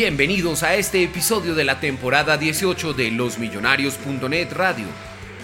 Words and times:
Bienvenidos 0.00 0.62
a 0.62 0.76
este 0.76 1.02
episodio 1.02 1.56
de 1.56 1.64
la 1.64 1.80
temporada 1.80 2.36
18 2.36 2.94
de 2.94 3.10
losmillonarios.net 3.10 4.52
Radio, 4.52 4.86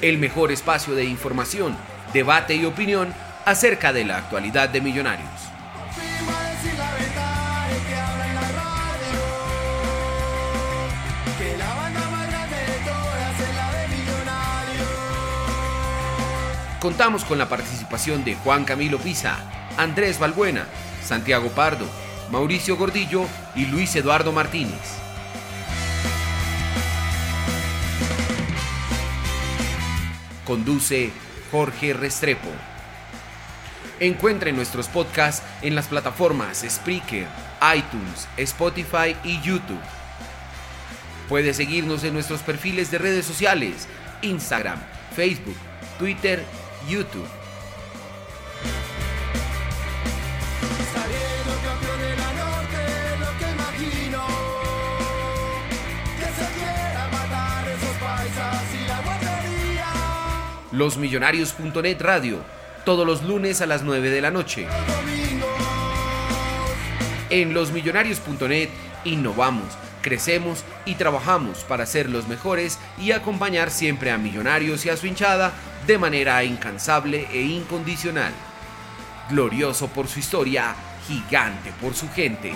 el 0.00 0.18
mejor 0.18 0.52
espacio 0.52 0.94
de 0.94 1.04
información, 1.06 1.76
debate 2.12 2.54
y 2.54 2.64
opinión 2.64 3.12
acerca 3.44 3.92
de 3.92 4.04
la 4.04 4.18
actualidad 4.18 4.68
de 4.68 4.80
Millonarios. 4.80 5.28
Contamos 16.78 17.24
con 17.24 17.38
la 17.38 17.48
participación 17.48 18.22
de 18.22 18.36
Juan 18.36 18.64
Camilo 18.64 19.00
Pisa, 19.00 19.36
Andrés 19.76 20.20
Balbuena, 20.20 20.68
Santiago 21.02 21.48
Pardo, 21.48 22.03
Mauricio 22.34 22.76
Gordillo 22.76 23.28
y 23.54 23.64
Luis 23.66 23.94
Eduardo 23.94 24.32
Martínez. 24.32 24.98
Conduce 30.44 31.12
Jorge 31.52 31.92
Restrepo. 31.92 32.48
Encuentre 34.00 34.50
nuestros 34.50 34.88
podcasts 34.88 35.46
en 35.62 35.76
las 35.76 35.86
plataformas 35.86 36.66
Spreaker, 36.68 37.28
iTunes, 37.72 38.26
Spotify 38.36 39.14
y 39.22 39.40
YouTube. 39.40 39.78
Puede 41.28 41.54
seguirnos 41.54 42.02
en 42.02 42.14
nuestros 42.14 42.40
perfiles 42.40 42.90
de 42.90 42.98
redes 42.98 43.24
sociales, 43.24 43.86
Instagram, 44.22 44.80
Facebook, 45.14 45.56
Twitter, 46.00 46.44
YouTube. 46.88 47.28
Losmillonarios.net 60.74 62.00
Radio, 62.00 62.38
todos 62.84 63.06
los 63.06 63.22
lunes 63.22 63.60
a 63.60 63.66
las 63.66 63.82
9 63.82 64.10
de 64.10 64.20
la 64.20 64.32
noche. 64.32 64.66
En 67.30 67.54
losmillonarios.net 67.54 68.70
innovamos, 69.04 69.78
crecemos 70.02 70.64
y 70.84 70.96
trabajamos 70.96 71.58
para 71.58 71.86
ser 71.86 72.10
los 72.10 72.26
mejores 72.26 72.80
y 72.98 73.12
acompañar 73.12 73.70
siempre 73.70 74.10
a 74.10 74.18
Millonarios 74.18 74.84
y 74.84 74.90
a 74.90 74.96
su 74.96 75.06
hinchada 75.06 75.52
de 75.86 75.96
manera 75.96 76.42
incansable 76.42 77.28
e 77.32 77.42
incondicional. 77.42 78.32
Glorioso 79.30 79.86
por 79.86 80.08
su 80.08 80.18
historia, 80.18 80.74
gigante 81.06 81.72
por 81.80 81.94
su 81.94 82.10
gente. 82.10 82.52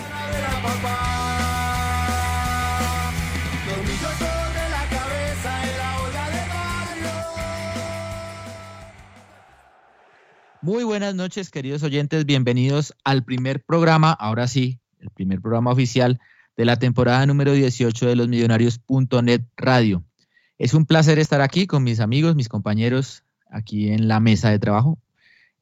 Muy 10.61 10.83
buenas 10.83 11.15
noches, 11.15 11.51
queridos 11.51 11.83
oyentes. 11.83 12.25
Bienvenidos 12.25 12.93
al 13.05 13.23
primer 13.23 13.63
programa, 13.63 14.11
ahora 14.11 14.45
sí, 14.45 14.81
el 14.99 15.09
primer 15.09 15.39
programa 15.39 15.71
oficial 15.71 16.19
de 16.57 16.65
la 16.65 16.77
temporada 16.77 17.25
número 17.25 17.53
18 17.53 18.07
de 18.07 18.15
los 18.17 18.27
Millonarios.net 18.27 19.43
Radio. 19.55 20.03
Es 20.57 20.73
un 20.73 20.85
placer 20.85 21.17
estar 21.17 21.39
aquí 21.39 21.65
con 21.65 21.83
mis 21.83 22.01
amigos, 22.01 22.35
mis 22.35 22.49
compañeros 22.49 23.23
aquí 23.49 23.89
en 23.89 24.09
la 24.09 24.19
mesa 24.19 24.49
de 24.49 24.59
trabajo 24.59 24.99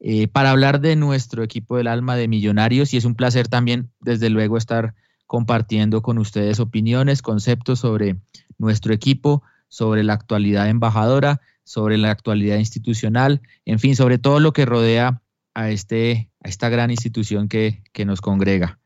eh, 0.00 0.26
para 0.26 0.50
hablar 0.50 0.80
de 0.80 0.96
nuestro 0.96 1.44
equipo 1.44 1.76
del 1.76 1.86
alma 1.86 2.16
de 2.16 2.26
Millonarios 2.26 2.92
y 2.92 2.96
es 2.96 3.04
un 3.04 3.14
placer 3.14 3.46
también, 3.46 3.90
desde 4.00 4.30
luego, 4.30 4.56
estar 4.56 4.96
compartiendo 5.28 6.02
con 6.02 6.18
ustedes 6.18 6.58
opiniones, 6.58 7.22
conceptos 7.22 7.78
sobre 7.78 8.16
nuestro 8.58 8.92
equipo, 8.92 9.44
sobre 9.68 10.02
la 10.02 10.14
actualidad 10.14 10.68
embajadora, 10.68 11.40
sobre 11.68 11.98
la 11.98 12.10
actualidad 12.10 12.56
institucional, 12.56 13.42
en 13.66 13.78
fin, 13.78 13.94
sobre 13.94 14.16
todo 14.16 14.40
lo 14.40 14.54
que 14.54 14.64
rodea 14.64 15.20
a, 15.52 15.68
este, 15.68 16.30
a 16.42 16.48
esta 16.48 16.70
gran 16.70 16.90
institución 16.90 17.46
que, 17.46 17.82
que 17.92 18.06
nos 18.06 18.22
congrega. 18.22 18.78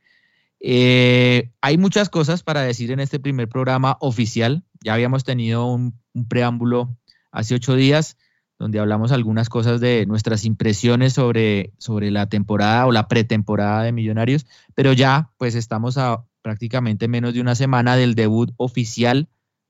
Eh, 0.59 1.53
hay 1.61 1.79
muchas 1.79 2.09
cosas 2.09 2.43
para 2.43 2.63
decir 2.63 2.91
en 2.91 2.99
este 2.99 3.21
primer 3.21 3.49
programa 3.49 3.99
oficial. 4.01 4.65
Ya 4.83 4.95
habíamos 4.95 5.23
tenido 5.23 5.67
un, 5.67 5.97
preámbulo 6.29 6.97
hace 7.31 7.55
ocho 7.55 7.77
días 7.77 8.19
donde 8.59 8.81
hablamos 8.81 9.13
algunas 9.13 9.49
cosas 9.49 9.81
de 9.81 10.05
nuestras 10.07 10.45
impresiones 10.45 11.13
sobre, 11.13 11.73
sobre 11.79 12.11
la 12.11 12.29
temporada 12.29 12.87
o 12.87 12.93
la 12.93 13.07
pretemporada 13.07 13.85
de 13.85 13.93
Millonarios, 13.93 14.47
pero 14.75 14.93
ya 14.93 15.31
pues 15.39 15.55
estamos 15.55 15.99
a 15.99 16.25
prácticamente 16.43 17.07
menos 17.07 17.33
de 17.33 17.41
una 17.41 17.55
semana 17.55 17.95
del 17.95 18.17
debut 18.17 18.53
oficial 18.57 19.29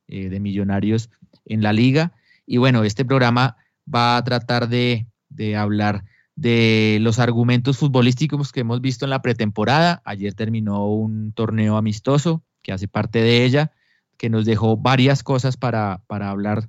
eh, 0.09 0.31
de 0.31 0.41
Millonarios 0.41 1.11
en 1.45 1.63
la 1.63 1.75
liga. 1.75 2.15
Y 2.47 2.57
bueno, 2.59 2.85
este 2.85 3.05
programa 3.05 3.57
va 3.93 4.17
a 4.17 4.25
tratar 4.25 4.69
de, 4.69 5.07
de 5.29 5.57
hablar 5.57 6.05
de 6.35 6.99
los 7.01 7.19
argumentos 7.19 7.79
futbolísticos 7.79 8.53
que 8.53 8.61
hemos 8.61 8.81
visto 8.81 9.05
en 9.05 9.11
la 9.11 9.23
pretemporada. 9.23 10.03
Ayer 10.05 10.35
terminó 10.35 10.87
un 10.87 11.33
torneo 11.33 11.77
amistoso 11.77 12.43
que 12.63 12.73
hace 12.73 12.89
parte 12.89 13.21
de 13.21 13.45
ella, 13.45 13.73
que 14.17 14.31
nos 14.31 14.45
dejó 14.45 14.77
varias 14.77 15.23
cosas 15.23 15.57
para, 15.57 16.03
para 16.07 16.31
hablar 16.31 16.69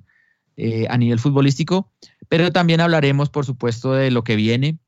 eh, 0.56 0.86
a 0.90 0.98
nivel 0.98 1.18
futbolístico, 1.18 1.90
pero 2.28 2.52
también 2.52 2.80
hablaremos, 2.80 3.30
por 3.30 3.44
supuesto, 3.44 3.92
de 3.92 4.10
lo 4.10 4.24
que 4.24 4.36
viene, 4.36 4.78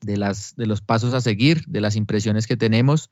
de, 0.00 0.16
las, 0.16 0.54
de 0.56 0.66
los 0.66 0.80
pasos 0.80 1.14
a 1.14 1.20
seguir, 1.20 1.64
de 1.66 1.80
las 1.80 1.96
impresiones 1.96 2.46
que 2.46 2.56
tenemos 2.56 3.10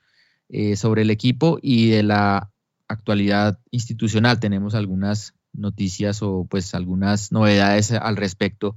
eh, 0.48 0.76
sobre 0.76 1.02
el 1.02 1.10
equipo 1.10 1.58
y 1.60 1.90
de 1.90 2.02
la 2.02 2.50
actualidad 2.88 3.58
institucional. 3.70 4.40
Tenemos 4.40 4.74
algunas 4.74 5.34
noticias 5.52 6.22
o 6.22 6.46
pues 6.48 6.74
algunas 6.74 7.32
novedades 7.32 7.92
al 7.92 8.16
respecto 8.16 8.76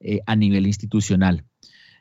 eh, 0.00 0.20
a 0.26 0.36
nivel 0.36 0.66
institucional. 0.66 1.44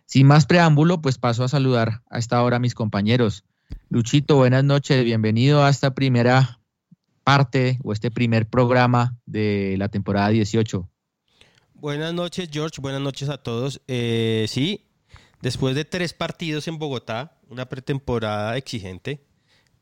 Sin 0.05 0.27
más 0.27 0.45
preámbulo, 0.45 1.01
pues 1.01 1.17
paso 1.17 1.43
a 1.43 1.47
saludar 1.47 2.01
a 2.09 2.19
esta 2.19 2.41
hora 2.43 2.57
a 2.57 2.59
mis 2.59 2.75
compañeros. 2.75 3.45
Luchito, 3.89 4.35
buenas 4.35 4.63
noches, 4.63 5.03
bienvenido 5.03 5.63
a 5.63 5.69
esta 5.69 5.95
primera 5.95 6.59
parte 7.23 7.79
o 7.83 7.93
este 7.93 8.11
primer 8.11 8.47
programa 8.47 9.17
de 9.25 9.75
la 9.77 9.89
temporada 9.89 10.29
18. 10.29 10.89
Buenas 11.75 12.13
noches, 12.13 12.49
George. 12.51 12.81
Buenas 12.81 13.01
noches 13.01 13.29
a 13.29 13.37
todos. 13.37 13.81
Eh, 13.87 14.45
sí, 14.47 14.85
después 15.41 15.75
de 15.75 15.85
tres 15.85 16.13
partidos 16.13 16.67
en 16.67 16.77
Bogotá, 16.77 17.37
una 17.49 17.67
pretemporada 17.67 18.57
exigente, 18.57 19.25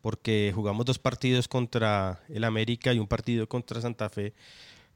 porque 0.02 0.52
jugamos 0.54 0.86
dos 0.86 1.00
partidos 1.00 1.48
contra 1.48 2.22
el 2.30 2.44
América 2.44 2.94
y 2.94 3.00
un 3.00 3.08
partido 3.08 3.48
contra 3.48 3.82
Santa 3.82 4.10
Fe. 4.10 4.34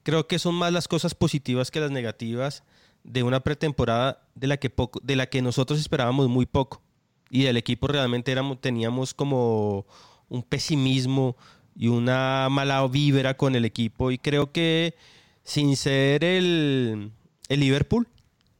Creo 0.03 0.27
que 0.27 0.39
son 0.39 0.55
más 0.55 0.71
las 0.73 0.87
cosas 0.87 1.15
positivas 1.15 1.71
que 1.71 1.79
las 1.79 1.91
negativas 1.91 2.63
de 3.03 3.23
una 3.23 3.39
pretemporada 3.39 4.21
de 4.35 4.47
la 4.47 4.57
que, 4.57 4.69
poco, 4.69 4.99
de 5.03 5.15
la 5.15 5.27
que 5.27 5.41
nosotros 5.41 5.79
esperábamos 5.79 6.27
muy 6.27 6.45
poco. 6.45 6.81
Y 7.29 7.43
del 7.43 7.57
equipo 7.57 7.87
realmente 7.87 8.31
éramos, 8.31 8.61
teníamos 8.61 9.13
como 9.13 9.85
un 10.29 10.43
pesimismo 10.43 11.35
y 11.75 11.87
una 11.87 12.47
mala 12.49 12.85
vibra 12.87 13.35
con 13.35 13.55
el 13.55 13.65
equipo. 13.65 14.11
Y 14.11 14.17
creo 14.17 14.51
que 14.51 14.95
sin 15.43 15.75
ser 15.75 16.23
el, 16.23 17.11
el 17.49 17.59
Liverpool, 17.59 18.07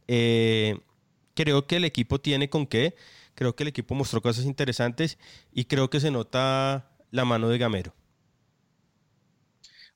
eh, 0.08 0.78
creo 1.34 1.66
que 1.68 1.78
el 1.78 1.86
equipo 1.86 2.20
tiene 2.20 2.50
con 2.50 2.68
qué. 2.68 2.96
Creo 3.36 3.56
que 3.56 3.64
el 3.64 3.68
equipo 3.68 3.94
mostró 3.96 4.22
cosas 4.22 4.46
interesantes 4.46 5.18
y 5.52 5.66
creo 5.66 5.90
que 5.90 6.00
se 6.00 6.10
nota 6.10 6.90
la 7.12 7.26
mano 7.26 7.50
de 7.50 7.58
Gamero. 7.58 7.94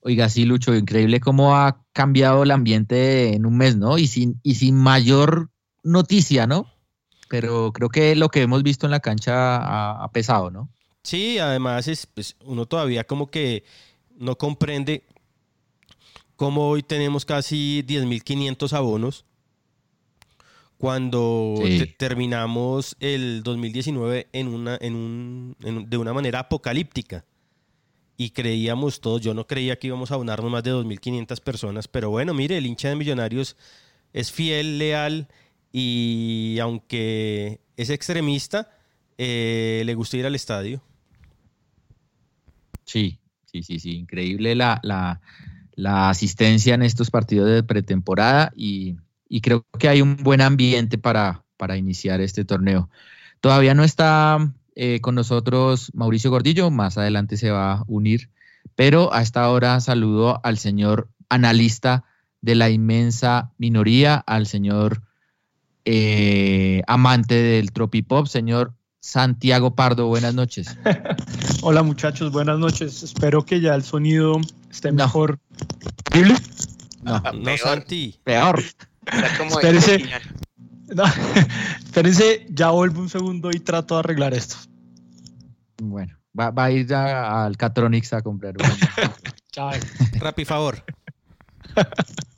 Oiga, 0.01 0.29
sí, 0.29 0.45
Lucho, 0.45 0.75
increíble 0.75 1.19
cómo 1.19 1.57
ha 1.57 1.83
cambiado 1.91 2.43
el 2.43 2.51
ambiente 2.51 3.33
en 3.33 3.45
un 3.45 3.57
mes, 3.57 3.75
¿no? 3.75 3.97
Y 3.97 4.07
sin, 4.07 4.39
y 4.43 4.55
sin 4.55 4.75
mayor 4.75 5.49
noticia, 5.83 6.47
¿no? 6.47 6.67
Pero 7.29 7.73
creo 7.73 7.89
que 7.89 8.15
lo 8.15 8.29
que 8.29 8.41
hemos 8.41 8.63
visto 8.63 8.87
en 8.87 8.91
la 8.91 9.01
cancha 9.01 9.57
ha, 9.57 10.03
ha 10.03 10.11
pesado, 10.11 10.51
¿no? 10.51 10.69
Sí, 11.03 11.39
además 11.39 11.87
es, 11.87 12.05
pues, 12.05 12.35
uno 12.43 12.65
todavía 12.65 13.05
como 13.05 13.29
que 13.29 13.63
no 14.17 14.37
comprende 14.37 15.05
cómo 16.35 16.69
hoy 16.69 16.83
tenemos 16.83 17.25
casi 17.25 17.83
10.500 17.85 18.73
abonos 18.73 19.25
cuando 20.79 21.55
Sí. 21.65 21.77
te- 21.77 21.85
terminamos 21.87 22.95
el 23.01 23.43
2019 23.43 24.27
en 24.31 24.47
una, 24.47 24.77
en 24.81 24.95
un, 24.95 25.55
en- 25.63 25.89
de 25.89 25.97
una 25.97 26.13
manera 26.13 26.39
apocalíptica. 26.39 27.25
Y 28.17 28.31
creíamos 28.31 28.99
todos, 29.01 29.21
yo 29.21 29.33
no 29.33 29.45
creía 29.45 29.77
que 29.77 29.87
íbamos 29.87 30.09
a 30.11 30.15
abonarnos 30.15 30.49
más 30.51 30.63
de 30.63 30.71
2.500 30.71 31.39
personas, 31.41 31.87
pero 31.87 32.09
bueno, 32.09 32.33
mire, 32.33 32.57
el 32.57 32.65
hincha 32.65 32.89
de 32.89 32.95
Millonarios 32.95 33.55
es 34.13 34.31
fiel, 34.31 34.77
leal 34.79 35.27
y 35.71 36.57
aunque 36.61 37.59
es 37.77 37.89
extremista, 37.89 38.71
eh, 39.17 39.83
le 39.85 39.93
gusta 39.95 40.17
ir 40.17 40.25
al 40.25 40.35
estadio. 40.35 40.81
Sí, 42.85 43.19
sí, 43.45 43.63
sí, 43.63 43.79
sí, 43.79 43.91
increíble 43.97 44.55
la, 44.55 44.79
la, 44.83 45.21
la 45.75 46.09
asistencia 46.09 46.73
en 46.73 46.83
estos 46.83 47.11
partidos 47.11 47.49
de 47.49 47.63
pretemporada 47.63 48.51
y, 48.55 48.95
y 49.29 49.41
creo 49.41 49.65
que 49.77 49.87
hay 49.87 50.01
un 50.01 50.17
buen 50.17 50.41
ambiente 50.41 50.97
para, 50.97 51.43
para 51.55 51.77
iniciar 51.77 52.19
este 52.19 52.43
torneo. 52.43 52.89
Todavía 53.41 53.73
no 53.75 53.83
está 53.83 54.51
eh, 54.75 54.99
con 55.01 55.15
nosotros 55.15 55.91
Mauricio 55.93 56.31
Gordillo, 56.31 56.71
más 56.71 56.97
adelante 56.97 57.37
se 57.37 57.51
va 57.51 57.73
a 57.73 57.83
unir, 57.87 58.29
pero 58.75 59.13
a 59.13 59.21
esta 59.21 59.49
hora 59.49 59.79
saludo 59.79 60.41
al 60.43 60.57
señor 60.57 61.09
analista 61.29 62.03
de 62.41 62.55
la 62.55 62.69
inmensa 62.69 63.51
minoría, 63.57 64.15
al 64.15 64.47
señor 64.47 65.03
eh, 65.85 66.81
amante 66.87 67.35
del 67.35 67.71
tropipop, 67.71 68.27
señor 68.27 68.73
Santiago 68.99 69.75
Pardo. 69.75 70.07
Buenas 70.07 70.33
noches. 70.33 70.77
Hola 71.61 71.83
muchachos, 71.83 72.31
buenas 72.31 72.59
noches. 72.59 73.03
Espero 73.03 73.45
que 73.45 73.61
ya 73.61 73.75
el 73.75 73.83
sonido 73.83 74.39
esté 74.69 74.91
No. 74.91 75.05
mejor. 75.05 75.39
No, 77.01 77.21
No, 77.33 77.57
Santi. 77.57 78.19
peor. 78.23 78.61
Era 79.11 79.37
como 79.37 79.49
Espérese. 79.51 79.93
original. 79.95 80.21
No, 80.95 81.03
espérense, 81.85 82.47
ya 82.49 82.71
vuelvo 82.71 83.01
un 83.01 83.09
segundo 83.09 83.49
y 83.51 83.59
trato 83.59 83.95
de 83.95 83.99
arreglar 83.99 84.33
esto. 84.33 84.55
Bueno, 85.81 86.17
va, 86.37 86.49
va 86.51 86.65
a 86.65 86.71
ir 86.71 86.93
a- 86.93 87.45
al 87.45 87.57
Catronics 87.57 88.13
a 88.13 88.21
comprar. 88.21 88.55
Chao. 89.51 89.71
Rapi, 90.19 90.45
favor. 90.45 90.83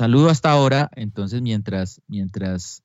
Saludo 0.00 0.30
hasta 0.30 0.50
ahora, 0.50 0.88
entonces 0.96 1.42
mientras, 1.42 2.00
mientras 2.06 2.82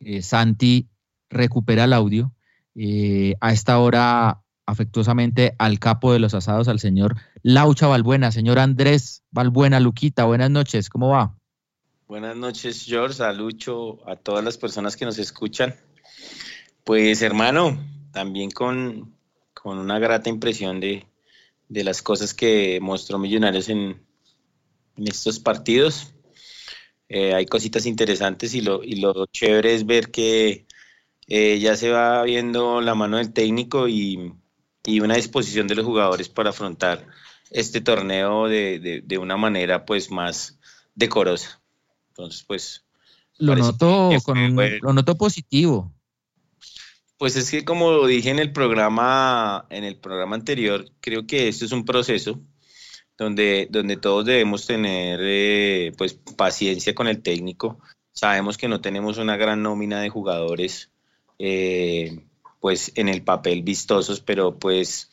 eh, 0.00 0.20
Santi 0.20 0.88
recupera 1.30 1.84
el 1.84 1.92
audio, 1.92 2.32
eh, 2.74 3.36
a 3.40 3.52
esta 3.52 3.78
hora 3.78 4.42
afectuosamente 4.66 5.54
al 5.60 5.78
capo 5.78 6.12
de 6.12 6.18
los 6.18 6.34
asados, 6.34 6.66
al 6.66 6.80
señor 6.80 7.14
Laucha 7.44 7.86
Balbuena, 7.86 8.32
señor 8.32 8.58
Andrés 8.58 9.22
Balbuena, 9.30 9.78
Luquita, 9.78 10.24
buenas 10.24 10.50
noches, 10.50 10.90
¿cómo 10.90 11.10
va? 11.10 11.38
Buenas 12.08 12.36
noches, 12.36 12.84
George, 12.84 13.22
a 13.22 13.32
Lucho, 13.32 14.00
a 14.10 14.16
todas 14.16 14.44
las 14.44 14.58
personas 14.58 14.96
que 14.96 15.04
nos 15.04 15.20
escuchan. 15.20 15.76
Pues, 16.82 17.22
hermano, 17.22 17.78
también 18.10 18.50
con, 18.50 19.14
con 19.54 19.78
una 19.78 20.00
grata 20.00 20.30
impresión 20.30 20.80
de, 20.80 21.06
de 21.68 21.84
las 21.84 22.02
cosas 22.02 22.34
que 22.34 22.80
mostró 22.82 23.20
Millonarios 23.20 23.68
en, 23.68 24.04
en 24.96 25.06
estos 25.06 25.38
partidos. 25.38 26.12
Eh, 27.08 27.34
hay 27.34 27.46
cositas 27.46 27.86
interesantes 27.86 28.54
y 28.54 28.60
lo, 28.62 28.82
y 28.82 28.96
lo 28.96 29.26
chévere 29.26 29.74
es 29.74 29.86
ver 29.86 30.10
que 30.10 30.66
eh, 31.28 31.58
ya 31.60 31.76
se 31.76 31.90
va 31.90 32.22
viendo 32.24 32.80
la 32.80 32.94
mano 32.94 33.18
del 33.18 33.32
técnico 33.32 33.88
y, 33.88 34.32
y 34.84 35.00
una 35.00 35.16
disposición 35.16 35.68
de 35.68 35.76
los 35.76 35.84
jugadores 35.86 36.28
para 36.28 36.50
afrontar 36.50 37.06
este 37.50 37.80
torneo 37.80 38.48
de, 38.48 38.78
de- 38.80 39.00
de 39.02 39.18
una 39.18 39.36
manera 39.36 39.84
pues 39.86 40.10
más 40.10 40.58
decorosa. 40.94 41.60
Entonces, 42.08 42.42
pues, 42.46 42.84
Lo 43.38 43.54
noto, 43.54 44.10
con 44.24 44.36
fue 44.36 44.48
bueno. 44.54 44.76
lo 44.82 44.92
noto 44.92 45.16
positivo. 45.16 45.92
Pues 47.18 47.36
es 47.36 47.50
que 47.50 47.64
como 47.64 48.06
dije 48.06 48.30
en 48.30 48.38
el 48.38 48.52
programa, 48.52 49.66
en 49.70 49.84
el 49.84 49.96
programa 49.96 50.36
anterior, 50.36 50.84
creo 51.00 51.26
que 51.26 51.48
esto 51.48 51.64
es 51.64 51.72
un 51.72 51.84
proceso 51.84 52.40
donde, 53.18 53.68
donde 53.70 53.96
todos 53.96 54.24
debemos 54.24 54.66
tener 54.66 55.20
eh, 55.22 55.92
pues 55.96 56.14
paciencia 56.36 56.94
con 56.94 57.08
el 57.08 57.22
técnico. 57.22 57.78
Sabemos 58.12 58.56
que 58.56 58.68
no 58.68 58.80
tenemos 58.80 59.18
una 59.18 59.36
gran 59.36 59.62
nómina 59.62 60.00
de 60.00 60.08
jugadores 60.10 60.90
eh, 61.38 62.24
pues 62.60 62.92
en 62.96 63.08
el 63.08 63.22
papel 63.22 63.62
vistosos, 63.62 64.20
pero 64.20 64.58
pues 64.58 65.10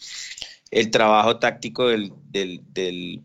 el 0.72 0.90
trabajo 0.92 1.38
táctico 1.40 1.88
del, 1.88 2.14
del, 2.32 2.62
del- 2.74 3.22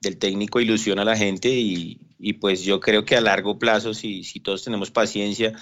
del 0.00 0.18
técnico 0.18 0.60
ilusiona 0.60 1.02
a 1.02 1.04
la 1.04 1.16
gente 1.16 1.48
y, 1.48 2.00
y 2.18 2.32
pues 2.34 2.64
yo 2.64 2.80
creo 2.80 3.04
que 3.04 3.16
a 3.16 3.20
largo 3.20 3.58
plazo, 3.58 3.94
si, 3.94 4.24
si 4.24 4.40
todos 4.40 4.64
tenemos 4.64 4.90
paciencia, 4.90 5.52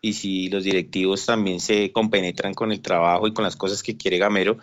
y 0.00 0.14
si 0.14 0.48
los 0.48 0.64
directivos 0.64 1.26
también 1.26 1.60
se 1.60 1.92
compenetran 1.92 2.54
con 2.54 2.72
el 2.72 2.80
trabajo 2.80 3.26
y 3.28 3.34
con 3.34 3.44
las 3.44 3.56
cosas 3.56 3.82
que 3.82 3.98
quiere 3.98 4.16
Gamero, 4.16 4.56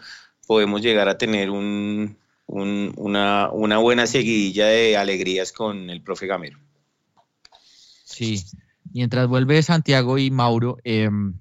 podemos 0.47 0.81
llegar 0.81 1.07
a 1.09 1.17
tener 1.19 1.51
un, 1.51 2.17
un- 2.47 2.93
una, 2.97 3.49
una 3.51 3.77
buena 3.77 4.07
seguidilla 4.07 4.67
de 4.67 4.97
alegrías 4.97 5.51
con 5.51 5.89
el 5.89 6.01
profe 6.01 6.27
Gamero. 6.27 6.57
Sí. 8.03 8.41
Mientras 8.93 9.27
vuelve 9.27 9.61
Santiago 9.61 10.17
y 10.17 10.31
Mauro, 10.31 10.77
em, 10.83 11.33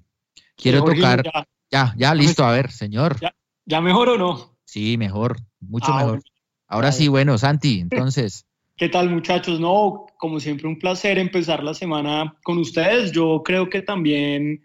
quiero 0.55 0.83
tocar. 0.83 1.23
Ya, 1.23 1.47
Ya, 1.71 1.93
ya, 1.97 2.15
listo, 2.15 2.45
a 2.45 2.51
ver, 2.51 2.71
señor. 2.71 3.19
Ya. 3.19 3.33
¿Ya 3.65 3.81
mejor 3.81 4.09
o 4.09 4.17
no? 4.17 4.57
Sí, 4.63 4.97
mejor, 4.97 5.37
mucho 5.59 5.91
Ah, 5.91 5.97
mejor. 5.97 6.09
bueno. 6.11 6.23
Ahora 6.67 6.91
sí, 6.91 7.07
bueno, 7.07 7.37
Santi, 7.37 7.79
entonces. 7.79 8.45
¿Qué 8.77 8.87
tal 8.89 9.09
muchachos? 9.09 9.59
No, 9.59 10.05
como 10.17 10.39
siempre 10.39 10.67
un 10.67 10.77
placer 10.77 11.17
empezar 11.17 11.63
la 11.63 11.73
semana 11.73 12.35
con 12.43 12.57
ustedes. 12.59 13.11
Yo 13.11 13.41
creo 13.43 13.69
que 13.69 13.81
también 13.81 14.61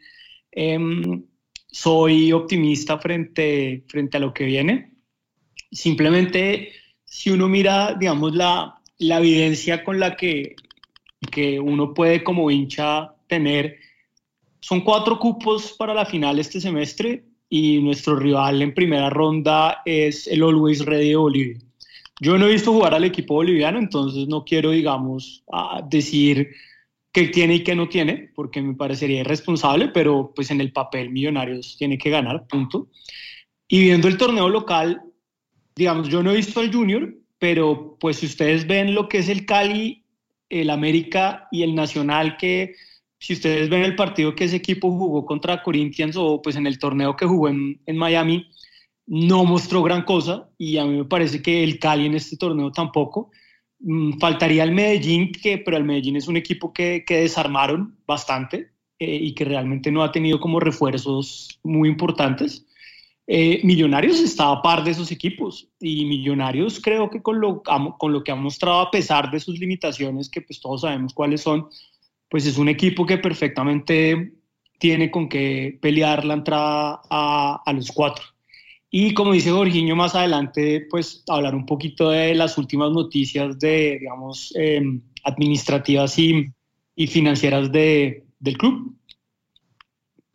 em, 0.50 1.24
soy 1.70 2.30
optimista 2.32 2.98
frente, 2.98 3.84
frente 3.88 4.16
a 4.18 4.20
lo 4.20 4.34
que 4.34 4.44
viene. 4.44 4.91
Simplemente, 5.72 6.72
si 7.04 7.30
uno 7.30 7.48
mira, 7.48 7.96
digamos, 7.98 8.34
la, 8.34 8.78
la 8.98 9.18
evidencia 9.18 9.82
con 9.82 9.98
la 9.98 10.16
que, 10.16 10.54
que 11.30 11.58
uno 11.58 11.94
puede 11.94 12.22
como 12.22 12.50
hincha 12.50 13.14
tener, 13.26 13.78
son 14.60 14.82
cuatro 14.82 15.18
cupos 15.18 15.72
para 15.72 15.94
la 15.94 16.06
final 16.06 16.38
este 16.38 16.60
semestre 16.60 17.24
y 17.48 17.80
nuestro 17.80 18.16
rival 18.16 18.62
en 18.62 18.74
primera 18.74 19.10
ronda 19.10 19.82
es 19.84 20.26
el 20.26 20.42
Always 20.42 20.84
Ready 20.84 21.08
de 21.08 21.16
Bolivia. 21.16 21.58
Yo 22.20 22.38
no 22.38 22.46
he 22.46 22.52
visto 22.52 22.72
jugar 22.72 22.94
al 22.94 23.04
equipo 23.04 23.34
boliviano, 23.34 23.78
entonces 23.78 24.28
no 24.28 24.44
quiero, 24.44 24.70
digamos, 24.70 25.42
decir 25.88 26.52
qué 27.10 27.28
tiene 27.28 27.56
y 27.56 27.64
qué 27.64 27.74
no 27.74 27.88
tiene, 27.88 28.30
porque 28.34 28.62
me 28.62 28.74
parecería 28.74 29.20
irresponsable, 29.20 29.88
pero 29.88 30.32
pues 30.34 30.50
en 30.50 30.60
el 30.60 30.72
papel 30.72 31.10
Millonarios 31.10 31.76
tiene 31.76 31.98
que 31.98 32.10
ganar, 32.10 32.46
punto. 32.46 32.88
Y 33.66 33.80
viendo 33.80 34.06
el 34.06 34.16
torneo 34.16 34.48
local, 34.48 35.02
digamos, 35.82 36.08
yo 36.08 36.22
no 36.22 36.30
he 36.30 36.36
visto 36.36 36.60
al 36.60 36.72
Junior, 36.72 37.12
pero 37.40 37.96
pues 37.98 38.18
si 38.18 38.26
ustedes 38.26 38.68
ven 38.68 38.94
lo 38.94 39.08
que 39.08 39.18
es 39.18 39.28
el 39.28 39.46
Cali, 39.46 40.04
el 40.48 40.70
América 40.70 41.48
y 41.50 41.64
el 41.64 41.74
Nacional, 41.74 42.36
que 42.36 42.76
si 43.18 43.32
ustedes 43.32 43.68
ven 43.68 43.82
el 43.82 43.96
partido 43.96 44.36
que 44.36 44.44
ese 44.44 44.56
equipo 44.56 44.92
jugó 44.92 45.26
contra 45.26 45.60
Corinthians 45.60 46.16
o 46.16 46.40
pues 46.40 46.54
en 46.54 46.68
el 46.68 46.78
torneo 46.78 47.16
que 47.16 47.26
jugó 47.26 47.48
en, 47.48 47.80
en 47.84 47.96
Miami, 47.96 48.46
no 49.08 49.44
mostró 49.44 49.82
gran 49.82 50.02
cosa 50.02 50.48
y 50.56 50.78
a 50.78 50.84
mí 50.84 50.98
me 50.98 51.04
parece 51.04 51.42
que 51.42 51.64
el 51.64 51.80
Cali 51.80 52.06
en 52.06 52.14
este 52.14 52.36
torneo 52.36 52.70
tampoco. 52.70 53.32
Mm, 53.80 54.18
faltaría 54.20 54.62
el 54.62 54.70
Medellín, 54.70 55.32
que, 55.32 55.58
pero 55.58 55.76
el 55.76 55.84
Medellín 55.84 56.14
es 56.14 56.28
un 56.28 56.36
equipo 56.36 56.72
que, 56.72 57.02
que 57.04 57.16
desarmaron 57.16 57.98
bastante 58.06 58.70
eh, 59.00 59.16
y 59.20 59.34
que 59.34 59.44
realmente 59.44 59.90
no 59.90 60.04
ha 60.04 60.12
tenido 60.12 60.38
como 60.38 60.60
refuerzos 60.60 61.58
muy 61.64 61.88
importantes. 61.88 62.66
Eh, 63.26 63.60
Millonarios 63.62 64.18
está 64.20 64.50
a 64.50 64.62
par 64.62 64.82
de 64.82 64.90
esos 64.90 65.12
equipos 65.12 65.68
y 65.78 66.04
Millonarios 66.04 66.80
creo 66.80 67.08
que 67.08 67.22
con 67.22 67.40
lo, 67.40 67.62
con 67.62 68.12
lo 68.12 68.24
que 68.24 68.32
ha 68.32 68.34
mostrado 68.34 68.80
a 68.80 68.90
pesar 68.90 69.30
de 69.30 69.38
sus 69.38 69.58
limitaciones, 69.58 70.28
que 70.28 70.42
pues 70.42 70.60
todos 70.60 70.80
sabemos 70.80 71.14
cuáles 71.14 71.40
son, 71.40 71.68
pues 72.28 72.46
es 72.46 72.58
un 72.58 72.68
equipo 72.68 73.06
que 73.06 73.18
perfectamente 73.18 74.32
tiene 74.78 75.10
con 75.10 75.28
qué 75.28 75.78
pelear 75.80 76.24
la 76.24 76.34
entrada 76.34 77.00
a, 77.08 77.72
los 77.72 77.92
cuatro. 77.92 78.24
Y 78.90 79.14
como 79.14 79.32
dice 79.32 79.52
Jorginho 79.52 79.94
más 79.94 80.14
adelante, 80.16 80.86
pues 80.90 81.22
hablar 81.28 81.54
un 81.54 81.64
poquito 81.64 82.10
de 82.10 82.34
las 82.34 82.58
últimas 82.58 82.90
noticias 82.90 83.58
de, 83.58 83.98
digamos, 84.00 84.52
eh, 84.58 84.82
administrativas 85.22 86.18
y, 86.18 86.46
y 86.96 87.06
financieras 87.06 87.70
de, 87.70 88.24
del 88.40 88.58
club. 88.58 88.96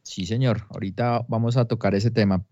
Sí, 0.02 0.26
señor. 0.26 0.66
Ahorita 0.70 1.26
vamos 1.28 1.58
a 1.58 1.66
tocar 1.66 1.94
ese 1.94 2.10
tema. 2.10 2.44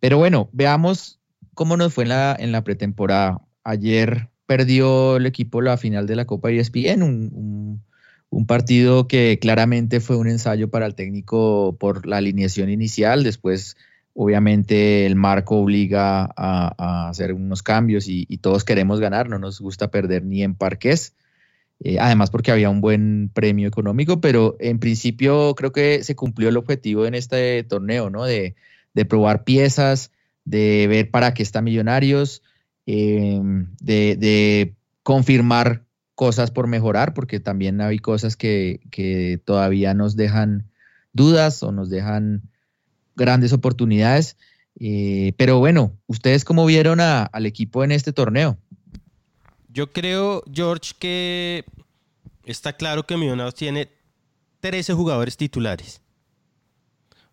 Pero 0.00 0.18
bueno, 0.18 0.48
veamos 0.52 1.20
cómo 1.54 1.76
nos 1.76 1.94
fue 1.94 2.04
en 2.04 2.10
la, 2.10 2.36
en 2.38 2.52
la 2.52 2.64
pretemporada. 2.64 3.40
Ayer 3.62 4.28
perdió 4.46 5.16
el 5.16 5.26
equipo 5.26 5.62
la 5.62 5.76
final 5.76 6.06
de 6.06 6.16
la 6.16 6.26
Copa 6.26 6.50
ESPN, 6.50 7.02
un, 7.02 7.30
un, 7.32 7.82
un, 8.30 8.46
partido 8.46 9.08
que 9.08 9.38
claramente 9.40 10.00
fue 10.00 10.16
un 10.16 10.28
ensayo 10.28 10.68
para 10.70 10.86
el 10.86 10.94
técnico 10.94 11.76
por 11.78 12.06
la 12.06 12.18
alineación 12.18 12.68
inicial. 12.70 13.22
Después 13.22 13.76
Obviamente 14.16 15.06
el 15.06 15.16
marco 15.16 15.56
obliga 15.56 16.22
a, 16.36 16.74
a 16.78 17.08
hacer 17.08 17.32
unos 17.32 17.64
cambios 17.64 18.06
y, 18.06 18.26
y, 18.28 18.38
todos 18.38 18.62
queremos 18.62 19.00
ganar, 19.00 19.28
no 19.28 19.40
nos 19.40 19.60
gusta 19.60 19.90
perder 19.90 20.24
ni 20.24 20.44
en 20.44 20.54
parques, 20.54 21.16
eh, 21.80 21.98
además 21.98 22.30
porque 22.30 22.52
había 22.52 22.70
un 22.70 22.80
buen 22.80 23.28
premio 23.34 23.66
económico, 23.66 24.20
pero 24.20 24.56
en 24.60 24.78
principio 24.78 25.56
creo 25.56 25.72
que 25.72 26.04
se 26.04 26.14
cumplió 26.14 26.48
el 26.48 26.56
objetivo 26.56 27.06
en 27.06 27.16
este 27.16 27.64
torneo, 27.64 28.08
¿no? 28.08 28.24
De, 28.24 28.54
de 28.94 29.04
probar 29.04 29.44
piezas, 29.44 30.10
de 30.44 30.86
ver 30.88 31.10
para 31.10 31.34
qué 31.34 31.42
está 31.42 31.60
Millonarios, 31.60 32.42
de, 32.86 33.66
de, 33.80 34.74
confirmar 35.02 35.84
cosas 36.14 36.50
por 36.50 36.66
mejorar, 36.66 37.12
porque 37.12 37.40
también 37.40 37.80
hay 37.80 37.98
cosas 37.98 38.36
que, 38.36 38.80
que 38.90 39.40
todavía 39.44 39.92
nos 39.92 40.16
dejan 40.16 40.70
dudas 41.12 41.62
o 41.62 41.72
nos 41.72 41.90
dejan 41.90 42.42
grandes 43.16 43.52
oportunidades. 43.52 44.36
Eh, 44.80 45.34
pero 45.36 45.58
bueno, 45.58 45.96
¿ustedes 46.06 46.44
cómo 46.44 46.66
vieron 46.66 47.00
a, 47.00 47.24
al 47.24 47.46
equipo 47.46 47.84
en 47.84 47.92
este 47.92 48.12
torneo? 48.12 48.58
Yo 49.68 49.92
creo, 49.92 50.42
George, 50.52 50.92
que 50.98 51.64
está 52.44 52.74
claro 52.74 53.04
que 53.04 53.16
Millonarios 53.16 53.54
tiene 53.54 53.88
13 54.60 54.94
jugadores 54.94 55.36
titulares. 55.36 56.00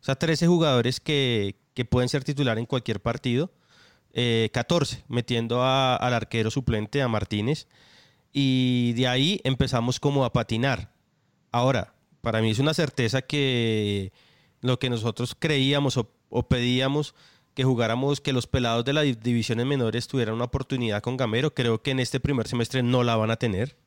O 0.02 0.04
sea, 0.04 0.16
13 0.16 0.48
jugadores 0.48 1.00
que, 1.00 1.56
que 1.74 1.86
pueden 1.86 2.10
ser 2.10 2.24
titular 2.24 2.58
en 2.58 2.66
cualquier 2.66 3.00
partido. 3.00 3.52
Eh, 4.14 4.50
14, 4.52 5.04
metiendo 5.08 5.62
a, 5.62 5.96
al 5.96 6.14
arquero 6.14 6.52
suplente, 6.52 7.02
a 7.02 7.08
Martínez. 7.08 7.68
Y 8.34 8.94
de 8.94 9.08
ahí 9.08 9.42
empezamos 9.44 10.00
como 10.00 10.26
a 10.26 10.34
patinar. 10.34 10.92
Ahora, 11.52 11.94
para 12.22 12.42
mí 12.42 12.52
es 12.52 12.60
una 12.60 12.74
certeza 12.74 13.22
que 13.22 14.12
lo 14.62 14.80
que 14.80 14.90
nosotros 14.90 15.36
creíamos 15.38 15.98
o, 15.98 16.12
o, 16.30 16.48
pedíamos 16.48 17.16
que 17.54 17.64
jugáramos, 17.64 18.22
que 18.22 18.34
los 18.34 18.48
pelados 18.48 18.86
de 18.86 18.94
las 18.94 19.22
divisiones 19.22 19.66
menores 19.66 20.08
tuvieran 20.08 20.36
una 20.36 20.46
oportunidad 20.46 21.02
con 21.02 21.18
Gamero. 21.18 21.54
Creo 21.54 21.82
que 21.82 21.92
en 21.92 22.00
este 22.00 22.20
primer 22.20 22.48
semestre 22.48 22.84
no 22.84 23.04
la 23.04 23.16
van 23.16 23.32
a 23.32 23.38
tener. 23.38 23.78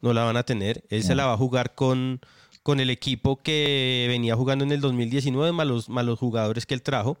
No 0.00 0.12
la 0.12 0.24
van 0.24 0.36
a 0.36 0.42
tener. 0.42 0.84
Él 0.90 1.02
se 1.02 1.14
la 1.14 1.26
va 1.26 1.32
a 1.32 1.38
jugar 1.38 1.74
con, 1.74 2.20
con 2.66 2.80
el 2.80 2.90
equipo 2.90 3.36
que 3.36 4.06
venía 4.08 4.34
jugando 4.34 4.64
en 4.64 4.72
el 4.72 4.80
2019, 4.80 5.52
más 5.52 5.68
los, 5.68 5.88
más 5.88 6.04
los 6.04 6.18
jugadores 6.18 6.66
que 6.66 6.74
él 6.74 6.82
trajo. 6.82 7.16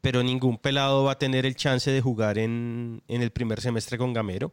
Pero 0.00 0.22
ningún 0.22 0.56
pelado 0.56 1.02
va 1.02 1.12
a 1.12 1.18
tener 1.18 1.46
el 1.46 1.56
chance 1.56 1.90
de 1.90 2.00
jugar 2.00 2.38
en, 2.38 3.02
en 3.08 3.20
el 3.20 3.32
primer 3.32 3.60
semestre 3.60 3.98
con 3.98 4.12
Gamero 4.12 4.52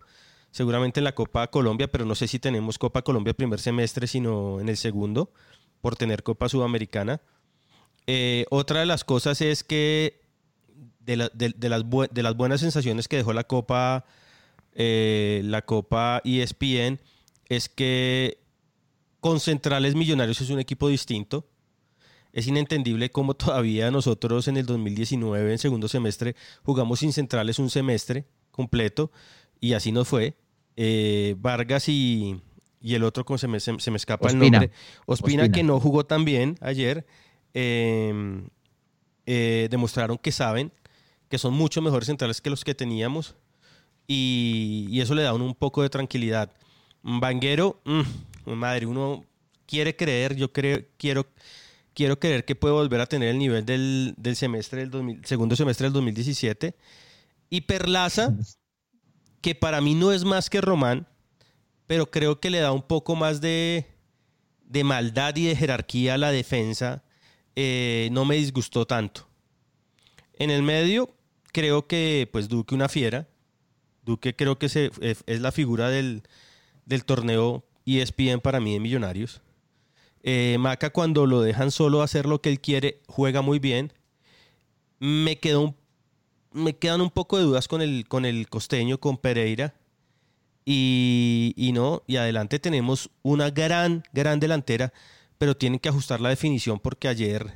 seguramente 0.49 0.99
en 0.99 1.03
la 1.03 1.13
Copa 1.13 1.45
Colombia, 1.51 1.91
pero 1.91 2.05
no 2.05 2.15
sé 2.15 2.27
si 2.27 2.39
tenemos 2.39 2.79
Copa 2.79 3.03
Colombia 3.03 3.35
primer 3.35 3.59
semestre, 3.59 4.07
sino 4.07 4.59
en 4.59 4.67
el 4.67 4.77
segundo, 4.77 5.31
por 5.79 5.95
tener 5.95 6.23
Copa 6.23 6.49
Sudamericana. 6.49 7.21
Eh, 8.07 8.45
otra 8.49 8.79
de 8.79 8.87
las 8.87 9.03
cosas 9.03 9.41
es 9.41 9.63
que 9.63 10.21
de, 11.01 11.17
la, 11.17 11.29
de, 11.35 11.53
de, 11.55 11.69
las, 11.69 11.83
de, 12.11 12.23
las, 12.23 12.35
buenas 12.35 12.61
sensaciones 12.61 13.07
que 13.07 13.17
dejó 13.17 13.31
la 13.31 13.43
Copa, 13.43 14.05
eh, 14.73 15.43
la 15.45 15.61
Copa 15.61 16.23
ESPN 16.25 16.99
es 17.47 17.69
que 17.69 18.40
con 19.21 19.39
Centrales 19.39 19.95
Millonarios 19.95 20.41
es 20.41 20.49
un 20.49 20.59
equipo 20.59 20.89
distinto. 20.89 21.47
Es 22.33 22.47
inentendible 22.47 23.11
cómo 23.11 23.35
todavía 23.35 23.91
nosotros 23.91 24.47
en 24.49 24.57
el 24.57 24.65
2019, 24.65 25.51
en 25.51 25.57
segundo 25.57 25.87
semestre, 25.87 26.35
jugamos 26.63 26.99
sin 26.99 27.13
Centrales 27.13 27.59
un 27.59 27.69
semestre 27.69 28.25
completo 28.51 29.11
y 29.61 29.73
así 29.73 29.91
nos 29.91 30.07
fue. 30.07 30.35
Eh, 30.75 31.35
Vargas 31.37 31.87
y, 31.87 32.41
y, 32.81 32.95
el 32.95 33.03
otro, 33.03 33.25
se 33.37 33.47
me, 33.47 33.59
se, 33.59 33.79
se 33.79 33.91
me 33.91 33.97
escapa 33.97 34.27
Ospina. 34.27 34.45
el 34.45 34.51
nombre, 34.51 34.71
Ospina, 35.05 35.43
Ospina, 35.43 35.51
que 35.55 35.63
no 35.63 35.79
jugó 35.79 36.05
tan 36.05 36.25
bien 36.25 36.57
ayer 36.61 37.05
eh, 37.53 38.41
eh, 39.25 39.67
demostraron 39.69 40.17
que 40.17 40.31
saben 40.31 40.71
que 41.29 41.37
son 41.37 41.53
mucho 41.53 41.81
mejores 41.81 42.07
centrales 42.07 42.41
que 42.41 42.49
los 42.49 42.63
que 42.63 42.73
teníamos 42.73 43.35
y, 44.07 44.87
y 44.89 45.01
eso 45.01 45.13
le 45.13 45.23
da 45.23 45.33
un 45.33 45.53
poco 45.53 45.83
de 45.83 45.89
tranquilidad. 45.89 46.51
Vanguero, 47.03 47.81
mmm, 47.85 48.01
madre, 48.45 48.85
uno 48.85 49.25
quiere 49.65 49.95
creer, 49.95 50.35
yo 50.35 50.51
creo, 50.51 50.83
quiero, 50.97 51.27
quiero 51.93 52.19
creer 52.19 52.45
que 52.45 52.55
puede 52.55 52.73
volver 52.73 53.01
a 53.01 53.05
tener 53.05 53.29
el 53.29 53.37
nivel 53.37 53.65
del, 53.65 54.13
del 54.17 54.35
semestre 54.35 54.81
del 54.81 54.91
2000, 54.91 55.25
segundo 55.25 55.55
semestre 55.55 55.85
del 55.85 55.93
2017. 55.93 56.75
Y 57.49 57.61
Perlaza, 57.61 58.35
que 59.41 59.55
para 59.55 59.81
mí 59.81 59.95
no 59.95 60.11
es 60.11 60.23
más 60.23 60.49
que 60.49 60.61
Román, 60.61 61.07
pero 61.87 62.09
creo 62.09 62.39
que 62.39 62.49
le 62.49 62.59
da 62.59 62.71
un 62.71 62.83
poco 62.83 63.15
más 63.15 63.41
de, 63.41 63.87
de 64.65 64.83
maldad 64.83 65.35
y 65.35 65.45
de 65.45 65.55
jerarquía 65.55 66.13
a 66.13 66.17
la 66.17 66.31
defensa 66.31 67.03
eh, 67.55 68.09
no 68.11 68.25
me 68.25 68.35
disgustó 68.35 68.85
tanto. 68.85 69.27
En 70.33 70.49
el 70.49 70.63
medio, 70.63 71.13
creo 71.51 71.87
que 71.87 72.29
pues 72.31 72.47
Duque 72.47 72.75
una 72.75 72.89
fiera. 72.89 73.27
Duque 74.03 74.35
creo 74.35 74.57
que 74.57 74.69
se, 74.69 74.91
es 75.01 75.41
la 75.41 75.51
figura 75.51 75.89
del, 75.89 76.23
del 76.85 77.05
torneo 77.05 77.65
ESPN 77.99 78.39
para 78.41 78.59
mí 78.59 78.73
de 78.73 78.79
Millonarios. 78.79 79.41
Eh, 80.23 80.57
Maca 80.59 80.91
cuando 80.91 81.25
lo 81.25 81.41
dejan 81.41 81.71
solo 81.71 82.01
hacer 82.01 82.25
lo 82.25 82.41
que 82.41 82.49
él 82.49 82.59
quiere, 82.59 83.01
juega 83.07 83.41
muy 83.41 83.59
bien. 83.59 83.91
Me, 84.99 85.39
quedó 85.39 85.61
un, 85.61 85.75
me 86.51 86.75
quedan 86.75 87.01
un 87.01 87.09
poco 87.09 87.37
de 87.37 87.43
dudas 87.43 87.67
con 87.67 87.81
el, 87.81 88.07
con 88.07 88.25
el 88.25 88.47
costeño, 88.49 88.99
con 88.99 89.17
Pereira. 89.17 89.73
Y, 90.63 91.53
y 91.57 91.71
no, 91.71 92.03
y 92.05 92.17
adelante 92.17 92.59
tenemos 92.59 93.09
una 93.23 93.49
gran, 93.49 94.03
gran 94.13 94.39
delantera 94.39 94.93
pero 95.41 95.57
tienen 95.57 95.79
que 95.79 95.89
ajustar 95.89 96.21
la 96.21 96.29
definición 96.29 96.79
porque 96.79 97.07
ayer, 97.07 97.51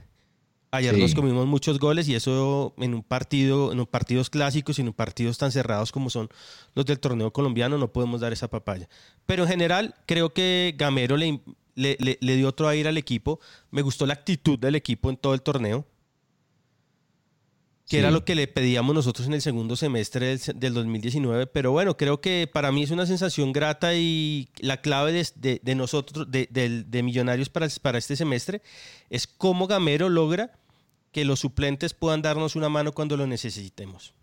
ayer 0.75 0.96
sí. 0.96 1.01
nos 1.01 1.15
comimos 1.15 1.46
muchos 1.48 1.79
goles 1.79 2.08
y 2.08 2.15
eso 2.15 2.74
en 2.77 2.94
un 2.94 3.03
partido, 3.03 3.72
en 3.72 3.79
un 3.79 3.86
partidos 3.86 4.29
clásicos 4.29 4.79
y 4.79 4.82
en 4.82 4.94
partidos 4.94 5.38
tan 5.38 5.51
cerrados 5.51 5.91
como 5.91 6.10
son 6.10 6.29
los 6.74 6.86
del 6.86 7.00
torneo 7.00 7.32
colombiano 7.32 7.77
no 7.77 7.91
podemos 7.91 8.22
dar 8.22 8.34
esa 8.34 8.48
papaya. 8.48 8.88
Pero 9.25 9.44
en 9.44 9.50
general 9.50 9.96
creo 10.05 10.34
que 10.34 10.75
Gamero 10.77 11.17
le, 11.17 11.41
le, 11.75 11.98
le, 12.00 12.17
le 12.22 12.36
dio 12.36 12.48
otro 12.48 12.67
aire 12.67 12.89
al 12.89 12.98
equipo. 12.98 13.39
Me 13.72 13.82
gustó 13.82 14.05
la 14.05 14.13
actitud 14.13 14.60
del 14.60 14.75
equipo 14.75 15.10
en 15.10 15.17
todo 15.17 15.34
el 15.34 15.41
torneo 15.41 15.86
que 17.86 17.98
sí. 17.98 17.98
era 17.98 18.10
lo 18.10 18.25
que 18.25 18.34
le 18.34 18.48
pedíamos 18.48 18.96
nosotros 18.96 19.27
en 19.27 19.34
el 19.34 19.41
segundo 19.41 19.75
semestre 19.75 20.25
del, 20.25 20.60
del, 20.60 20.74
2019. 20.74 21.48
Pero 21.48 21.72
bueno, 21.72 21.98
creo 21.98 22.20
que 22.20 22.50
para 22.51 22.72
mí 22.72 22.82
es 22.82 22.91
una 22.91 23.05
sensación 23.05 23.53
grata 23.53 23.94
y 23.94 24.50
la 24.58 24.82
clave 24.82 25.12
de, 25.12 25.27
de, 25.36 25.62
de 25.62 25.75
nosotros, 25.75 26.29
de, 26.32 26.48
de, 26.51 27.03
Millonarios 27.03 27.50
para, 27.50 27.67
para 27.82 28.00
este 28.00 28.15
semestre, 28.15 28.63
es 29.12 29.27
cómo 29.27 29.67
Gamero 29.67 30.10
logra 30.10 30.58
que 31.15 31.24
los 31.24 31.39
suplentes 31.39 31.93
puedan 31.93 32.22
darnos 32.22 32.57
una 32.57 32.67
mano 32.67 32.91
cuando 32.91 33.15
lo 33.15 33.25
necesitemos. 33.25 34.13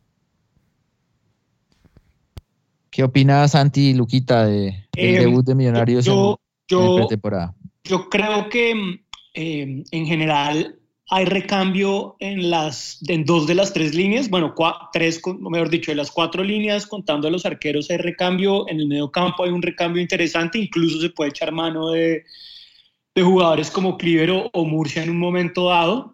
¿Qué 2.90 3.02
opina 3.02 3.49
Santi 3.49 3.88
y 3.88 3.94
Luquita 3.94 4.44
de, 4.44 4.88
del 4.92 5.16
eh, 5.16 5.18
debut 5.20 5.42
de 5.42 5.54
Millonarios 5.54 6.04
yo, 6.04 6.38
en, 6.68 6.76
yo, 6.76 6.84
en 6.84 6.96
pretemporada? 6.96 7.54
yo 7.82 8.11
creo 8.11 8.50
que 8.50 9.00
eh, 9.32 9.84
en 9.90 10.06
general 10.06 10.78
hay 11.08 11.25
recambio 11.25 12.16
en, 12.20 12.50
las, 12.50 12.99
en 13.08 13.25
dos 13.25 13.46
de 13.46 13.54
las 13.54 13.72
tres 13.72 13.94
líneas, 13.94 14.28
bueno, 14.28 14.54
cua- 14.54 14.90
tres, 14.92 15.22
mejor 15.40 15.70
dicho, 15.70 15.92
de 15.92 15.96
las 15.96 16.11
cuatro 16.11 16.44
líneas, 16.44 16.87
contando 16.87 17.26
a 17.26 17.30
los 17.30 17.46
arqueros, 17.46 17.90
hay 17.90 17.96
recambio, 17.96 18.68
en 18.68 18.80
el 18.80 18.87
medio 18.87 19.11
campo 19.11 19.44
hay 19.44 19.50
un 19.50 19.62
recambio 19.62 20.02
interesante, 20.02 20.58
incluso 20.58 21.00
se 21.00 21.08
puede 21.08 21.30
echar 21.30 21.52
mano 21.52 21.88
de, 21.88 22.25
de 23.14 23.22
jugadores 23.22 23.70
como 23.70 23.96
Clivero 23.96 24.50
o 24.52 24.66
Murcia 24.66 25.02
en 25.02 25.08
un 25.08 25.18
momento 25.18 25.70
dado. 25.70 26.12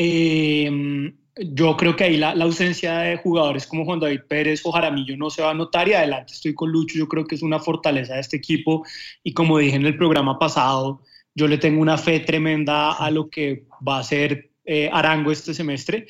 Eh, 0.00 1.12
yo 1.36 1.76
creo 1.76 1.96
que 1.96 2.04
ahí 2.04 2.16
la, 2.16 2.32
la 2.36 2.44
ausencia 2.44 2.98
de 2.98 3.16
jugadores 3.16 3.66
como 3.66 3.84
Juan 3.84 3.98
David 3.98 4.20
Pérez 4.28 4.60
o 4.64 4.70
Jaramillo 4.70 5.16
no 5.16 5.28
se 5.28 5.42
va 5.42 5.50
a 5.50 5.54
notar 5.54 5.88
y 5.88 5.94
adelante 5.94 6.34
estoy 6.34 6.54
con 6.54 6.70
Lucho, 6.70 6.96
yo 6.96 7.08
creo 7.08 7.26
que 7.26 7.34
es 7.34 7.42
una 7.42 7.58
fortaleza 7.58 8.14
de 8.14 8.20
este 8.20 8.36
equipo 8.36 8.84
y 9.24 9.32
como 9.32 9.58
dije 9.58 9.74
en 9.74 9.86
el 9.86 9.96
programa 9.96 10.38
pasado, 10.38 11.02
yo 11.34 11.48
le 11.48 11.58
tengo 11.58 11.82
una 11.82 11.98
fe 11.98 12.20
tremenda 12.20 12.92
a 12.92 13.10
lo 13.10 13.28
que 13.28 13.66
va 13.86 13.98
a 13.98 14.04
ser 14.04 14.50
eh, 14.64 14.88
Arango 14.92 15.32
este 15.32 15.52
semestre, 15.52 16.06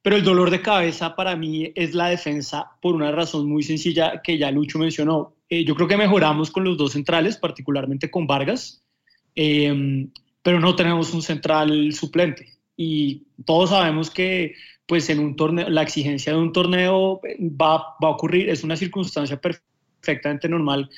pero 0.00 0.14
el 0.14 0.22
dolor 0.22 0.50
de 0.50 0.62
cabeza 0.62 1.16
para 1.16 1.34
mí 1.34 1.72
es 1.74 1.92
la 1.92 2.08
defensa 2.10 2.70
por 2.80 2.94
una 2.94 3.10
razón 3.10 3.48
muy 3.48 3.64
sencilla 3.64 4.22
que 4.22 4.38
ya 4.38 4.52
Lucho 4.52 4.78
mencionó. 4.78 5.34
Eh, 5.48 5.64
yo 5.64 5.74
creo 5.74 5.88
que 5.88 5.96
mejoramos 5.96 6.52
con 6.52 6.62
los 6.62 6.76
dos 6.76 6.92
centrales, 6.92 7.36
particularmente 7.36 8.12
con 8.12 8.28
Vargas, 8.28 8.84
eh, 9.34 10.06
pero 10.40 10.60
no 10.60 10.76
tenemos 10.76 11.12
un 11.14 11.22
central 11.22 11.92
suplente. 11.92 12.53
Y 12.76 13.26
todos 13.44 13.70
sabemos 13.70 14.10
que 14.10 14.54
pues 14.86 15.08
en 15.08 15.18
un 15.18 15.36
torneo, 15.36 15.68
la 15.70 15.82
exigencia 15.82 16.32
de 16.32 16.38
un 16.38 16.52
torneo 16.52 17.20
va, 17.40 17.96
va 18.02 18.08
a 18.08 18.10
ocurrir, 18.10 18.50
es 18.50 18.64
una 18.64 18.76
circunstancia 18.76 19.40
perfectamente 19.40 20.48
normal 20.48 20.90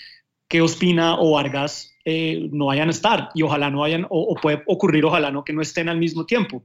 que 0.48 0.60
Ospina 0.60 1.18
o 1.18 1.32
Vargas 1.32 1.94
eh, 2.04 2.48
no 2.52 2.66
vayan 2.66 2.88
a 2.88 2.92
estar 2.92 3.30
y 3.34 3.42
ojalá 3.42 3.70
no 3.70 3.80
vayan, 3.80 4.04
o, 4.04 4.20
o 4.22 4.34
puede 4.36 4.62
ocurrir, 4.66 5.04
ojalá 5.04 5.30
no 5.30 5.44
que 5.44 5.52
no 5.52 5.62
estén 5.62 5.88
al 5.88 5.98
mismo 5.98 6.26
tiempo. 6.26 6.62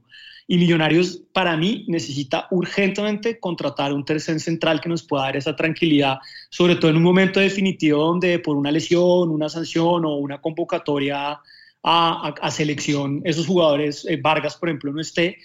Y 0.48 0.58
Millonarios, 0.58 1.22
para 1.32 1.56
mí, 1.56 1.84
necesita 1.88 2.48
urgentemente 2.50 3.38
contratar 3.38 3.92
un 3.92 4.04
tercer 4.04 4.40
central 4.40 4.80
que 4.80 4.88
nos 4.88 5.04
pueda 5.04 5.24
dar 5.24 5.36
esa 5.36 5.54
tranquilidad, 5.54 6.18
sobre 6.50 6.76
todo 6.76 6.90
en 6.90 6.96
un 6.96 7.04
momento 7.04 7.38
definitivo 7.38 8.04
donde 8.04 8.40
por 8.40 8.56
una 8.56 8.72
lesión, 8.72 9.30
una 9.30 9.48
sanción 9.48 10.04
o 10.04 10.16
una 10.16 10.40
convocatoria 10.40 11.38
a, 11.82 12.50
selección, 12.50 13.22
esos 13.24 13.46
jugadores, 13.46 14.04
eh, 14.08 14.18
Vargas, 14.22 14.56
por 14.56 14.68
ejemplo, 14.68 14.92
no 14.92 15.00
esté. 15.00 15.38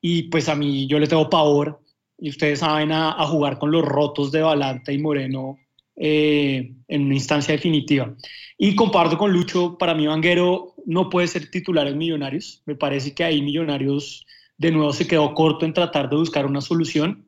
Y 0.00 0.24
pues 0.24 0.48
a 0.48 0.54
mí 0.54 0.86
yo 0.86 0.98
le 0.98 1.06
tengo 1.06 1.30
pavor, 1.30 1.80
y 2.18 2.30
ustedes 2.30 2.60
saben, 2.60 2.92
a, 2.92 3.12
a 3.12 3.26
jugar 3.26 3.58
con 3.58 3.70
los 3.70 3.84
rotos 3.84 4.32
de 4.32 4.42
Balanta 4.42 4.92
y 4.92 4.98
Moreno 4.98 5.58
eh, 5.94 6.72
en 6.88 7.02
una 7.02 7.14
instancia 7.14 7.52
definitiva. 7.52 8.14
Y 8.56 8.74
comparto 8.74 9.18
con 9.18 9.32
Lucho, 9.32 9.76
para 9.76 9.94
mí 9.94 10.06
Vanguero 10.06 10.74
no 10.86 11.10
puede 11.10 11.28
ser 11.28 11.50
titular 11.50 11.86
en 11.86 11.98
Millonarios. 11.98 12.62
Me 12.64 12.74
parece 12.74 13.14
que 13.14 13.24
ahí 13.24 13.42
Millonarios 13.42 14.26
de 14.56 14.72
nuevo 14.72 14.92
se 14.92 15.06
quedó 15.06 15.34
corto 15.34 15.66
en 15.66 15.74
tratar 15.74 16.08
de 16.08 16.16
buscar 16.16 16.46
una 16.46 16.62
solución. 16.62 17.26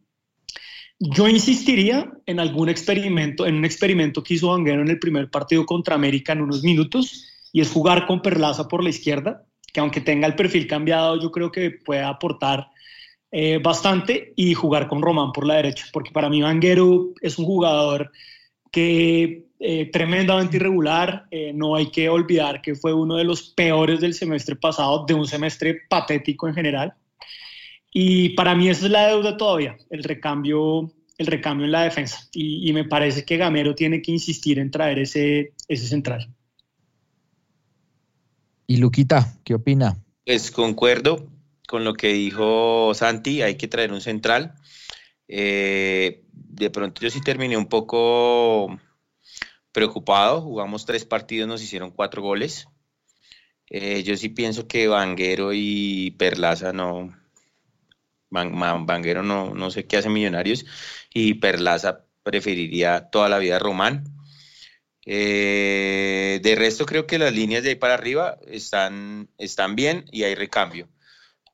Yo 0.99 1.29
insistiría 1.29 2.11
en 2.25 2.41
algún 2.41 2.71
experimento, 2.71 3.47
en 3.47 3.57
un 3.57 3.65
experimento 3.65 4.23
que 4.23 4.35
hizo 4.35 4.49
Vanguero 4.49 4.81
en 4.81 4.89
el 4.89 4.99
primer 4.99 5.31
partido 5.31 5.67
contra 5.67 5.95
América 5.95 6.33
en 6.33 6.41
unos 6.41 6.63
minutos, 6.63 7.27
y 7.55 7.61
es 7.61 7.71
jugar 7.71 8.05
con 8.07 8.21
Perlaza 8.21 8.67
por 8.67 8.83
la 8.83 8.91
izquierda, 8.91 9.45
que 9.73 9.79
aunque 9.79 10.01
tenga 10.01 10.27
el 10.27 10.35
perfil 10.35 10.67
cambiado, 10.67 11.21
yo 11.21 11.31
creo 11.31 11.53
que 11.53 11.71
puede 11.71 12.03
aportar 12.03 12.67
eh, 13.31 13.61
bastante, 13.63 14.33
y 14.35 14.55
jugar 14.55 14.89
con 14.89 15.01
Román 15.01 15.31
por 15.31 15.47
la 15.47 15.55
derecha, 15.55 15.87
porque 15.93 16.11
para 16.11 16.29
mí 16.29 16.43
Vanguero 16.43 17.13
es 17.23 17.39
un 17.39 17.45
jugador 17.45 18.11
que 18.73 19.47
eh, 19.61 19.89
tremendamente 19.93 20.57
irregular, 20.57 21.27
eh, 21.31 21.53
no 21.55 21.77
hay 21.77 21.93
que 21.93 22.09
olvidar 22.09 22.61
que 22.61 22.75
fue 22.75 22.93
uno 22.93 23.15
de 23.15 23.25
los 23.25 23.51
peores 23.51 24.01
del 24.01 24.15
semestre 24.15 24.57
pasado, 24.57 25.05
de 25.07 25.15
un 25.15 25.27
semestre 25.27 25.83
patético 25.89 26.49
en 26.49 26.55
general. 26.55 26.95
Y 27.93 28.31
para 28.31 28.57
mí 28.57 28.69
esa 28.69 28.87
es 28.87 28.91
la 28.91 29.07
deuda 29.07 29.37
todavía, 29.37 29.77
el 29.91 30.03
recambio, 30.03 30.91
el 31.19 31.27
recambio 31.29 31.67
en 31.67 31.73
la 31.73 31.85
defensa. 31.85 32.29
Y, 32.33 32.69
y 32.69 32.73
me 32.73 32.83
parece 32.83 33.25
que 33.25 33.37
Gamero 33.37 33.77
tiene 33.77 34.03
que 34.03 34.11
insistir 34.11 34.59
en 34.59 34.73
traer 34.73 34.99
ese, 34.99 35.53
ese 35.69 35.87
central. 35.87 36.35
Y 38.67 38.79
Luquita, 38.79 39.39
¿qué 39.45 39.55
opina? 39.55 39.97
Pues 40.25 40.51
concuerdo 40.51 41.29
con 41.67 41.85
lo 41.85 41.95
que 41.95 42.13
dijo 42.13 42.93
Santi, 42.95 43.43
hay 43.43 43.57
que 43.57 43.69
traer 43.69 43.93
un 43.93 44.01
central. 44.01 44.55
Eh, 45.29 46.25
de 46.33 46.71
pronto 46.71 47.01
yo 47.01 47.11
sí 47.11 47.21
terminé 47.21 47.57
un 47.57 47.67
poco 47.67 48.79
preocupado, 49.73 50.41
jugamos 50.41 50.87
tres 50.87 51.05
partidos, 51.05 51.49
nos 51.49 51.63
hicieron 51.63 51.91
cuatro 51.91 52.23
goles. 52.23 52.69
Eh, 53.71 54.03
yo 54.03 54.17
sí 54.17 54.29
pienso 54.29 54.69
que 54.69 54.89
Vanguero 54.89 55.53
y 55.53 56.13
Perlaza 56.13 56.73
no, 56.73 57.17
Vanguero 58.31 59.23
no, 59.23 59.55
no 59.55 59.71
sé 59.71 59.87
qué 59.87 59.97
hace 59.97 60.11
Millonarios 60.11 60.65
y 61.13 61.35
Perlaza 61.35 62.05
preferiría 62.23 63.11
toda 63.11 63.29
la 63.29 63.39
vida 63.39 63.59
Román. 63.59 64.05
Eh, 65.07 66.41
de 66.43 66.55
resto 66.55 66.87
creo 66.87 67.07
que 67.07 67.19
las 67.19 67.33
líneas 67.33 67.63
de 67.63 67.71
ahí 67.71 67.75
para 67.75 67.95
arriba 67.95 68.39
están, 68.47 69.29
están 69.39 69.77
bien 69.77 70.07
y 70.11 70.23
hay 70.23 70.35
recambio. 70.35 70.89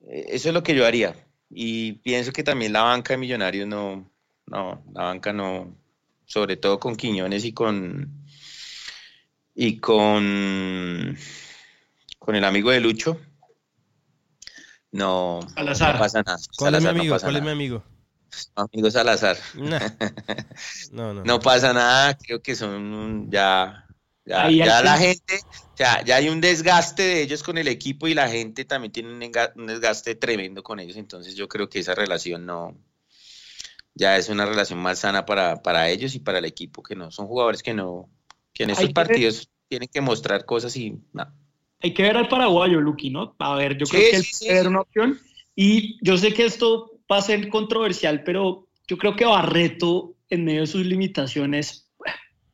Eh, 0.02 0.26
eso 0.28 0.48
es 0.48 0.54
lo 0.54 0.62
que 0.62 0.74
yo 0.74 0.86
haría. 0.86 1.14
Y 1.50 1.94
pienso 1.94 2.32
que 2.32 2.44
también 2.44 2.72
la 2.72 2.82
banca 2.82 3.14
de 3.14 3.18
Millonarios 3.18 3.66
no, 3.66 4.10
no, 4.46 4.84
la 4.94 5.02
banca 5.04 5.32
no, 5.32 5.76
sobre 6.26 6.56
todo 6.56 6.78
con 6.78 6.96
Quiñones 6.96 7.44
y 7.44 7.52
con 7.52 8.24
y 9.54 9.78
con 9.78 11.18
con 12.18 12.36
el 12.36 12.44
amigo 12.44 12.70
de 12.70 12.80
Lucho. 12.80 13.20
No, 14.92 15.40
Salazar. 15.54 15.94
no 15.94 16.00
pasa 16.00 16.22
nada. 16.22 16.38
¿Cuál 16.56 16.74
es 16.76 16.80
mi 16.80 16.84
no 16.84 16.90
amigo? 16.90 17.16
¿Cuál 17.20 17.36
es 17.36 17.42
mi 17.42 17.48
nada. 17.48 17.82
Amigo? 18.32 18.54
Amigo 18.54 18.90
Salazar. 18.90 19.36
Nah. 19.52 19.80
No, 20.92 21.12
no. 21.14 21.22
No 21.24 21.40
pasa 21.40 21.72
nada, 21.72 22.16
creo 22.18 22.40
que 22.42 22.54
son 22.54 22.70
un- 22.94 23.30
ya, 23.30 23.86
ya, 24.24 24.50
ya 24.50 24.82
la 24.82 24.96
gente, 24.98 25.34
o 25.74 25.76
sea, 25.76 26.02
ya 26.04 26.16
hay 26.16 26.28
un 26.28 26.40
desgaste 26.40 27.02
de 27.02 27.22
ellos 27.22 27.42
con 27.42 27.58
el 27.58 27.68
equipo 27.68 28.08
y 28.08 28.14
la 28.14 28.28
gente 28.28 28.64
también 28.64 28.92
tiene 28.92 29.10
un, 29.12 29.66
desgaste 29.66 30.14
tremendo 30.14 30.62
con 30.62 30.80
ellos, 30.80 30.96
entonces 30.96 31.34
yo 31.34 31.48
creo 31.48 31.68
que 31.68 31.80
esa 31.80 31.94
relación 31.94 32.46
no, 32.46 32.76
ya 33.94 34.16
es 34.16 34.28
una 34.28 34.46
relación 34.46 34.78
más 34.78 35.00
sana 35.00 35.24
para, 35.26 35.62
para 35.62 35.88
ellos 35.90 36.14
y 36.14 36.20
para 36.20 36.38
el 36.38 36.44
equipo, 36.44 36.82
que 36.82 36.96
no, 36.96 37.10
son 37.10 37.26
jugadores 37.26 37.62
que 37.62 37.74
no, 37.74 38.08
que 38.52 38.64
en 38.64 38.70
Hay 38.70 38.74
estos 38.74 38.88
que- 38.88 38.94
partidos 38.94 39.50
tienen 39.68 39.88
que 39.92 40.00
mostrar 40.00 40.44
cosas 40.44 40.76
y 40.76 40.98
no. 41.12 41.26
Hay 41.82 41.94
que 41.94 42.02
ver 42.02 42.16
al 42.16 42.28
paraguayo, 42.28 42.80
Luqui, 42.80 43.10
¿no? 43.10 43.34
A 43.38 43.54
ver, 43.56 43.76
yo 43.78 43.86
Sí, 43.86 43.92
creo 43.96 44.10
que 44.10 44.16
él 44.16 44.22
sí, 44.22 44.32
sí, 44.32 44.44
puede 44.44 44.56
ser 44.56 44.62
sí. 44.64 44.68
una 44.68 44.80
opción. 44.82 45.18
Y 45.56 45.98
yo 46.06 46.16
sé 46.18 46.32
que 46.34 46.44
esto 46.44 46.89
va 47.10 47.18
a 47.18 47.22
ser 47.22 47.48
controversial, 47.48 48.22
pero 48.24 48.66
yo 48.86 48.96
creo 48.98 49.16
que 49.16 49.24
Barreto, 49.24 50.14
en 50.28 50.44
medio 50.44 50.60
de 50.62 50.66
sus 50.66 50.84
limitaciones, 50.86 51.88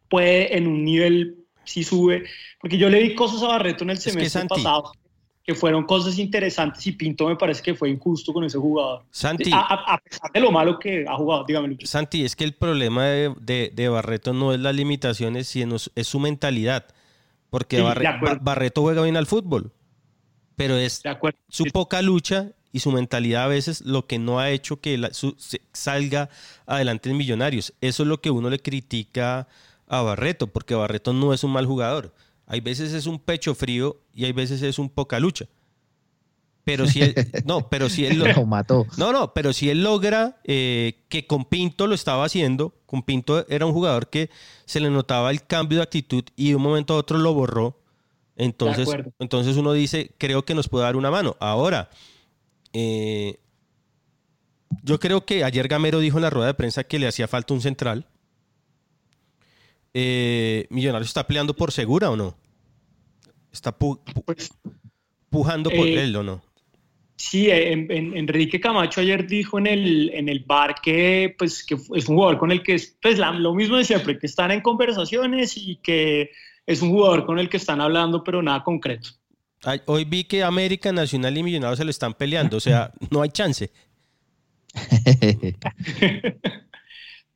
puede 0.08 0.56
en 0.56 0.66
un 0.66 0.84
nivel, 0.84 1.36
si 1.64 1.82
sube, 1.84 2.24
porque 2.60 2.78
yo 2.78 2.88
le 2.88 3.02
vi 3.02 3.14
cosas 3.14 3.42
a 3.42 3.48
Barreto 3.48 3.84
en 3.84 3.90
el 3.90 3.98
semestre 3.98 4.42
pasado, 4.48 4.92
que 5.44 5.54
fueron 5.54 5.84
cosas 5.84 6.18
interesantes 6.18 6.84
y 6.86 6.92
Pinto 6.92 7.28
me 7.28 7.36
parece 7.36 7.62
que 7.62 7.74
fue 7.74 7.88
injusto 7.90 8.32
con 8.32 8.44
ese 8.44 8.58
jugador. 8.58 9.04
Santi, 9.10 9.50
A, 9.52 9.58
a- 9.60 9.94
a 9.94 9.98
pesar 9.98 10.30
de 10.32 10.40
lo 10.40 10.50
malo 10.50 10.78
que 10.78 11.04
ha 11.08 11.14
jugado, 11.16 11.44
dígame. 11.46 11.76
Santi, 11.84 12.24
es 12.24 12.34
que 12.34 12.44
el 12.44 12.54
problema 12.54 13.04
de, 13.06 13.32
de- 13.40 13.70
de 13.72 13.88
Barreto 13.88 14.32
no 14.32 14.52
es 14.52 14.58
las 14.60 14.74
limitaciones, 14.74 15.46
sino 15.46 15.76
es- 15.76 15.90
su 16.06 16.18
mentalidad. 16.18 16.86
Porque 17.48 17.76
Sí, 17.76 17.82
Barre- 17.82 18.38
Barreto 18.40 18.82
juega 18.82 19.02
bien 19.02 19.16
al 19.16 19.26
fútbol, 19.26 19.70
pero 20.56 20.76
es 20.76 21.00
su 21.48 21.64
poca 21.66 22.02
lucha 22.02 22.50
y 22.76 22.80
su 22.80 22.92
mentalidad 22.92 23.44
a 23.44 23.48
veces 23.48 23.80
lo 23.80 24.06
que 24.06 24.18
no 24.18 24.38
ha 24.38 24.50
hecho 24.50 24.80
que 24.80 24.98
la- 24.98 25.14
su- 25.14 25.34
se- 25.38 25.62
salga 25.72 26.28
adelante 26.66 27.08
en 27.08 27.16
Millonarios. 27.16 27.72
Eso 27.80 28.02
es 28.02 28.08
lo 28.08 28.20
que 28.20 28.30
uno 28.30 28.50
le 28.50 28.58
critica 28.58 29.48
a 29.88 30.02
Barreto, 30.02 30.46
porque 30.48 30.74
Barreto 30.74 31.12
no 31.14 31.32
es 31.32 31.42
un 31.42 31.52
mal 31.52 31.64
jugador. 31.66 32.12
Hay 32.46 32.60
veces 32.60 32.92
es 32.92 33.06
un 33.06 33.18
pecho 33.18 33.54
frío 33.54 33.96
y 34.14 34.26
hay 34.26 34.32
veces 34.32 34.60
es 34.62 34.78
un 34.78 34.90
poca 34.90 35.18
lucha. 35.18 35.46
Pero 36.64 36.86
si 36.86 37.00
él, 37.00 37.14
no, 37.46 37.68
pero 37.68 37.88
si 37.88 38.04
él 38.04 38.18
lo, 38.18 38.26
Lo 38.32 38.44
mató. 38.44 38.86
no, 38.98 39.12
no, 39.12 39.32
pero 39.32 39.52
si 39.52 39.70
él 39.70 39.82
logra 39.82 40.38
eh, 40.44 41.04
que 41.08 41.26
con 41.26 41.44
Pinto 41.44 41.86
lo 41.86 41.94
estaba 41.94 42.24
haciendo, 42.24 42.74
con 42.86 43.02
Pinto 43.02 43.46
era 43.48 43.64
un 43.66 43.72
jugador 43.72 44.10
que 44.10 44.30
se 44.64 44.80
le 44.80 44.90
notaba 44.90 45.30
el 45.30 45.46
cambio 45.46 45.78
de 45.78 45.84
actitud 45.84 46.24
y 46.36 46.50
de 46.50 46.56
un 46.56 46.62
momento 46.62 46.94
a 46.94 46.98
otro 46.98 47.18
lo 47.18 47.32
borró. 47.34 47.78
Entonces, 48.38 48.86
entonces 49.18 49.56
uno 49.56 49.72
dice, 49.72 50.12
creo 50.18 50.44
que 50.44 50.54
nos 50.54 50.68
puede 50.68 50.84
dar 50.84 50.96
una 50.96 51.10
mano. 51.10 51.36
Ahora, 51.40 51.88
eh, 52.78 53.38
yo 54.82 55.00
creo 55.00 55.24
que 55.24 55.44
ayer 55.44 55.66
Gamero 55.68 55.98
dijo 56.00 56.18
en 56.18 56.22
la 56.22 56.30
rueda 56.30 56.48
de 56.48 56.54
prensa 56.54 56.84
que 56.84 56.98
le 56.98 57.06
hacía 57.08 57.26
falta 57.26 57.54
un 57.54 57.62
central. 57.62 58.06
Eh, 59.94 60.66
Millonarios 60.68 61.08
está 61.08 61.26
peleando 61.26 61.54
por 61.56 61.72
segura 61.72 62.10
o 62.10 62.16
no? 62.16 62.36
Está 63.50 63.76
pu- 63.78 63.98
pu- 64.04 64.22
Pues, 64.26 64.50
pujando 65.30 65.70
por 65.70 65.86
Eh, 65.88 66.02
él 66.04 66.16
o 66.16 66.22
no? 66.22 66.42
Sí, 67.16 67.48
en- 67.50 67.90
en- 67.90 68.14
Enrique 68.14 68.60
Camacho 68.60 69.00
ayer 69.00 69.26
dijo 69.26 69.58
en 69.58 69.66
el, 69.66 70.10
en 70.12 70.28
el 70.28 70.40
bar 70.40 70.74
que, 70.82 71.34
pues, 71.38 71.64
que 71.64 71.74
es 71.94 72.08
un 72.10 72.16
jugador 72.16 72.36
con 72.38 72.52
el 72.52 72.62
que 72.62 72.74
es 72.74 72.94
pues, 73.00 73.18
la- 73.18 73.30
lo 73.32 73.54
mismo 73.54 73.76
de 73.78 73.84
siempre, 73.84 74.18
que 74.18 74.26
están 74.26 74.50
en 74.50 74.60
conversaciones 74.60 75.56
y 75.56 75.76
que 75.76 76.30
es 76.66 76.82
un 76.82 76.90
jugador 76.90 77.24
con 77.24 77.38
el 77.38 77.48
que 77.48 77.56
están 77.56 77.80
hablando, 77.80 78.22
pero 78.22 78.42
nada 78.42 78.62
concreto. 78.62 79.08
Ay, 79.66 79.82
Hoy 79.86 80.04
vi 80.04 80.24
que 80.24 80.42
América, 80.42 80.92
Nacional 80.92 81.36
y 81.36 81.42
Millonarios 81.42 81.78
se 81.78 81.84
lo 81.84 81.90
están 81.90 82.14
peleando, 82.14 82.56
o 82.56 82.60
sea, 82.60 82.92
no 83.10 83.20
hay 83.22 83.28
chance. 83.30 83.70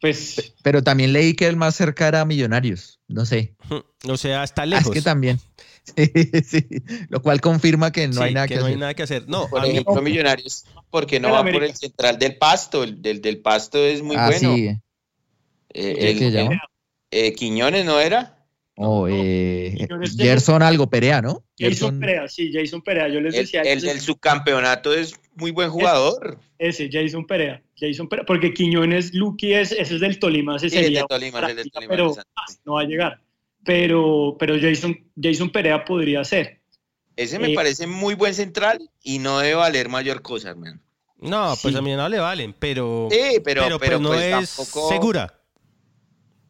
Pues 0.00 0.54
Pero 0.62 0.82
también 0.82 1.12
leí 1.12 1.34
que 1.34 1.46
el 1.46 1.56
más 1.56 1.74
cerca 1.76 2.08
era 2.08 2.24
Millonarios. 2.24 3.00
No 3.08 3.26
sé. 3.26 3.54
O 4.08 4.16
sea, 4.16 4.42
está 4.44 4.62
Ah, 4.62 4.66
lejos. 4.66 4.86
Es 4.86 4.92
que 4.92 5.02
también. 5.02 5.38
Sí, 5.84 6.10
sí. 6.42 6.66
Lo 7.10 7.20
cual 7.20 7.42
confirma 7.42 7.92
que 7.92 8.06
no 8.08 8.14
Sí, 8.14 8.20
hay 8.22 8.32
nada 8.34 8.48
que, 8.48 8.54
no 8.56 8.60
hay 8.64 8.66
hacer. 8.68 8.78
nada 8.78 8.94
que 8.94 9.02
hacer. 9.02 9.28
No, 9.28 9.46
Por 9.48 9.60
a 9.60 9.62
mí- 9.64 9.70
ejemplo, 9.72 10.00
Millonarios, 10.00 10.64
porque 10.88 11.20
no 11.20 11.28
El 11.28 11.34
va 11.34 11.38
América. 11.40 11.60
por 11.60 11.70
el 11.70 11.76
central 11.76 12.18
del 12.18 12.36
Pasto? 12.38 12.82
El 12.82 13.02
del, 13.02 13.20
del 13.20 13.40
Pasto 13.42 13.76
es 13.84 14.00
muy 14.02 14.16
ah, 14.16 14.26
bueno. 14.28 14.54
sí. 14.54 14.68
Eh, 14.68 15.94
¿Qué 15.98 16.10
el- 16.12 16.18
se 16.18 16.30
llama? 16.30 16.62
eh, 17.10 17.34
Quiñones, 17.34 17.84
¿no 17.84 18.00
era? 18.00 18.39
O 18.82 19.06
eh, 19.08 19.86
Gerson 20.16 20.62
algo, 20.62 20.88
Perea, 20.88 21.20
¿no? 21.20 21.44
Jason 21.58 22.00
Perea, 22.00 22.26
sí, 22.28 22.50
Jason 22.50 22.80
Perea. 22.80 23.08
Yo 23.08 23.20
les 23.20 23.34
El, 23.34 23.40
decía 23.42 23.60
el 23.60 23.80
del 23.82 24.00
subcampeonato 24.00 24.94
es 24.94 25.14
muy 25.34 25.50
buen 25.50 25.68
jugador. 25.68 26.38
ese, 26.58 26.88
Jason 26.90 27.26
Perea. 27.26 27.62
Jason 27.76 28.08
Perea, 28.08 28.24
porque 28.24 28.54
Quiñones, 28.54 29.12
Luqui 29.12 29.52
es, 29.52 29.72
ese 29.72 29.96
es 29.96 30.00
del 30.00 30.18
Tolima, 30.18 30.56
ese 30.56 30.70
Sí, 30.70 30.78
el 30.78 30.84
sería 30.84 31.04
Tolima, 31.04 31.40
el 31.40 31.46
de 31.48 31.54
práctica, 31.56 31.74
Tolima, 31.74 31.90
pero 31.90 32.14
ah, 32.36 32.44
no 32.64 32.72
va 32.74 32.80
a 32.80 32.84
llegar. 32.84 33.20
Pero, 33.66 34.36
pero 34.38 34.54
Jason, 34.58 34.96
Jason 35.22 35.50
Perea 35.50 35.84
podría 35.84 36.24
ser. 36.24 36.62
Ese 37.16 37.38
me 37.38 37.52
Eh, 37.52 37.54
parece 37.54 37.86
muy 37.86 38.14
buen 38.14 38.32
central 38.32 38.80
y 39.02 39.18
no 39.18 39.40
debe 39.40 39.56
valer 39.56 39.90
mayor 39.90 40.22
cosa, 40.22 40.50
hermano. 40.50 40.80
no, 41.18 41.52
pues 41.60 41.74
Sí. 41.74 41.78
a 41.78 41.82
mí 41.82 41.92
no 41.94 42.08
le 42.08 42.18
valen, 42.18 42.54
pero, 42.58 43.08
Sí, 43.10 43.40
pero, 43.44 43.64
pero, 43.64 43.78
pero, 43.78 43.98
pues 43.98 44.00
no 44.00 44.08
pues 44.08 44.22
es 44.42 44.56
tampoco- 44.56 44.88
segura. 44.88 45.34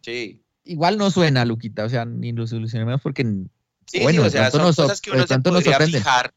Sí. 0.02 0.39
Igual 0.64 0.98
no 0.98 1.10
suena, 1.10 1.44
Luquita. 1.44 1.84
O 1.84 1.88
sea, 1.88 2.04
ni 2.04 2.32
lo 2.32 2.46
solucionemos 2.46 3.00
porque. 3.00 3.24
Sí, 3.86 4.00
bueno, 4.02 4.10
sí, 4.10 4.18
o 4.20 4.24
de 4.24 4.30
sea, 4.30 4.50
son 4.50 4.62
nos, 4.62 4.76
cosas 4.76 5.00
que 5.00 5.10
uno 5.10 5.26
se 5.26 5.38
podría 5.40 5.80
fijar. 5.80 6.32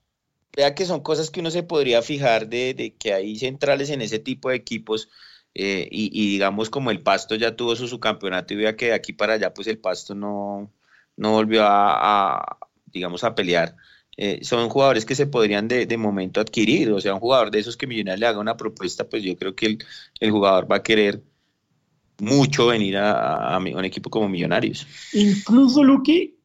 Vea 0.56 0.76
que 0.76 0.86
son 0.86 1.02
cosas 1.02 1.30
que 1.30 1.40
uno 1.40 1.52
se 1.52 1.64
podría 1.64 2.02
fijar 2.02 2.48
de, 2.48 2.74
de 2.74 2.96
que 2.96 3.14
hay 3.14 3.38
centrales 3.38 3.90
en 3.90 4.02
ese 4.02 4.20
tipo 4.20 4.50
de 4.50 4.56
equipos 4.56 5.10
eh, 5.56 5.88
y, 5.92 6.10
y 6.14 6.32
digamos 6.32 6.70
como 6.70 6.92
el 6.92 7.02
Pasto 7.02 7.36
ya 7.36 7.56
tuvo 7.56 7.76
su, 7.76 7.88
su 7.88 8.00
campeonato 8.00 8.54
y 8.54 8.58
vea 8.58 8.76
que 8.76 8.88
de 8.88 8.94
aquí 8.94 9.14
para 9.14 9.34
allá 9.34 9.54
pues 9.54 9.68
el 9.68 9.78
Pasto 9.78 10.16
no, 10.16 10.72
no 11.16 11.32
volvió 11.32 11.64
a, 11.64 12.38
a, 12.38 12.58
digamos 12.86 13.24
a 13.24 13.36
pelear. 13.36 13.76
Eh, 14.16 14.40
son 14.44 14.70
jugadores 14.70 15.06
que 15.06 15.16
se 15.16 15.26
podrían 15.26 15.68
de, 15.68 15.88
de 15.88 15.98
momento 15.98 16.40
adquirir, 16.40 16.92
o 16.92 17.02
sea, 17.02 17.16
un 17.16 17.20
jugador 17.20 17.50
de 17.50 17.60
esos 17.60 17.78
que 17.78 17.88
Millonarios 17.88 18.20
le 18.20 18.28
haga 18.28 18.40
una 18.40 18.58
propuesta, 18.58 19.10
pues 19.10 19.24
yo 19.24 19.36
creo 19.36 19.56
que 19.56 19.66
el, 19.66 19.86
el 20.20 20.32
jugador 20.32 20.72
va 20.72 20.78
a 20.78 20.84
querer 20.84 21.24
mucho 22.20 22.68
venir 22.68 22.98
a, 22.98 23.12
a- 23.12 23.56
a 23.56 23.60
un 23.60 23.86
equipo 23.86 24.10
como 24.10 24.28
Millonarios. 24.30 24.86
Incluso 25.14 25.84
Luqui, 25.84 26.36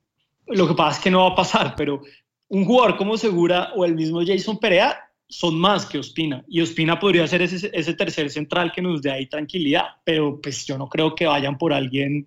lo 0.47 0.67
que 0.69 0.75
pasa 0.75 0.99
es 0.99 1.05
que 1.05 1.11
no 1.11 1.21
va 1.25 1.29
a 1.31 1.35
pasar, 1.37 1.75
pero 1.77 2.03
un 2.49 2.65
jugador 2.65 2.97
como 2.97 3.17
Segura 3.19 3.73
o 3.77 3.85
el 3.85 3.95
mismo 3.95 4.21
Jason 4.27 4.59
Perea 4.59 4.99
son 5.29 5.59
más 5.61 5.85
que 5.85 5.99
Ospina. 5.99 6.43
Y 6.49 6.63
Ospina 6.63 6.99
podría 6.99 7.27
ser 7.29 7.43
ese, 7.43 7.71
ese 7.75 7.93
tercer 7.95 8.31
central 8.31 8.73
que 8.75 8.81
nos 8.81 9.03
dé 9.03 9.11
ahí 9.11 9.27
tranquilidad, 9.27 9.85
pero 10.05 10.41
pues 10.41 10.65
yo 10.67 10.79
no 10.79 10.89
creo 10.89 11.15
que 11.15 11.27
vayan 11.27 11.59
por 11.59 11.73
alguien 11.75 12.27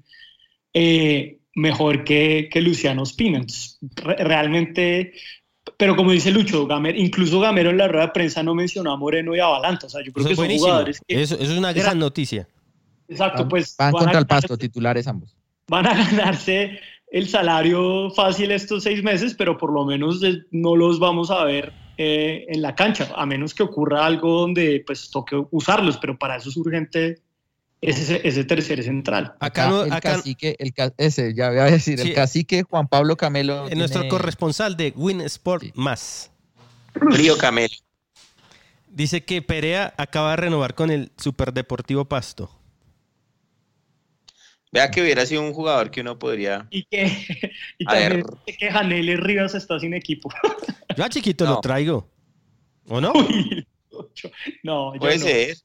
eh, 0.73 1.39
mejor 1.55 2.03
que, 2.03 2.47
que 2.51 2.61
Luciano 2.61 3.01
Ospina. 3.01 3.37
Entonces, 3.39 3.79
re- 3.95 4.23
realmente, 4.23 5.13
pero 5.77 5.95
como 5.95 6.11
dice 6.11 6.29
Lucho, 6.31 6.67
Gamer, 6.67 6.95
incluso 6.97 7.39
Gamero 7.39 7.71
en 7.71 7.77
la 7.77 7.87
rueda 7.87 8.05
de 8.05 8.11
prensa 8.11 8.43
no 8.43 8.53
mencionó 8.53 8.91
a 8.91 8.97
Moreno 8.97 9.35
y 9.35 9.39
a 9.39 9.47
Balanta. 9.47 9.87
O 9.87 9.89
sea, 9.89 10.03
yo 10.05 10.13
creo 10.13 10.21
Eso 10.21 10.27
que 10.29 10.33
es 10.33 10.37
son 10.37 10.45
buenísimo. 10.45 10.67
jugadores 10.67 11.01
que... 11.07 11.21
Eso, 11.21 11.35
eso 11.35 11.51
es 11.53 11.57
una 11.57 11.73
gran 11.73 11.97
noticia. 11.97 12.47
Exacto, 13.11 13.39
Van, 13.43 13.49
pues... 13.49 13.75
van 13.77 13.91
contra 13.91 14.19
el 14.19 14.25
pasto, 14.25 14.57
titulares 14.57 15.07
ambos. 15.07 15.35
van 15.67 15.85
a 15.85 15.93
ganarse 16.11 16.79
el 17.11 17.27
salario 17.27 18.09
fácil 18.11 18.51
estos 18.51 18.83
seis 18.83 19.03
meses, 19.03 19.33
pero 19.37 19.57
por 19.57 19.71
lo 19.73 19.85
menos 19.85 20.21
no 20.51 20.75
los 20.75 20.97
vamos 20.99 21.29
a 21.29 21.43
ver 21.43 21.73
eh, 21.97 22.45
en 22.47 22.61
la 22.61 22.73
cancha, 22.73 23.09
a 23.15 23.25
menos 23.25 23.53
que 23.53 23.63
ocurra 23.63 24.05
algo 24.05 24.41
donde 24.41 24.81
pues 24.85 25.09
toque 25.11 25.35
usarlos, 25.51 25.97
pero 25.97 26.17
para 26.17 26.37
eso 26.37 26.49
es 26.49 26.57
urgente 26.57 27.19
ese, 27.81 28.21
ese 28.27 28.43
tercer 28.45 28.81
central. 28.83 29.33
Acá, 29.39 29.67
el 29.85 29.91
acá 29.91 30.13
cacique, 30.13 30.55
el 30.59 30.73
ese, 30.97 31.33
ya 31.35 31.49
voy 31.49 31.59
a 31.59 31.63
decir, 31.65 31.99
Sí. 31.99 32.09
el 32.09 32.13
cacique 32.15 32.63
Juan 32.63 32.87
Pablo 32.87 33.17
Camelo. 33.17 33.67
en 33.69 33.77
nuestro 33.77 34.07
corresponsal 34.07 34.77
de 34.77 34.93
Win 34.95 35.19
Sport 35.21 35.63
Sí. 35.63 35.71
más 35.75 36.31
Río 36.93 37.37
Camelo. 37.37 37.73
dice 38.87 39.23
que 39.25 39.41
Perea 39.41 39.93
acaba 39.97 40.31
de 40.31 40.35
renovar 40.37 40.75
con 40.75 40.91
el 40.91 41.11
Superdeportivo 41.17 42.05
Pasto. 42.05 42.49
Vea 44.71 44.89
que 44.89 45.01
hubiera 45.01 45.25
sido 45.25 45.41
un 45.41 45.53
jugador 45.53 45.91
que 45.91 46.01
uno 46.01 46.17
podría. 46.17 46.67
Y 46.69 46.83
que, 46.85 47.05
y 47.77 47.85
A 47.89 47.93
ver. 47.93 48.23
también 48.23 48.57
que 48.57 48.71
Janeles 48.71 49.19
Rivas 49.19 49.53
está 49.55 49.79
sin 49.79 49.93
equipo. 49.93 50.29
Yo 50.97 51.03
a 51.03 51.09
chiquito 51.09 51.45
No. 51.45 51.51
lo 51.55 51.61
traigo. 51.61 52.09
¿O 52.87 52.99
no? 53.01 53.13
Uy, 53.13 53.67
no, 54.63 54.93
yo 54.95 54.99
Puede 54.99 55.17
no. 55.19 55.23
ser. 55.23 55.57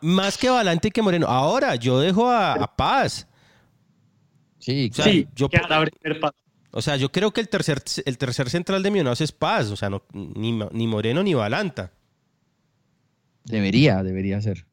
Más 0.00 0.38
que 0.38 0.48
Valante 0.50 0.88
y 0.88 0.90
que 0.90 1.02
Moreno. 1.02 1.26
Ahora, 1.26 1.76
yo 1.76 2.00
dejo 2.00 2.28
a, 2.30 2.54
a 2.54 2.76
Paz. 2.76 3.28
Sí, 4.58 4.88
O 4.90 4.94
sea, 4.94 5.04
Sí, 5.04 5.28
yo- 5.34 5.48
que. 5.48 5.60
O 6.72 6.80
sea, 6.82 6.96
yo 6.96 7.12
creo 7.12 7.32
que 7.32 7.40
el 7.42 7.48
tercer, 7.48 7.82
el 8.06 8.16
tercer 8.18 8.48
central 8.48 8.82
de 8.82 8.90
Millonarios 8.90 9.20
es 9.20 9.32
Paz. 9.32 9.70
O 9.70 9.76
sea, 9.76 9.90
no, 9.90 10.02
ni, 10.12 10.52
ni 10.52 10.86
Moreno 10.86 11.22
ni 11.22 11.34
Valanta. 11.34 11.92
debería, 13.44 14.02
debería 14.02 14.40
ser. 14.40 14.64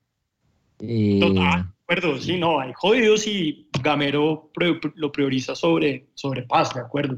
Eh, 0.79 1.19
Total, 1.21 1.73
acuerdo, 1.89 2.21
sí, 2.21 2.37
no, 2.37 2.59
hay 2.59 2.71
jodidos 2.75 3.25
y 3.25 3.67
Gamero 3.81 4.51
lo 4.95 5.11
prioriza 5.11 5.55
sobre, 5.55 6.07
sobre 6.13 6.43
Paz, 6.43 6.73
de 6.73 6.81
acuerdo. 6.81 7.17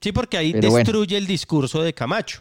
Sí, 0.00 0.10
porque 0.10 0.36
ahí 0.36 0.52
Pero 0.52 0.70
bueno. 0.70 0.84
destruye 0.84 1.16
el 1.16 1.26
discurso 1.26 1.80
de 1.82 1.94
Camacho. 1.94 2.40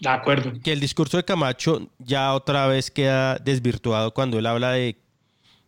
De 0.00 0.08
acuerdo. 0.08 0.52
Que 0.62 0.72
el 0.72 0.80
discurso 0.80 1.16
de 1.16 1.24
Camacho 1.24 1.88
ya 1.98 2.34
otra 2.34 2.66
vez 2.66 2.90
queda 2.90 3.36
desvirtuado 3.38 4.12
cuando 4.12 4.38
él 4.38 4.46
habla 4.46 4.72
de, 4.72 5.00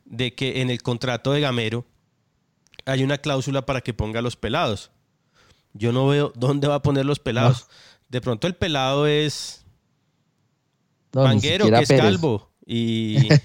de 0.04 0.34
que 0.34 0.60
en 0.60 0.70
el 0.70 0.82
contrato 0.82 1.32
de 1.32 1.40
Gamero 1.40 1.86
hay 2.86 3.04
una 3.04 3.18
cláusula 3.18 3.64
para 3.64 3.80
que 3.80 3.94
ponga 3.94 4.20
los 4.20 4.34
pelados. 4.34 4.90
Yo 5.74 5.92
no 5.92 6.08
veo 6.08 6.32
dónde 6.34 6.66
va 6.66 6.76
a 6.76 6.82
poner 6.82 7.06
los 7.06 7.20
pelados. 7.20 7.68
De 8.08 8.20
pronto 8.20 8.48
el 8.48 8.54
pelado 8.54 9.06
es 9.06 9.64
no, 11.12 11.22
Manguero, 11.22 11.66
que 11.70 11.78
es 11.78 11.88
Pérez. 11.88 12.02
calvo. 12.02 12.50
Y 12.66 13.28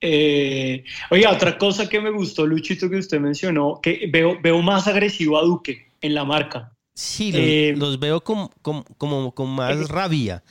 Eh, 0.00 0.84
oiga, 1.10 1.32
otra 1.32 1.56
cosa 1.56 1.88
que 1.88 2.00
me 2.00 2.10
gustó, 2.10 2.46
Luchito, 2.46 2.88
que 2.90 2.96
usted 2.96 3.18
mencionó, 3.18 3.80
que 3.82 4.08
veo, 4.12 4.38
veo 4.40 4.60
más 4.60 4.86
agresivo 4.86 5.38
a 5.38 5.42
Duque 5.42 5.90
en 6.00 6.14
la 6.14 6.24
marca. 6.24 6.70
sí, 6.94 7.32
los, 7.32 7.40
Eh, 7.40 7.74
los 7.76 7.98
veo 7.98 8.22
con, 8.22 8.48
con- 8.62 8.84
como 8.98 9.34
con 9.34 9.48
más 9.50 9.88
rabia. 9.88 10.42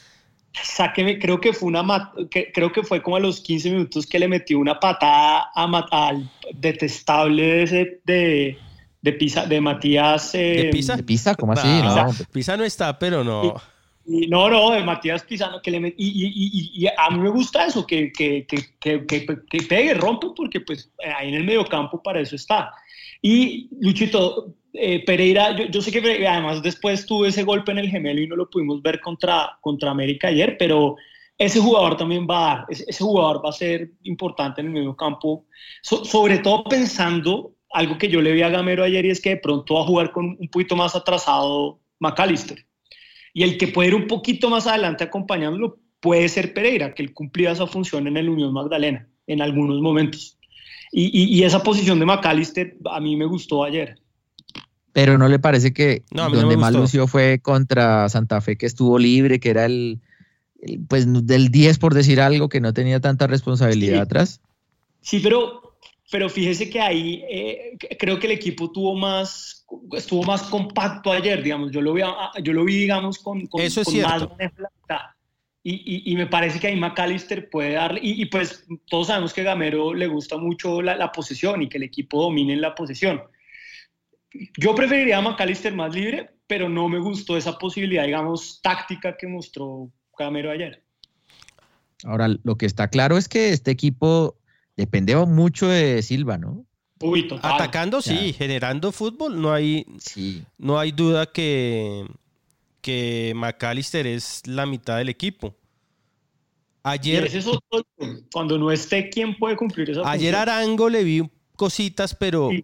Sáqueme, 0.51 1.19
creo 1.19 1.39
que 1.39 1.53
fue 1.53 1.67
una 1.67 2.11
que, 2.31 2.51
creo 2.51 2.71
que 2.71 2.81
fue 2.83 3.01
como 3.01 3.17
a 3.17 3.19
los 3.19 3.39
15 3.41 3.69
minutos 3.69 4.05
que 4.07 4.17
le 4.19 4.27
metió 4.27 4.57
una 4.57 4.79
patada 4.79 5.51
a 5.53 6.07
al 6.07 6.29
detestable 6.53 7.63
ese 7.63 8.01
de, 8.05 8.57
de, 9.01 9.13
Pisa, 9.13 9.45
de 9.45 9.61
Matías. 9.61 10.33
eh, 10.33 10.63
¿De 10.63 10.69
Pisa? 10.71 10.95
¿De 10.95 11.03
pisa? 11.03 11.35
¿Cómo 11.35 11.51
así? 11.53 11.67
Ah, 11.67 12.07
No, 12.07 12.25
Pisa 12.31 12.57
no 12.57 12.63
está, 12.63 12.97
pero 12.97 13.23
no. 13.23 13.55
No, 14.07 14.49
no, 14.49 14.69
de 14.71 14.83
Matías 14.83 15.23
Pisano, 15.23 15.61
que 15.61 15.71
le 15.71 15.79
met- 15.79 15.95
y, 15.97 16.85
a 16.95 17.09
mí 17.09 17.19
me 17.19 17.29
gusta 17.29 17.65
eso, 17.65 17.87
que, 17.87 18.11
que, 18.11 18.45
que, 18.45 18.75
que, 18.79 19.25
pegue, 19.67 19.93
rompe, 19.95 20.27
porque 20.35 20.61
pues 20.61 20.91
ahí 21.17 21.29
en 21.29 21.35
el 21.35 21.43
mediocampo 21.43 22.01
para 22.03 22.19
eso 22.21 22.35
está. 22.35 22.71
Y 23.21 23.67
Luchito, 23.81 24.53
eh, 24.73 25.03
Pereira, 25.03 25.55
yo, 25.71 25.81
sé 25.81 25.91
que 25.91 26.27
además 26.27 26.61
después 26.61 27.05
tuvo 27.07 27.25
ese 27.25 27.43
golpe 27.43 27.71
en 27.71 27.79
el 27.79 27.89
gemelo 27.89 28.21
y 28.21 28.27
no 28.27 28.35
lo 28.35 28.47
pudimos 28.49 28.81
ver 28.83 29.01
contra, 29.01 29.57
contra 29.61 29.89
América 29.89 30.27
ayer, 30.27 30.55
pero 30.59 30.95
ese 31.37 31.59
jugador 31.59 31.97
también 31.97 32.27
va 32.29 32.51
a 32.51 32.55
dar, 32.57 32.65
ese, 32.69 33.03
jugador 33.03 33.43
va 33.43 33.49
a 33.49 33.53
ser 33.53 33.91
importante 34.03 34.61
en 34.61 34.67
el 34.67 34.73
mediocampo, 34.73 35.45
so- 35.81 36.05
sobre 36.05 36.37
todo 36.39 36.63
pensando 36.65 37.55
algo 37.71 37.97
que 37.97 38.07
yo 38.07 38.21
le 38.21 38.33
vi 38.33 38.43
a 38.43 38.49
Gamero 38.49 38.83
ayer 38.83 39.05
y 39.05 39.09
es 39.09 39.19
que 39.19 39.31
de 39.31 39.37
pronto 39.37 39.73
va 39.73 39.81
a 39.81 39.85
jugar 39.85 40.11
con 40.11 40.37
un 40.39 40.47
poquito 40.49 40.75
más 40.75 40.95
atrasado 40.95 41.79
McAllister. 41.99 42.65
Y 43.35 43.43
el 43.43 43.57
que 43.57 43.67
puede 43.67 43.89
ir 43.89 43.95
un 43.95 44.07
poquito 44.07 44.49
más 44.49 44.65
adelante 44.65 45.03
acompañándolo 45.03 45.77
puede 45.99 46.29
ser 46.29 46.53
Pereira, 46.53 46.93
que 46.93 47.03
él 47.03 47.13
cumplía 47.13 47.51
esa 47.51 47.67
función 47.67 48.07
en 48.07 48.15
el 48.15 48.29
Unión 48.29 48.53
Magdalena 48.53 49.09
en 49.27 49.41
algunos 49.41 49.81
momentos. 49.81 50.37
Y, 50.91 51.07
y- 51.07 51.37
y 51.37 51.43
esa 51.43 51.61
posición 51.61 51.99
de 51.99 52.05
McAllister 52.05 52.77
a 52.89 52.99
mí 53.01 53.17
me 53.17 53.25
gustó 53.25 53.65
ayer. 53.65 53.99
Pero 54.93 55.17
no 55.17 55.27
le 55.27 55.39
parece 55.39 55.73
que 55.73 56.03
No, 56.11 56.29
donde 56.29 56.55
más 56.55 56.73
lució 56.73 57.07
fue 57.07 57.39
contra 57.41 58.07
Santa 58.07 58.39
Fe, 58.39 58.55
que 58.55 58.65
estuvo 58.67 58.97
libre, 58.97 59.41
que 59.41 59.49
era 59.49 59.65
el, 59.65 59.99
el, 60.61 60.79
pues 60.87 61.05
del 61.27 61.49
10 61.49 61.77
por 61.79 61.93
decir 61.93 62.21
algo, 62.21 62.47
que 62.47 62.61
no 62.61 62.71
tenía 62.73 63.01
tanta 63.01 63.27
responsabilidad 63.27 63.95
Sí. 63.95 64.01
atrás. 64.01 64.41
Sí, 65.01 65.19
pero 65.21 65.64
pero 66.11 66.29
fíjese 66.29 66.69
que 66.69 66.79
ahí 66.79 67.23
eh, 67.29 67.77
creo 67.97 68.19
que 68.19 68.27
el 68.27 68.33
equipo 68.33 68.71
tuvo 68.71 68.95
más, 68.95 69.65
estuvo 69.93 70.23
más 70.23 70.43
compacto 70.43 71.11
ayer, 71.11 71.41
digamos, 71.41 71.71
yo 71.71 71.81
lo 71.81 71.93
vi, 71.93 72.03
yo 72.43 72.53
lo 72.53 72.63
vi 72.63 72.81
digamos, 72.81 73.19
con, 73.19 73.47
con, 73.47 73.61
Eso 73.61 73.81
es 73.81 73.87
con 73.87 74.01
más. 74.01 74.27
Y, 75.63 75.73
y, 75.73 76.11
y, 76.11 76.15
me 76.15 76.27
parece 76.27 76.59
que 76.59 76.67
ahí 76.67 76.75
McAllister 76.75 77.49
puede 77.49 77.73
darle, 77.73 77.99
y, 78.03 78.21
y, 78.21 78.25
pues 78.27 78.67
todos 78.87 79.07
sabemos 79.07 79.33
que 79.33 79.41
Gamero 79.41 79.95
le 79.95 80.05
gusta 80.05 80.37
mucho 80.37 80.79
la, 80.79 80.95
la, 80.95 81.11
posesión 81.11 81.63
y 81.63 81.69
que 81.69 81.77
el 81.77 81.83
equipo 81.83 82.21
domine 82.21 82.53
en 82.53 82.61
la 82.61 82.75
posesión. 82.75 83.23
Yo 84.59 84.75
preferiría 84.75 85.17
a 85.17 85.21
McAllister 85.21 85.73
más 85.73 85.95
libre, 85.95 86.29
pero 86.45 86.69
no 86.69 86.87
me 86.87 86.99
gustó 86.99 87.35
esa 87.35 87.57
posibilidad, 87.57 88.05
digamos, 88.05 88.61
táctica 88.61 89.17
que 89.17 89.25
mostró 89.25 89.89
Gamero 90.15 90.51
ayer. 90.51 90.83
Ahora, 92.03 92.27
lo 92.43 92.57
que 92.57 92.67
está 92.67 92.89
claro 92.89 93.17
es 93.17 93.27
que 93.27 93.49
este 93.49 93.71
equipo 93.71 94.34
depende 94.77 95.15
mucho 95.25 95.67
de 95.67 96.01
Silva, 96.01 96.37
¿no? 96.37 96.65
Uy, 97.01 97.27
total. 97.27 97.53
Atacando, 97.53 98.01
sí, 98.01 98.31
ya. 98.31 98.33
generando 98.33 98.91
fútbol, 98.91 99.41
no 99.41 99.53
hay, 99.53 99.85
sí. 99.99 100.43
no 100.57 100.79
hay 100.79 100.91
duda 100.91 101.31
que, 101.31 102.05
que 102.81 103.33
McAllister 103.35 104.07
es 104.07 104.41
la 104.45 104.65
mitad 104.65 104.97
del 104.97 105.09
equipo. 105.09 105.55
Ayer, 106.83 107.25
es 107.25 107.47
otro, 107.47 107.85
cuando 108.31 108.57
no 108.57 108.71
esté, 108.71 109.09
¿quién 109.09 109.35
puede 109.37 109.57
cumplir 109.57 109.89
esa 109.89 110.01
Ayer 110.01 110.35
función? 110.35 110.49
Arango 110.49 110.89
le 110.89 111.03
vi 111.03 111.29
cositas, 111.55 112.13
pero. 112.13 112.49
Sí. 112.51 112.63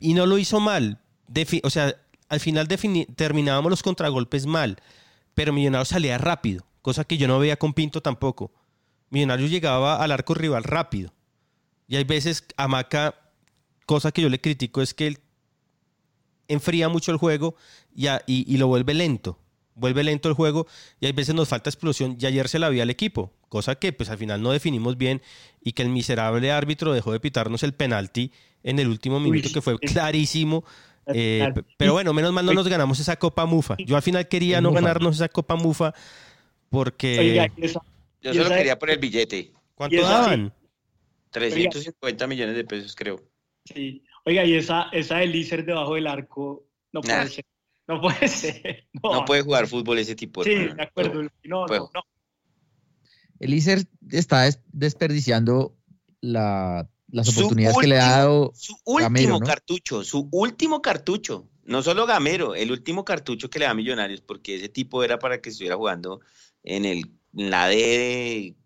Y 0.00 0.14
no 0.14 0.24
lo 0.24 0.38
hizo 0.38 0.58
mal. 0.58 0.98
Defi 1.28 1.60
o 1.62 1.70
sea, 1.70 1.94
al 2.30 2.40
final 2.40 2.66
terminábamos 3.14 3.70
los 3.70 3.82
contragolpes 3.82 4.46
mal, 4.46 4.78
pero 5.34 5.52
Millonarios 5.52 5.88
salía 5.88 6.16
rápido, 6.16 6.64
cosa 6.80 7.04
que 7.04 7.18
yo 7.18 7.28
no 7.28 7.38
veía 7.38 7.58
con 7.58 7.74
Pinto 7.74 8.00
tampoco. 8.00 8.52
Millonarios 9.10 9.50
llegaba 9.50 10.02
al 10.02 10.12
arco 10.12 10.34
rival 10.34 10.64
rápido. 10.64 11.12
Y 11.88 11.96
hay 11.96 12.04
veces 12.04 12.44
a 12.56 12.68
Maca, 12.68 13.14
cosa 13.84 14.12
que 14.12 14.22
yo 14.22 14.28
le 14.28 14.40
critico 14.40 14.80
es 14.80 14.94
que 14.94 15.08
él 15.08 15.18
enfría 16.46 16.88
mucho 16.88 17.10
el 17.10 17.18
juego 17.18 17.56
y, 17.94 18.06
a, 18.06 18.22
y, 18.26 18.52
y, 18.52 18.58
lo 18.58 18.68
vuelve 18.68 18.94
lento. 18.94 19.38
Vuelve 19.74 20.04
lento 20.04 20.28
el 20.28 20.34
juego 20.34 20.66
y 21.00 21.06
hay 21.06 21.12
veces 21.12 21.34
nos 21.34 21.48
falta 21.48 21.70
explosión 21.70 22.16
y 22.20 22.26
ayer 22.26 22.48
se 22.48 22.58
la 22.58 22.68
vi 22.68 22.80
al 22.80 22.90
equipo, 22.90 23.32
cosa 23.48 23.76
que 23.76 23.92
pues 23.92 24.10
al 24.10 24.18
final 24.18 24.42
no 24.42 24.52
definimos 24.52 24.96
bien 24.96 25.22
y 25.62 25.72
que 25.72 25.82
el 25.82 25.88
miserable 25.88 26.52
árbitro 26.52 26.92
dejó 26.92 27.12
de 27.12 27.20
pitarnos 27.20 27.62
el 27.62 27.72
penalti 27.72 28.32
en 28.62 28.78
el 28.78 28.88
último 28.88 29.18
minuto 29.20 29.48
Uy, 29.48 29.54
que 29.54 29.60
fue 29.60 29.78
clarísimo. 29.78 30.64
Eh, 31.12 31.52
pero 31.76 31.92
bueno, 31.92 32.12
menos 32.12 32.32
mal 32.32 32.46
no 32.46 32.52
nos 32.52 32.68
ganamos 32.68 33.00
esa 33.00 33.16
Copa 33.16 33.46
Mufa. 33.46 33.76
Yo 33.78 33.96
al 33.96 34.02
final 34.02 34.28
quería 34.28 34.60
no 34.60 34.70
ganarnos 34.70 35.16
esa 35.16 35.28
Copa 35.28 35.56
Mufa 35.56 35.94
porque... 36.68 37.18
Oiga, 37.18 37.48
esa, 37.56 37.80
Yo 38.20 38.34
solo 38.34 38.50
quería 38.50 38.78
por 38.78 38.90
el 38.90 38.98
billete. 38.98 39.52
¿Cuánto 39.74 40.02
daban? 40.02 40.52
350 41.30 42.26
millones 42.26 42.56
de 42.56 42.64
pesos, 42.64 42.94
creo. 42.94 43.22
Sí. 43.64 44.04
Oiga, 44.24 44.44
y 44.44 44.54
esa, 44.54 44.88
esa 44.92 45.18
de 45.18 45.26
Lícer 45.26 45.64
debajo 45.64 45.94
del 45.94 46.06
arco, 46.06 46.66
no 46.92 47.00
puede 47.00 47.16
nah. 47.16 47.26
ser. 47.26 47.44
No 47.86 48.00
puede 48.00 48.28
ser. 48.28 48.88
No. 49.02 49.12
no. 49.14 49.24
puede 49.24 49.42
jugar 49.42 49.66
fútbol 49.66 49.98
ese 49.98 50.14
tipo. 50.14 50.44
Sí, 50.44 50.54
de 50.54 50.82
acuerdo. 50.82 51.22
No, 51.44 51.66
no, 51.66 51.90
no. 51.94 52.02
El 53.38 53.50
Lícer 53.50 53.86
está 54.10 54.48
desperdiciando 54.66 55.76
la, 56.20 56.88
las 57.08 57.28
oportunidades 57.30 57.76
último, 57.76 57.80
que 57.80 57.96
le 57.96 58.00
ha 58.00 58.10
dado. 58.18 58.52
Su 58.54 58.74
último 58.84 59.08
Gamero, 59.08 59.38
¿no? 59.38 59.46
cartucho, 59.46 60.04
su 60.04 60.28
último 60.30 60.82
cartucho. 60.82 61.48
No 61.64 61.82
solo 61.82 62.06
Gamero, 62.06 62.54
el 62.54 62.70
último 62.72 63.04
cartucho 63.04 63.48
que 63.48 63.60
le 63.60 63.64
da 63.64 63.70
a 63.70 63.74
Millonarios, 63.74 64.20
porque 64.20 64.56
ese 64.56 64.68
tipo 64.68 65.04
era 65.04 65.18
para 65.18 65.40
que 65.40 65.50
estuviera 65.50 65.76
jugando 65.76 66.20
en, 66.62 66.84
el, 66.84 67.12
la 67.32 67.68
D 67.68 68.56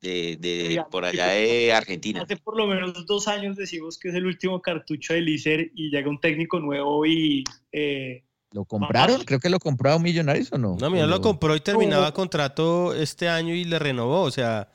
de, 0.00 0.36
de, 0.38 0.84
por 0.90 1.04
allá 1.04 1.28
de 1.28 1.72
Argentina. 1.72 2.22
Hace 2.22 2.36
por 2.36 2.56
lo 2.56 2.66
menos 2.66 3.06
dos 3.06 3.28
años 3.28 3.56
decimos 3.56 3.98
que 3.98 4.08
es 4.08 4.14
el 4.14 4.26
último 4.26 4.60
cartucho 4.60 5.14
de 5.14 5.20
Lícer 5.20 5.70
y 5.74 5.90
llega 5.90 6.08
un 6.08 6.20
técnico 6.20 6.60
nuevo 6.60 7.04
y... 7.06 7.44
Eh, 7.72 8.22
¿Lo 8.52 8.64
compraron? 8.64 9.24
Creo 9.24 9.40
que 9.40 9.50
lo 9.50 9.58
compró 9.58 9.92
a 9.92 9.98
Millonarios 9.98 10.52
o 10.52 10.58
no. 10.58 10.76
No, 10.76 10.90
mira, 10.90 11.06
lo 11.06 11.20
compró 11.20 11.56
y 11.56 11.60
terminaba 11.60 12.12
contrato 12.12 12.94
este 12.94 13.28
año 13.28 13.54
y 13.54 13.64
le 13.64 13.78
renovó, 13.78 14.22
o 14.22 14.30
sea... 14.30 14.68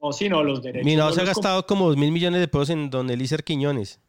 No, 0.00 0.12
sí, 0.12 0.28
no, 0.28 0.44
los 0.44 0.62
derechos. 0.62 0.84
Mira, 0.84 1.04
no 1.04 1.12
se 1.12 1.22
ha 1.22 1.24
gastado 1.24 1.66
como 1.66 1.88
dos 1.88 1.96
mil 1.96 2.12
millones 2.12 2.40
de 2.40 2.46
pesos 2.46 2.70
en 2.70 2.88
Don 2.88 3.10
Elícer 3.10 3.42
Quiñones. 3.42 4.00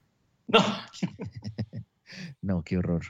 No. 0.46 0.60
no, 2.42 2.64
qué 2.64 2.78
horror. 2.78 3.04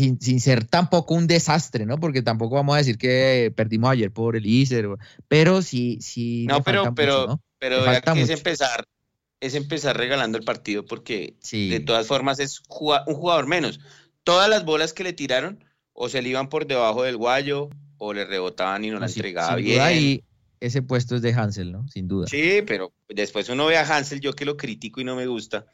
Sin, 0.00 0.20
sin, 0.20 0.40
ser 0.40 0.64
tampoco 0.64 1.14
un 1.14 1.26
desastre, 1.26 1.84
¿no? 1.84 1.98
Porque 1.98 2.22
tampoco 2.22 2.54
vamos 2.54 2.74
a 2.74 2.78
decir 2.78 2.96
que 2.96 3.52
perdimos 3.54 3.90
ayer 3.90 4.10
por 4.10 4.34
el 4.34 4.46
ICER, 4.46 4.88
pero 5.28 5.60
sí, 5.60 5.98
sí. 6.00 6.46
No, 6.48 6.62
pero, 6.62 6.94
pero, 6.94 7.20
mucho, 7.20 7.26
¿no? 7.32 7.42
pero 7.58 7.84
es 7.86 8.30
empezar, 8.30 8.84
es 9.40 9.54
empezar 9.54 9.96
regalando 9.96 10.38
el 10.38 10.44
partido 10.44 10.84
porque 10.86 11.36
sí. 11.40 11.68
de 11.68 11.80
todas 11.80 12.06
formas 12.06 12.38
es 12.40 12.60
un 12.68 13.14
jugador 13.14 13.46
menos. 13.46 13.80
Todas 14.24 14.48
las 14.48 14.64
bolas 14.64 14.92
que 14.92 15.04
le 15.04 15.12
tiraron 15.12 15.64
o 15.92 16.08
se 16.08 16.22
le 16.22 16.30
iban 16.30 16.48
por 16.48 16.66
debajo 16.66 17.02
del 17.02 17.16
guayo 17.16 17.68
o 17.98 18.14
le 18.14 18.24
rebotaban 18.24 18.84
y 18.84 18.88
no, 18.88 18.94
no 18.94 19.00
la 19.00 19.08
sí, 19.08 19.20
entregaba 19.20 19.56
sin 19.56 19.64
bien. 19.64 19.78
Duda 19.78 19.92
y 19.92 20.24
ese 20.60 20.82
puesto 20.82 21.16
es 21.16 21.22
de 21.22 21.34
Hansel, 21.34 21.72
¿no? 21.72 21.86
Sin 21.88 22.08
duda. 22.08 22.26
Sí, 22.26 22.62
pero 22.66 22.92
después 23.08 23.48
uno 23.50 23.66
ve 23.66 23.76
a 23.76 23.82
Hansel, 23.82 24.20
yo 24.20 24.32
que 24.32 24.44
lo 24.44 24.56
critico 24.56 25.00
y 25.00 25.04
no 25.04 25.16
me 25.16 25.26
gusta. 25.26 25.66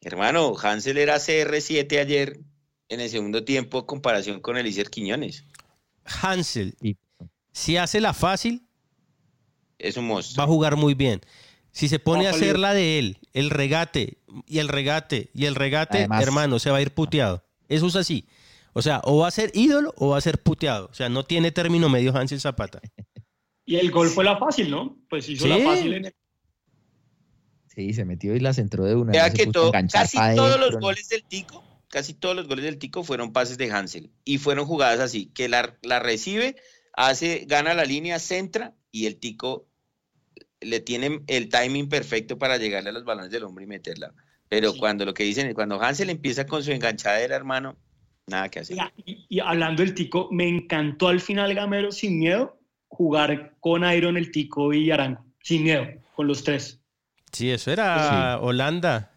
Hermano, 0.00 0.54
Hansel 0.62 0.98
era 0.98 1.16
CR7 1.16 1.98
ayer 1.98 2.40
en 2.88 3.00
el 3.00 3.08
segundo 3.08 3.44
tiempo 3.44 3.80
en 3.80 3.86
comparación 3.86 4.40
con 4.40 4.56
Elícer 4.56 4.90
Quiñones. 4.90 5.44
Hansel, 6.04 6.76
si 7.52 7.76
hace 7.76 8.00
la 8.00 8.12
fácil, 8.12 8.66
es 9.78 9.96
un 9.96 10.06
monstruo. 10.06 10.38
Va 10.38 10.44
a 10.44 10.52
jugar 10.52 10.76
muy 10.76 10.94
bien. 10.94 11.20
Si 11.72 11.88
se 11.88 11.98
pone 11.98 12.26
a 12.26 12.30
hacer 12.30 12.58
la 12.58 12.72
de 12.72 12.98
él, 12.98 13.18
el 13.32 13.50
regate 13.50 14.18
y 14.46 14.58
el 14.58 14.68
regate 14.68 15.30
y 15.34 15.46
el 15.46 15.54
regate, 15.54 15.98
Además, 15.98 16.22
hermano, 16.22 16.58
se 16.58 16.70
va 16.70 16.76
a 16.76 16.82
ir 16.82 16.92
puteado. 16.92 17.44
Eso 17.68 17.86
es 17.86 17.96
así. 17.96 18.26
O 18.74 18.82
sea, 18.82 19.00
o 19.04 19.18
va 19.18 19.28
a 19.28 19.30
ser 19.30 19.50
ídolo 19.54 19.92
o 19.96 20.10
va 20.10 20.18
a 20.18 20.20
ser 20.20 20.42
puteado. 20.42 20.88
O 20.90 20.94
sea, 20.94 21.08
no 21.08 21.24
tiene 21.24 21.50
término 21.50 21.88
medio 21.88 22.16
Hansel 22.16 22.40
Zapata. 22.40 22.80
Y 23.66 23.76
el 23.76 23.90
gol 23.90 24.10
fue 24.10 24.24
la 24.24 24.36
fácil, 24.36 24.70
¿no? 24.70 24.98
Pues 25.08 25.26
hizo 25.26 25.44
¿Sí? 25.44 25.48
la 25.48 25.58
fácil 25.58 25.94
en 25.94 26.04
el... 26.04 26.14
Sí, 27.68 27.94
se 27.94 28.04
metió 28.04 28.36
y 28.36 28.40
la 28.40 28.52
centró 28.52 28.84
de 28.84 28.94
una. 28.94 29.10
Vea 29.10 29.32
que 29.32 29.46
todo, 29.46 29.72
casi 29.90 30.18
todos 30.36 30.60
los 30.60 30.78
goles 30.78 31.08
del 31.08 31.24
Tico 31.24 31.64
casi 31.94 32.12
todos 32.12 32.34
los 32.34 32.48
goles 32.48 32.64
del 32.64 32.78
Tico 32.78 33.04
fueron 33.04 33.32
pases 33.32 33.56
de 33.56 33.70
Hansel 33.70 34.10
y 34.24 34.38
fueron 34.38 34.66
jugadas 34.66 34.98
así, 34.98 35.26
que 35.26 35.48
la, 35.48 35.78
la, 35.82 36.00
recibe, 36.00 36.56
hace, 36.92 37.44
gana 37.46 37.72
la 37.72 37.84
línea, 37.84 38.18
centra 38.18 38.74
y 38.90 39.06
el 39.06 39.20
Tico 39.20 39.68
le 40.60 40.80
tiene 40.80 41.20
el 41.28 41.48
timing 41.48 41.88
perfecto 41.88 42.36
para 42.36 42.56
llegarle 42.56 42.90
a 42.90 42.94
los 42.94 43.04
balones 43.04 43.30
del 43.30 43.44
hombre 43.44 43.62
y 43.62 43.68
meterla. 43.68 44.12
Pero 44.48 44.72
sí. 44.72 44.80
cuando 44.80 45.04
lo 45.04 45.14
que 45.14 45.22
dicen 45.22 45.46
es 45.46 45.54
cuando 45.54 45.80
Hansel 45.80 46.10
empieza 46.10 46.48
con 46.48 46.64
su 46.64 46.72
enganchadera, 46.72 47.36
hermano, 47.36 47.76
nada 48.26 48.48
que 48.48 48.58
hacer. 48.58 48.76
Y, 49.06 49.26
y, 49.28 49.38
hablando 49.38 49.84
del 49.84 49.94
Tico, 49.94 50.28
me 50.32 50.48
encantó 50.48 51.06
al 51.06 51.20
final 51.20 51.54
Gamero 51.54 51.92
sin 51.92 52.18
miedo 52.18 52.58
jugar 52.88 53.54
con 53.60 53.88
Iron, 53.88 54.16
el 54.16 54.32
Tico 54.32 54.72
y 54.72 54.90
Arango, 54.90 55.24
sin 55.44 55.62
miedo, 55.62 55.86
con 56.16 56.26
los 56.26 56.42
tres. 56.42 56.80
Sí, 57.30 57.52
eso 57.52 57.70
era 57.70 58.36
sí. 58.36 58.44
Holanda, 58.44 59.12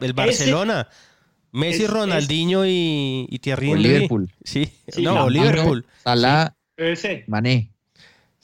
el 0.00 0.14
Barcelona. 0.14 0.88
Ese... 0.90 1.07
Messi, 1.52 1.84
es, 1.84 1.90
Ronaldinho 1.90 2.64
es, 2.64 2.70
y, 2.70 3.26
y 3.28 3.38
Thierry 3.38 3.70
Henry. 3.70 3.82
Liverpool. 3.82 4.30
Sí, 4.42 4.68
sí 4.86 5.02
no, 5.02 5.28
Liverpool. 5.28 5.84
Salah, 6.02 6.54
sí. 6.94 7.22
Mané. 7.26 7.70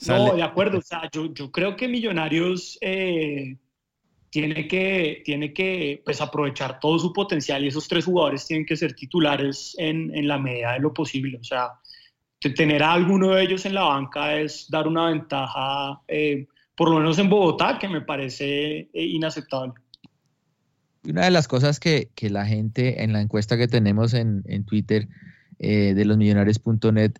No, 0.07 0.35
de 0.35 0.43
acuerdo. 0.43 0.79
O 0.79 0.81
sea, 0.81 1.09
yo, 1.11 1.33
yo 1.33 1.51
creo 1.51 1.75
que 1.75 1.87
Millonarios 1.87 2.77
eh, 2.81 3.57
tiene 4.29 4.67
que, 4.67 5.21
tiene 5.23 5.53
que 5.53 6.01
pues, 6.03 6.19
aprovechar 6.21 6.79
todo 6.79 6.99
su 6.99 7.13
potencial 7.13 7.63
y 7.63 7.67
esos 7.67 7.87
tres 7.87 8.05
jugadores 8.05 8.45
tienen 8.45 8.65
que 8.65 8.75
ser 8.75 8.93
titulares 8.93 9.75
en, 9.77 10.15
en 10.15 10.27
la 10.27 10.37
medida 10.37 10.73
de 10.73 10.79
lo 10.79 10.93
posible. 10.93 11.37
O 11.39 11.43
sea, 11.43 11.69
tener 12.53 12.83
a 12.83 12.93
alguno 12.93 13.33
de 13.33 13.43
ellos 13.43 13.65
en 13.65 13.73
la 13.73 13.83
banca 13.83 14.37
es 14.37 14.69
dar 14.69 14.87
una 14.87 15.07
ventaja, 15.07 16.01
eh, 16.07 16.47
por 16.75 16.89
lo 16.89 16.97
menos 16.97 17.17
en 17.17 17.29
Bogotá, 17.29 17.79
que 17.79 17.87
me 17.87 18.01
parece 18.01 18.89
eh, 18.93 19.05
inaceptable. 21.05 21.11
Una 21.11 21.25
de 21.25 21.31
las 21.31 21.47
cosas 21.47 21.79
que, 21.79 22.09
que, 22.15 22.29
la 22.29 22.45
gente 22.45 23.03
en 23.03 23.13
la 23.13 23.21
encuesta 23.21 23.57
que 23.57 23.67
tenemos 23.67 24.13
en, 24.13 24.43
en 24.45 24.65
Twitter 24.65 25.07
eh, 25.59 25.93
de 25.95 26.05
losmillonarios.net 26.05 27.13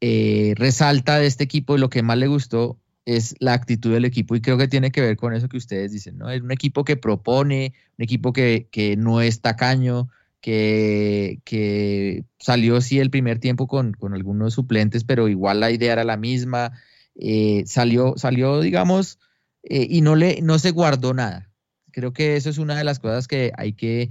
eh, 0.00 0.54
resalta 0.56 1.18
de 1.18 1.26
este 1.26 1.44
equipo 1.44 1.76
y 1.76 1.80
lo 1.80 1.88
que 1.88 2.02
más 2.02 2.18
le 2.18 2.26
gustó 2.26 2.78
es 3.04 3.34
la 3.38 3.52
actitud 3.52 3.92
del 3.92 4.04
equipo 4.04 4.34
y 4.34 4.40
creo 4.40 4.58
que 4.58 4.68
tiene 4.68 4.90
que 4.90 5.00
ver 5.00 5.16
con 5.16 5.34
eso 5.34 5.48
que 5.48 5.56
ustedes 5.56 5.92
dicen, 5.92 6.18
¿no? 6.18 6.30
Es 6.30 6.42
un 6.42 6.52
equipo 6.52 6.84
que 6.84 6.96
propone, 6.96 7.74
un 7.98 8.02
equipo 8.02 8.32
que, 8.32 8.68
que 8.70 8.96
no 8.96 9.20
es 9.20 9.40
tacaño, 9.40 10.08
que, 10.40 11.40
que, 11.44 12.24
salió 12.38 12.80
sí 12.80 12.98
el 12.98 13.10
primer 13.10 13.38
tiempo 13.38 13.68
con, 13.68 13.92
con, 13.92 14.14
algunos 14.14 14.54
suplentes, 14.54 15.04
pero 15.04 15.28
igual 15.28 15.60
la 15.60 15.70
idea 15.70 15.92
era 15.92 16.04
la 16.04 16.16
misma, 16.16 16.72
eh, 17.14 17.62
salió, 17.66 18.14
salió, 18.16 18.60
digamos, 18.60 19.20
eh, 19.62 19.86
y 19.88 20.00
no, 20.00 20.16
le, 20.16 20.42
no 20.42 20.58
se 20.58 20.72
guardó 20.72 21.14
nada. 21.14 21.51
Creo 21.92 22.12
que 22.12 22.36
eso 22.36 22.50
es 22.50 22.58
una 22.58 22.76
de 22.76 22.84
las 22.84 22.98
cosas 22.98 23.28
que 23.28 23.52
hay 23.56 23.74
que 23.74 24.10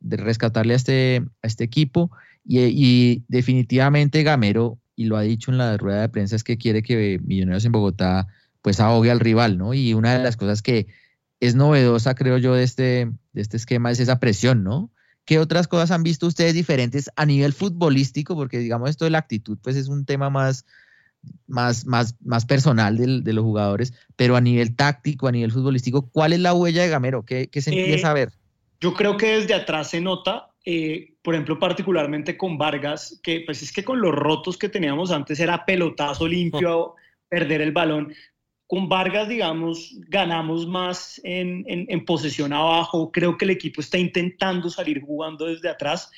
rescatarle 0.00 0.74
a 0.74 0.76
este, 0.76 1.24
a 1.42 1.46
este 1.46 1.64
equipo 1.64 2.10
y, 2.44 3.24
definitivamente 3.28 4.22
Gamero, 4.22 4.78
y 4.96 5.04
lo 5.04 5.16
ha 5.16 5.22
dicho 5.22 5.50
en 5.50 5.58
la 5.58 5.76
rueda 5.76 6.00
de 6.00 6.08
prensa, 6.08 6.36
es 6.36 6.44
que 6.44 6.58
quiere 6.58 6.82
que 6.82 7.20
Millonarios 7.22 7.64
en 7.64 7.72
Bogotá 7.72 8.26
pues 8.62 8.80
ahogue 8.80 9.10
al 9.10 9.20
rival, 9.20 9.58
¿no? 9.58 9.74
Y 9.74 9.94
una 9.94 10.16
de 10.16 10.22
las 10.22 10.36
cosas 10.36 10.62
que 10.62 10.88
es 11.40 11.54
novedosa, 11.54 12.14
creo 12.14 12.38
yo, 12.38 12.54
de 12.54 12.64
este, 12.64 13.10
de 13.32 13.40
este 13.40 13.56
esquema, 13.56 13.90
es 13.90 14.00
esa 14.00 14.18
presión, 14.18 14.64
¿no? 14.64 14.90
¿Qué 15.24 15.38
otras 15.38 15.68
cosas 15.68 15.90
han 15.90 16.02
visto 16.02 16.26
ustedes 16.26 16.54
diferentes 16.54 17.10
a 17.14 17.26
nivel 17.26 17.52
futbolístico? 17.52 18.34
Porque 18.34 18.58
digamos 18.58 18.90
esto 18.90 19.04
de 19.04 19.10
la 19.10 19.18
actitud, 19.18 19.58
pues 19.62 19.76
es 19.76 19.88
un 19.88 20.04
tema 20.06 20.30
más, 20.30 20.64
más, 21.46 21.86
más, 21.86 22.14
más 22.24 22.44
personal 22.46 22.96
del- 22.96 23.24
de 23.24 23.32
los 23.32 23.44
jugadores, 23.44 23.92
pero 24.16 24.36
a 24.36 24.40
nivel 24.40 24.76
táctico, 24.76 25.28
a 25.28 25.32
nivel 25.32 25.52
futbolístico, 25.52 26.08
¿cuál 26.10 26.32
es 26.32 26.40
la 26.40 26.54
huella 26.54 26.82
de 26.82 26.88
Gamero? 26.88 27.24
¿Qué, 27.24 27.48
qué 27.48 27.60
se 27.60 27.70
Eh, 27.72 27.80
empieza 27.80 28.10
a 28.10 28.14
ver? 28.14 28.32
Yo 28.80 28.94
creo 28.94 29.16
que 29.16 29.38
desde 29.38 29.54
atrás 29.54 29.90
se 29.90 30.00
nota, 30.00 30.50
eh, 30.64 31.14
por 31.22 31.34
ejemplo, 31.34 31.58
particularmente 31.58 32.36
con 32.36 32.58
Vargas, 32.58 33.18
que 33.22 33.42
pues 33.44 33.62
es 33.62 33.72
que 33.72 33.82
con 33.84 34.00
los 34.00 34.14
rotos 34.14 34.56
que 34.56 34.68
teníamos 34.68 35.10
antes 35.10 35.40
era 35.40 35.64
pelotazo 35.64 36.28
limpio, 36.28 36.94
perder 37.28 37.60
el 37.62 37.72
balón. 37.72 38.14
Con 38.66 38.88
Vargas, 38.88 39.28
digamos, 39.28 39.96
ganamos 40.08 40.66
más 40.66 41.20
en, 41.24 41.64
en- 41.66 41.86
en 41.88 42.04
posesión 42.04 42.52
abajo. 42.52 43.10
Creo 43.10 43.36
que 43.36 43.46
el 43.46 43.50
equipo 43.52 43.80
está 43.80 43.98
intentando 43.98 44.68
salir 44.70 45.00
jugando 45.00 45.46
desde 45.46 45.70
atrás. 45.70 46.10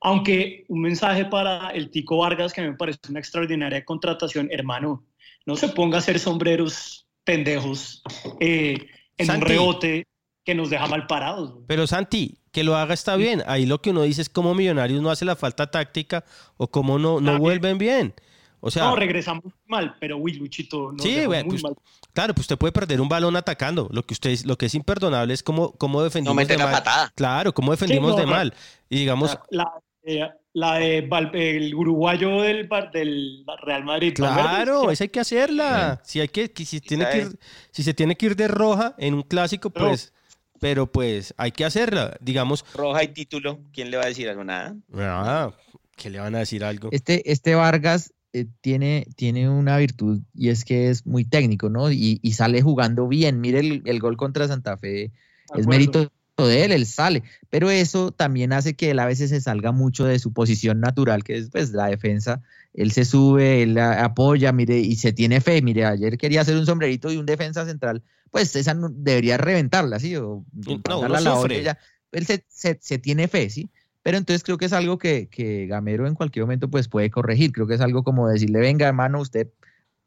Aunque 0.00 0.64
un 0.68 0.82
mensaje 0.82 1.24
para 1.24 1.70
el 1.70 1.90
Tico 1.90 2.18
Vargas, 2.18 2.52
que 2.52 2.60
a 2.60 2.64
mí 2.64 2.70
me 2.70 2.76
parece 2.76 2.98
una 3.08 3.18
extraordinaria 3.18 3.84
contratación, 3.84 4.48
hermano, 4.52 5.04
no 5.46 5.56
se 5.56 5.68
ponga 5.68 5.96
a 5.96 6.00
hacer 6.00 6.18
sombreros 6.18 7.06
pendejos 7.24 8.02
eh, 8.40 8.76
en 9.18 9.26
Santi. 9.26 9.42
un 9.42 9.48
rebote 9.48 10.06
que 10.44 10.54
nos 10.54 10.70
deja 10.70 10.86
mal 10.86 11.06
parados. 11.06 11.52
güey. 11.52 11.64
Pero 11.66 11.86
Santi, 11.86 12.38
que 12.52 12.62
lo 12.62 12.76
haga 12.76 12.94
está 12.94 13.16
bien. 13.16 13.42
Ahí 13.46 13.66
lo 13.66 13.80
que 13.82 13.90
uno 13.90 14.02
dice 14.02 14.22
es 14.22 14.28
cómo 14.28 14.54
Millonarios 14.54 15.02
no 15.02 15.10
hace 15.10 15.24
la 15.24 15.34
falta 15.34 15.70
táctica 15.70 16.24
o 16.56 16.68
cómo 16.70 16.98
no, 16.98 17.20
no 17.20 17.38
vuelven 17.38 17.78
bien. 17.78 18.14
O 18.60 18.70
sea, 18.70 18.84
no, 18.84 18.96
regresamos 18.96 19.44
mal, 19.66 19.96
pero 20.00 20.16
uy, 20.16 20.32
Luchito, 20.34 20.90
nos 20.92 21.02
Sí, 21.02 21.26
muy 21.26 21.44
pues, 21.44 21.62
mal. 21.62 21.74
claro, 22.12 22.34
pues 22.34 22.44
usted 22.44 22.56
puede 22.58 22.72
perder 22.72 23.00
un 23.00 23.08
balón 23.08 23.36
atacando. 23.36 23.88
Lo 23.92 24.02
que 24.04 24.14
usted 24.14 24.36
lo 24.44 24.56
que 24.56 24.66
es 24.66 24.74
imperdonable 24.74 25.34
es 25.34 25.42
cómo, 25.42 25.72
cómo 25.72 26.02
defendimos 26.02 26.34
No 26.36 26.46
de 26.46 26.56
la 26.56 26.64
mal. 26.64 26.72
patada. 26.74 27.12
Claro, 27.14 27.52
cómo 27.52 27.72
defendimos 27.72 28.12
no, 28.12 28.16
de 28.16 28.24
no. 28.24 28.30
mal. 28.30 28.54
Y 28.88 28.96
digamos, 28.98 29.38
La, 29.50 29.70
eh, 30.06 30.20
la 30.54 30.76
de 30.76 31.02
Val- 31.02 31.32
el 31.34 31.74
uruguayo 31.74 32.40
del, 32.40 32.68
del 32.92 33.44
Real 33.62 33.84
Madrid. 33.84 34.14
claro, 34.14 34.90
esa 34.90 35.04
hay 35.04 35.08
que 35.10 35.20
hacerla. 35.20 36.00
Si 36.04 36.20
hay 36.20 36.28
que, 36.28 36.50
si 36.64 36.80
tiene 36.80 37.06
que 37.10 37.18
ir, 37.18 37.38
si 37.72 37.82
se 37.82 37.92
tiene 37.92 38.16
que 38.16 38.26
ir 38.26 38.36
de 38.36 38.48
roja 38.48 38.94
en 38.98 39.12
un 39.14 39.22
clásico, 39.22 39.70
No. 39.74 39.88
pues, 39.88 40.12
pero 40.60 40.90
pues 40.90 41.34
hay 41.36 41.52
que 41.52 41.64
hacerla. 41.66 42.16
Digamos, 42.20 42.64
Roja 42.74 43.02
y 43.04 43.08
título, 43.08 43.58
¿quién 43.72 43.90
le 43.90 43.98
va 43.98 44.04
a 44.04 44.06
decir 44.06 44.28
algo? 44.28 44.44
Nada. 44.44 44.74
ah, 44.94 45.52
que 45.96 46.08
le 46.08 46.18
van 46.20 46.34
a 46.34 46.38
decir 46.38 46.64
algo. 46.64 46.88
Este, 46.92 47.30
este 47.30 47.54
Vargas 47.54 48.14
eh, 48.32 48.46
tiene, 48.62 49.06
tiene 49.16 49.48
una 49.50 49.76
virtud 49.78 50.20
y 50.34 50.48
es 50.50 50.64
que 50.64 50.88
es 50.90 51.06
muy 51.06 51.24
técnico, 51.24 51.68
¿no? 51.68 51.90
Y, 51.90 52.20
y 52.22 52.32
sale 52.32 52.62
jugando 52.62 53.08
bien. 53.08 53.40
Mire 53.40 53.60
el, 53.60 53.82
el 53.84 53.98
gol 53.98 54.16
contra 54.16 54.46
Santa 54.48 54.76
Fe, 54.78 55.12
es 55.54 55.66
mérito 55.66 56.10
de 56.44 56.64
él, 56.64 56.72
él 56.72 56.86
sale. 56.86 57.22
Pero 57.48 57.70
eso 57.70 58.10
también 58.10 58.52
hace 58.52 58.74
que 58.74 58.90
él 58.90 58.98
a 58.98 59.06
veces 59.06 59.30
se 59.30 59.40
salga 59.40 59.72
mucho 59.72 60.04
de 60.04 60.18
su 60.18 60.32
posición 60.32 60.80
natural, 60.80 61.24
que 61.24 61.38
es 61.38 61.48
pues 61.50 61.70
la 61.72 61.86
defensa. 61.86 62.42
Él 62.74 62.92
se 62.92 63.04
sube, 63.06 63.62
él 63.62 63.78
apoya, 63.78 64.52
mire, 64.52 64.78
y 64.78 64.96
se 64.96 65.12
tiene 65.12 65.40
fe. 65.40 65.62
Mire, 65.62 65.86
ayer 65.86 66.18
quería 66.18 66.42
hacer 66.42 66.56
un 66.56 66.66
sombrerito 66.66 67.10
y 67.10 67.16
un 67.16 67.24
defensa 67.24 67.64
central, 67.64 68.02
pues 68.30 68.54
esa 68.56 68.74
no- 68.74 68.90
debería 68.90 69.38
reventarla, 69.38 69.98
¿sí? 69.98 70.14
O 70.16 70.44
No, 70.88 70.98
uno 70.98 71.08
la 71.08 71.20
sufre. 71.20 71.60
olla. 71.60 71.78
Él 72.12 72.26
se, 72.26 72.44
se- 72.48 72.78
se 72.82 72.98
tiene 72.98 73.28
fe, 73.28 73.48
¿sí? 73.48 73.70
Pero 74.02 74.18
entonces 74.18 74.42
creo 74.44 74.58
que 74.58 74.66
es 74.66 74.72
algo 74.72 74.98
que, 74.98 75.28
que 75.28 75.66
Gamero 75.66 76.06
en 76.06 76.14
cualquier 76.14 76.44
momento 76.44 76.68
pues 76.70 76.86
puede 76.88 77.10
corregir. 77.10 77.50
Creo 77.52 77.66
que 77.66 77.74
es 77.74 77.80
algo 77.80 78.04
como 78.04 78.28
decirle, 78.28 78.60
venga, 78.60 78.86
hermano, 78.86 79.20
usted 79.20 79.48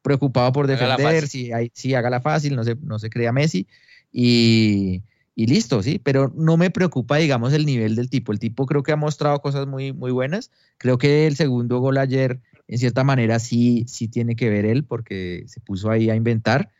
preocupado 0.02 0.52
por 0.54 0.68
defender, 0.68 1.28
si 1.28 1.52
hay, 1.52 1.72
sí, 1.74 1.94
hágala 1.96 2.22
fácil, 2.22 2.56
no 2.56 2.64
se, 2.64 2.76
no 2.76 2.98
se 3.00 3.10
crea 3.10 3.32
Messi. 3.34 3.68
Y, 4.12 5.04
y 5.44 5.48
listo, 5.48 5.82
sí, 5.82 6.00
pero 6.04 6.34
no 6.36 6.58
me 6.58 6.70
preocupa, 6.70 7.16
digamos, 7.18 7.54
el 7.54 7.66
nivel 7.66 7.96
del 7.96 8.10
tipo. 8.10 8.32
El 8.34 8.40
tipo 8.40 8.66
creo 8.66 8.84
que 8.84 8.92
ha 8.92 8.96
mostrado 8.98 9.40
cosas 9.42 9.68
muy, 9.68 9.94
muy 9.94 10.12
buenas. 10.12 10.52
Creo 10.78 10.98
que 10.98 11.28
el 11.28 11.36
segundo 11.38 11.80
gol 11.80 11.98
ayer, 11.98 12.42
en 12.68 12.78
cierta 12.78 13.04
manera, 13.06 13.40
sí, 13.40 13.86
sí 13.88 14.08
tiene 14.10 14.36
que 14.36 14.50
ver 14.50 14.66
él, 14.66 14.84
porque 14.84 15.44
se 15.48 15.62
puso 15.62 15.90
ahí 15.92 16.10
a 16.10 16.16
inventar 16.16 16.72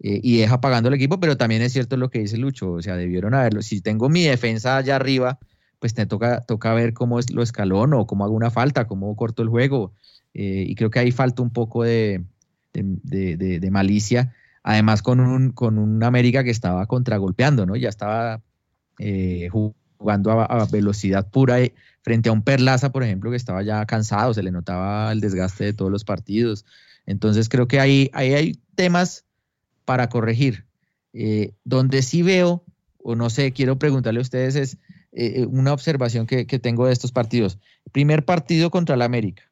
eh, 0.00 0.20
y 0.22 0.38
deja 0.38 0.60
pagando 0.60 0.88
el 0.88 0.94
equipo, 0.96 1.20
pero 1.20 1.36
también 1.36 1.62
es 1.62 1.72
cierto 1.72 1.96
lo 1.96 2.10
que 2.10 2.18
dice 2.20 2.38
Lucho, 2.38 2.72
o 2.72 2.82
sea, 2.82 2.96
debieron 2.96 3.34
haberlo. 3.34 3.62
Si 3.62 3.80
tengo 3.80 4.08
mi 4.08 4.24
defensa 4.24 4.76
allá 4.78 4.96
arriba, 4.96 5.38
pues 5.78 5.94
te 5.94 6.06
toca, 6.06 6.40
toca 6.40 6.74
ver 6.74 6.94
cómo 6.94 7.18
es 7.20 7.30
lo 7.30 7.42
escalono, 7.42 8.06
cómo 8.06 8.24
hago 8.24 8.34
una 8.34 8.50
falta, 8.50 8.86
cómo 8.88 9.14
corto 9.16 9.42
el 9.42 9.48
juego. 9.48 9.92
eh, 10.34 10.64
y 10.68 10.74
creo 10.74 10.90
que 10.90 10.98
ahí 10.98 11.10
falta 11.12 11.42
un 11.42 11.50
poco 11.50 11.84
de, 11.84 12.24
de, 12.72 12.82
de- 13.02 13.36
de- 13.36 13.60
de 13.60 13.70
malicia. 13.70 14.34
Además, 14.62 15.02
con 15.02 15.20
un, 15.20 15.50
con 15.50 15.78
un 15.78 16.02
América 16.02 16.44
que 16.44 16.50
estaba 16.50 16.86
contragolpeando, 16.86 17.66
¿no? 17.66 17.76
Ya 17.76 17.88
estaba 17.88 18.42
eh, 18.98 19.48
jugando 19.50 20.30
a, 20.30 20.66
velocidad 20.66 21.28
pura 21.30 21.60
eh, 21.60 21.74
frente 22.02 22.28
a 22.28 22.32
un 22.32 22.42
Perlaza, 22.42 22.92
por 22.92 23.02
ejemplo, 23.02 23.30
que 23.30 23.36
estaba 23.36 23.62
ya 23.62 23.84
cansado, 23.86 24.34
se 24.34 24.42
le 24.42 24.50
notaba 24.50 25.12
el 25.12 25.20
desgaste 25.20 25.64
de 25.64 25.72
todos 25.72 25.90
los 25.90 26.04
partidos. 26.04 26.64
Entonces, 27.06 27.48
creo 27.48 27.68
que 27.68 27.80
ahí, 27.80 28.10
ahí 28.12 28.34
hay 28.34 28.60
temas 28.74 29.24
para 29.84 30.08
corregir. 30.08 30.66
Eh, 31.14 31.52
donde 31.64 32.02
sí 32.02 32.22
veo, 32.22 32.64
o 32.98 33.14
no 33.16 33.30
sé, 33.30 33.52
quiero 33.52 33.78
preguntarle 33.78 34.20
a 34.20 34.22
ustedes, 34.22 34.56
es 34.56 34.78
una 35.48 35.72
observación 35.72 36.26
que, 36.26 36.46
que 36.46 36.58
tengo 36.58 36.86
de 36.86 36.92
estos 36.92 37.12
partidos. 37.12 37.58
Primer 37.92 38.24
partido 38.24 38.70
contra 38.70 38.94
el 38.94 39.02
América. 39.02 39.50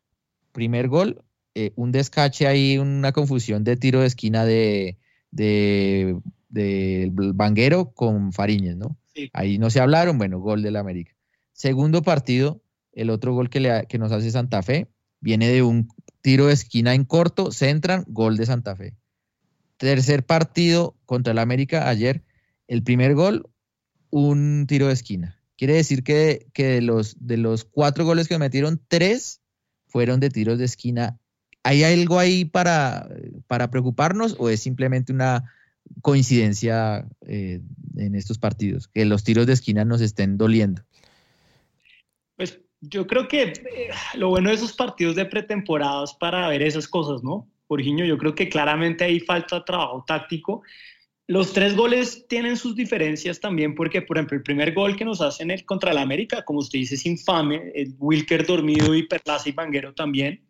Primer 0.52 0.86
gol, 0.88 1.24
eh, 1.58 1.72
un 1.74 1.90
descache 1.90 2.46
ahí, 2.46 2.76
una 2.76 3.12
confusión 3.12 3.64
de 3.64 3.78
tiro 3.78 4.02
de 4.02 4.06
esquina 4.06 4.44
de, 4.44 4.98
de, 5.30 6.20
de 6.50 7.10
Vanguero 7.12 7.92
con 7.92 8.34
Fariñez, 8.34 8.76
¿no? 8.76 8.98
Sí. 9.14 9.30
Ahí 9.32 9.56
no 9.56 9.70
se 9.70 9.80
hablaron, 9.80 10.18
bueno, 10.18 10.38
gol 10.38 10.62
del 10.62 10.76
América. 10.76 11.16
Segundo 11.54 12.02
partido, 12.02 12.60
el 12.92 13.08
otro 13.08 13.32
gol 13.32 13.48
que, 13.48 13.60
le, 13.60 13.86
que 13.88 13.96
nos 13.96 14.12
hace 14.12 14.30
Santa 14.30 14.62
Fe, 14.62 14.88
viene 15.20 15.48
de 15.48 15.62
un 15.62 15.88
tiro 16.20 16.48
de 16.48 16.52
esquina 16.52 16.92
en 16.92 17.04
corto, 17.04 17.50
centran, 17.50 18.04
gol 18.06 18.36
de 18.36 18.44
Santa 18.44 18.76
Fe. 18.76 18.94
Tercer 19.78 20.26
partido 20.26 20.94
contra 21.06 21.32
el 21.32 21.38
América 21.38 21.88
ayer, 21.88 22.22
el 22.68 22.82
primer 22.82 23.14
gol, 23.14 23.48
un 24.10 24.66
tiro 24.68 24.88
de 24.88 24.92
esquina. 24.92 25.40
Quiere 25.56 25.72
decir 25.72 26.02
que, 26.04 26.48
que 26.52 26.66
de, 26.66 26.82
los, 26.82 27.16
de 27.18 27.38
los 27.38 27.64
cuatro 27.64 28.04
goles 28.04 28.28
que 28.28 28.38
metieron, 28.38 28.78
tres 28.88 29.40
fueron 29.86 30.20
de 30.20 30.28
tiros 30.28 30.58
de 30.58 30.66
esquina. 30.66 31.18
¿Hay 31.66 31.82
algo 31.82 32.20
ahí 32.20 32.44
para, 32.44 33.08
para 33.48 33.72
preocuparnos 33.72 34.36
o 34.38 34.48
es 34.48 34.62
simplemente 34.62 35.12
una 35.12 35.52
coincidencia 36.00 37.08
eh, 37.26 37.60
en 37.96 38.14
estos 38.14 38.38
partidos? 38.38 38.86
Que 38.86 39.04
los 39.04 39.24
tiros 39.24 39.48
de 39.48 39.54
esquina 39.54 39.84
nos 39.84 40.00
estén 40.00 40.38
doliendo. 40.38 40.82
Pues 42.36 42.60
yo 42.80 43.08
creo 43.08 43.26
que 43.26 43.42
eh, 43.42 43.90
lo 44.14 44.28
bueno 44.28 44.50
de 44.50 44.54
esos 44.54 44.74
partidos 44.74 45.16
de 45.16 45.26
pretemporada 45.26 46.04
es 46.04 46.12
para 46.12 46.46
ver 46.46 46.62
esas 46.62 46.86
cosas, 46.86 47.24
¿no? 47.24 47.48
Jorginho, 47.66 48.04
yo 48.04 48.16
creo 48.16 48.36
que 48.36 48.48
claramente 48.48 49.02
ahí 49.02 49.18
falta 49.18 49.64
trabajo 49.64 50.04
táctico. 50.06 50.62
Los 51.26 51.52
tres 51.52 51.74
goles 51.74 52.26
tienen 52.28 52.56
sus 52.56 52.76
diferencias 52.76 53.40
también 53.40 53.74
porque, 53.74 54.02
por 54.02 54.18
ejemplo, 54.18 54.36
el 54.36 54.44
primer 54.44 54.72
gol 54.72 54.94
que 54.94 55.04
nos 55.04 55.20
hacen 55.20 55.50
el, 55.50 55.64
contra 55.64 55.90
el 55.90 55.98
América, 55.98 56.44
como 56.44 56.60
usted 56.60 56.78
dice, 56.78 56.94
es 56.94 57.06
infame. 57.06 57.72
El 57.74 57.96
Wilker 57.98 58.46
dormido 58.46 58.94
y 58.94 59.08
Perlaza 59.08 59.48
y 59.48 59.52
Vanguero 59.52 59.92
también. 59.92 60.45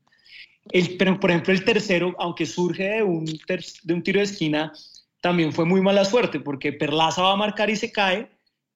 El, 0.70 0.96
pero, 0.96 1.18
por 1.20 1.30
ejemplo, 1.30 1.52
el 1.52 1.64
tercero, 1.64 2.14
aunque 2.18 2.46
surge 2.46 2.84
de 2.84 3.02
un, 3.02 3.24
ter- 3.46 3.64
de 3.82 3.94
un 3.94 4.02
tiro 4.02 4.18
de 4.18 4.24
esquina, 4.24 4.72
también 5.20 5.52
fue 5.52 5.64
muy 5.64 5.80
mala 5.80 6.04
suerte 6.04 6.40
porque 6.40 6.72
Perlaza 6.72 7.22
va 7.22 7.32
a 7.32 7.36
marcar 7.36 7.70
y 7.70 7.76
se 7.76 7.92
cae, 7.92 8.28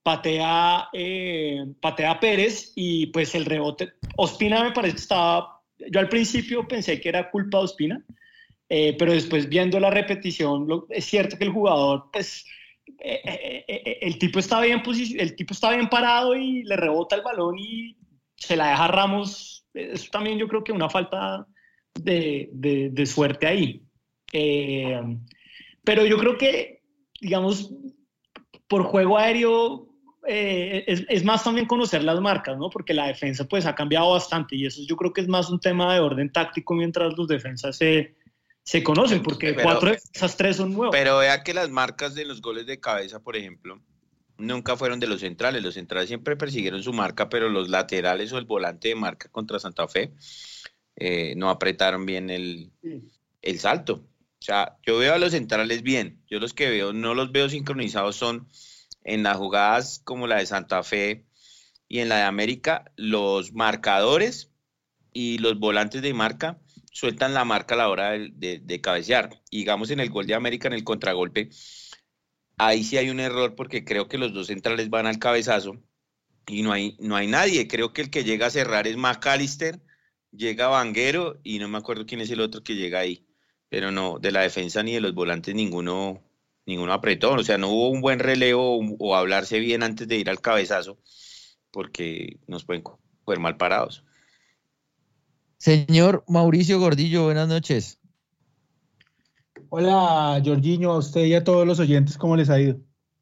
patea, 0.02 0.88
eh, 0.92 1.64
patea 1.80 2.18
Pérez 2.20 2.72
y 2.76 3.06
pues 3.06 3.34
el 3.34 3.44
rebote. 3.44 3.92
Ospina 4.16 4.62
me 4.62 4.72
parece 4.72 4.94
que 4.96 5.00
estaba. 5.02 5.60
Yo 5.90 6.00
al 6.00 6.08
principio 6.08 6.66
pensé 6.68 7.00
que 7.00 7.08
era 7.08 7.30
culpa 7.30 7.58
de 7.58 7.64
Ospina, 7.64 8.04
eh, 8.68 8.94
pero 8.98 9.12
después 9.12 9.48
viendo 9.48 9.78
la 9.80 9.90
repetición, 9.90 10.66
lo- 10.66 10.86
es 10.90 11.04
cierto 11.04 11.36
que 11.38 11.44
el 11.44 11.50
jugador, 11.50 12.10
pues. 12.12 12.44
eh, 12.98 13.20
eh, 13.24 13.64
eh, 13.68 13.98
el 14.02 14.18
tipo 14.18 14.38
está 14.38 14.60
bien 14.60 14.82
el 15.18 15.36
tipo 15.36 15.54
está 15.54 15.70
bien 15.70 15.88
parado 15.88 16.34
y 16.36 16.64
le 16.64 16.76
rebota 16.76 17.14
el 17.16 17.22
balón 17.22 17.56
y 17.58 17.96
se 18.36 18.56
la 18.56 18.70
deja 18.70 18.84
a 18.86 18.88
Ramos. 18.88 19.66
Es 19.74 20.10
también 20.10 20.38
yo 20.38 20.48
creo 20.48 20.64
que 20.64 20.72
una 20.72 20.88
falta 20.90 21.46
de, 21.94 22.50
de- 22.52 22.90
de 22.90 23.06
suerte 23.06 23.46
ahí. 23.46 23.82
Eh, 24.32 25.00
pero 25.84 26.04
yo 26.06 26.18
creo 26.18 26.36
que, 26.38 26.82
digamos, 27.20 27.70
por 28.68 28.84
juego 28.84 29.18
aéreo 29.18 29.88
eh, 30.26 30.84
es, 30.86 31.04
es 31.08 31.24
más 31.24 31.42
también 31.42 31.66
conocer 31.66 32.04
las 32.04 32.20
marcas, 32.20 32.56
¿no? 32.58 32.70
Porque 32.70 32.94
la 32.94 33.06
defensa 33.06 33.46
pues 33.48 33.66
ha 33.66 33.74
cambiado 33.74 34.10
bastante 34.12 34.54
y 34.54 34.66
eso 34.66 34.82
yo 34.86 34.96
creo 34.96 35.12
que 35.12 35.22
es 35.22 35.28
más 35.28 35.50
un 35.50 35.58
tema 35.58 35.92
de 35.94 36.00
orden 36.00 36.30
táctico 36.30 36.74
mientras 36.74 37.16
los 37.16 37.26
defensas 37.26 37.76
se, 37.76 38.14
se 38.62 38.82
conocen, 38.82 39.22
porque 39.22 39.52
Pero- 39.54 39.62
cuatro 39.64 39.90
de 39.90 39.98
esas 40.14 40.36
tres 40.36 40.56
son 40.56 40.72
nuevos. 40.72 40.94
Pero 40.94 41.18
vea 41.18 41.42
que 41.42 41.54
las 41.54 41.70
marcas 41.70 42.14
de 42.14 42.24
los 42.26 42.40
goles 42.42 42.66
de 42.66 42.78
cabeza, 42.78 43.20
por 43.20 43.34
ejemplo, 43.36 43.80
nunca 44.38 44.76
fueron 44.76 45.00
de 45.00 45.06
los 45.08 45.20
centrales. 45.20 45.62
Los 45.62 45.74
centrales 45.74 46.08
siempre 46.08 46.36
persiguieron 46.36 46.82
su 46.82 46.92
marca, 46.92 47.28
pero 47.28 47.48
los 47.48 47.68
laterales 47.68 48.32
o 48.32 48.38
el 48.38 48.44
volante 48.44 48.88
de 48.88 48.94
marca 48.94 49.28
contra 49.30 49.58
Santa 49.58 49.88
Fe 49.88 50.12
eh, 51.00 51.34
no 51.36 51.50
apretaron 51.50 52.06
bien 52.06 52.30
el, 52.30 52.72
Sí. 52.82 53.02
el 53.42 53.58
salto. 53.58 54.06
O 54.40 54.42
sea, 54.42 54.78
yo 54.86 54.98
veo 54.98 55.14
a 55.14 55.18
los 55.18 55.32
centrales 55.32 55.82
bien. 55.82 56.22
Yo 56.30 56.38
los 56.40 56.54
que 56.54 56.70
veo, 56.70 56.92
no 56.92 57.14
los 57.14 57.32
veo 57.32 57.48
sincronizados 57.48 58.16
son 58.16 58.48
en 59.04 59.22
las 59.22 59.36
jugadas 59.36 60.00
como 60.04 60.26
la 60.26 60.36
de 60.38 60.46
Santa 60.46 60.82
Fe 60.82 61.26
y 61.88 61.98
en 62.00 62.08
la 62.08 62.16
de 62.18 62.22
América, 62.22 62.92
los 62.96 63.52
marcadores 63.52 64.50
y 65.12 65.38
los 65.38 65.58
volantes 65.58 66.02
de 66.02 66.14
marca 66.14 66.60
sueltan 66.92 67.34
la 67.34 67.44
marca 67.44 67.74
a 67.74 67.78
la 67.78 67.88
hora 67.88 68.10
de, 68.12 68.30
de- 68.34 68.60
de 68.60 68.80
cabecear. 68.80 69.42
Y 69.50 69.58
digamos 69.58 69.90
en 69.90 70.00
el 70.00 70.10
gol 70.10 70.26
de 70.26 70.34
América, 70.34 70.68
en 70.68 70.74
el 70.74 70.84
contragolpe, 70.84 71.50
ahí 72.58 72.84
sí 72.84 72.96
hay 72.96 73.10
un 73.10 73.20
error 73.20 73.54
porque 73.54 73.84
creo 73.84 74.08
que 74.08 74.18
los 74.18 74.32
dos 74.32 74.48
centrales 74.48 74.90
van 74.90 75.06
al 75.06 75.18
cabezazo 75.18 75.82
y 76.46 76.62
no 76.62 76.72
hay, 76.72 76.96
no 77.00 77.16
hay 77.16 77.26
nadie. 77.26 77.68
Creo 77.68 77.92
que 77.92 78.02
el 78.02 78.10
que 78.10 78.24
llega 78.24 78.46
a 78.46 78.50
cerrar 78.50 78.86
es 78.86 78.96
McAllister, 78.96 79.80
llega 80.32 80.68
Vanguero 80.68 81.38
y 81.42 81.58
no 81.58 81.68
me 81.68 81.78
acuerdo 81.78 82.06
quién 82.06 82.20
es 82.20 82.30
el 82.30 82.40
otro 82.40 82.62
que 82.62 82.76
llega 82.76 83.00
ahí. 83.00 83.26
Pero 83.68 83.92
no, 83.92 84.18
de 84.18 84.32
la 84.32 84.40
defensa 84.40 84.82
ni 84.82 84.94
de 84.94 85.00
los 85.00 85.14
volantes 85.14 85.54
ninguno, 85.54 86.22
ninguno 86.66 86.92
apretó. 86.92 87.32
O 87.32 87.42
sea, 87.44 87.58
no 87.58 87.68
hubo 87.68 87.90
un 87.90 88.00
buen 88.00 88.18
relevo 88.18 88.78
o, 88.78 88.96
o 88.98 89.14
hablarse 89.14 89.58
bien 89.60 89.82
antes 89.82 90.08
de 90.08 90.16
ir 90.16 90.30
al 90.30 90.40
cabezazo 90.40 90.98
porque 91.70 92.38
nos 92.46 92.64
pueden 92.64 92.82
coger 92.82 93.40
mal 93.40 93.56
parados. 93.56 94.04
Señor 95.58 96.24
Mauricio 96.26 96.80
Gordillo, 96.80 97.24
buenas 97.24 97.48
noches. 97.48 97.98
Hola, 99.68 100.40
Jorginho, 100.44 100.92
a 100.92 100.98
usted 100.98 101.26
y 101.26 101.34
a 101.34 101.44
todos 101.44 101.66
los 101.66 101.78
oyentes, 101.78 102.16
¿cómo 102.16 102.36
les 102.36 102.50
ha 102.50 102.60
ido? 102.60 102.80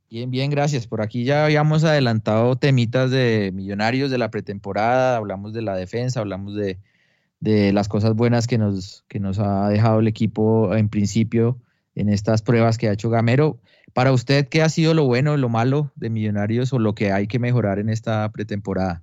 Bien, 0.09 0.31
bien, 0.31 0.51
gracias. 0.51 0.87
Por 0.87 1.03
aquí 1.03 1.25
ya 1.25 1.45
habíamos 1.45 1.85
adelantado 1.85 2.57
temitas 2.57 3.11
de 3.11 3.51
millonarios 3.53 4.11
de 4.11 4.17
la 4.17 4.31
pretemporada, 4.31 5.19
hablamos 5.19 5.53
de 5.53 5.61
la 5.61 5.77
defensa, 5.77 6.21
hablamos 6.21 6.55
de, 6.55 6.79
de 7.41 7.73
las 7.73 7.89
cosas 7.89 8.15
buenas 8.15 8.47
que 8.47 8.59
nos, 8.59 9.05
que 9.09 9.21
nos 9.21 9.39
ha 9.39 9.69
dejado 9.69 10.01
el 10.01 10.09
equipo 10.09 10.75
en 10.75 10.89
principio 10.89 11.59
en 11.95 12.09
estas 12.09 12.43
pruebas 12.43 12.79
que 12.79 12.89
ha 12.89 12.93
hecho 12.93 13.11
Gamero. 13.11 13.59
Para 13.93 14.13
usted, 14.13 14.49
¿qué 14.49 14.63
ha 14.63 14.69
sido 14.69 14.95
lo 14.95 15.05
bueno, 15.05 15.37
lo 15.37 15.49
malo 15.49 15.93
de 15.97 16.11
millonarios 16.11 16.73
o 16.73 16.79
lo 16.79 16.95
que 16.95 17.13
hay 17.13 17.27
que 17.27 17.39
mejorar 17.39 17.79
en 17.79 17.89
esta 17.89 18.31
pretemporada? 18.31 19.03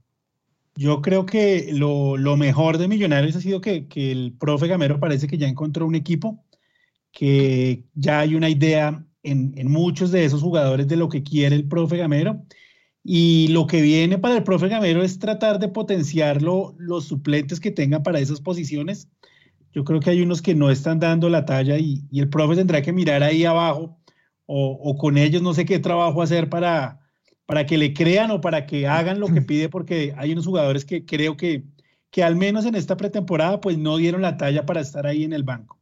Yo 0.77 1.01
creo 1.01 1.25
que 1.25 1.69
lo, 1.71 2.17
lo 2.17 2.35
mejor 2.35 2.77
de 2.77 2.89
Millonarios 2.89 3.35
ha 3.37 3.41
sido 3.41 3.61
que, 3.61 3.87
que 3.87 4.11
el 4.11 4.33
profe 4.37 4.67
Gamero 4.67 4.99
parece 4.99 5.25
que 5.25 5.37
ya 5.37 5.47
encontró 5.47 5.85
un 5.85 5.95
equipo, 5.95 6.43
que 7.13 7.85
ya 7.93 8.19
hay 8.19 8.35
una 8.35 8.49
idea 8.49 9.05
en, 9.23 9.53
en 9.55 9.71
muchos 9.71 10.11
de 10.11 10.25
esos 10.25 10.41
jugadores 10.41 10.89
de 10.89 10.97
lo 10.97 11.07
que 11.07 11.23
quiere 11.23 11.55
el 11.55 11.67
profe 11.67 11.95
Gamero. 11.95 12.43
Y 13.07 13.49
lo 13.49 13.67
que 13.67 13.83
viene 13.83 14.17
para 14.17 14.35
el 14.35 14.41
profe 14.41 14.67
Gamero 14.67 15.03
es 15.03 15.19
tratar 15.19 15.59
de 15.59 15.67
potenciarlo 15.67 16.73
los 16.79 17.05
suplentes 17.05 17.59
que 17.59 17.69
tenga 17.69 18.01
para 18.01 18.17
esas 18.17 18.41
posiciones. 18.41 19.07
Yo 19.71 19.83
creo 19.83 19.99
que 19.99 20.09
hay 20.09 20.23
unos 20.23 20.41
que 20.41 20.55
no 20.55 20.71
están 20.71 20.99
dando 20.99 21.29
la 21.29 21.45
talla 21.45 21.77
y, 21.77 22.01
y 22.09 22.19
el 22.19 22.29
profe 22.29 22.55
tendrá 22.55 22.81
que 22.81 22.91
mirar 22.91 23.21
ahí 23.21 23.45
abajo 23.45 23.99
o, 24.47 24.71
o 24.71 24.97
con 24.97 25.19
ellos 25.19 25.43
no 25.43 25.53
sé 25.53 25.65
qué 25.65 25.77
trabajo 25.77 26.23
hacer 26.23 26.49
para, 26.49 26.99
para 27.45 27.67
que 27.67 27.77
le 27.77 27.93
crean 27.93 28.31
o 28.31 28.41
para 28.41 28.65
que 28.65 28.87
hagan 28.87 29.19
lo 29.19 29.27
que 29.27 29.41
pide, 29.43 29.69
porque 29.69 30.15
hay 30.17 30.31
unos 30.31 30.47
jugadores 30.47 30.83
que 30.83 31.05
creo 31.05 31.37
que, 31.37 31.63
que 32.09 32.23
al 32.23 32.35
menos 32.35 32.65
en 32.65 32.73
esta 32.73 32.97
pretemporada 32.97 33.61
pues 33.61 33.77
no 33.77 33.97
dieron 33.97 34.23
la 34.23 34.37
talla 34.37 34.65
para 34.65 34.81
estar 34.81 35.05
ahí 35.05 35.23
en 35.23 35.33
el 35.33 35.43
banco. 35.43 35.77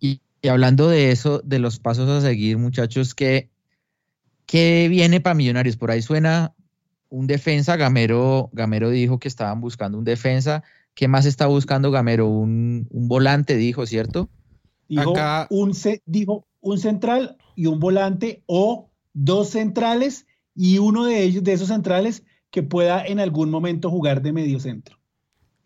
Y, 0.00 0.22
y 0.40 0.48
hablando 0.48 0.88
de 0.88 1.10
eso, 1.10 1.42
de 1.44 1.58
los 1.58 1.78
pasos 1.78 2.08
a 2.08 2.26
seguir, 2.26 2.56
muchachos, 2.56 3.14
¿qué, 3.14 3.50
qué 4.46 4.86
viene 4.88 5.20
para 5.20 5.34
Millonarios? 5.34 5.76
Por 5.76 5.90
ahí 5.90 6.02
suena 6.02 6.54
un 7.08 7.26
defensa, 7.26 7.76
Gamero, 7.76 8.50
Gamero 8.52 8.90
dijo 8.90 9.18
que 9.18 9.28
estaban 9.28 9.60
buscando 9.60 9.98
un 9.98 10.04
defensa. 10.04 10.62
¿Qué 10.94 11.08
más 11.08 11.26
está 11.26 11.46
buscando 11.46 11.90
Gamero? 11.90 12.26
Un, 12.26 12.86
un 12.90 13.08
volante, 13.08 13.56
dijo, 13.56 13.86
¿cierto? 13.86 14.28
Dijo, 14.88 15.10
Acá- 15.10 15.46
un, 15.50 15.74
ce- 15.74 16.02
dijo 16.06 16.46
un 16.60 16.78
central 16.78 17.36
y 17.54 17.66
un 17.66 17.78
volante 17.80 18.42
o 18.46 18.90
dos 19.12 19.50
centrales 19.50 20.26
y 20.54 20.78
uno 20.78 21.04
de 21.04 21.22
ellos, 21.22 21.44
de 21.44 21.52
esos 21.52 21.68
centrales, 21.68 22.22
que 22.50 22.62
pueda 22.62 23.04
en 23.04 23.20
algún 23.20 23.50
momento 23.50 23.90
jugar 23.90 24.22
de 24.22 24.32
medio 24.32 24.58
centro. 24.60 24.98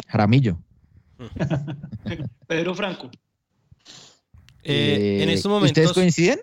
Jaramillo. 0.09 0.59
Pedro 2.47 2.74
Franco. 2.74 3.11
Eh, 4.62 5.20
en 5.22 5.28
Eh, 5.28 5.33
estos 5.35 5.51
momentos. 5.51 5.70
¿Ustedes 5.85 5.93
coinciden 5.93 6.41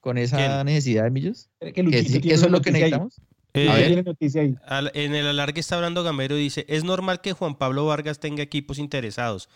con 0.00 0.18
esa 0.18 0.36
¿Quién? 0.36 0.66
necesidad 0.66 1.04
de 1.04 1.10
Millos? 1.10 1.48
Que 1.60 1.72
¿Que 1.72 1.82
Luchito 1.82 2.04
sí- 2.12 2.20
tiene 2.20 2.34
¿Eso 2.34 2.46
es 2.46 2.52
lo 2.52 2.60
que 2.60 2.70
noticia 2.70 2.86
ahí. 2.86 2.92
necesitamos? 2.92 3.20
eh, 3.54 3.68
A 3.68 3.74
ver. 3.74 3.86
tiene 3.86 4.02
noticia 4.02 4.42
ahí. 4.42 4.54
Al- 4.66 4.90
en 4.94 5.14
el 5.14 5.26
alargue 5.26 5.60
está 5.60 5.76
hablando 5.76 6.02
Gamero 6.02 6.36
y 6.36 6.42
dice, 6.42 6.64
es 6.68 6.84
normal 6.84 7.20
que 7.20 7.32
Juan 7.32 7.56
Pablo 7.56 7.86
Vargas 7.86 8.20
tenga 8.20 8.42
equipos 8.42 8.78
interesados, 8.78 9.48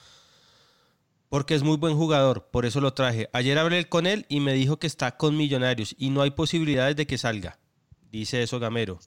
porque 1.28 1.55
es 1.55 1.62
muy 1.62 1.76
buen 1.76 1.97
jugador, 1.97 2.49
por 2.51 2.66
eso 2.66 2.80
lo 2.80 2.93
traje. 2.95 3.28
Ayer 3.32 3.59
hablé 3.59 3.88
con 3.88 4.07
él 4.07 4.26
y 4.28 4.40
me 4.40 4.53
dijo 4.53 4.78
que 4.78 4.86
está 4.86 5.16
con 5.16 5.36
Millonarios 5.36 5.95
y 5.99 6.11
no 6.11 6.22
hay 6.22 6.30
posibilidades 6.32 6.97
de 6.97 7.07
que 7.07 7.16
salga, 7.18 7.59
dice 8.11 8.43
eso 8.43 8.59
Gamero. 8.61 8.99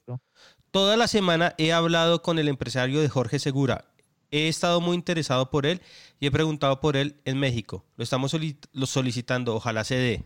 Toda 0.70 0.96
la 0.96 1.06
semana 1.08 1.54
he 1.58 1.72
hablado 1.72 2.22
con 2.22 2.38
el 2.38 2.48
empresario 2.48 3.00
de 3.00 3.08
Jorge 3.08 3.38
Segura. 3.38 3.84
He 4.32 4.48
estado 4.48 4.80
muy 4.80 4.96
interesado 4.96 5.50
por 5.50 5.66
él 5.66 5.80
y 6.18 6.26
he 6.26 6.30
preguntado 6.32 6.80
por 6.80 6.96
él 6.96 7.16
en 7.24 7.38
México. 7.38 7.84
Lo 7.96 8.02
estamos 8.02 8.34
lo 8.72 8.86
solicitando, 8.86 9.54
ojalá 9.54 9.84
se 9.84 9.94
dé. 9.94 10.24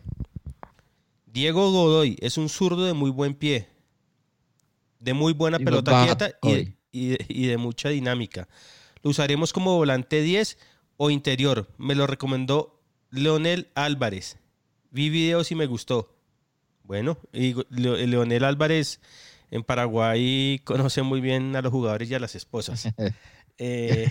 Diego 1.32 1.70
Godoy 1.70 2.16
es 2.20 2.38
un 2.38 2.48
zurdo 2.48 2.84
de 2.84 2.92
muy 2.92 3.10
buen 3.10 3.34
pie, 3.34 3.68
de 4.98 5.14
muy 5.14 5.32
buena 5.32 5.58
pelota 5.58 6.04
quieta 6.04 6.26
y 6.26 6.28
de, 6.30 6.36
Godoy. 6.42 6.76
y 6.92 7.06
de- 7.08 7.26
y 7.28 7.46
de 7.46 7.56
mucha 7.56 7.88
dinámica. 7.88 8.48
Lo 9.02 9.10
usaremos 9.10 9.52
como 9.52 9.76
volante 9.76 10.20
10 10.22 10.58
o 10.96 11.10
interior. 11.10 11.68
Me 11.78 11.94
lo 11.94 12.06
recomendó 12.06 12.80
Leonel 13.10 13.68
Álvarez. 13.74 14.38
Vi 14.90 15.08
videos 15.08 15.50
y 15.52 15.54
me 15.54 15.66
gustó. 15.66 16.16
Bueno, 16.82 17.18
y 17.32 17.54
Leonel 17.70 18.44
Álvarez 18.44 19.00
en 19.52 19.62
Paraguay 19.62 20.60
conoce 20.64 21.02
muy 21.02 21.20
bien 21.20 21.54
a 21.54 21.62
los 21.62 21.70
jugadores 21.72 22.10
y 22.10 22.14
a 22.14 22.18
las 22.18 22.34
esposas. 22.34 22.88
Eh, 23.62 24.08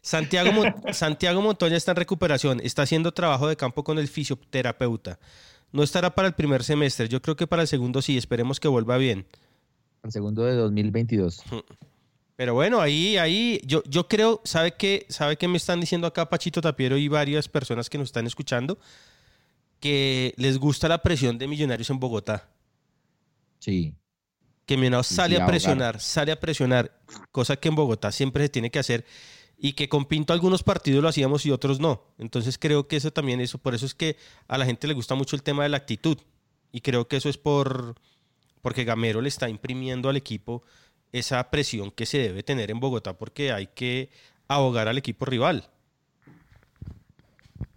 Santiago, 0.00 0.50
Santiago 0.92 1.40
Montoya 1.42 1.76
está 1.76 1.92
en 1.92 1.96
recuperación, 1.98 2.60
está 2.60 2.82
haciendo 2.82 3.12
trabajo 3.12 3.46
de 3.46 3.56
campo 3.56 3.84
con 3.84 4.00
el 4.00 4.08
fisioterapeuta. 4.08 5.20
No 5.72 5.82
estará 5.82 6.14
para 6.14 6.28
el 6.28 6.34
primer 6.34 6.64
semestre, 6.64 7.08
yo 7.08 7.20
creo 7.20 7.36
que 7.36 7.46
para 7.46 7.62
el 7.62 7.68
segundo 7.68 8.00
sí, 8.02 8.16
esperemos 8.16 8.60
que 8.60 8.68
vuelva 8.68 8.96
bien. 8.96 9.26
El 10.02 10.12
segundo 10.12 10.44
de 10.44 10.54
2022. 10.54 11.42
Pero 12.36 12.52
bueno, 12.52 12.80
ahí, 12.80 13.16
ahí, 13.16 13.60
yo, 13.64 13.82
yo 13.88 14.08
creo, 14.08 14.42
¿sabe 14.44 14.72
qué, 14.72 15.06
¿sabe 15.08 15.36
qué 15.36 15.48
me 15.48 15.56
están 15.56 15.80
diciendo 15.80 16.06
acá 16.06 16.28
Pachito 16.28 16.60
Tapiero 16.60 16.98
y 16.98 17.08
varias 17.08 17.48
personas 17.48 17.88
que 17.88 17.96
nos 17.96 18.08
están 18.08 18.26
escuchando? 18.26 18.78
Que 19.80 20.34
les 20.36 20.58
gusta 20.58 20.86
la 20.86 21.02
presión 21.02 21.38
de 21.38 21.48
Millonarios 21.48 21.88
en 21.88 21.98
Bogotá. 21.98 22.48
Sí. 23.58 23.94
Que 24.66 24.76
Millonarios 24.76 25.06
sale 25.06 25.40
a 25.40 25.46
presionar, 25.46 25.98
sale 25.98 26.30
a 26.30 26.38
presionar, 26.38 26.92
cosa 27.32 27.56
que 27.56 27.68
en 27.68 27.74
Bogotá 27.74 28.12
siempre 28.12 28.44
se 28.44 28.48
tiene 28.50 28.70
que 28.70 28.78
hacer 28.80 29.06
y 29.58 29.72
que 29.72 29.88
con 29.88 30.04
Pinto 30.04 30.32
algunos 30.32 30.62
partidos 30.62 31.02
lo 31.02 31.08
hacíamos 31.08 31.46
y 31.46 31.50
otros 31.50 31.80
no. 31.80 32.02
Entonces 32.18 32.58
creo 32.58 32.88
que 32.88 32.96
eso 32.96 33.12
también, 33.12 33.40
eso, 33.40 33.58
por 33.58 33.74
eso 33.74 33.86
es 33.86 33.94
que 33.94 34.16
a 34.48 34.58
la 34.58 34.66
gente 34.66 34.86
le 34.86 34.94
gusta 34.94 35.14
mucho 35.14 35.36
el 35.36 35.42
tema 35.42 35.62
de 35.62 35.70
la 35.70 35.78
actitud 35.78 36.18
y 36.72 36.80
creo 36.80 37.08
que 37.08 37.16
eso 37.16 37.28
es 37.28 37.38
por 37.38 37.94
porque 38.60 38.84
Gamero 38.84 39.20
le 39.20 39.28
está 39.28 39.48
imprimiendo 39.48 40.08
al 40.08 40.16
equipo 40.16 40.62
esa 41.12 41.50
presión 41.50 41.90
que 41.90 42.04
se 42.04 42.18
debe 42.18 42.42
tener 42.42 42.70
en 42.70 42.80
Bogotá 42.80 43.16
porque 43.16 43.52
hay 43.52 43.68
que 43.68 44.10
ahogar 44.48 44.88
al 44.88 44.98
equipo 44.98 45.24
rival. 45.24 45.70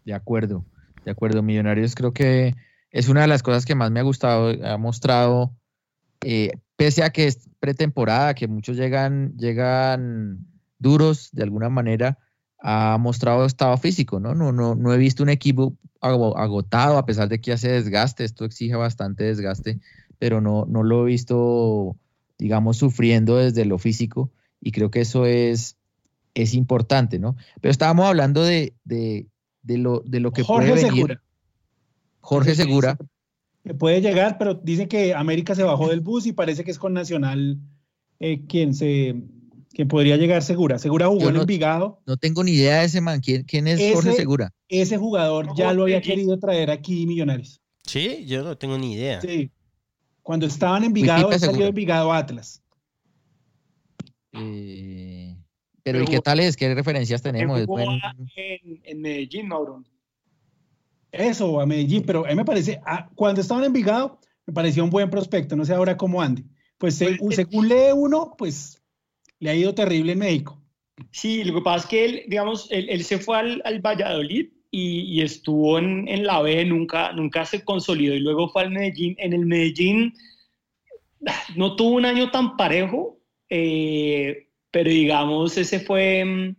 De 0.04 0.14
acuerdo, 0.14 0.66
de 1.06 1.12
acuerdo. 1.12 1.44
Millonarios 1.44 1.96
creo 1.96 2.12
que 2.12 2.56
es 2.92 3.08
una 3.08 3.22
de 3.22 3.28
las 3.28 3.44
cosas 3.44 3.66
que 3.66 3.76
más 3.76 3.92
me 3.92 4.00
ha 4.00 4.04
gustado. 4.04 4.52
Ha 4.66 4.78
mostrado, 4.78 5.56
eh, 6.22 6.52
pese 6.76 7.04
a 7.04 7.12
que 7.12 7.28
es 7.28 7.48
pretemporada, 7.60 8.34
que 8.34 8.48
muchos 8.48 8.76
llegan, 8.76 9.38
llegan 9.38 10.49
duros 10.80 11.30
de 11.32 11.44
alguna 11.44 11.70
manera, 11.70 12.18
ha 12.62 12.98
mostrado 13.00 13.46
estado 13.46 13.78
físico, 13.78 14.20
¿no? 14.20 14.34
No, 14.36 14.52
no, 14.52 14.76
no 14.76 14.94
he 14.94 14.98
visto 14.98 15.24
un 15.24 15.30
equipo 15.30 15.78
ago- 16.02 16.38
agotado, 16.38 16.98
a 16.98 17.06
pesar 17.06 17.30
de 17.30 17.40
que 17.40 17.52
hace 17.54 17.70
desgaste. 17.70 18.24
Esto 18.26 18.44
exige 18.46 18.76
bastante 18.76 19.24
desgaste, 19.26 19.80
pero 20.18 20.42
no, 20.42 20.66
no 20.66 20.84
lo 20.84 21.04
he 21.04 21.12
visto, 21.12 21.96
digamos, 22.38 22.78
sufriendo 22.78 23.38
desde 23.38 23.64
lo 23.66 23.78
físico. 23.78 24.32
Y 24.62 24.72
creo 24.72 24.92
que 24.92 25.02
eso 25.02 25.26
es, 25.26 25.78
es 26.34 26.54
importante, 26.54 27.18
¿no? 27.20 27.38
Pero 27.62 27.72
estábamos 27.72 28.06
hablando 28.08 28.44
de, 28.44 28.74
de, 28.84 29.28
de 29.62 29.78
lo, 29.78 30.02
de 30.06 30.20
lo 30.20 30.32
que 30.34 30.44
Jorge 30.44 30.70
puede 30.72 30.84
venir. 30.84 30.94
Segura. 30.96 31.22
Jorge 32.20 32.56
Segura. 32.56 32.98
Que 33.64 33.74
puede 33.74 34.02
llegar, 34.02 34.38
pero 34.38 34.54
dice 34.54 34.88
que 34.88 35.14
América 35.14 35.56
se 35.56 35.64
bajó 35.64 35.90
del 35.90 36.02
bus 36.02 36.26
y 36.26 36.34
parece 36.34 36.64
que 36.66 36.72
es 36.72 36.80
con 36.80 36.94
Nacional 36.94 37.58
eh, 38.20 38.46
quien 38.48 38.74
se 38.74 39.16
quien 39.74 39.88
podría 39.88 40.18
llegar 40.18 40.42
Segura. 40.44 40.80
Segura 40.80 41.08
jugó 41.08 41.22
Yo 41.22 41.28
en 41.30 41.36
no- 41.36 41.42
Envigado. 41.42 42.02
No 42.06 42.18
tengo 42.18 42.44
ni 42.44 42.52
idea 42.52 42.80
de 42.80 42.86
ese 42.86 43.02
man. 43.02 43.20
¿Quién, 43.22 43.44
quién 43.44 43.68
es 43.68 43.94
Jorge 43.94 44.14
Segura? 44.14 44.52
Ese 44.68 44.98
jugador 44.98 45.56
ya 45.56 45.74
lo 45.74 45.84
había 45.84 46.02
querido 46.02 46.38
traer 46.40 46.72
aquí 46.72 47.06
Millonarios. 47.08 47.62
Sí, 47.86 48.26
yo 48.26 48.44
no 48.44 48.58
tengo 48.58 48.78
ni 48.78 48.94
idea. 48.94 49.22
Sí. 49.22 49.52
Cuando 50.22 50.46
estaban 50.46 50.84
en 50.84 50.96
él 50.96 51.40
salió 51.40 51.62
de 51.64 51.68
Envigado 51.70 52.12
a 52.12 52.18
Atlas. 52.20 52.62
Eh, 54.34 55.36
Pero 55.84 56.02
¿y 56.04 56.06
qué 56.06 56.20
tal 56.20 56.40
es? 56.40 56.56
¿Qué 56.56 56.74
referencias 56.74 57.22
tenemos? 57.22 57.58
Él 57.58 57.64
¿Es 57.64 57.68
jugó 57.68 57.84
buen- 57.86 58.00
en, 58.36 58.82
en 58.84 59.02
Medellín, 59.02 59.48
Mauro. 59.48 59.84
Eso, 61.12 61.60
a 61.60 61.66
Medellín, 61.66 62.04
pero 62.06 62.26
a 62.26 62.30
mí 62.30 62.36
me 62.36 62.46
parece, 62.46 62.80
ah, 62.86 63.10
cuando 63.16 63.42
estaba 63.42 63.62
en 63.62 63.68
Envigado, 63.68 64.20
me 64.46 64.54
parecía 64.54 64.84
un 64.84 64.92
buen 64.92 65.10
prospecto, 65.10 65.56
no 65.56 65.66
sé 65.66 65.74
ahora 65.74 65.98
cómo 65.98 66.22
ande. 66.22 66.44
Pues 66.78 66.96
se- 66.96 67.16
Pues, 67.18 67.36
según 67.36 67.68
lee 67.68 67.92
uno, 67.96 68.36
pues 68.38 68.80
le 69.40 69.50
ha 69.50 69.56
ido 69.56 69.74
terrible 69.74 70.14
en 70.14 70.20
México. 70.20 70.62
Sí, 71.12 71.44
lo 71.44 71.56
que 71.56 71.62
pasa 71.62 71.86
es 71.86 71.90
que 71.90 72.06
él, 72.06 72.24
digamos, 72.28 72.68
él, 72.72 72.88
él 72.90 73.04
se 73.04 73.20
fue 73.20 73.38
al, 73.38 73.62
al 73.66 73.80
Valladolid 73.80 74.50
y, 74.72 75.22
estuvo 75.22 75.80
en, 75.80 76.08
en 76.08 76.26
la 76.26 76.42
B, 76.42 76.64
nunca, 76.66 77.12
nunca 77.14 77.46
se 77.46 77.64
consolidó 77.64 78.14
y 78.14 78.20
luego 78.20 78.50
fue 78.50 78.64
al 78.64 78.72
Medellín. 78.72 79.16
En 79.18 79.34
el 79.34 79.46
Medellín 79.46 80.14
no 81.56 81.76
tuvo 81.76 81.96
un 81.96 82.06
año 82.06 82.32
tan 82.32 82.56
parejo, 82.56 83.20
eh, 83.50 84.48
pero 84.72 84.90
digamos, 84.90 85.58
ese 85.58 85.80
fue, 85.80 86.56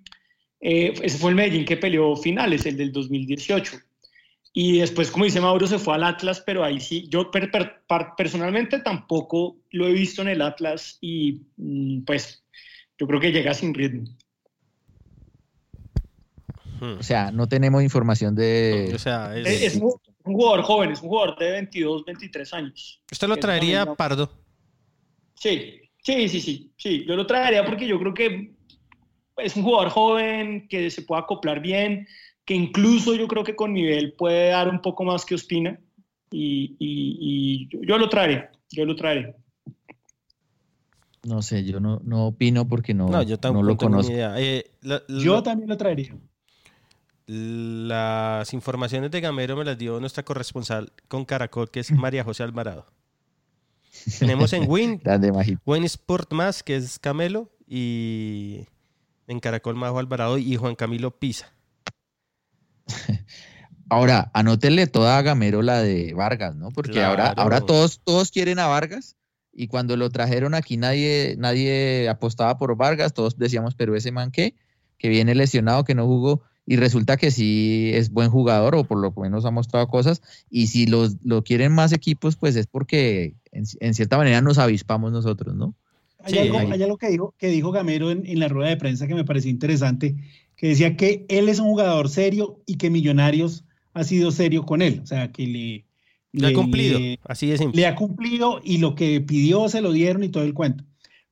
eh, 0.61 0.95
ese 1.03 1.19
fue 1.19 1.31
el 1.31 1.37
Medellín 1.37 1.65
que 1.65 1.77
peleó 1.77 2.17
finales, 2.17 2.67
el 2.67 2.77
del 2.77 2.93
2018. 2.93 3.79
Y 4.53 4.79
después, 4.79 5.13
como 5.13 5.25
dice 5.25 5.41
Mauro, 5.41 5.67
se 5.69 5.79
fue 5.79 5.95
al 5.95 6.03
Atlas, 6.03 6.43
pero 6.45 6.65
ahí 6.65 6.81
sí, 6.81 7.07
yo 7.09 7.31
personalmente 8.17 8.81
tampoco 8.81 9.59
lo 9.71 9.87
he 9.87 9.93
visto 9.93 10.23
en 10.23 10.29
el 10.29 10.43
Atlas 10.43 10.99
y 11.01 11.43
mm, 11.57 12.03
pues 12.03 12.45
yo 13.01 13.07
creo 13.07 13.19
que 13.19 13.33
llega 13.33 13.55
sin 13.55 13.73
ritmo. 13.73 14.05
Hmm. 16.81 16.99
O 16.99 17.03
sea, 17.03 17.31
no 17.33 17.49
tenemos 17.49 17.83
información 17.83 18.35
de... 18.35 18.93
O 18.95 18.99
sea, 18.99 19.37
es- 19.37 19.47
Es, 19.47 19.63
es 19.75 19.77
un, 19.81 19.93
un 20.25 20.35
jugador 20.35 20.63
joven, 20.63 20.93
es 20.93 21.01
un 21.03 21.09
jugador 21.09 21.39
de 21.39 21.51
22, 21.53 22.05
23 22.05 22.55
años. 22.55 23.03
usted 23.11 23.27
lo 23.27 23.37
traería. 23.39 23.87
Pardo. 23.95 24.31
Sí, 25.35 25.81
sí, 26.03 26.29
sí, 26.29 26.41
sí, 26.41 26.73
sí. 26.77 27.05
Yo 27.07 27.17
lo 27.17 27.27
traería 27.27 27.65
porque 27.65 27.87
yo 27.87 27.99
creo 27.99 28.13
que 28.15 28.53
es 29.39 29.57
un 29.57 29.63
jugador 29.63 29.89
joven, 29.91 30.69
que 30.69 30.91
se 30.91 31.01
puede 31.03 31.23
acoplar 31.23 31.61
bien, 31.61 32.07
que 32.45 32.55
incluso 32.55 33.15
yo 33.15 33.27
creo 33.29 33.45
que 33.45 33.57
con 33.57 33.73
nivel 33.73 34.13
puede 34.13 34.51
dar 34.51 34.69
un 34.69 34.83
poco 34.83 35.05
más 35.05 35.25
que 35.25 35.35
Ospina. 35.35 35.79
Y, 36.31 36.77
y- 36.79 37.17
y 37.21 37.69
yo, 37.71 37.81
yo 37.83 37.99
lo 37.99 38.09
traeré, 38.11 38.51
yo 38.71 38.85
lo 38.85 38.95
traeré. 38.95 39.35
No 41.23 41.43
sé, 41.43 41.65
yo 41.65 41.81
no, 41.81 42.01
no 42.03 42.27
opino 42.29 42.67
porque 42.67 42.95
no, 42.95 43.09
No, 43.09 43.23
yo 43.23 43.39
tampoco 43.39 43.63
no 43.63 43.69
lo 43.69 43.77
conozco. 43.77 44.13
idea. 44.13 44.35
Eh, 44.39 44.71
la- 44.81 45.03
Yo 45.09 45.43
también 45.43 45.69
lo 45.69 45.77
traería. 45.77 46.17
Las 47.27 48.53
informaciones 48.55 49.11
de 49.11 49.21
Gamero 49.21 49.57
me 49.57 49.65
las 49.65 49.79
dio 49.79 50.01
nuestra 50.01 50.25
corresponsal 50.25 50.93
con 51.09 51.25
Caracol, 51.25 51.71
que 51.71 51.81
es 51.81 51.91
María 51.93 52.25
José 52.25 52.43
Alvarado. 52.43 52.87
Tenemos 54.19 54.53
en 54.53 54.69
Win. 54.69 55.01
Win 55.67 55.85
Sport 55.85 56.33
más, 56.33 56.63
que 56.63 56.77
es 56.77 56.99
Camelo, 56.99 57.51
y 57.69 58.67
en 59.27 59.41
Caracol 59.41 59.77
Majo 59.77 59.99
Alvarado 59.99 60.39
y 60.39 60.57
Juan 60.57 60.75
Camilo 60.75 61.11
Pisa. 61.19 61.53
Ahora, 63.89 64.31
anótenle 64.35 64.87
toda 64.87 65.19
a 65.19 65.23
Gamero 65.23 65.63
la 65.63 65.81
de 65.83 66.15
Vargas, 66.15 66.55
¿no? 66.55 66.71
Porque 66.71 67.03
ahora, 67.03 67.33
ahora 67.37 67.61
todos, 67.61 68.01
todos 68.05 68.31
quieren 68.31 68.61
a 68.61 68.69
Vargas 68.69 69.17
y 69.53 69.67
cuando 69.69 69.97
lo 69.97 70.11
trajeron 70.11 70.55
aquí 70.55 70.77
nadie, 70.77 71.35
nadie 71.39 72.09
apostaba 72.09 72.59
por 72.59 72.77
Vargas, 72.77 73.15
todos 73.15 73.39
decíamos, 73.39 73.75
pero 73.75 73.97
ese 73.97 74.13
man 74.13 74.31
qué, 74.31 74.55
que 74.99 75.09
viene 75.09 75.35
lesionado, 75.35 75.85
que 75.85 75.95
no 75.95 76.07
jugó, 76.07 76.43
y 76.67 76.77
resulta 76.77 77.17
que 77.17 77.31
sí 77.31 77.91
es 77.95 78.11
buen 78.11 78.31
jugador 78.31 78.77
o 78.77 78.85
por 78.85 78.99
lo 78.99 79.13
menos 79.13 79.45
ha 79.45 79.51
mostrado 79.51 79.89
cosas, 79.89 80.23
y 80.51 80.69
si 80.69 80.87
los, 80.87 81.17
lo 81.25 81.43
quieren 81.43 81.73
más 81.73 81.93
equipos, 81.93 82.37
pues 82.37 82.55
es 82.57 82.67
porque 82.67 83.35
en, 83.53 83.65
en 83.81 83.95
cierta 83.95 84.17
manera 84.17 84.41
nos 84.41 84.59
avispamos 84.59 85.11
nosotros, 85.13 85.55
¿no? 85.55 85.75
Hay, 86.23 86.35
Sí, 86.35 86.39
algo, 86.39 86.59
ahí. 86.59 86.71
hay 86.71 86.83
algo 86.83 86.99
que 86.99 87.09
dijo, 87.09 87.35
que 87.39 87.49
dijo 87.49 87.73
Gamero 87.73 88.11
en, 88.11 88.27
en 88.27 88.39
la 88.39 88.49
rueda 88.49 88.69
de 88.71 88.77
prensa 88.77 89.07
que 89.07 89.15
me 89.15 89.25
pareció 89.25 89.51
interesante, 89.51 90.17
que 90.55 90.69
decía 90.69 90.97
que 90.97 91.25
él 91.29 91.49
es 91.49 91.59
un 91.59 91.69
jugador 91.69 92.11
serio 92.11 92.61
y 92.67 92.77
que 92.77 92.91
Millonarios 92.91 93.65
ha 93.95 94.05
sido 94.05 94.31
serio 94.31 94.67
con 94.67 94.83
él. 94.83 95.01
O 95.03 95.07
sea, 95.07 95.33
que 95.33 95.47
le, 95.47 95.85
Le 96.33 96.47
ha 96.47 96.51
le- 96.51 96.55
cumplido, 96.55 96.99
le- 96.99 97.19
así 97.25 97.47
de 97.49 97.59
simple. 97.59 97.81
le 97.81 97.87
ha 97.87 97.95
cumplido 97.95 98.61
y 98.63 98.79
lo 98.79 98.95
que 98.95 99.21
pidió 99.21 99.69
se 99.69 99.81
lo 99.81 99.93
dieron 99.93 100.23
y 100.25 100.29
todo 100.29 100.45
el 100.45 100.55
cuento. 100.55 100.85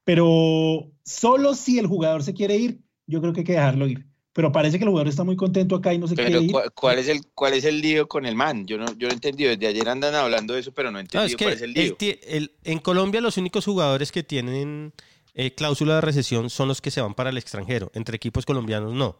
Pero 0.04 0.90
solo 1.04 1.54
si 1.54 1.78
el 1.78 1.86
jugador 1.86 2.22
se 2.22 2.34
quiere 2.34 2.56
ir, 2.56 2.80
yo 3.06 3.20
creo 3.20 3.32
que 3.32 3.40
hay 3.40 3.44
que 3.46 3.52
dejarlo 3.52 3.86
ir. 3.86 4.06
Pero 4.32 4.52
parece 4.52 4.78
que 4.78 4.84
el 4.84 4.90
jugador 4.90 5.08
está 5.08 5.24
muy 5.24 5.36
contento 5.36 5.76
acá 5.76 5.92
y 5.92 5.98
no 5.98 6.06
se 6.06 6.14
Pero 6.14 6.28
quiere 6.28 6.44
ir. 6.46 6.50
¿cuál, 6.52 6.72
cuál 6.72 6.98
es 6.98 7.08
el, 7.08 7.20
¿cuál 7.34 7.54
es 7.54 7.64
el 7.64 7.80
lío 7.80 8.06
con 8.08 8.24
el 8.24 8.34
man? 8.34 8.66
Yo 8.66 8.78
no, 8.78 8.86
yo 8.96 9.08
no 9.08 9.10
he 9.10 9.14
entendido. 9.14 9.50
Desde 9.50 9.66
ayer 9.66 9.88
andan 9.88 10.14
hablando 10.14 10.54
de 10.54 10.60
eso, 10.60 10.72
pero 10.72 10.90
no 10.90 10.98
he 10.98 11.02
No, 11.02 11.06
entendido 11.06 11.26
es 11.26 11.36
que 11.36 11.44
cuál 11.44 11.54
es 11.54 11.62
el 11.62 11.72
lío. 11.72 11.96
el- 12.26 12.52
en 12.64 12.78
Colombia 12.78 13.20
los 13.20 13.36
únicos 13.36 13.64
jugadores 13.64 14.12
que 14.12 14.22
tienen 14.22 14.92
eh, 15.34 15.52
cláusula 15.54 15.96
de 15.96 16.00
recesión 16.00 16.50
son 16.50 16.68
los 16.68 16.80
que 16.80 16.90
se 16.90 17.00
van 17.00 17.14
para 17.14 17.30
el 17.30 17.38
extranjero. 17.38 17.90
Entre 17.94 18.16
equipos 18.16 18.44
colombianos 18.46 18.92
no. 18.94 19.18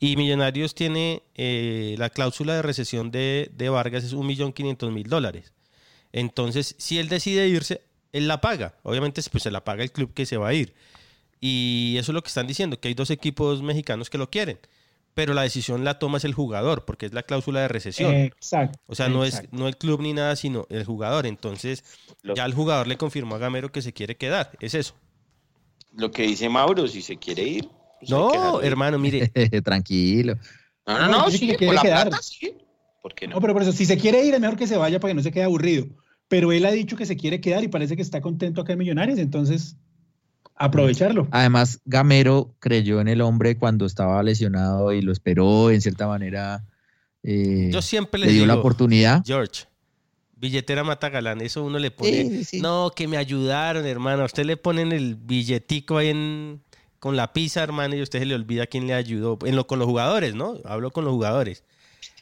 Y 0.00 0.16
Millonarios 0.16 0.74
tiene 0.74 1.22
eh, 1.34 1.96
la 1.98 2.10
cláusula 2.10 2.54
de 2.54 2.62
recesión 2.62 3.10
de, 3.10 3.50
de 3.54 3.68
Vargas 3.68 4.04
es 4.04 4.14
1.500.000 4.14 5.06
dólares. 5.08 5.52
Entonces, 6.12 6.74
si 6.78 6.98
él 6.98 7.08
decide 7.08 7.48
irse, 7.48 7.82
él 8.12 8.28
la 8.28 8.40
paga. 8.40 8.76
Obviamente, 8.84 9.20
pues 9.30 9.42
se 9.42 9.50
la 9.50 9.64
paga 9.64 9.82
el 9.82 9.90
club 9.92 10.14
que 10.14 10.24
se 10.26 10.36
va 10.36 10.48
a 10.48 10.54
ir. 10.54 10.74
Y 11.40 11.96
eso 11.98 12.12
es 12.12 12.14
lo 12.14 12.22
que 12.22 12.28
están 12.28 12.46
diciendo, 12.46 12.80
que 12.80 12.88
hay 12.88 12.94
dos 12.94 13.10
equipos 13.10 13.62
mexicanos 13.62 14.08
que 14.10 14.18
lo 14.18 14.30
quieren. 14.30 14.58
Pero 15.14 15.34
la 15.34 15.42
decisión 15.42 15.84
la 15.84 15.98
toma 15.98 16.18
es 16.18 16.24
el 16.24 16.32
jugador, 16.32 16.84
porque 16.84 17.06
es 17.06 17.12
la 17.12 17.24
cláusula 17.24 17.60
de 17.60 17.68
recesión. 17.68 18.14
Exacto. 18.14 18.78
O 18.86 18.94
sea, 18.94 19.08
no 19.08 19.24
es 19.24 19.42
no 19.50 19.66
el 19.66 19.76
club 19.76 20.00
ni 20.00 20.12
nada, 20.12 20.36
sino 20.36 20.66
el 20.70 20.84
jugador. 20.84 21.26
Entonces, 21.26 21.82
Lo- 22.22 22.36
ya 22.36 22.44
el 22.44 22.54
jugador 22.54 22.86
le 22.86 22.96
confirmó 22.96 23.34
a 23.34 23.38
Gamero 23.38 23.72
que 23.72 23.82
se 23.82 23.92
quiere 23.92 24.16
quedar. 24.16 24.52
Es 24.60 24.74
eso. 24.74 24.94
Lo 25.92 26.12
que 26.12 26.22
dice 26.22 26.48
Mauro, 26.48 26.86
si 26.86 27.02
se 27.02 27.16
quiere 27.16 27.42
ir. 27.42 27.68
No, 28.08 28.60
hermano, 28.60 28.98
mire. 28.98 29.28
Tranquilo. 29.64 30.36
No, 30.86 30.98
no, 30.98 31.06
No, 31.08 31.18
no, 31.24 31.30
sí, 31.30 31.56
que 31.56 31.66
por 31.66 31.74
la 31.74 31.82
quedar. 31.82 32.08
plata, 32.08 32.22
sí. 32.22 32.54
¿Por 33.02 33.14
qué 33.14 33.26
no? 33.28 33.36
No, 33.36 33.40
pero 33.40 33.52
por 33.52 33.62
eso, 33.62 33.72
si 33.72 33.86
se 33.86 33.96
quiere 33.98 34.24
ir, 34.24 34.34
es 34.34 34.40
mejor 34.40 34.56
que 34.56 34.66
se 34.66 34.76
vaya 34.76 34.98
para 35.00 35.10
que 35.10 35.16
no 35.16 35.22
se 35.22 35.30
quede 35.32 35.44
aburrido. 35.44 35.86
Pero 36.28 36.52
él 36.52 36.64
ha 36.66 36.70
dicho 36.72 36.96
que 36.96 37.06
se 37.06 37.16
quiere 37.16 37.40
quedar 37.40 37.64
y 37.64 37.68
parece 37.68 37.96
que 37.96 38.02
está 38.02 38.20
contento 38.20 38.60
acá 38.60 38.72
en 38.74 38.78
Millonarios, 38.80 39.18
entonces 39.18 39.76
aprovecharlo. 40.54 41.28
Además, 41.30 41.80
Gamero 41.84 42.54
creyó 42.58 43.00
en 43.00 43.08
el 43.08 43.20
hombre 43.20 43.56
cuando 43.56 43.86
estaba 43.86 44.22
lesionado 44.22 44.92
y 44.92 45.00
lo 45.02 45.12
esperó 45.12 45.70
en 45.70 45.80
cierta 45.80 46.06
manera. 46.06 46.64
eh, 47.22 47.70
Yo 47.72 47.80
siempre 47.82 48.20
le 48.20 48.26
le 48.26 48.32
dio 48.32 48.42
digo, 48.42 48.54
la 48.54 48.58
oportunidad. 48.60 49.22
George, 49.24 49.64
billetera 50.36 50.84
mata 50.84 51.08
galán. 51.08 51.40
Eso 51.40 51.64
uno 51.64 51.78
le 51.78 51.90
pone. 51.90 52.10
Sí, 52.10 52.28
sí, 52.30 52.44
sí. 52.44 52.60
No, 52.60 52.92
que 52.94 53.08
me 53.08 53.16
ayudaron, 53.16 53.86
hermano. 53.86 54.22
A 54.22 54.26
usted 54.26 54.44
le 54.44 54.56
ponen 54.56 54.92
el 54.92 55.14
billetico 55.14 55.96
ahí 55.98 56.08
en, 56.08 56.60
con 56.98 57.16
la 57.16 57.32
pizza, 57.32 57.62
hermano, 57.62 57.94
y 57.96 58.00
a 58.00 58.02
usted 58.02 58.18
se 58.20 58.26
le 58.26 58.34
olvida 58.34 58.66
quién 58.66 58.86
le 58.86 58.94
ayudó. 58.94 59.38
En 59.44 59.56
lo, 59.56 59.66
con 59.66 59.78
los 59.78 59.86
jugadores, 59.86 60.34
¿no? 60.34 60.58
Hablo 60.64 60.90
con 60.90 61.04
los 61.04 61.12
jugadores. 61.14 61.62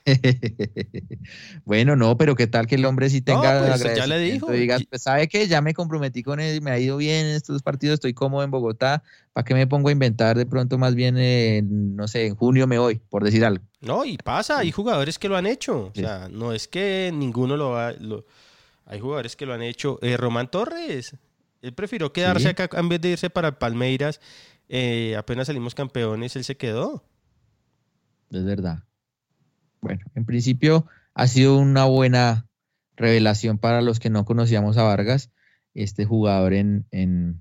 bueno, 1.65 1.97
no, 1.97 2.17
pero 2.17 2.35
qué 2.35 2.47
tal 2.47 2.67
que 2.67 2.77
el 2.77 2.85
hombre 2.85 3.11
sí 3.11 3.21
tenga 3.21 3.67
pues, 3.67 3.97
ya 3.97 4.07
le 4.07 4.19
dijo. 4.19 4.55
y 4.55 4.69
pues, 4.85 5.03
sabe 5.03 5.29
que 5.29 5.47
ya 5.49 5.61
me 5.61 5.75
comprometí 5.75 6.23
con 6.23 6.41
él, 6.41 6.63
me 6.63 6.71
ha 6.71 6.79
ido 6.79 6.97
bien 6.97 7.27
en 7.27 7.35
estos 7.35 7.63
partidos, 7.63 7.95
estoy 7.95 8.15
cómodo 8.15 8.45
en 8.45 8.51
Bogotá, 8.51 9.03
¿para 9.33 9.45
qué 9.45 9.55
me 9.55 9.67
pongo 9.67 9.89
a 9.89 9.93
inventar 9.93 10.37
de 10.37 10.47
pronto 10.47 10.79
más 10.79 10.95
bien, 10.95 11.17
en, 11.19 11.97
no 11.97 12.07
sé, 12.09 12.27
en 12.27 12.37
junio 12.37 12.67
me 12.67 12.79
voy, 12.79 13.01
por 13.11 13.25
decir 13.25 13.45
algo? 13.45 13.65
No, 13.81 14.05
y 14.05 14.17
pasa, 14.17 14.59
hay 14.59 14.71
jugadores 14.71 15.19
que 15.19 15.29
lo 15.29 15.37
han 15.37 15.47
hecho. 15.47 15.87
O 15.87 15.93
sea, 15.95 16.29
no 16.31 16.53
es 16.53 16.69
que 16.69 17.11
ninguno 17.15 17.57
lo 17.57 17.77
ha. 17.79 17.93
lo- 17.93 18.25
hay 18.89 19.01
jugadores 19.01 19.35
que 19.35 19.47
lo 19.47 19.55
han 19.55 19.63
hecho. 19.63 19.99
Eh, 20.03 20.17
Román 20.17 20.49
Torres, 20.49 21.15
él 21.63 21.73
prefirió 21.73 22.13
quedarse 22.13 22.45
Sí. 22.45 22.49
acá 22.51 22.69
en 22.79 22.89
vez 22.89 23.01
de 23.01 23.11
irse 23.11 23.31
para 23.31 23.59
Palmeiras. 23.59 24.21
Eh, 24.69 25.15
apenas 25.17 25.47
salimos 25.47 25.75
campeones, 25.75 26.37
él 26.37 26.45
se 26.45 26.57
quedó. 26.57 27.05
Es 28.31 28.45
verdad. 28.45 28.85
Bueno, 29.81 30.05
en 30.15 30.25
principio 30.25 30.87
ha 31.15 31.27
sido 31.27 31.59
una 31.59 31.85
buena 31.85 32.49
revelación 32.97 33.59
para 33.59 33.83
los 33.83 34.01
que 34.01 34.11
no 34.11 34.25
conocíamos 34.25 34.77
a 34.77 34.83
Vargas, 34.83 35.31
este 35.75 36.05
jugador 36.05 36.55
en, 36.55 36.87
en, 36.91 37.39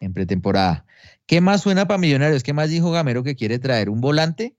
en 0.00 0.12
pretemporada. 0.12 0.86
¿Qué 1.26 1.40
más 1.40 1.62
suena 1.62 1.86
para 1.86 1.98
Millonarios? 1.98 2.42
¿Qué 2.42 2.52
más 2.52 2.70
dijo 2.70 2.90
Gamero 2.90 3.22
que 3.22 3.36
quiere 3.36 3.58
traer? 3.58 3.90
¿Un 3.90 4.00
volante? 4.00 4.56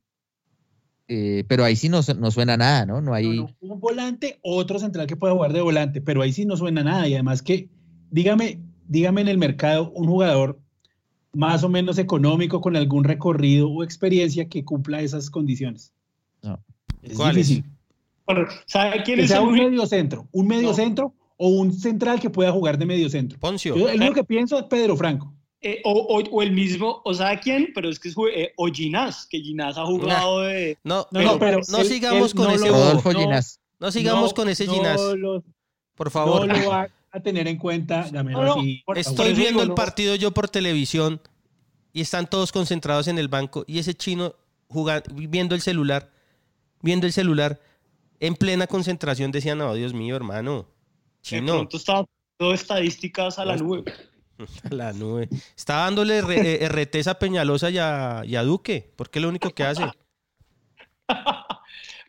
Eh, 1.09 1.45
pero 1.47 1.63
ahí 1.63 1.75
sí 1.75 1.89
no, 1.89 2.01
no 2.17 2.31
suena 2.31 2.57
nada, 2.57 2.85
¿no? 2.85 3.01
No 3.01 3.13
hay... 3.13 3.39
No, 3.39 3.55
no, 3.61 3.73
un 3.73 3.79
volante, 3.79 4.39
otro 4.43 4.77
central 4.77 5.07
que 5.07 5.15
pueda 5.15 5.33
jugar 5.33 5.53
de 5.53 5.61
volante, 5.61 6.01
pero 6.01 6.21
ahí 6.21 6.33
sí 6.33 6.45
no 6.45 6.57
suena 6.57 6.83
nada. 6.83 7.07
Y 7.07 7.13
además 7.13 7.41
que, 7.41 7.69
dígame, 8.11 8.61
dígame 8.87 9.21
en 9.21 9.29
el 9.29 9.37
mercado 9.37 9.89
un 9.91 10.07
jugador 10.07 10.59
más 11.37 11.63
o 11.63 11.69
menos 11.69 11.99
económico 11.99 12.59
con 12.61 12.75
algún 12.75 13.03
recorrido 13.03 13.69
o 13.69 13.83
experiencia 13.83 14.49
que 14.49 14.65
cumpla 14.65 15.01
esas 15.01 15.29
condiciones. 15.29 15.93
No. 16.41 16.59
Es 17.03 17.17
difícil. 17.17 17.63
¿sabe 18.65 19.03
quién 19.03 19.17
Que 19.17 19.23
es 19.23 19.29
sea 19.29 19.39
el 19.41 19.47
un 19.47 19.53
medio 19.53 19.85
centro, 19.85 20.27
un 20.31 20.47
medio 20.47 20.69
No. 20.69 20.73
centro 20.73 21.13
o 21.37 21.49
un 21.49 21.71
central 21.73 22.19
que 22.19 22.29
pueda 22.29 22.51
jugar 22.51 22.77
de 22.77 22.85
medio 22.85 23.07
centro. 23.09 23.37
Poncio. 23.39 23.75
Yo, 23.75 23.87
el 23.87 23.97
único 24.01 24.15
que 24.15 24.23
pienso 24.23 24.57
es 24.57 24.65
Pedro 24.65 24.97
Franco. 24.97 25.31
Eh, 25.61 25.81
o, 25.85 25.91
o- 25.91 26.23
o 26.29 26.41
el 26.41 26.51
mismo, 26.51 27.01
o 27.05 27.13
sabe 27.13 27.39
quién, 27.39 27.69
pero 27.73 27.89
es 27.89 27.99
que 27.99 28.09
es 28.09 28.15
eh, 28.35 28.51
o 28.57 28.67
Ginás, 28.67 29.27
que 29.27 29.39
Ginás 29.39 29.77
ha 29.77 29.85
jugado 29.85 30.41
de... 30.41 30.77
No, 30.83 31.05
No, 31.11 31.21
no, 31.21 31.33
no, 31.33 31.39
pero 31.39 31.59
no 31.69 31.83
sigamos 31.83 32.31
él 32.31 32.37
con 32.37 32.47
no 32.47 32.53
ese. 32.53 32.67
Rodolfo 32.67 33.13
no, 33.13 33.19
Ginás. 33.19 33.59
No 33.79 33.91
sigamos 33.91 34.31
No, 34.31 34.35
con 34.35 34.49
ese 34.49 34.65
no 34.65 34.73
Ginás. 34.73 35.01
lo- 35.15 35.43
Por 35.95 36.07
No 36.07 36.11
favor. 36.11 36.47
lo 36.47 36.69
va 36.69 36.87
a 37.17 37.23
tener 37.23 37.47
en 37.47 37.57
cuenta 37.57 38.07
Gamero 38.11 38.41
No, 38.41 38.45
no, 38.47 38.53
así. 38.61 38.83
por- 38.85 38.97
a 38.97 39.01
Estoy 39.01 39.15
por 39.15 39.35
viendo 39.35 39.45
digo, 39.49 39.61
el 39.63 39.69
no. 39.69 39.75
partido 39.75 40.15
yo 40.15 40.31
por 40.31 40.49
televisión 40.49 41.21
y 41.93 42.01
están 42.01 42.29
todos 42.29 42.51
concentrados 42.51 43.07
en 43.07 43.17
el 43.19 43.27
banco 43.27 43.63
y 43.67 43.79
ese 43.79 43.93
chino 43.93 44.35
jugando, 44.67 45.09
viendo 45.13 45.55
el 45.55 45.61
celular, 45.61 46.11
viendo 46.81 47.07
el 47.07 47.13
celular 47.13 47.59
en 48.19 48.35
plena 48.35 48.67
concentración 48.67 49.31
decían, 49.31 49.57
no, 49.59 49.73
Dios 49.73 49.93
mío, 49.93 50.15
hermano, 50.15 50.63
De 50.63 51.21
chino, 51.21 51.53
pronto 51.53 51.77
estaba 51.77 52.05
todo 52.37 52.53
estadísticas 52.53 53.37
a 53.39 53.45
la 53.45 53.55
nube. 53.57 53.83
a 54.69 54.73
la 54.73 54.93
nube. 54.93 55.29
Está 55.55 55.77
dándole 55.77 56.17
R- 56.17 56.63
eh, 56.63 56.67
RTs 56.69 57.07
a 57.07 57.17
Peñalosa 57.19 57.69
y 57.69 57.77
a, 57.79 58.21
y 58.25 58.35
a 58.35 58.43
Duque, 58.43 58.91
porque 58.95 59.19
es 59.19 59.23
lo 59.23 59.29
único 59.29 59.49
que 59.51 59.63
hace. 59.63 59.83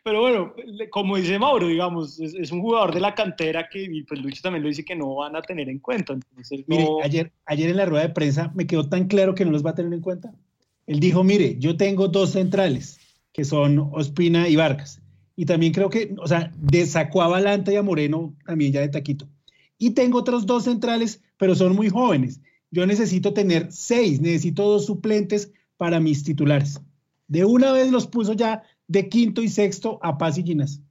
Pero 0.03 0.21
bueno, 0.21 0.53
como 0.91 1.17
dice 1.17 1.37
Mauro, 1.39 1.67
digamos, 1.67 2.19
es, 2.19 2.33
es 2.33 2.51
un 2.51 2.61
jugador 2.61 2.93
de 2.93 2.99
la 2.99 3.13
cantera 3.15 3.67
que, 3.69 3.83
y 3.83 4.03
pues 4.03 4.21
Lucho 4.21 4.41
también 4.41 4.63
lo 4.63 4.69
dice 4.69 4.85
que 4.85 4.95
no 4.95 5.15
van 5.15 5.35
a 5.35 5.41
tener 5.41 5.69
en 5.69 5.79
cuenta. 5.79 6.13
Entonces, 6.13 6.63
Mire, 6.67 6.83
no- 6.83 6.99
ayer, 7.03 7.31
ayer 7.45 7.69
en 7.69 7.77
la 7.77 7.85
rueda 7.85 8.07
de 8.07 8.13
prensa 8.13 8.51
me 8.55 8.65
quedó 8.67 8.87
tan 8.87 9.07
claro 9.07 9.35
que 9.35 9.45
no 9.45 9.51
los 9.51 9.65
va 9.65 9.71
a 9.71 9.75
tener 9.75 9.93
en 9.93 10.01
cuenta. 10.01 10.33
Él 10.87 10.99
dijo, 10.99 11.23
mire, 11.23 11.57
yo 11.59 11.77
tengo 11.77 12.07
dos 12.07 12.31
centrales, 12.31 12.99
que 13.33 13.45
son 13.45 13.89
Ospina 13.93 14.47
y 14.47 14.55
Vargas. 14.55 15.01
Y 15.35 15.45
también 15.45 15.71
creo 15.71 15.89
que, 15.89 16.13
o 16.17 16.27
sea, 16.27 16.51
de 16.57 16.85
sacó 16.85 17.21
a 17.21 17.27
Balanta 17.27 17.71
y 17.71 17.75
a 17.75 17.83
Moreno 17.83 18.33
también 18.45 18.71
ya 18.73 18.81
de 18.81 18.89
taquito. 18.89 19.27
Y 19.77 19.91
tengo 19.91 20.17
otros 20.19 20.45
dos 20.45 20.65
centrales, 20.65 21.21
pero 21.37 21.55
son 21.55 21.75
muy 21.75 21.89
jóvenes. 21.89 22.41
Yo 22.71 22.85
necesito 22.85 23.33
tener 23.33 23.71
seis, 23.71 24.19
necesito 24.19 24.63
dos 24.63 24.85
suplentes 24.85 25.51
para 25.77 25.99
mis 25.99 26.23
titulares. 26.23 26.81
De 27.27 27.45
una 27.45 27.71
vez 27.71 27.89
los 27.91 28.05
puso 28.07 28.33
ya 28.33 28.63
de 28.89 29.07
quinto 29.07 29.41
y 29.41 29.47
sexto 29.47 29.99
a 30.01 30.17
Paz 30.17 30.37
y 30.39 30.43
Ginas. 30.43 30.81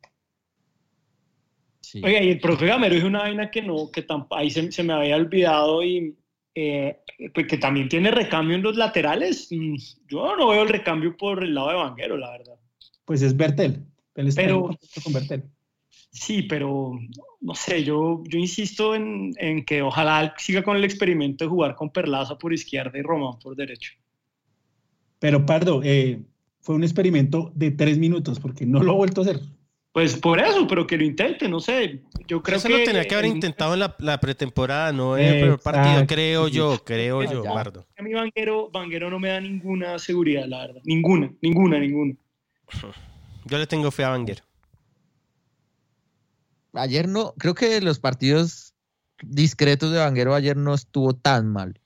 Sí. 1.81 2.01
Oiga, 2.05 2.23
y 2.23 2.29
el 2.31 2.41
profe 2.41 2.67
Gamero 2.67 2.95
dijo 2.95 3.07
una 3.07 3.21
vaina 3.21 3.51
que 3.51 3.61
no, 3.63 3.91
que 3.91 4.07
ahí 4.31 4.51
se, 4.51 4.71
se 4.73 4.83
me 4.83 4.93
había 4.93 5.17
olvidado 5.17 5.83
y 5.83 6.17
eh, 6.55 7.01
pues 7.35 7.47
que 7.47 7.59
también 7.59 7.89
tiene 7.89 8.11
recambio 8.11 8.55
en 8.57 8.63
los 8.63 8.77
laterales. 8.77 9.49
Mm, 9.51 9.75
Yo 10.09 10.37
no 10.37 10.49
veo 10.49 10.63
el 10.63 10.69
recambio 10.69 11.17
por 11.17 11.43
el 11.43 11.55
lado 11.55 11.69
de 11.71 11.75
Vanguero, 11.75 12.17
la 12.17 12.31
verdad. 12.31 12.55
Pues 13.05 13.23
es 13.23 13.37
Bertel. 13.37 13.85
Él 14.15 14.29
está 14.29 14.43
Pero- 14.43 14.57
en 14.57 14.63
contacto 14.63 15.01
con 15.03 15.13
Bertel. 15.13 15.45
Sí, 16.11 16.43
pero 16.43 16.99
no 17.41 17.55
sé, 17.55 17.85
yo, 17.85 18.23
yo 18.27 18.39
insisto 18.39 18.95
en, 18.95 19.33
en 19.37 19.65
que 19.65 19.83
ojalá 19.83 20.35
siga 20.39 20.63
con 20.63 20.77
el 20.77 20.85
experimento 20.85 21.45
de 21.45 21.51
jugar 21.51 21.75
con 21.75 21.91
Perlaza 21.91 22.37
por 22.39 22.53
izquierda 22.53 22.99
y 22.99 23.03
Román 23.03 23.39
por 23.39 23.55
derecho. 23.55 23.93
Pero 25.19 25.45
Pardo, 25.45 25.81
eh, 25.85 26.23
fue 26.61 26.75
un 26.75 26.83
experimento 26.85 27.53
de 27.55 27.71
tres 27.71 27.99
minutos 27.99 28.39
porque 28.41 28.67
no 28.67 28.83
lo 28.83 28.93
ha 28.93 28.95
vuelto 28.97 29.21
a 29.21 29.25
hacer. 29.25 29.41
Pues 29.93 30.17
por 30.17 30.39
eso, 30.39 30.67
pero 30.69 30.87
que 30.87 30.97
lo 30.97 31.05
intente, 31.05 31.49
no 31.49 31.61
sé. 31.61 32.03
Yo 32.29 32.43
creo 32.43 32.59
Eso 32.59 32.69
que 32.69 32.79
lo 32.79 32.85
tenía 32.85 33.05
que 33.07 33.15
haber 33.15 33.25
en- 33.27 33.37
intentado 33.37 33.73
en 33.75 33.81
la, 33.81 33.97
la 33.99 34.21
pretemporada, 34.21 34.93
no 34.93 35.17
en 35.17 35.25
el 35.25 35.41
primer 35.41 35.59
partido, 35.59 36.07
creo 36.07 36.47
yo, 36.49 36.79
creo 36.85 37.23
yo, 37.25 37.43
Ya. 37.43 37.53
Bardo. 37.53 37.87
A 37.97 38.03
mí 38.03 38.13
Vanguero, 38.13 38.71
Vanguero 38.71 39.11
no 39.11 39.19
me 39.19 39.29
da 39.31 39.41
ninguna 39.41 39.99
seguridad, 39.99 40.45
la 40.47 40.59
verdad. 40.67 40.83
Ninguna, 40.85 41.33
ninguna, 41.41 41.81
ninguna. 41.81 42.15
Yo 43.47 43.59
le 43.59 43.67
tengo 43.67 43.91
fe 43.91 44.05
a 44.05 44.11
Vanguero. 44.11 44.43
Ayer 46.75 47.09
no, 47.09 47.33
creo 47.39 47.55
que 47.55 47.81
los 47.81 47.99
partidos 47.99 48.75
discretos 49.23 49.91
de 49.91 49.99
Vanguero 49.99 50.35
ayer 50.35 50.57
no 50.57 50.75
estuvo 50.75 51.15
tan 51.15 51.49
mal. 51.49 51.81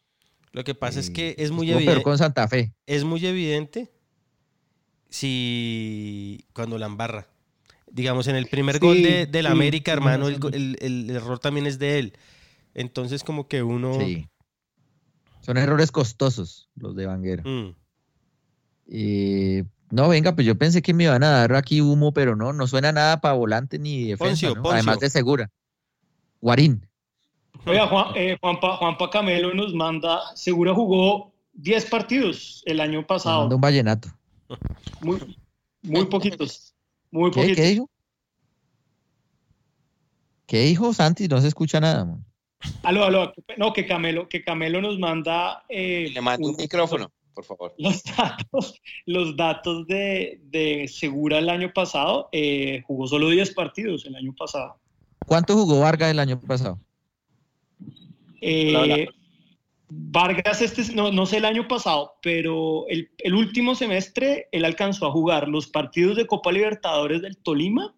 Lo 0.52 0.64
que 0.64 0.74
pasa 0.74 1.00
es 1.00 1.08
Eh, 1.08 1.12
que 1.14 1.34
es 1.38 1.50
muy 1.50 1.70
evidente. 1.72 2.02
con 2.02 2.18
Santa 2.18 2.46
Fe. 2.48 2.74
es 2.86 3.04
muy 3.04 3.24
evidente 3.24 3.90
si 5.12 6.44
cuando 6.54 6.78
la 6.78 6.86
embarra. 6.86 7.28
Digamos, 7.90 8.26
en 8.26 8.36
el 8.36 8.46
primer 8.46 8.76
Sí, 8.76 8.80
gol 8.80 9.02
de, 9.02 9.26
del 9.26 9.44
sí, 9.46 9.52
América, 9.52 9.92
hermano, 9.92 10.28
el, 10.28 10.38
el- 10.54 10.78
el 10.80 11.10
error 11.10 11.38
también 11.38 11.66
es 11.66 11.78
de 11.78 11.98
él. 11.98 12.12
Entonces, 12.74 13.22
como 13.22 13.46
que 13.48 13.62
uno. 13.62 13.98
Sí. 14.00 14.28
Son 15.42 15.58
errores 15.58 15.92
costosos 15.92 16.70
los 16.74 16.96
de 16.96 17.04
Vanguero. 17.06 17.42
Mm. 17.44 17.74
Eh, 18.88 19.64
no, 19.90 20.08
venga, 20.08 20.34
pues 20.34 20.46
yo 20.46 20.56
pensé 20.56 20.80
que 20.80 20.94
me 20.94 21.04
iban 21.04 21.22
a 21.22 21.30
dar 21.30 21.54
aquí 21.54 21.80
humo, 21.82 22.12
pero 22.12 22.34
no, 22.34 22.52
no 22.54 22.66
suena 22.66 22.92
nada 22.92 23.20
para 23.20 23.34
volante 23.34 23.78
ni 23.78 24.04
defensa, 24.04 24.24
Poncio, 24.24 24.48
¿no? 24.54 24.62
Poncio. 24.62 24.72
además 24.76 25.00
de 25.00 25.10
segura. 25.10 25.50
Guarín. 26.40 26.86
Oiga, 27.66 27.86
Juan, 27.88 28.06
eh, 28.16 28.38
Juanpa, 28.40 28.76
Juanpa 28.78 29.10
Camelo 29.10 29.52
nos 29.54 29.74
manda, 29.74 30.20
Segura 30.34 30.74
jugó 30.74 31.32
10 31.52 31.84
partidos 31.86 32.62
el 32.64 32.80
año 32.80 33.06
pasado, 33.06 33.40
manda 33.40 33.54
un 33.56 33.60
vallenato. 33.60 34.08
Muy, 35.00 35.36
muy 35.82 36.06
poquitos, 36.06 36.74
muy 37.10 37.30
¿Qué, 37.30 37.34
poquitos. 37.40 37.56
¿Qué 37.56 37.62
dijo? 37.70 37.90
¿Qué 40.46 40.60
dijo 40.64 40.92
Santi? 40.92 41.28
No 41.28 41.40
se 41.40 41.48
escucha 41.48 41.80
nada. 41.80 42.04
man. 42.04 42.24
Aló, 42.84 43.04
aló, 43.04 43.32
no, 43.56 43.72
que 43.72 43.86
Camelo, 43.86 44.28
que 44.28 44.42
Camelo 44.44 44.80
nos 44.80 44.98
manda 44.98 45.64
eh, 45.68 46.10
Le 46.12 46.20
mando 46.20 46.46
un 46.48 46.54
un- 46.54 46.60
micrófono, 46.60 47.10
por 47.34 47.44
favor. 47.44 47.74
los 47.78 48.02
datos, 48.04 48.80
los 49.06 49.36
datos 49.36 49.86
de, 49.86 50.40
de 50.44 50.86
Segura 50.88 51.38
el 51.38 51.48
año 51.48 51.72
pasado, 51.72 52.28
eh, 52.32 52.82
jugó 52.86 53.06
solo 53.08 53.30
10 53.30 53.52
partidos 53.54 54.04
el 54.06 54.14
año 54.14 54.32
pasado. 54.36 54.76
¿Cuánto 55.26 55.54
jugó 55.54 55.80
Vargas 55.80 56.10
el 56.10 56.18
año 56.20 56.38
pasado? 56.40 56.78
Eh, 58.40 58.76
Hola, 58.76 58.94
hola. 58.94 59.10
Vargas, 59.94 60.62
este, 60.62 60.94
no, 60.94 61.12
no 61.12 61.26
sé 61.26 61.36
el 61.36 61.44
año 61.44 61.68
pasado, 61.68 62.14
pero 62.22 62.86
el, 62.88 63.10
el 63.18 63.34
último 63.34 63.74
semestre 63.74 64.48
él 64.50 64.64
alcanzó 64.64 65.06
a 65.06 65.12
jugar 65.12 65.48
los 65.48 65.66
partidos 65.66 66.16
de 66.16 66.26
Copa 66.26 66.50
Libertadores 66.50 67.20
del 67.20 67.36
Tolima. 67.36 67.94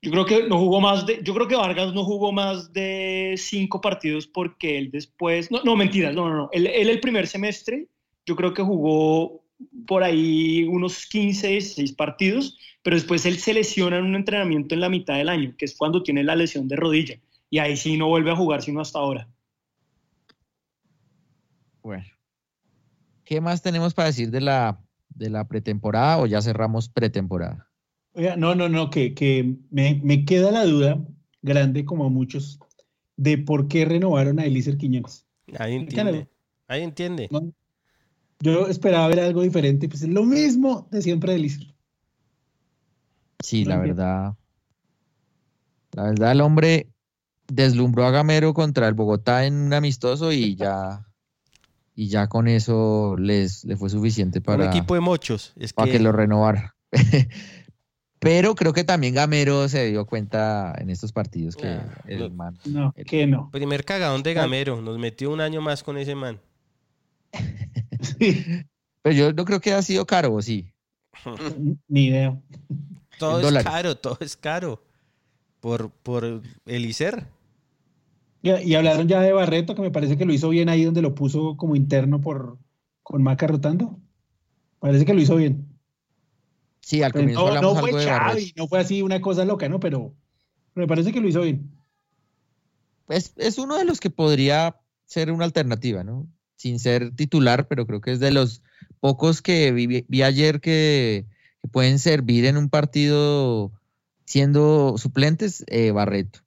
Yo 0.00 0.10
creo 0.10 0.24
que 0.24 0.48
no 0.48 0.58
jugó 0.58 0.80
más 0.80 1.04
de, 1.04 1.20
yo 1.22 1.34
creo 1.34 1.48
que 1.48 1.56
Vargas 1.56 1.92
no 1.92 2.04
jugó 2.04 2.32
más 2.32 2.72
de 2.72 3.34
cinco 3.36 3.80
partidos 3.80 4.26
porque 4.26 4.78
él 4.78 4.90
después, 4.90 5.50
no, 5.50 5.62
no 5.64 5.76
mentiras, 5.76 6.14
no, 6.14 6.28
no, 6.28 6.36
no, 6.36 6.48
él, 6.52 6.66
él 6.66 6.88
el 6.88 7.00
primer 7.00 7.26
semestre, 7.26 7.88
yo 8.24 8.34
creo 8.34 8.54
que 8.54 8.62
jugó 8.62 9.42
por 9.86 10.02
ahí 10.02 10.64
unos 10.64 11.06
15, 11.06 11.48
16 11.48 11.92
partidos, 11.92 12.58
pero 12.82 12.96
después 12.96 13.26
él 13.26 13.38
se 13.38 13.52
lesiona 13.54 13.98
en 13.98 14.04
un 14.04 14.14
entrenamiento 14.14 14.74
en 14.74 14.80
la 14.80 14.88
mitad 14.88 15.16
del 15.16 15.28
año, 15.28 15.54
que 15.58 15.64
es 15.64 15.76
cuando 15.76 16.02
tiene 16.02 16.24
la 16.24 16.36
lesión 16.36 16.68
de 16.68 16.76
rodilla, 16.76 17.18
y 17.50 17.58
ahí 17.58 17.76
sí 17.76 17.96
no 17.96 18.08
vuelve 18.08 18.30
a 18.30 18.36
jugar 18.36 18.62
sino 18.62 18.80
hasta 18.80 18.98
ahora. 18.98 19.28
Bueno. 21.86 22.04
¿Qué 23.22 23.40
más 23.40 23.62
tenemos 23.62 23.94
para 23.94 24.08
decir 24.08 24.32
de 24.32 24.40
la, 24.40 24.82
de 25.08 25.30
la 25.30 25.46
pretemporada 25.46 26.18
o 26.18 26.26
ya 26.26 26.42
cerramos 26.42 26.88
pretemporada? 26.88 27.70
Oiga, 28.12 28.34
no, 28.34 28.56
no, 28.56 28.68
no, 28.68 28.90
que, 28.90 29.14
que 29.14 29.54
me, 29.70 30.00
me 30.02 30.24
queda 30.24 30.50
la 30.50 30.64
duda 30.64 30.98
grande, 31.42 31.84
como 31.84 32.04
a 32.06 32.08
muchos, 32.08 32.58
de 33.16 33.38
por 33.38 33.68
qué 33.68 33.84
renovaron 33.84 34.40
a 34.40 34.46
Elícer 34.46 34.78
Quiñones. 34.78 35.28
Ahí 35.60 35.76
entiende. 35.76 36.28
Ahí 36.66 36.82
entiende. 36.82 37.28
¿no? 37.30 37.52
Yo 38.40 38.66
esperaba 38.66 39.06
ver 39.06 39.20
algo 39.20 39.42
diferente, 39.42 39.88
pues 39.88 40.02
es 40.02 40.08
lo 40.08 40.24
mismo 40.24 40.88
de 40.90 41.02
siempre 41.02 41.34
de 41.34 41.38
Elícer. 41.38 41.72
Sí, 43.44 43.62
No 43.62 43.68
la 43.68 43.74
entiendo. 43.76 44.02
verdad. 44.02 44.34
La 45.92 46.02
verdad, 46.02 46.32
el 46.32 46.40
hombre 46.40 46.88
deslumbró 47.46 48.06
a 48.06 48.10
Gamero 48.10 48.54
contra 48.54 48.88
el 48.88 48.94
Bogotá 48.94 49.46
en 49.46 49.54
un 49.54 49.72
amistoso 49.72 50.32
y 50.32 50.56
ya. 50.56 51.06
Y 51.98 52.08
ya 52.08 52.28
con 52.28 52.46
eso 52.46 53.16
les, 53.18 53.64
le 53.64 53.74
fue 53.76 53.88
suficiente 53.90 54.38
Un 54.40 54.44
para, 54.44 54.66
equipo 54.66 54.94
de 54.94 55.00
mochos. 55.00 55.54
Es 55.56 55.72
para 55.72 55.86
que, 55.86 55.92
que 55.96 55.98
lo 56.04 56.12
renovara. 56.12 56.76
Pero 58.18 58.54
creo 58.54 58.72
que 58.72 58.84
también 58.84 59.14
Gamero 59.14 59.68
se 59.68 59.86
dio 59.90 60.06
cuenta 60.06 60.74
en 60.78 60.90
estos 60.90 61.12
partidos 61.12 61.54
que 61.56 61.68
Ah, 61.68 61.98
el 62.06 62.18
no. 62.20 62.30
man. 62.30 62.58
No, 62.64 62.92
El- 62.96 63.04
que 63.06 63.26
no. 63.26 63.50
primer 63.50 63.84
cagadón 63.84 64.22
de 64.22 64.34
Gamero. 64.34 64.80
Nos 64.82 64.98
metió 64.98 65.30
un 65.30 65.40
año 65.40 65.60
más 65.60 65.82
con 65.82 65.96
ese 65.98 66.14
man. 66.14 66.38
Sí, 68.00 68.44
Pero 69.02 69.14
yo 69.16 69.32
no 69.32 69.44
creo 69.44 69.60
que 69.60 69.72
haya 69.72 69.82
sido 69.82 70.06
caro, 70.06 70.34
¿o 70.34 70.42
sí. 70.42 70.72
ni 71.88 72.06
idea. 72.06 72.38
Todo 73.18 73.38
es 73.38 73.44
dólares. 73.44 73.66
caro, 73.70 73.96
todo 73.96 74.18
es 74.20 74.36
caro. 74.36 74.82
Por, 75.60 75.90
por 75.90 76.24
el 76.66 76.84
ICER. 76.86 77.26
Y, 78.46 78.70
y 78.70 78.74
hablaron 78.76 79.08
ya 79.08 79.20
de 79.20 79.32
Barreto, 79.32 79.74
que 79.74 79.82
me 79.82 79.90
parece 79.90 80.16
que 80.16 80.24
lo 80.24 80.32
hizo 80.32 80.48
bien 80.50 80.68
ahí 80.68 80.84
donde 80.84 81.02
lo 81.02 81.14
puso 81.14 81.56
como 81.56 81.74
interno 81.74 82.20
por 82.20 82.58
con 83.02 83.22
Maca 83.22 83.46
rotando. 83.46 83.98
Parece 84.78 85.04
que 85.04 85.14
lo 85.14 85.20
hizo 85.20 85.36
bien. 85.36 85.66
Sí, 86.80 87.02
al 87.02 87.10
Pues 87.10 87.22
comienzo 87.22 87.42
no, 87.42 87.48
hablamos 87.48 87.72
no 87.72 87.78
algo 87.78 87.90
fue 87.90 88.00
de. 88.00 88.06
Xavi, 88.06 88.52
no 88.56 88.68
fue 88.68 88.78
así 88.78 89.02
una 89.02 89.20
cosa 89.20 89.44
loca, 89.44 89.68
¿no? 89.68 89.80
Pero 89.80 90.14
me 90.74 90.86
parece 90.86 91.12
que 91.12 91.20
lo 91.20 91.28
hizo 91.28 91.40
bien. 91.40 91.72
Es, 93.08 93.32
es 93.36 93.58
uno 93.58 93.76
de 93.76 93.84
los 93.84 93.98
que 93.98 94.10
podría 94.10 94.76
ser 95.04 95.32
una 95.32 95.44
alternativa, 95.44 96.04
¿no? 96.04 96.28
Sin 96.54 96.78
ser 96.78 97.14
titular, 97.16 97.66
pero 97.66 97.86
creo 97.86 98.00
que 98.00 98.12
es 98.12 98.20
de 98.20 98.30
los 98.30 98.62
pocos 99.00 99.42
que 99.42 99.72
vi, 99.72 100.04
vi 100.06 100.22
ayer 100.22 100.60
que, 100.60 101.26
que 101.62 101.68
pueden 101.68 101.98
servir 101.98 102.44
en 102.44 102.56
un 102.56 102.68
partido 102.68 103.72
siendo 104.24 104.98
suplentes, 104.98 105.64
eh, 105.66 105.90
Barreto. 105.90 106.45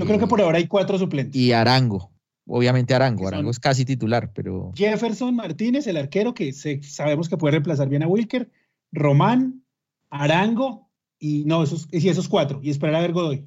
Yo 0.00 0.06
creo 0.06 0.18
que 0.18 0.26
por 0.26 0.40
ahora 0.40 0.58
hay 0.58 0.66
cuatro 0.66 0.98
suplentes. 0.98 1.34
Y 1.40 1.52
Arango, 1.52 2.10
obviamente 2.46 2.94
Arango, 2.94 3.26
Arango 3.28 3.50
es 3.50 3.58
casi 3.60 3.84
titular, 3.84 4.32
pero 4.32 4.72
Jefferson 4.74 5.34
Martínez, 5.34 5.86
el 5.86 5.96
arquero, 5.96 6.34
que 6.34 6.52
se- 6.52 6.82
sabemos 6.82 7.28
que 7.28 7.36
puede 7.36 7.52
reemplazar 7.52 7.88
bien 7.88 8.02
a 8.02 8.08
Wilker, 8.08 8.50
Román, 8.92 9.64
Arango, 10.10 10.88
y 11.18 11.44
no, 11.44 11.62
esos, 11.62 11.88
y 11.90 12.08
esos 12.08 12.28
cuatro, 12.28 12.60
y 12.62 12.70
esperar 12.70 12.96
a 12.96 13.00
ver 13.00 13.12
Godoy. 13.12 13.46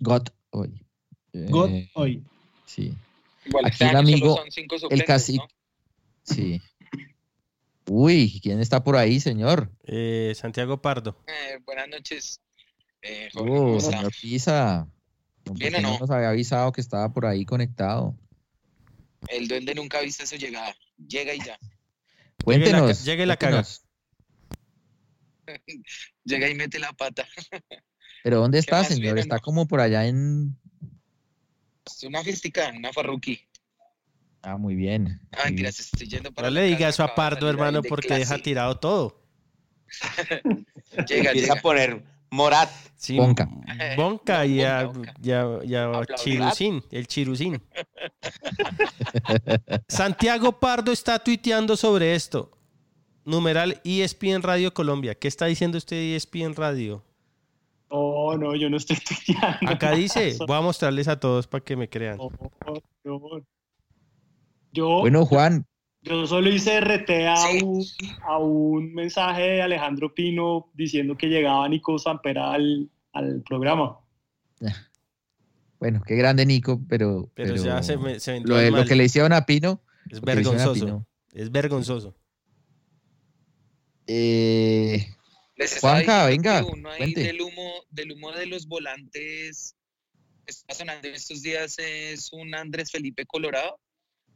Got 0.00 0.30
hoy. 0.50 0.84
God, 1.32 1.70
hoy. 1.94 2.22
Sí. 2.66 2.94
Igual 3.44 3.66
Aquí 3.66 3.84
el 3.84 3.96
amigo, 3.96 4.36
son 4.36 4.50
cinco 4.50 4.76
El 4.90 5.04
¿no? 5.36 5.48
Sí. 6.22 6.60
Uy, 7.88 8.40
¿quién 8.42 8.60
está 8.60 8.84
por 8.84 8.96
ahí, 8.96 9.18
señor? 9.18 9.70
Eh, 9.84 10.32
Santiago 10.36 10.80
Pardo. 10.80 11.16
Eh, 11.26 11.58
buenas 11.66 11.88
noches. 11.88 12.40
Eh, 13.02 13.28
Jorge, 13.32 13.50
Oh, 13.52 13.80
señor 13.80 14.12
Pisa. 14.20 14.86
¿Por 15.44 15.58
¿Bien 15.58 15.72
qué 15.72 15.78
o 15.78 15.82
no 15.82 15.92
no? 15.92 15.98
nos 16.00 16.10
había 16.10 16.30
avisado 16.30 16.72
que 16.72 16.80
estaba 16.80 17.12
por 17.12 17.26
ahí 17.26 17.44
conectado? 17.44 18.16
El 19.28 19.48
duende 19.48 19.74
nunca 19.74 19.98
ha 19.98 20.02
visto 20.02 20.26
su 20.26 20.36
llegada. 20.36 20.74
Llega 20.96 21.34
y 21.34 21.38
ya. 21.40 21.58
Cuéntenos. 22.44 23.04
llegue 23.04 23.22
y 23.22 23.26
la 23.26 23.36
caga. 23.36 23.62
cuéntenos. 23.62 23.84
Llega 26.24 26.48
y 26.48 26.54
mete 26.54 26.78
la 26.78 26.92
pata. 26.92 27.26
Pero 28.22 28.38
¿dónde 28.40 28.58
está, 28.58 28.84
señor? 28.84 29.18
Está 29.18 29.36
no? 29.36 29.40
como 29.42 29.66
por 29.66 29.80
allá 29.80 30.06
en... 30.06 30.56
Es 31.84 32.04
una 32.04 32.22
festica, 32.22 32.72
una 32.76 32.92
farruqui. 32.92 33.40
Ah, 34.42 34.56
muy 34.56 34.76
bien. 34.76 35.20
Ah, 35.32 35.48
muy 35.48 35.54
bien. 35.54 35.64
mentiras, 35.66 35.80
estoy 35.80 36.08
yendo 36.08 36.32
para 36.32 36.48
No 36.48 36.54
la 36.54 36.60
le 36.60 36.66
diga 36.68 36.88
eso 36.88 37.02
a 37.02 37.14
Pardo, 37.14 37.48
hermano, 37.50 37.82
porque 37.82 38.14
deja 38.14 38.38
tirado 38.38 38.78
todo. 38.78 39.20
Llega, 41.08 41.30
Empieza 41.30 41.32
llega. 41.32 41.54
a 41.54 41.62
poner 41.62 42.02
Morat. 42.32 42.70
Sí, 42.96 43.18
Bonca. 43.18 43.48
Bonca 43.96 44.46
y 44.46 44.62
a, 44.62 44.90
y 45.22 45.30
a- 45.32 45.58
y 45.64 45.74
a 45.74 45.84
Aplaudir. 45.88 46.14
Chirusín, 46.16 46.82
el 46.90 47.06
Chirusín. 47.06 47.62
Santiago 49.88 50.52
Pardo 50.58 50.92
está 50.92 51.18
tuiteando 51.18 51.76
sobre 51.76 52.14
esto. 52.14 52.50
Numeral 53.24 53.80
ESPN 53.84 54.42
Radio 54.42 54.74
Colombia. 54.74 55.14
¿Qué 55.14 55.28
está 55.28 55.46
diciendo 55.46 55.78
usted 55.78 55.96
de 55.96 56.12
E 56.14 56.16
ESPN 56.16 56.54
Radio? 56.56 57.02
No, 57.90 58.36
no, 58.38 58.56
yo 58.56 58.70
no 58.70 58.78
estoy 58.78 58.96
tuiteando. 58.96 59.70
Acá 59.70 59.92
dice, 59.92 60.36
voy 60.46 60.56
a 60.56 60.60
mostrarles 60.60 61.08
a 61.08 61.20
todos 61.20 61.46
para 61.46 61.62
que 61.62 61.76
me 61.76 61.88
crean. 61.88 62.16
No, 62.16 62.30
no. 63.04 63.20
Yo, 64.72 65.00
Bueno, 65.00 65.26
Juan, 65.26 65.66
yo 66.02 66.26
solo 66.26 66.48
hice 66.50 66.80
RT 66.80 67.10
a, 67.28 67.36
Sí. 67.36 67.62
un, 67.64 67.84
a 68.22 68.38
un 68.38 68.92
mensaje 68.94 69.42
de 69.42 69.62
Alejandro 69.62 70.14
Pino 70.14 70.70
diciendo 70.74 71.16
que 71.16 71.28
llegaba 71.28 71.68
Nico 71.68 71.98
Sampera 71.98 72.52
al, 72.52 72.90
al 73.12 73.42
programa. 73.42 73.98
bueno, 75.78 76.02
qué 76.06 76.14
grande 76.16 76.46
Nico, 76.46 76.80
pero... 76.88 77.30
Pero, 77.34 77.56
ya 77.56 77.82
se, 77.82 77.96
me, 77.96 78.20
se 78.20 78.32
vendió 78.32 78.54
lo, 78.70 78.78
de- 78.78 78.84
que 78.86 78.94
le 78.96 79.04
hicieron 79.04 79.32
a 79.32 79.44
Pino... 79.46 79.80
Es 80.10 80.20
vergonzoso. 80.20 80.74
Pino. 80.74 81.06
Es 81.32 81.50
vergonzoso. 81.50 82.14
Eh, 84.06 85.06
Les 85.56 85.78
Juanca, 85.80 86.26
venga, 86.26 86.64
uno 86.64 86.90
ahí 86.90 87.14
del 87.14 87.40
humo, 87.40 87.72
del 87.90 88.12
humo 88.12 88.32
de 88.32 88.46
los 88.46 88.66
volantes 88.66 89.76
está 90.46 90.74
sonando 90.74 91.06
en 91.06 91.14
estos 91.14 91.40
días 91.40 91.78
es 91.78 92.32
un 92.32 92.52
Andrés 92.54 92.90
Felipe 92.90 93.24
Colorado 93.26 93.78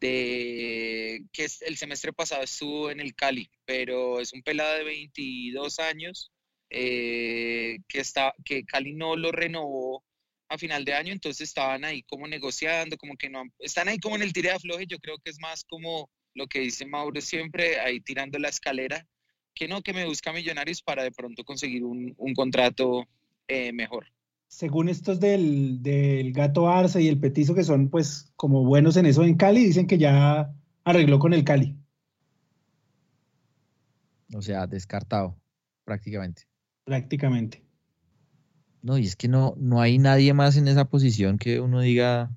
de 0.00 1.24
que 1.32 1.46
el 1.62 1.76
semestre 1.76 2.12
pasado 2.12 2.42
estuvo 2.42 2.90
en 2.90 3.00
el 3.00 3.14
Cali, 3.14 3.50
pero 3.64 4.20
es 4.20 4.32
un 4.32 4.42
pelado 4.42 4.76
de 4.78 4.84
22 4.84 5.78
años 5.80 6.32
eh, 6.70 7.78
que 7.88 8.00
está 8.00 8.34
que 8.44 8.64
Cali 8.64 8.92
no 8.94 9.16
lo 9.16 9.32
renovó 9.32 10.04
a 10.48 10.58
final 10.58 10.84
de 10.84 10.94
año, 10.94 11.12
entonces 11.12 11.48
estaban 11.48 11.84
ahí 11.84 12.02
como 12.04 12.28
negociando, 12.28 12.96
como 12.96 13.16
que 13.16 13.28
no 13.28 13.44
están 13.58 13.88
ahí 13.88 13.98
como 13.98 14.16
en 14.16 14.22
el 14.22 14.32
tire 14.32 14.50
de 14.50 14.56
afloje, 14.56 14.86
yo 14.86 14.98
creo 14.98 15.18
que 15.18 15.30
es 15.30 15.40
más 15.40 15.64
como 15.64 16.10
lo 16.34 16.46
que 16.46 16.60
dice 16.60 16.86
Mauro 16.86 17.20
siempre, 17.20 17.80
ahí 17.80 18.00
tirando 18.00 18.38
la 18.38 18.48
escalera 18.48 19.06
que 19.56 19.66
no, 19.66 19.82
que 19.82 19.94
me 19.94 20.04
busca 20.04 20.32
Millonarios 20.32 20.82
para 20.82 21.02
de 21.02 21.10
pronto 21.10 21.42
conseguir 21.42 21.82
un, 21.82 22.14
un 22.18 22.34
contrato 22.34 23.08
eh, 23.48 23.72
mejor. 23.72 24.06
Según 24.48 24.88
estos 24.88 25.20
del, 25.20 25.82
del 25.82 26.32
Gato 26.32 26.68
Arce 26.68 27.02
y 27.02 27.08
el 27.08 27.18
Petizo, 27.18 27.54
que 27.54 27.64
son 27.64 27.88
pues 27.88 28.32
como 28.36 28.64
buenos 28.64 28.96
en 28.96 29.06
eso 29.06 29.22
en 29.24 29.36
Cali, 29.36 29.64
dicen 29.64 29.86
que 29.86 29.98
ya 29.98 30.52
arregló 30.84 31.18
con 31.18 31.34
el 31.34 31.44
Cali. 31.44 31.76
o 34.34 34.42
sea, 34.42 34.66
descartado, 34.66 35.36
prácticamente. 35.84 36.46
prácticamente. 36.84 37.66
No, 38.82 38.98
y 38.98 39.06
es 39.06 39.16
que 39.16 39.26
no, 39.26 39.54
no 39.58 39.80
hay 39.80 39.98
nadie 39.98 40.32
más 40.32 40.56
en 40.56 40.68
esa 40.68 40.84
posición 40.84 41.38
que 41.38 41.60
uno 41.60 41.80
diga. 41.80 42.30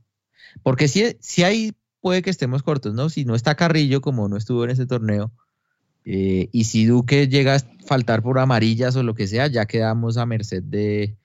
Porque 0.64 0.88
si, 0.88 1.16
si 1.20 1.43
hay, 1.43 1.74
puede 2.01 2.24
que 2.24 2.32
estemos 2.32 2.64
cortos, 2.64 2.95
¿no? 2.95 3.10
Si 3.10 3.24
no 3.24 3.36
está 3.36 3.55
Carrillo, 3.55 4.01
como 4.01 4.28
no 4.28 4.36
estuvo 4.36 4.64
en 4.64 4.72
ese 4.72 4.88
torneo, 4.88 5.32
eh, 6.05 6.49
y 6.51 6.64
si 6.64 6.86
Duque 6.86 7.28
llega 7.28 7.55
a 7.55 7.60
faltar 7.86 8.24
por 8.24 8.39
amarillas 8.39 8.95
o 8.95 9.03
lo 9.03 9.14
que 9.14 9.28
sea, 9.28 9.45
ya 9.45 9.68
quedamos 9.68 10.18
a 10.18 10.26
merced 10.26 10.64
de, 10.64 11.18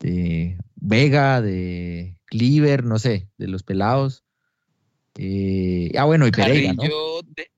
de 0.00 0.58
Vega, 0.76 1.40
de 1.40 2.18
Cleaver, 2.26 2.84
no 2.84 2.98
sé, 2.98 3.28
de 3.38 3.48
los 3.48 3.62
pelados. 3.62 4.24
Eh, 5.16 5.92
ah, 5.96 6.04
bueno, 6.04 6.26
y 6.26 6.30
Pereira, 6.30 6.72
¿no? 6.72 6.82
De, 7.24 7.50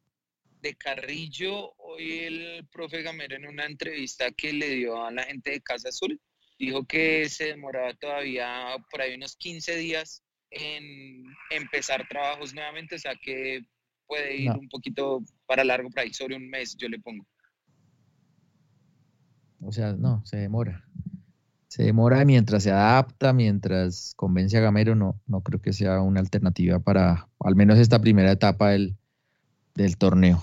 de 0.60 0.74
Carrillo, 0.74 1.74
hoy 1.78 2.10
el 2.20 2.68
profe 2.70 3.02
Gamero 3.02 3.36
en 3.36 3.46
una 3.46 3.64
entrevista 3.66 4.30
que 4.32 4.52
le 4.52 4.68
dio 4.70 5.04
a 5.04 5.10
la 5.10 5.22
gente 5.24 5.52
de 5.52 5.60
Casa 5.60 5.88
Azul, 5.88 6.20
dijo 6.58 6.84
que 6.86 7.28
se 7.28 7.46
demoraba 7.46 7.94
todavía 7.94 8.76
por 8.90 9.00
ahí 9.00 9.14
unos 9.14 9.36
15 9.36 9.76
días 9.76 10.22
en 10.50 11.24
empezar 11.50 12.06
trabajos 12.08 12.54
nuevamente, 12.54 12.96
o 12.96 12.98
sea 12.98 13.14
que 13.16 13.62
puede 14.06 14.36
ir 14.36 14.50
No. 14.50 14.60
un 14.60 14.68
poquito 14.68 15.22
para 15.46 15.64
largo, 15.64 15.90
por 15.90 16.00
ahí 16.00 16.12
sobre 16.12 16.36
un 16.36 16.48
mes 16.48 16.76
yo 16.76 16.88
le 16.88 16.98
pongo. 16.98 17.26
O 19.60 19.72
sea, 19.72 19.92
no, 19.92 20.24
se 20.24 20.36
demora. 20.36 20.85
Se 21.76 21.82
demora 21.82 22.24
mientras 22.24 22.62
se 22.62 22.70
adapta, 22.70 23.34
mientras 23.34 24.14
convence 24.16 24.56
a 24.56 24.62
Gamero, 24.62 24.94
no, 24.94 25.20
no 25.26 25.42
creo 25.42 25.60
que 25.60 25.74
sea 25.74 26.00
una 26.00 26.20
alternativa 26.20 26.78
para 26.78 27.28
al 27.38 27.54
menos 27.54 27.78
esta 27.78 27.98
primera 27.98 28.32
etapa 28.32 28.70
del, 28.70 28.96
del 29.74 29.98
torneo. 29.98 30.42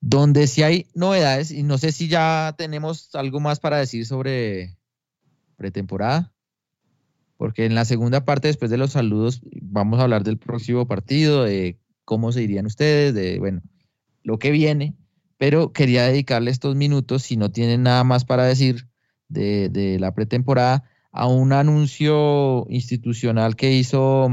Donde 0.00 0.48
sí 0.48 0.64
hay 0.64 0.88
novedades, 0.94 1.52
y 1.52 1.62
no 1.62 1.78
sé 1.78 1.92
si 1.92 2.08
ya 2.08 2.56
tenemos 2.58 3.14
algo 3.14 3.38
más 3.38 3.60
para 3.60 3.78
decir 3.78 4.04
sobre 4.04 4.76
pretemporada, 5.54 6.32
porque 7.36 7.64
en 7.64 7.76
la 7.76 7.84
segunda 7.84 8.24
parte, 8.24 8.48
después 8.48 8.68
de 8.68 8.78
los 8.78 8.90
saludos, 8.90 9.42
vamos 9.62 10.00
a 10.00 10.02
hablar 10.02 10.24
del 10.24 10.38
próximo 10.38 10.88
partido, 10.88 11.44
de 11.44 11.78
cómo 12.04 12.32
se 12.32 12.42
irían 12.42 12.66
ustedes, 12.66 13.14
de, 13.14 13.38
bueno, 13.38 13.62
lo 14.24 14.40
que 14.40 14.50
viene 14.50 14.96
pero 15.38 15.72
quería 15.72 16.04
dedicarle 16.04 16.50
estos 16.50 16.76
minutos, 16.76 17.22
si 17.22 17.36
no 17.36 17.50
tienen 17.50 17.82
nada 17.82 18.04
más 18.04 18.24
para 18.24 18.44
decir 18.44 18.88
de, 19.28 19.68
de 19.68 19.98
la 19.98 20.14
pretemporada, 20.14 20.84
a 21.12 21.26
un 21.26 21.52
anuncio 21.52 22.66
institucional 22.68 23.56
que 23.56 23.72
hizo 23.72 24.28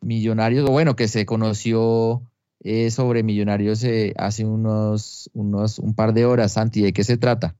Millonarios, 0.00 0.68
o 0.68 0.72
bueno, 0.72 0.96
que 0.96 1.08
se 1.08 1.26
conoció 1.26 2.22
eh, 2.64 2.90
sobre 2.90 3.22
Millonarios 3.22 3.82
eh, 3.84 4.12
hace 4.16 4.44
unos, 4.44 5.30
unos, 5.32 5.78
un 5.78 5.94
par 5.94 6.12
de 6.12 6.24
horas, 6.24 6.54
Santi, 6.54 6.82
¿de 6.82 6.92
qué 6.92 7.02
se 7.02 7.16
trata? 7.16 7.56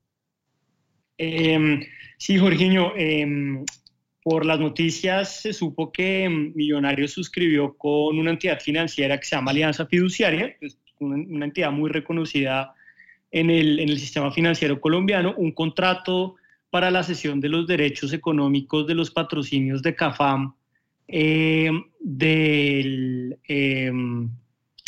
Em, 1.18 1.82
sí, 2.18 2.38
Jorginho, 2.38 2.92
em, 2.96 3.64
por 4.22 4.46
las 4.46 4.60
noticias 4.60 5.40
se 5.40 5.52
supo 5.52 5.90
que 5.90 6.28
Millonarios 6.54 7.12
suscribió 7.12 7.76
con 7.76 8.18
una 8.18 8.30
entidad 8.30 8.60
financiera 8.60 9.18
que 9.18 9.26
se 9.26 9.34
llama 9.34 9.50
Alianza 9.50 9.86
Fiduciaria, 9.86 10.56
una, 11.00 11.16
una 11.16 11.46
entidad 11.46 11.72
muy 11.72 11.90
reconocida 11.90 12.74
en 13.32 13.50
el, 13.50 13.80
en 13.80 13.88
el 13.88 13.98
sistema 13.98 14.30
financiero 14.30 14.80
colombiano, 14.80 15.34
un 15.36 15.50
contrato 15.50 16.36
para 16.72 16.90
la 16.90 17.02
cesión 17.02 17.38
de 17.38 17.50
los 17.50 17.66
derechos 17.66 18.14
económicos 18.14 18.86
de 18.86 18.94
los 18.94 19.10
patrocinios 19.10 19.82
de 19.82 19.94
CAFAM 19.94 20.54
del, 22.00 23.38
em, 23.46 24.30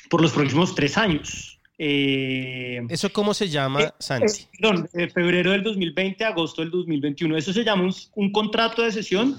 por 0.08 0.22
los 0.22 0.32
próximos 0.32 0.74
tres 0.74 0.96
años. 0.96 1.60
Em, 1.76 2.86
¿Eso 2.88 3.12
cómo 3.12 3.34
se 3.34 3.48
llama, 3.48 3.82
eh, 3.82 3.90
Santi? 3.98 4.42
eh, 4.44 4.48
perdón, 4.58 4.88
de 4.94 5.08
febrero 5.10 5.50
del 5.50 5.62
2020 5.62 6.24
a 6.24 6.28
agosto 6.28 6.62
del 6.62 6.70
2021. 6.70 7.36
Eso 7.36 7.52
se 7.52 7.64
llama 7.64 7.82
un, 7.84 7.94
un 8.14 8.32
contrato 8.32 8.80
de 8.82 8.90
cesión 8.92 9.36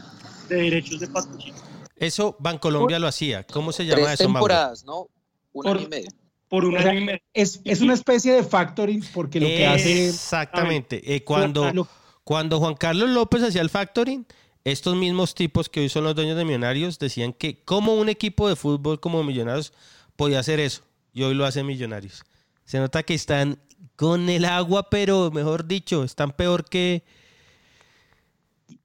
de 0.48 0.56
derechos 0.56 1.00
de 1.00 1.08
patrocinio. 1.08 1.56
Eso 1.96 2.36
Bancolombia 2.40 3.00
lo 3.00 3.08
hacía. 3.08 3.44
¿Cómo 3.46 3.72
se 3.72 3.86
llama 3.86 4.04
Tres 4.04 4.20
eso, 4.20 4.30
Mauro? 4.30 4.48
temporadas, 4.48 4.86
¿no? 4.86 5.08
Un 5.54 5.64
Por- 5.64 5.78
año 5.78 5.86
y 5.86 5.90
medio. 5.90 6.10
Por 6.48 6.66
un 6.66 6.78
O 6.78 6.82
sea, 6.82 6.92
año 6.92 7.00
y 7.00 7.06
medio. 7.06 7.20
Es, 7.34 7.60
es 7.66 7.82
una 7.82 7.94
especie 7.96 8.34
de 8.34 8.44
factoring 8.44 9.04
porque 9.14 9.40
lo 9.40 9.48
que 9.48 9.66
hace... 9.66 10.10
Exactamente. 10.10 11.02
Eh, 11.16 11.24
cuando, 11.24 11.72
lo- 11.74 11.88
cuando 12.26 12.60
Juan 12.60 12.74
Carlos 12.74 13.12
López 13.12 13.44
hacía 13.44 13.62
el 13.62 13.70
factoring, 13.70 14.26
estos 14.66 14.96
mismos 14.96 15.36
tipos 15.36 15.70
que 15.70 15.82
hoy 15.82 15.90
son 15.90 16.04
los 16.04 16.16
dueños 16.16 16.36
de 16.36 16.44
Millonarios 16.44 16.98
decían 16.98 17.34
que 17.34 17.62
como 17.64 17.94
un 17.94 18.10
equipo 18.10 18.50
de 18.50 18.56
fútbol 18.56 19.00
como 19.00 19.24
Millonarios 19.24 19.74
podía 20.16 20.40
hacer 20.40 20.60
eso. 20.60 20.82
Y 21.14 21.22
hoy 21.22 21.36
lo 21.36 21.46
hacen 21.46 21.68
Millonarios. 21.68 22.24
Se 22.66 22.80
nota 22.80 23.04
que 23.04 23.14
están 23.14 23.60
con 23.96 24.28
el 24.28 24.44
agua, 24.44 24.90
pero 24.90 25.30
mejor 25.30 25.68
dicho, 25.68 26.04
están 26.04 26.32
peor 26.32 26.66
que... 26.66 27.04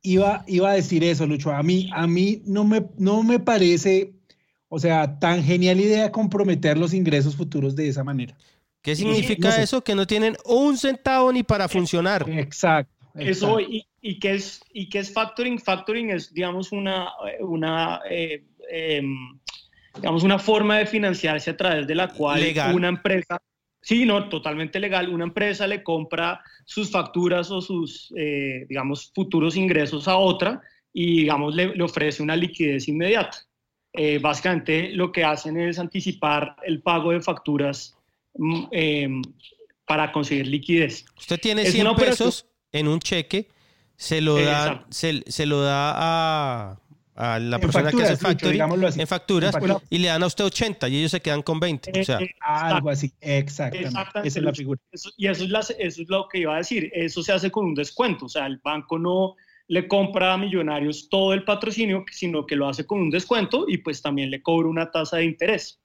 Iba, 0.02 0.44
iba 0.46 0.70
a 0.70 0.74
decir 0.74 1.02
eso, 1.02 1.26
Lucho. 1.26 1.50
A 1.50 1.62
mí, 1.62 1.88
a 1.94 2.06
mí 2.06 2.42
no, 2.44 2.64
me, 2.64 2.86
no 2.98 3.22
me 3.22 3.40
parece, 3.40 4.12
o 4.68 4.78
sea, 4.78 5.18
tan 5.18 5.42
genial 5.42 5.80
idea 5.80 6.12
comprometer 6.12 6.76
los 6.76 6.92
ingresos 6.92 7.36
futuros 7.36 7.74
de 7.74 7.88
esa 7.88 8.04
manera. 8.04 8.36
¿Qué 8.82 8.94
significa 8.94 9.48
no 9.48 9.54
sé. 9.54 9.62
eso? 9.62 9.82
Que 9.82 9.94
no 9.94 10.06
tienen 10.06 10.36
un 10.44 10.76
centavo 10.76 11.32
ni 11.32 11.42
para 11.42 11.68
funcionar. 11.68 12.28
Exacto. 12.28 12.99
Eso, 13.14 13.60
y, 13.60 13.84
y 14.00 14.18
qué 14.18 14.34
es, 14.34 14.60
¿y 14.72 14.88
qué 14.88 15.00
es 15.00 15.12
factoring? 15.12 15.58
Factoring 15.58 16.10
es, 16.10 16.32
digamos, 16.32 16.72
una, 16.72 17.08
una 17.40 18.00
eh, 18.08 18.44
em, 18.70 19.38
digamos, 19.96 20.22
una 20.22 20.38
forma 20.38 20.78
de 20.78 20.86
financiarse 20.86 21.50
a 21.50 21.56
través 21.56 21.86
de 21.86 21.94
la 21.94 22.08
cual 22.08 22.40
Legal. 22.40 22.74
una 22.74 22.88
empresa, 22.88 23.40
sí, 23.82 24.06
no, 24.06 24.28
totalmente 24.28 24.78
legal, 24.78 25.08
una 25.08 25.24
empresa 25.24 25.66
le 25.66 25.82
compra 25.82 26.40
sus 26.64 26.90
facturas 26.90 27.50
o 27.50 27.60
sus, 27.60 28.12
eh, 28.16 28.66
digamos, 28.68 29.10
futuros 29.14 29.56
ingresos 29.56 30.06
a 30.06 30.16
otra 30.16 30.60
y, 30.92 31.22
digamos, 31.22 31.54
le, 31.54 31.74
le 31.74 31.82
ofrece 31.82 32.22
una 32.22 32.36
liquidez 32.36 32.86
inmediata. 32.88 33.38
Eh, 33.92 34.18
básicamente 34.20 34.90
lo 34.92 35.10
que 35.10 35.24
hacen 35.24 35.58
es 35.60 35.78
anticipar 35.80 36.54
el 36.64 36.80
pago 36.80 37.10
de 37.10 37.20
facturas 37.20 37.96
mm, 38.34 38.62
eh, 38.70 39.08
para 39.84 40.12
conseguir 40.12 40.46
liquidez. 40.46 41.04
Usted 41.18 41.40
tiene 41.40 41.62
Es 41.62 41.72
100 41.72 41.80
una 41.82 41.90
operación- 41.90 42.28
pesos 42.28 42.46
en 42.72 42.88
un 42.88 43.00
cheque, 43.00 43.48
se 43.96 44.20
lo 44.20 44.36
da, 44.36 44.62
Exacto. 44.66 44.86
se, 44.90 45.22
se 45.26 45.46
lo 45.46 45.60
da 45.62 45.92
a, 45.96 46.76
a 47.16 47.38
la 47.38 47.56
En 47.56 47.60
persona 47.60 47.90
que 47.90 48.02
hace 48.02 48.12
Lucho, 48.12 48.86
así. 48.86 49.00
en 49.00 49.06
facturas 49.06 49.54
En 49.54 49.76
y 49.90 49.98
le 49.98 50.08
dan 50.08 50.22
a 50.22 50.26
usted 50.26 50.44
80 50.44 50.88
y 50.88 50.96
ellos 50.98 51.10
se 51.10 51.20
quedan 51.20 51.42
con 51.42 51.60
20. 51.60 52.00
O 52.00 52.04
sea, 52.04 52.18
Eh, 52.20 52.34
Algo 52.40 52.88
así, 52.90 53.12
exactamente. 53.20 53.88
Exactamente, 53.88 54.28
Esa 54.28 54.38
es 54.38 54.44
la 54.44 54.54
figura. 54.54 54.80
Eso- 54.92 55.10
y 55.18 55.26
eso 55.26 55.44
es, 55.44 55.50
la- 55.50 55.60
eso 55.60 56.02
es 56.02 56.08
lo 56.08 56.28
que 56.28 56.38
iba 56.38 56.54
a 56.54 56.58
decir. 56.58 56.90
Eso 56.94 57.22
se 57.22 57.32
hace 57.32 57.50
con 57.50 57.66
un 57.66 57.74
descuento. 57.74 58.24
O 58.26 58.28
sea, 58.28 58.46
el 58.46 58.58
banco 58.58 58.98
no 58.98 59.34
le 59.68 59.86
compra 59.86 60.32
a 60.32 60.38
Millonarios 60.38 61.08
todo 61.10 61.34
el 61.34 61.44
patrocinio, 61.44 62.04
sino 62.10 62.46
que 62.46 62.56
lo 62.56 62.68
hace 62.68 62.86
con 62.86 63.00
un 63.00 63.10
descuento 63.10 63.66
y 63.68 63.78
pues 63.78 64.00
también 64.02 64.30
le 64.30 64.40
cobra 64.42 64.68
una 64.68 64.90
tasa 64.90 65.18
de 65.18 65.24
interés. 65.26 65.78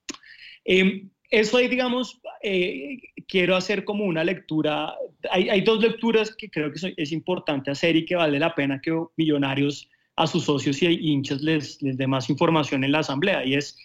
Eh, 0.64 1.06
eso 1.30 1.56
ahí, 1.56 1.68
digamos, 1.68 2.20
eh, 2.42 2.98
quiero 3.26 3.56
hacer 3.56 3.84
como 3.84 4.04
una 4.04 4.24
lectura. 4.24 4.94
Hay, 5.30 5.48
hay 5.48 5.60
dos 5.62 5.80
lecturas 5.80 6.34
que 6.34 6.48
creo 6.48 6.72
que 6.72 6.94
es 6.96 7.12
importante 7.12 7.70
hacer 7.70 7.96
y 7.96 8.04
que 8.04 8.16
vale 8.16 8.38
la 8.38 8.54
pena 8.54 8.80
que 8.80 8.96
Millonarios 9.16 9.88
a 10.16 10.26
sus 10.26 10.44
socios 10.44 10.82
y 10.82 10.86
hinchas 10.86 11.42
les, 11.42 11.80
les 11.82 11.96
dé 11.96 12.06
más 12.06 12.30
información 12.30 12.84
en 12.84 12.92
la 12.92 13.00
asamblea. 13.00 13.44
Y 13.44 13.54
es, 13.54 13.78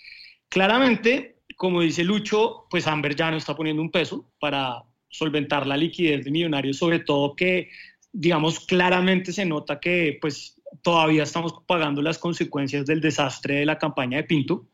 claramente, 0.49 1.37
como 1.57 1.81
dice 1.81 2.03
Lucho, 2.03 2.67
pues 2.69 2.87
Amber 2.87 3.15
ya 3.15 3.31
no 3.31 3.37
está 3.37 3.55
poniendo 3.55 3.81
un 3.81 3.91
peso 3.91 4.31
para 4.39 4.83
solventar 5.09 5.67
la 5.67 5.75
liquidez 5.75 6.23
de 6.23 6.31
Millonarios, 6.31 6.77
sobre 6.77 6.99
todo 6.99 7.35
que, 7.35 7.69
digamos, 8.13 8.61
claramente 8.61 9.33
se 9.33 9.45
nota 9.45 9.79
que 9.79 10.17
pues 10.21 10.61
todavía 10.81 11.23
estamos 11.23 11.53
pagando 11.67 12.01
las 12.01 12.17
consecuencias 12.17 12.85
del 12.85 13.01
desastre 13.01 13.55
de 13.55 13.65
la 13.65 13.77
campaña 13.77 14.17
de 14.17 14.23
Pinto. 14.23 14.67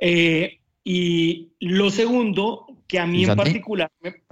Eh, 0.00 0.57
y 0.84 1.50
lo 1.60 1.90
segundo, 1.90 2.66
que 2.86 2.98
a 2.98 3.06
mí 3.06 3.20
¿Y 3.22 3.24
en 3.24 3.36
particular, 3.36 3.90
me- 4.00 4.22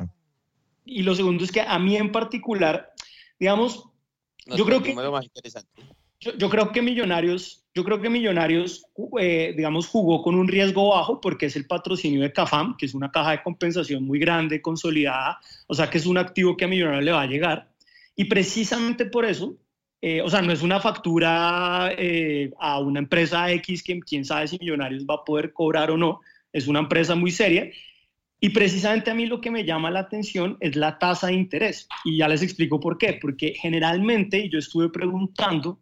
y 0.85 1.03
lo 1.03 1.15
segundo 1.15 1.45
es 1.45 1.53
que 1.53 1.61
a 1.61 1.79
mí 1.79 1.97
en 1.97 2.13
particular, 2.13 2.93
digamos, 3.39 3.89
yo 4.47 4.65
creo 4.65 4.79
que 4.79 4.85
perdimos 4.95 5.05
lo 5.05 5.13
más 5.13 5.25
interesante. 5.25 5.69
yo, 6.21 6.37
yo 6.39 6.49
creo 6.49 6.71
que 6.73 6.81
Millonarios, 6.81 7.65
yo 7.75 7.85
creo 7.85 8.01
que 8.01 8.09
Millonarios, 8.09 8.87
eh, 9.19 9.53
digamos, 9.57 9.89
jugó 9.89 10.23
con 10.23 10.37
un 10.37 10.49
riesgo 10.49 10.91
bajo 10.91 11.21
porque 11.21 11.47
es 11.47 11.57
el 11.57 11.67
patrocinio 11.67 12.23
de 12.23 12.33
CAFAM, 12.33 12.77
que 12.77 12.87
es 12.87 12.95
una 12.95 13.11
caja 13.11 13.33
de 13.33 13.43
compensación 13.43 14.05
muy 14.05 14.19
grande, 14.19 14.63
consolidada, 14.63 15.39
o 15.67 15.75
sea 15.75 15.91
que 15.91 15.99
es 15.99 16.07
un 16.07 16.17
activo 16.19 16.57
que 16.57 16.65
a 16.65 16.69
Millonarios 16.69 17.05
le 17.05 17.13
va 17.13 17.23
a 17.23 17.27
llegar. 17.27 17.69
Y 18.15 18.25
precisamente 18.27 19.05
por 19.07 19.27
eso, 19.27 19.57
eh, 20.01 20.23
o 20.23 20.31
sea, 20.31 20.41
no 20.41 20.53
es 20.53 20.63
una 20.63 20.79
factura 20.81 21.91
eh, 21.99 22.53
a 22.61 22.79
una 22.79 23.01
empresa 23.01 23.51
X 23.51 23.83
que 23.83 23.99
quién 24.01 24.25
sabe 24.25 24.47
si 24.47 24.57
Millonarios 24.59 25.05
va 25.05 25.17
a 25.17 25.25
poder 25.25 25.53
cobrar 25.53 25.91
o 25.91 25.97
no, 25.97 26.21
es 26.57 26.67
una 26.69 26.81
empresa 26.81 27.15
muy 27.15 27.31
seria. 27.31 27.71
Y 28.41 28.51
precisamente 28.51 29.11
a 29.11 29.15
mí 29.15 29.27
lo 29.27 29.41
que 29.41 29.51
me 29.51 29.65
llama 29.65 29.91
la 29.91 30.01
atención 30.01 30.57
es 30.61 30.77
la 30.77 30.99
tasa 30.99 31.29
de 31.29 31.35
interés. 31.35 31.89
Y 32.05 32.19
ya 32.19 32.29
les 32.29 32.43
explico 32.43 32.79
por 32.81 32.99
qué. 32.99 33.19
Porque 33.21 33.55
generalmente, 33.55 34.39
y 34.39 34.51
yo 34.51 34.59
estuve 34.59 34.89
preguntando, 34.91 35.81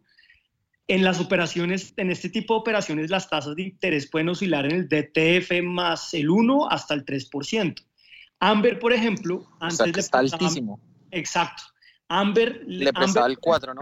en 0.87 1.03
las 1.03 1.19
operaciones, 1.19 1.93
en 1.97 2.11
este 2.11 2.29
tipo 2.29 2.53
de 2.53 2.59
operaciones, 2.59 3.09
las 3.09 3.29
tasas 3.29 3.55
de 3.55 3.63
interés 3.63 4.09
pueden 4.09 4.29
oscilar 4.29 4.65
en 4.65 4.71
el 4.71 4.87
DTF 4.87 5.61
más 5.63 6.13
el 6.13 6.29
1 6.29 6.69
hasta 6.69 6.93
el 6.93 7.03
3%. 7.05 7.83
Amber, 8.39 8.79
por 8.79 8.93
ejemplo, 8.93 9.35
O 9.37 9.57
antes 9.59 9.77
sea, 9.77 9.85
que 9.87 9.91
le 9.93 9.99
está 9.99 10.19
prestaba- 10.19 10.43
altísimo. 10.45 10.79
Exacto. 11.11 11.63
Amber 12.07 12.61
Le 12.67 12.93
prestaba 12.93 13.25
Amber, 13.25 13.31
el 13.31 13.39
4, 13.39 13.73
¿no? 13.73 13.81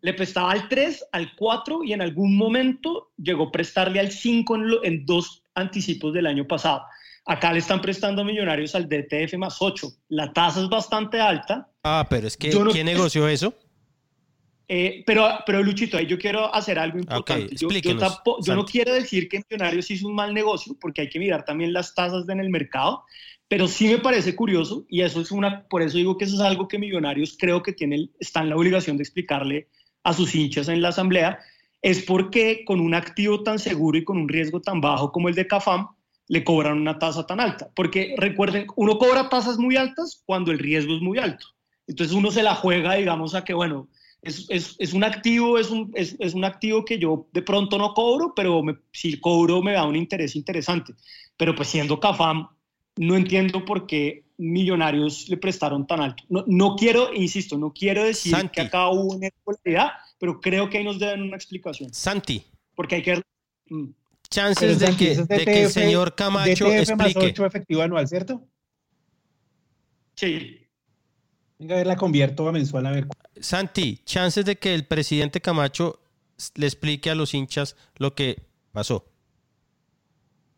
Le 0.00 0.14
prestaba 0.14 0.52
al 0.52 0.68
3, 0.68 1.04
al 1.12 1.34
4 1.34 1.82
y 1.84 1.92
en 1.92 2.02
algún 2.02 2.36
momento 2.36 3.10
llegó 3.16 3.48
a 3.48 3.52
prestarle 3.52 3.98
al 4.00 4.10
5 4.12 4.54
en, 4.56 4.68
lo- 4.68 4.84
en 4.84 5.04
dos 5.06 5.42
anticipos 5.54 6.12
del 6.12 6.26
año 6.26 6.46
pasado. 6.46 6.82
Acá 7.26 7.52
le 7.52 7.60
están 7.60 7.80
prestando 7.80 8.22
a 8.22 8.24
millonarios 8.24 8.74
al 8.74 8.88
DTF 8.88 9.34
más 9.38 9.56
8. 9.60 9.88
La 10.08 10.32
tasa 10.32 10.62
es 10.62 10.68
bastante 10.68 11.20
alta, 11.20 11.70
ah, 11.82 12.06
pero 12.08 12.26
es 12.26 12.36
que 12.36 12.50
Yo 12.50 12.64
no- 12.64 12.70
¿quién 12.70 12.86
negoció 12.86 13.26
eso? 13.28 13.54
Eh, 14.66 15.02
pero, 15.06 15.28
pero 15.44 15.62
Luchito, 15.62 15.98
ahí 15.98 16.06
yo 16.06 16.18
quiero 16.18 16.52
hacer 16.54 16.78
algo 16.78 16.98
importante. 16.98 17.54
yo, 17.54 17.68
yo 17.70 18.54
no 18.54 18.64
quiero 18.64 18.94
decir 18.94 19.28
que 19.28 19.42
Millonarios 19.50 19.90
hizo 19.90 20.08
un 20.08 20.14
mal 20.14 20.32
negocio, 20.32 20.74
porque 20.80 21.02
hay 21.02 21.08
que 21.10 21.18
mirar 21.18 21.44
también 21.44 21.72
las 21.74 21.94
tasas 21.94 22.26
en 22.30 22.40
el 22.40 22.48
mercado, 22.48 23.04
pero 23.46 23.68
sí 23.68 23.88
me 23.88 23.98
parece 23.98 24.34
curioso, 24.34 24.86
y 24.88 25.02
eso 25.02 25.20
es 25.20 25.30
una, 25.30 25.64
por 25.68 25.82
eso 25.82 25.98
digo 25.98 26.16
que 26.16 26.24
eso 26.24 26.36
es 26.36 26.40
algo 26.40 26.66
que 26.66 26.78
Millonarios 26.78 27.36
creo 27.38 27.62
que 27.62 27.74
tiene, 27.74 28.08
está 28.18 28.40
en 28.40 28.48
la 28.48 28.56
obligación 28.56 28.96
de 28.96 29.02
explicarle 29.02 29.68
a 30.02 30.14
sus 30.14 30.34
hinchas 30.34 30.68
en 30.68 30.80
la 30.80 30.88
asamblea, 30.88 31.38
es 31.84 32.02
porque 32.02 32.64
con 32.64 32.80
un 32.80 32.94
activo 32.94 33.42
tan 33.42 33.58
seguro 33.58 33.98
y 33.98 34.04
con 34.04 34.16
un 34.16 34.26
riesgo 34.26 34.62
tan 34.62 34.80
bajo 34.80 35.12
como 35.12 35.28
el 35.28 35.34
de 35.34 35.46
CAFAM, 35.46 35.86
le 36.28 36.42
cobran 36.42 36.78
una 36.80 36.98
tasa 36.98 37.26
tan 37.26 37.40
alta. 37.40 37.68
Porque 37.76 38.14
recuerden, 38.16 38.66
uno 38.76 38.96
cobra 38.96 39.28
tasas 39.28 39.58
muy 39.58 39.76
altas 39.76 40.22
cuando 40.24 40.50
el 40.50 40.58
riesgo 40.58 40.94
es 40.94 41.02
muy 41.02 41.18
alto. 41.18 41.44
Entonces 41.86 42.16
uno 42.16 42.30
se 42.30 42.42
la 42.42 42.54
juega, 42.54 42.94
digamos, 42.94 43.34
a 43.34 43.44
que, 43.44 43.52
bueno, 43.52 43.88
es, 44.22 44.46
es, 44.48 44.76
es 44.78 44.94
un 44.94 45.04
activo, 45.04 45.58
es 45.58 45.70
un, 45.70 45.90
es, 45.94 46.16
es 46.18 46.32
un 46.32 46.46
activo 46.46 46.86
que 46.86 46.98
yo 46.98 47.26
de 47.34 47.42
pronto 47.42 47.76
no 47.76 47.92
cobro, 47.92 48.32
pero 48.34 48.62
me- 48.62 48.78
si 48.90 49.20
cobro 49.20 49.60
me 49.60 49.72
da 49.72 49.84
un 49.86 49.94
interés 49.96 50.36
interesante. 50.36 50.94
Pero 51.36 51.54
pues 51.54 51.68
siendo 51.68 52.00
CAFAM, 52.00 52.48
no 52.96 53.14
entiendo 53.14 53.62
por 53.66 53.86
qué 53.86 54.24
millonarios 54.38 55.28
le 55.28 55.36
prestaron 55.36 55.86
tan 55.86 56.00
alto. 56.00 56.24
No, 56.30 56.44
no 56.46 56.76
quiero, 56.76 57.12
insisto, 57.12 57.58
no 57.58 57.74
quiero 57.74 58.04
decir 58.04 58.32
Santi. 58.32 58.54
que 58.54 58.60
acá 58.62 58.88
hubo 58.88 59.14
una 59.16 59.26
irregularidad, 59.26 59.90
pero 60.24 60.40
creo 60.40 60.70
que 60.70 60.78
ahí 60.78 60.84
nos 60.84 60.98
deben 60.98 61.20
una 61.20 61.36
explicación. 61.36 61.92
Santi, 61.92 62.42
Porque 62.74 62.94
hay 62.94 63.02
que... 63.02 63.22
Mm. 63.68 63.90
chances 64.30 64.78
de 64.78 64.86
Santi, 64.86 65.04
que, 65.04 65.12
es 65.12 65.28
de 65.28 65.44
que 65.44 65.62
el 65.64 65.70
señor 65.70 66.14
Camacho 66.14 66.64
DTF 66.64 66.96
más 66.96 67.08
explique. 67.08 67.26
8 67.26 67.44
efectivo 67.44 67.82
anual, 67.82 68.08
¿cierto? 68.08 68.42
Sí, 70.14 70.66
Venga, 71.58 71.74
a 71.74 71.78
ver, 71.78 71.86
la 71.88 71.96
convierto 71.96 72.48
a 72.48 72.52
mensual, 72.52 72.86
a 72.86 72.92
ver. 72.92 73.06
Santi, 73.38 74.00
chances 74.06 74.46
de 74.46 74.56
que 74.56 74.72
el 74.72 74.86
presidente 74.86 75.42
Camacho 75.42 76.00
le 76.54 76.64
explique 76.64 77.10
a 77.10 77.14
los 77.14 77.34
hinchas 77.34 77.76
lo 77.96 78.14
que 78.14 78.46
pasó. 78.72 79.04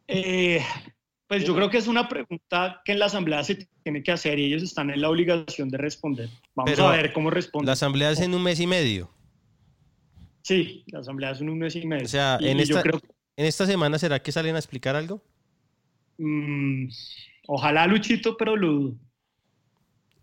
Eh, 0.06 0.64
pues 1.26 1.44
yo 1.44 1.56
creo 1.56 1.70
que 1.70 1.78
es 1.78 1.88
una 1.88 2.08
pregunta 2.08 2.82
que 2.84 2.92
en 2.92 3.00
la 3.00 3.06
asamblea 3.06 3.42
se 3.42 3.66
tiene 3.82 4.04
que 4.04 4.12
hacer 4.12 4.38
y 4.38 4.44
ellos 4.44 4.62
están 4.62 4.90
en 4.90 5.00
la 5.00 5.10
obligación 5.10 5.70
de 5.70 5.78
responder. 5.78 6.30
Vamos 6.54 6.70
Pero 6.70 6.86
a 6.86 6.92
ver 6.92 7.12
cómo 7.12 7.30
responden. 7.30 7.66
La 7.66 7.72
asamblea 7.72 8.12
es 8.12 8.20
en 8.20 8.32
un 8.32 8.44
mes 8.44 8.60
y 8.60 8.68
medio. 8.68 9.15
Sí, 10.46 10.84
la 10.92 11.00
asamblea 11.00 11.32
es 11.32 11.40
un 11.40 11.58
mes 11.58 11.74
y 11.74 11.84
medio. 11.84 12.04
O 12.04 12.08
sea, 12.08 12.38
Y- 12.40 12.46
en 12.50 12.60
esta, 12.60 12.80
creo 12.80 13.00
en 13.36 13.46
esta 13.46 13.66
semana, 13.66 13.98
¿será 13.98 14.22
que 14.22 14.30
salen 14.30 14.54
a 14.54 14.58
explicar 14.58 14.94
algo? 14.94 15.20
mm, 16.18 16.88
ojalá 17.48 17.86
Luchito, 17.88 18.36
pero 18.36 18.54
lo 18.56 18.72
dudo. 18.72 18.94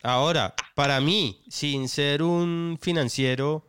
Ahora, 0.02 0.54
para 0.76 1.02
mí, 1.02 1.44
sin 1.50 1.90
ser 1.90 2.24
un 2.24 2.78
financiero 2.82 3.66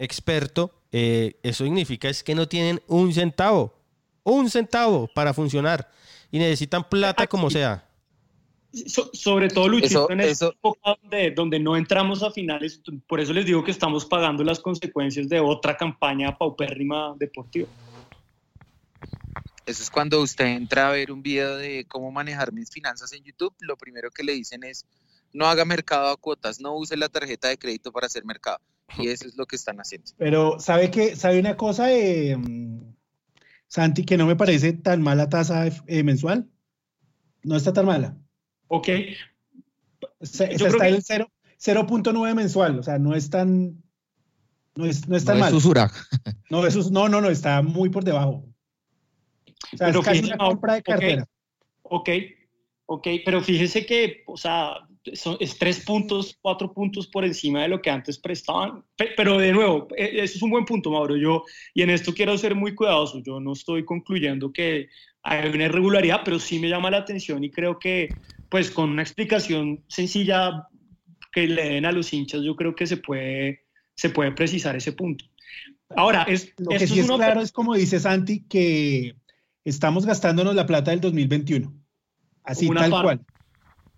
experto, 0.00 0.82
eh, 0.92 1.38
eso 1.44 1.64
significa 1.64 2.08
es 2.08 2.24
que 2.24 2.34
no 2.34 2.48
tienen 2.48 2.80
un 2.88 3.12
centavo, 3.12 3.74
un 4.24 4.50
centavo 4.50 5.08
para 5.14 5.32
funcionar 5.34 5.90
y 6.30 6.38
necesitan 6.38 6.88
plata 6.88 7.26
como 7.28 7.50
sea. 7.50 7.87
So- 8.72 9.10
sobre 9.14 9.48
todo 9.48 9.66
Luchito 9.68 9.86
Eso- 9.86 10.10
en 10.10 10.20
eso- 10.20 10.52
época 10.52 10.96
donde, 11.00 11.30
donde 11.30 11.58
no 11.58 11.76
entramos 11.76 12.22
a 12.22 12.30
finales, 12.30 12.82
por 13.06 13.18
eso 13.20 13.32
les 13.32 13.46
digo 13.46 13.64
que 13.64 13.70
estamos 13.70 14.04
pagando 14.04 14.44
las 14.44 14.60
consecuencias 14.60 15.28
de 15.28 15.40
otra 15.40 15.76
campaña 15.76 16.36
paupérrima 16.36 17.14
deportiva. 17.18 17.66
Eso 19.64 19.82
es 19.82 19.90
cuando 19.90 20.20
usted 20.22 20.46
entra 20.46 20.88
a 20.88 20.92
ver 20.92 21.12
un 21.12 21.22
video 21.22 21.56
de 21.56 21.84
cómo 21.88 22.10
manejar 22.10 22.52
mis 22.52 22.70
finanzas 22.70 23.12
en 23.12 23.22
YouTube, 23.22 23.54
lo 23.60 23.76
primero 23.76 24.10
que 24.10 24.22
le 24.22 24.32
dicen 24.32 24.64
es 24.64 24.86
no 25.32 25.46
haga 25.46 25.64
mercado 25.64 26.08
a 26.08 26.16
cuotas, 26.16 26.60
no 26.60 26.74
use 26.74 26.96
la 26.96 27.08
tarjeta 27.08 27.48
de 27.48 27.58
crédito 27.58 27.92
para 27.92 28.06
hacer 28.06 28.24
mercado. 28.24 28.58
Y 28.98 29.08
eso 29.08 29.28
es 29.28 29.36
lo 29.36 29.44
que 29.44 29.56
están 29.56 29.76
haciendo. 29.78 30.10
Pero, 30.16 30.58
¿sabe 30.58 30.90
qué? 30.90 31.14
¿Sabe 31.16 31.38
una 31.38 31.58
cosa, 31.58 31.92
eh, 31.92 32.34
mm, 32.36 32.94
Santi, 33.66 34.04
que 34.04 34.16
no 34.16 34.26
me 34.26 34.36
parece 34.36 34.72
tan 34.72 35.02
mala 35.02 35.28
tasa 35.28 35.66
eh, 35.66 36.02
mensual? 36.02 36.48
No 37.42 37.56
está 37.56 37.74
tan 37.74 37.84
mala. 37.84 38.16
Ok, 38.68 38.88
Se- 40.20 40.48
creo 40.48 40.66
está 40.68 40.78
que- 40.84 40.88
en 40.88 40.94
el 40.94 41.02
cero- 41.02 41.30
0.9 41.58 42.34
mensual, 42.34 42.78
o 42.78 42.82
sea, 42.82 42.98
no 42.98 43.14
es 43.14 43.30
tan, 43.30 43.82
no 44.76 44.84
es, 44.84 45.08
no 45.08 45.16
es 45.16 45.24
No 45.24 45.26
tan 45.32 45.36
es 45.36 45.40
mal. 45.40 45.54
usura. 45.54 45.90
No, 46.50 46.64
eso 46.66 46.80
es- 46.80 46.90
no, 46.90 47.08
no, 47.08 47.20
no, 47.20 47.28
está 47.28 47.60
muy 47.62 47.90
por 47.90 48.04
debajo. 48.04 48.44
O 49.72 49.76
sea, 49.76 49.88
Pero 49.88 49.98
es 50.00 50.04
casi 50.04 50.18
fíjese, 50.20 50.34
una 50.34 50.44
no, 50.44 50.50
compra 50.50 50.74
de 50.74 50.78
ok. 50.80 50.84
cartera. 50.86 51.26
Ok, 51.82 52.08
ok, 52.86 53.06
pero 53.24 53.42
fíjese 53.42 53.84
que, 53.84 54.22
o 54.26 54.36
sea, 54.36 54.76
son, 55.14 55.36
es 55.40 55.58
tres 55.58 55.80
puntos, 55.84 56.38
cuatro 56.40 56.72
puntos 56.72 57.06
por 57.06 57.24
encima 57.24 57.62
de 57.62 57.68
lo 57.68 57.82
que 57.82 57.90
antes 57.90 58.18
prestaban. 58.18 58.84
Pe- 58.96 59.10
Pero 59.16 59.38
de 59.38 59.52
nuevo, 59.52 59.88
e- 59.96 60.22
eso 60.22 60.36
es 60.36 60.42
un 60.42 60.50
buen 60.50 60.64
punto, 60.64 60.90
Mauro. 60.90 61.16
Yo, 61.16 61.42
y 61.74 61.82
en 61.82 61.90
esto 61.90 62.14
quiero 62.14 62.36
ser 62.38 62.54
muy 62.54 62.74
cuidadoso. 62.74 63.20
Yo 63.22 63.40
no 63.40 63.52
estoy 63.52 63.84
concluyendo 63.84 64.52
que 64.52 64.88
hay 65.22 65.48
una 65.50 65.64
irregularidad, 65.64 66.20
pero 66.24 66.38
sí 66.38 66.58
me 66.58 66.68
llama 66.68 66.90
la 66.90 66.98
atención 66.98 67.42
y 67.44 67.50
creo 67.50 67.78
que, 67.78 68.16
pues, 68.48 68.70
con 68.70 68.90
una 68.90 69.02
explicación 69.02 69.84
sencilla 69.88 70.66
que 71.32 71.46
le 71.46 71.68
den 71.70 71.84
a 71.84 71.92
los 71.92 72.12
hinchas, 72.12 72.42
yo 72.42 72.56
creo 72.56 72.74
que 72.74 72.86
se 72.86 72.96
puede, 72.96 73.60
se 73.94 74.10
puede 74.10 74.32
precisar 74.32 74.74
ese 74.76 74.92
punto. 74.92 75.24
Ahora, 75.96 76.22
es, 76.24 76.52
Lo 76.58 76.70
que 76.70 76.86
sí 76.86 77.00
es 77.00 77.06
claro 77.06 77.40
es 77.40 77.52
como 77.52 77.74
dice 77.74 77.98
Santi, 78.00 78.44
que 78.46 79.16
estamos 79.64 80.06
gastándonos 80.06 80.54
la 80.54 80.66
plata 80.66 80.90
del 80.90 81.00
2021. 81.00 81.72
Así, 82.44 82.66
Una 82.66 82.82
tal 82.82 82.90
parte- 82.90 83.04
cual. 83.04 83.26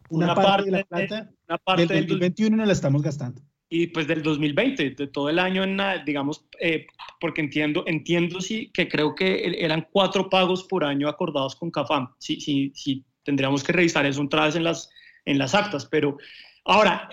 Una, 0.09 0.27
una 0.27 0.35
parte, 0.35 0.65
de 0.65 0.71
la 0.73 0.79
de- 0.79 0.85
plata 0.85 1.31
una 1.49 1.59
parte 1.59 1.83
del 1.83 1.89
del 1.89 2.07
2021 2.09 2.57
no 2.57 2.65
la 2.67 2.73
estamos 2.73 3.03
gastando. 3.03 3.41
y 3.73 3.87
pues 3.87 4.09
del 4.09 4.21
2020, 4.25 4.91
de 4.91 5.07
todo 5.07 5.29
el 5.29 5.39
año, 5.39 5.63
en, 5.63 5.79
digamos, 6.05 6.45
eh, 6.61 6.87
porque 7.21 7.41
entiendo, 7.41 7.85
entiendo 7.87 8.41
sí 8.41 8.69
que 8.75 8.89
creo 8.89 9.15
que 9.15 9.27
e- 9.47 9.65
eran 9.65 9.87
cuatro 9.93 10.29
pagos 10.29 10.65
por 10.65 10.83
año 10.85 11.09
acordados 11.09 11.55
con 11.55 11.71
CAFAM. 11.71 12.09
Sí, 12.19 12.41
sí, 12.41 12.73
sí, 12.75 13.05
tendríamos 13.25 13.63
que 13.63 13.73
revisar 13.73 14.07
eso 14.07 14.23
otra 14.23 14.47
vez 14.47 14.57
en 14.57 14.65
las, 14.65 14.91
en 15.25 15.39
las 15.39 15.55
actas, 15.55 15.87
pero 15.87 16.17
ahora, 16.65 17.09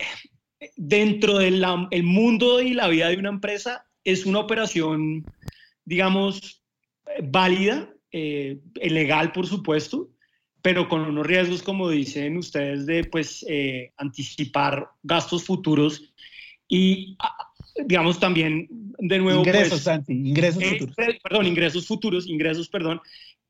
dentro 0.76 1.38
del 1.38 1.64
el 1.92 2.04
mundo 2.04 2.62
y 2.62 2.74
la 2.74 2.88
vida 2.88 3.10
de 3.10 3.18
una 3.18 3.30
empresa, 3.30 3.86
es 4.04 4.26
una 4.26 4.40
operación, 4.40 5.28
digamos, 5.86 6.64
válida, 7.24 7.90
eh, 8.12 8.60
legal, 8.76 9.32
por 9.32 9.48
supuesto, 9.48 10.10
pero 10.62 10.88
con 10.88 11.02
unos 11.02 11.26
riesgos, 11.26 11.62
como 11.62 11.90
dicen 11.90 12.38
ustedes, 12.38 12.86
de 12.86 13.04
pues 13.04 13.46
eh, 13.48 13.92
anticipar 13.98 14.90
gastos 15.04 15.44
futuros 15.44 16.14
y, 16.68 17.16
ah, 17.20 17.36
digamos, 17.86 18.20
también, 18.20 18.68
de 18.98 19.20
nuevo, 19.20 19.40
ingresos, 19.42 19.70
pues, 19.70 19.84
Santi, 19.84 20.14
ingresos 20.14 20.64
eh, 20.64 20.70
futuros. 20.80 20.96
perdón, 21.22 21.48
ingresos 21.48 21.86
futuros, 21.86 22.28
ingresos, 22.28 22.70
perdón, 22.70 23.02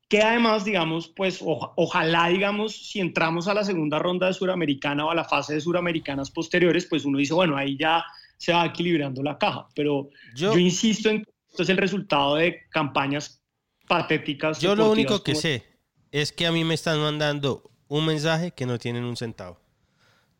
que 0.08 0.22
además, 0.22 0.64
digamos, 0.64 1.08
pues 1.08 1.40
oja- 1.42 1.72
ojalá, 1.76 2.28
digamos, 2.28 2.74
si 2.74 3.00
entramos 3.00 3.46
a 3.46 3.54
la 3.54 3.64
segunda 3.64 3.98
ronda 3.98 4.26
de 4.26 4.32
Suramericana 4.34 5.04
o 5.04 5.10
a 5.10 5.14
la 5.14 5.24
fase 5.24 5.54
de 5.54 5.60
Suramericanas 5.60 6.30
posteriores, 6.30 6.86
pues 6.86 7.04
uno 7.04 7.18
dice, 7.18 7.34
bueno, 7.34 7.56
ahí 7.56 7.76
ya 7.76 8.04
se 8.38 8.52
va 8.52 8.64
equilibrando 8.66 9.22
la 9.22 9.36
caja, 9.36 9.68
pero 9.74 10.08
Yo- 10.34 10.54
yo, 10.54 10.58
insisto 10.58 11.10
en 11.10 11.22
que 11.24 11.30
esto 11.50 11.62
es 11.62 11.68
el 11.68 11.76
resultado 11.76 12.36
de 12.36 12.60
campañas 12.70 13.42
patéticas. 13.86 14.60
Yo 14.60 14.74
lo 14.76 14.90
único 14.90 15.22
que 15.22 15.32
como- 15.32 15.42
sé 15.42 15.64
es 16.12 16.32
que 16.32 16.46
a 16.46 16.52
mí 16.52 16.64
me 16.64 16.74
están 16.74 17.00
mandando 17.00 17.70
un 17.88 18.06
mensaje 18.06 18.52
que 18.52 18.66
no 18.66 18.78
tienen 18.78 19.04
un 19.04 19.16
centavo. 19.16 19.58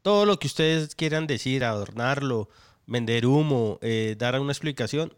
Todo 0.02 0.24
lo 0.26 0.38
que 0.38 0.46
ustedes 0.46 0.94
quieran 0.94 1.26
decir, 1.26 1.64
adornarlo, 1.64 2.48
vender 2.86 3.26
humo, 3.26 3.78
eh, 3.82 4.14
dar 4.16 4.38
una 4.40 4.52
explicación, 4.52 5.12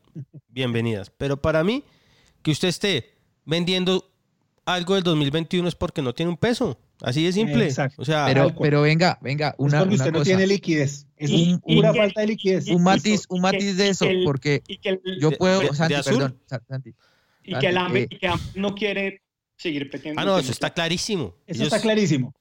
bienvenidas. 0.48 1.10
Pero 1.10 1.40
para 1.40 1.62
mí, 1.62 1.84
que 2.42 2.50
usted 2.50 2.68
esté 2.68 3.14
vendiendo 3.44 4.10
algo 4.74 4.94
del 4.94 5.02
2021 5.04 5.68
es 5.68 5.74
porque 5.74 6.02
no 6.02 6.14
tiene 6.14 6.30
un 6.30 6.36
peso. 6.36 6.78
Así 7.02 7.24
de 7.24 7.32
simple. 7.32 7.64
Exacto. 7.64 8.02
O 8.02 8.04
sea, 8.04 8.26
Pero, 8.26 8.54
pero 8.60 8.82
venga, 8.82 9.18
venga, 9.22 9.48
Es 9.50 9.54
una, 9.58 9.78
porque 9.80 9.94
una 9.94 10.04
usted 10.04 10.12
no 10.18 10.22
tiene 10.22 10.46
liquidez. 10.46 11.06
Es 11.16 11.30
Y- 11.30 11.52
un- 11.54 11.62
y 11.66 11.76
pura 11.76 11.92
que- 11.92 11.98
falta 11.98 12.20
de 12.20 12.26
liquidez. 12.26 12.68
un 12.68 12.82
matiz, 12.82 13.24
un 13.30 13.40
matiz 13.40 13.76
de 13.76 13.88
eso, 13.88 14.04
el- 14.04 14.24
porque 14.24 14.62
el- 14.82 15.00
yo 15.20 15.30
puedo, 15.32 15.60
de- 15.60 15.74
Santi, 15.74 15.94
de 15.94 16.02
perdón, 16.02 16.38
Santi, 16.68 16.94
y 17.44 17.54
que 17.58 17.68
AMBE 17.68 18.00
eh, 18.02 18.08
y 18.10 18.18
que 18.18 18.30
no 18.56 18.74
quiere 18.74 19.22
seguir 19.56 19.90
peteando. 19.90 20.20
ah, 20.20 20.24
no, 20.26 20.38
eso 20.38 20.52
está 20.52 20.70
clarísimo. 20.74 21.34
Eso 21.46 21.62
Ellos- 21.62 21.72
está 21.72 21.80
clarísimo. 21.80 22.34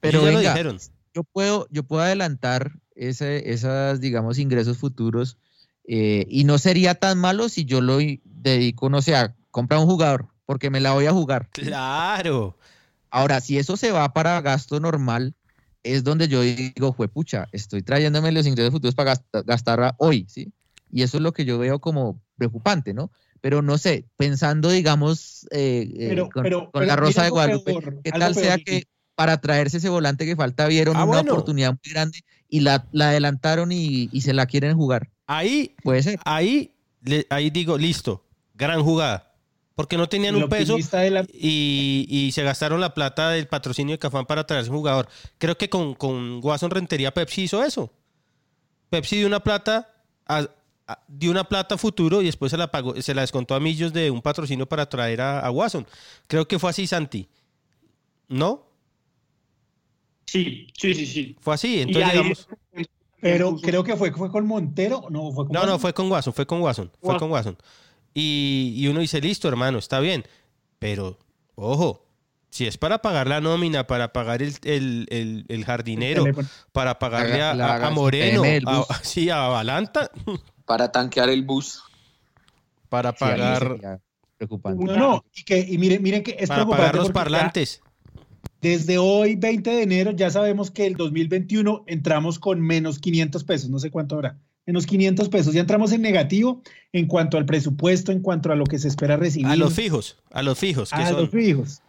pero 0.00 0.18
ellos 0.18 0.24
ya 0.24 0.32
lo 0.32 0.38
venga, 0.38 0.52
dijeron. 0.52 0.78
yo 1.14 1.22
puedo, 1.24 1.68
yo 1.70 1.84
puedo 1.84 2.02
adelantar 2.02 2.72
ese, 2.96 3.52
esas, 3.52 4.00
digamos, 4.00 4.38
ingresos 4.38 4.78
futuros 4.78 5.38
eh, 5.84 6.26
y 6.28 6.44
no 6.44 6.58
sería 6.58 6.94
tan 6.94 7.18
malo 7.18 7.48
si 7.48 7.64
yo 7.64 7.80
lo 7.80 7.98
dedico, 8.24 8.88
no 8.90 9.00
sé, 9.02 9.14
a 9.16 9.34
comprar 9.50 9.80
un 9.80 9.86
jugador, 9.86 10.28
porque 10.46 10.70
me 10.70 10.80
la 10.80 10.92
voy 10.92 11.06
a 11.06 11.12
jugar. 11.12 11.48
Claro. 11.50 12.56
Ahora, 13.10 13.40
si 13.40 13.58
eso 13.58 13.76
se 13.76 13.90
va 13.92 14.12
para 14.12 14.40
gasto 14.40 14.80
normal, 14.80 15.34
es 15.82 16.04
donde 16.04 16.28
yo 16.28 16.40
digo, 16.42 16.94
pucha, 16.94 17.48
estoy 17.52 17.82
trayéndome 17.82 18.32
los 18.32 18.46
ingresos 18.46 18.72
futuros 18.72 18.94
para 18.94 19.10
gasta- 19.14 19.42
gastar 19.42 19.94
hoy, 19.98 20.26
¿sí? 20.28 20.52
Y 20.90 21.02
eso 21.02 21.16
es 21.16 21.22
lo 21.22 21.32
que 21.32 21.44
yo 21.44 21.58
veo 21.58 21.78
como 21.80 22.20
preocupante, 22.36 22.94
¿no? 22.94 23.10
Pero 23.40 23.60
no 23.60 23.76
sé, 23.78 24.04
pensando, 24.16 24.70
digamos, 24.70 25.46
eh, 25.50 25.90
eh, 25.96 26.06
Pero- 26.10 26.28
con, 26.30 26.42
pero- 26.42 26.58
con 26.64 26.70
pero 26.72 26.86
la 26.86 26.96
Rosa 26.96 27.24
de 27.24 27.30
Guadalupe, 27.30 27.72
peor, 27.72 28.00
¿qué 28.04 28.12
tal 28.12 28.34
sea 28.34 28.56
que 28.58 28.84
para 29.14 29.40
traerse 29.40 29.78
ese 29.78 29.88
volante 29.88 30.24
que 30.24 30.36
falta 30.36 30.66
vieron 30.68 30.96
Ah, 30.96 31.04
una 31.04 31.18
bueno. 31.18 31.32
oportunidad 31.32 31.70
muy 31.72 31.92
grande 31.92 32.20
y 32.48 32.60
la, 32.60 32.86
la 32.92 33.08
adelantaron 33.10 33.72
y, 33.72 34.08
y 34.12 34.20
se 34.22 34.32
la 34.32 34.46
quieren 34.46 34.76
jugar? 34.76 35.10
Ahí, 35.26 35.74
Puede 35.82 36.02
ser. 36.02 36.20
ahí, 36.24 36.72
le- 37.02 37.26
ahí 37.30 37.50
digo, 37.50 37.76
listo, 37.78 38.24
gran 38.54 38.82
jugada. 38.82 39.31
Porque 39.74 39.96
no 39.96 40.08
tenían 40.08 40.36
un 40.36 40.48
peso 40.50 40.76
la- 40.92 41.26
y, 41.32 42.06
y 42.08 42.32
se 42.32 42.42
gastaron 42.42 42.80
la 42.80 42.92
plata 42.92 43.30
del 43.30 43.48
patrocinio 43.48 43.94
de 43.94 43.98
Cafán 43.98 44.26
para 44.26 44.46
traerse 44.46 44.70
un 44.70 44.76
jugador. 44.76 45.08
Creo 45.38 45.56
que 45.56 45.70
con, 45.70 45.94
con 45.94 46.40
Watson 46.44 46.70
Rentería 46.70 47.12
Pepsi 47.14 47.44
hizo 47.44 47.62
eso. 47.64 47.90
Pepsi 48.90 49.16
dio 49.16 49.26
una 49.26 49.40
plata 49.40 49.90
a, 50.26 50.46
a- 50.86 50.98
dio 51.08 51.30
una 51.30 51.44
plata 51.44 51.76
a 51.76 51.78
futuro 51.78 52.20
y 52.20 52.26
después 52.26 52.50
se 52.50 52.58
la 52.58 52.70
pagó, 52.70 53.00
se 53.00 53.14
la 53.14 53.22
descontó 53.22 53.54
a 53.54 53.60
Millos 53.60 53.94
de 53.94 54.10
un 54.10 54.20
patrocinio 54.20 54.66
para 54.66 54.86
traer 54.88 55.22
a, 55.22 55.40
a 55.40 55.50
Watson. 55.50 55.86
Creo 56.26 56.46
que 56.46 56.58
fue 56.58 56.68
así, 56.68 56.86
Santi. 56.86 57.26
¿No? 58.28 58.66
Sí, 60.26 60.66
sí, 60.78 60.94
sí, 60.94 61.06
sí. 61.06 61.36
Fue 61.40 61.54
así. 61.54 61.76
Y 61.76 61.80
Entonces, 61.82 62.04
ahí- 62.04 62.12
digamos. 62.12 62.48
Pero 63.20 63.56
creo 63.56 63.84
que 63.84 63.96
fue, 63.96 64.10
fue 64.12 64.30
con 64.30 64.44
Montero. 64.46 65.06
No, 65.08 65.30
fue 65.30 65.44
con 65.46 65.52
No, 65.52 65.64
no, 65.64 65.78
fue 65.78 65.92
con 65.94 66.10
Watson, 66.10 66.32
fue 66.34 66.44
con 66.44 66.60
Watson, 66.60 66.90
fue 67.00 67.10
Watson. 67.12 67.18
con 67.20 67.30
Watson. 67.30 67.56
Y, 68.14 68.74
y 68.76 68.88
uno 68.88 69.00
dice, 69.00 69.20
listo, 69.20 69.48
hermano, 69.48 69.78
está 69.78 70.00
bien. 70.00 70.24
Pero, 70.78 71.18
ojo, 71.54 72.04
si 72.50 72.66
es 72.66 72.76
para 72.76 73.00
pagar 73.00 73.26
la 73.28 73.40
nómina, 73.40 73.86
para 73.86 74.12
pagar 74.12 74.42
el, 74.42 74.54
el- 74.64 75.06
el- 75.10 75.44
el 75.48 75.64
jardinero, 75.64 76.24
para 76.72 76.98
pagarle 76.98 77.40
a, 77.42 77.54
La- 77.54 77.74
a- 77.74 77.78
la- 77.78 77.86
a 77.86 77.90
Moreno, 77.90 78.42
a, 78.66 78.84
sí, 79.02 79.30
a 79.30 79.38
Valanta, 79.48 80.10
Para 80.64 80.92
tanquear 80.92 81.28
el 81.30 81.42
bus. 81.44 81.82
para 82.88 83.12
pagar, 83.12 83.78
preocupante. 84.36 84.84
No, 84.84 84.96
no, 84.96 85.24
y, 85.34 85.44
que, 85.44 85.60
y 85.60 85.78
miren, 85.78 86.02
miren 86.02 86.22
que 86.22 86.36
es 86.38 86.48
para 86.48 86.58
preocupante 86.66 86.80
pagar 86.82 86.96
los 86.96 87.06
ya 87.08 87.12
parlantes. 87.14 87.80
desde 88.60 88.98
hoy, 88.98 89.36
20 89.36 89.70
de 89.70 89.82
enero, 89.82 90.10
ya 90.10 90.30
sabemos 90.30 90.70
que 90.70 90.86
el 90.86 90.96
2021 90.96 91.84
entramos 91.86 92.38
con 92.38 92.60
menos 92.60 92.98
500 92.98 93.44
pesos, 93.44 93.70
no 93.70 93.78
sé 93.78 93.90
cuánto 93.90 94.16
habrá, 94.16 94.36
menos 94.66 94.86
500 94.86 95.28
pesos. 95.28 95.54
Ya 95.54 95.60
entramos 95.60 95.92
en 95.92 96.02
negativo 96.02 96.62
en 96.92 97.06
cuanto 97.06 97.36
al 97.36 97.44
presupuesto, 97.46 98.12
en 98.12 98.20
cuanto 98.20 98.52
a 98.52 98.56
lo 98.56 98.64
que 98.64 98.78
se 98.78 98.88
espera 98.88 99.16
recibir. 99.16 99.46
A 99.48 99.56
los 99.56 99.74
fijos, 99.74 100.18
a 100.30 100.42
los 100.42 100.58
fijos, 100.58 100.90
que 100.90 101.02
a 101.02 101.08
son. 101.08 101.20
los 101.22 101.30
fijos. 101.30 101.82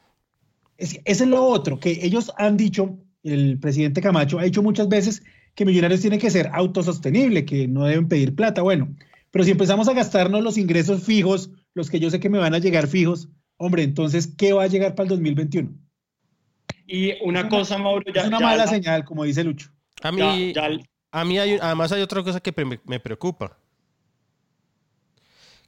Es, 0.77 0.93
ese 1.05 1.23
es 1.23 1.29
lo 1.29 1.43
otro, 1.45 1.79
que 1.79 1.99
ellos 2.03 2.31
han 2.37 2.57
dicho, 2.57 2.97
el 3.23 3.59
presidente 3.59 4.01
Camacho 4.01 4.39
ha 4.39 4.43
dicho 4.43 4.63
muchas 4.63 4.89
veces 4.89 5.23
que 5.55 5.65
Millonarios 5.65 6.01
tiene 6.01 6.17
que 6.17 6.31
ser 6.31 6.49
autosostenible, 6.51 7.45
que 7.45 7.67
no 7.67 7.85
deben 7.85 8.07
pedir 8.07 8.35
plata. 8.35 8.63
Bueno, 8.63 8.95
pero 9.29 9.45
si 9.45 9.51
empezamos 9.51 9.87
a 9.87 9.93
gastarnos 9.93 10.41
los 10.43 10.57
ingresos 10.57 11.03
fijos, 11.03 11.51
los 11.75 11.89
que 11.91 11.99
yo 11.99 12.09
sé 12.09 12.19
que 12.19 12.29
me 12.29 12.39
van 12.39 12.55
a 12.55 12.59
llegar 12.59 12.87
fijos, 12.87 13.29
hombre, 13.57 13.83
entonces, 13.83 14.27
¿qué 14.35 14.51
va 14.53 14.63
a 14.63 14.67
llegar 14.67 14.95
para 14.95 15.03
el 15.05 15.09
2021? 15.09 15.69
Y 16.87 17.13
una 17.23 17.47
cosa, 17.49 17.77
Mauro, 17.77 18.03
ya, 18.13 18.21
es 18.21 18.27
una 18.27 18.39
ya- 18.39 18.45
mala 18.45 18.67
señal, 18.67 19.05
como 19.05 19.23
dice 19.23 19.43
Lucho. 19.43 19.69
A 20.01 20.09
ya- 20.15 20.33
mí, 20.35 20.53
ya- 20.53 20.69
a 21.13 21.23
mí 21.25 21.37
hay, 21.39 21.57
además 21.61 21.91
hay 21.91 22.01
otra 22.01 22.23
cosa 22.23 22.39
que 22.41 22.51
pre- 22.51 22.81
me 22.85 22.99
preocupa. 22.99 23.57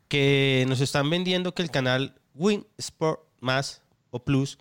Que 0.08 0.66
nos 0.68 0.82
están 0.82 1.10
vendiendo 1.10 1.54
que 1.54 1.62
el 1.64 1.72
canal 1.72 2.20
Win 2.34 2.66
Sport 2.78 3.22
Más 3.40 3.82
o 4.12 4.24
Plus 4.24 4.58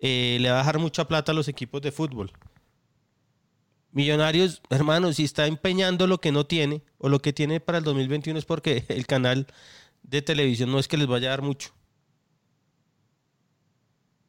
eh, 0.00 0.38
le 0.40 0.50
va 0.50 0.56
a 0.56 0.58
dejar 0.58 0.78
mucha 0.78 1.06
plata 1.08 1.32
a 1.32 1.34
los 1.34 1.48
equipos 1.48 1.80
de 1.80 1.92
fútbol. 1.92 2.32
Millonarios, 3.92 4.60
hermanos, 4.68 5.16
si 5.16 5.24
está 5.24 5.46
empeñando 5.46 6.06
lo 6.06 6.18
que 6.20 6.30
no 6.32 6.44
tiene 6.44 6.82
o 6.98 7.08
lo 7.08 7.20
que 7.20 7.32
tiene 7.32 7.60
para 7.60 7.78
el 7.78 7.84
2021 7.84 8.38
es 8.38 8.44
porque 8.44 8.84
el 8.88 9.06
canal 9.06 9.46
de 10.02 10.22
televisión 10.22 10.70
no 10.70 10.78
es 10.78 10.88
que 10.88 10.96
les 10.98 11.06
vaya 11.06 11.28
a 11.28 11.30
dar 11.30 11.42
mucho. 11.42 11.70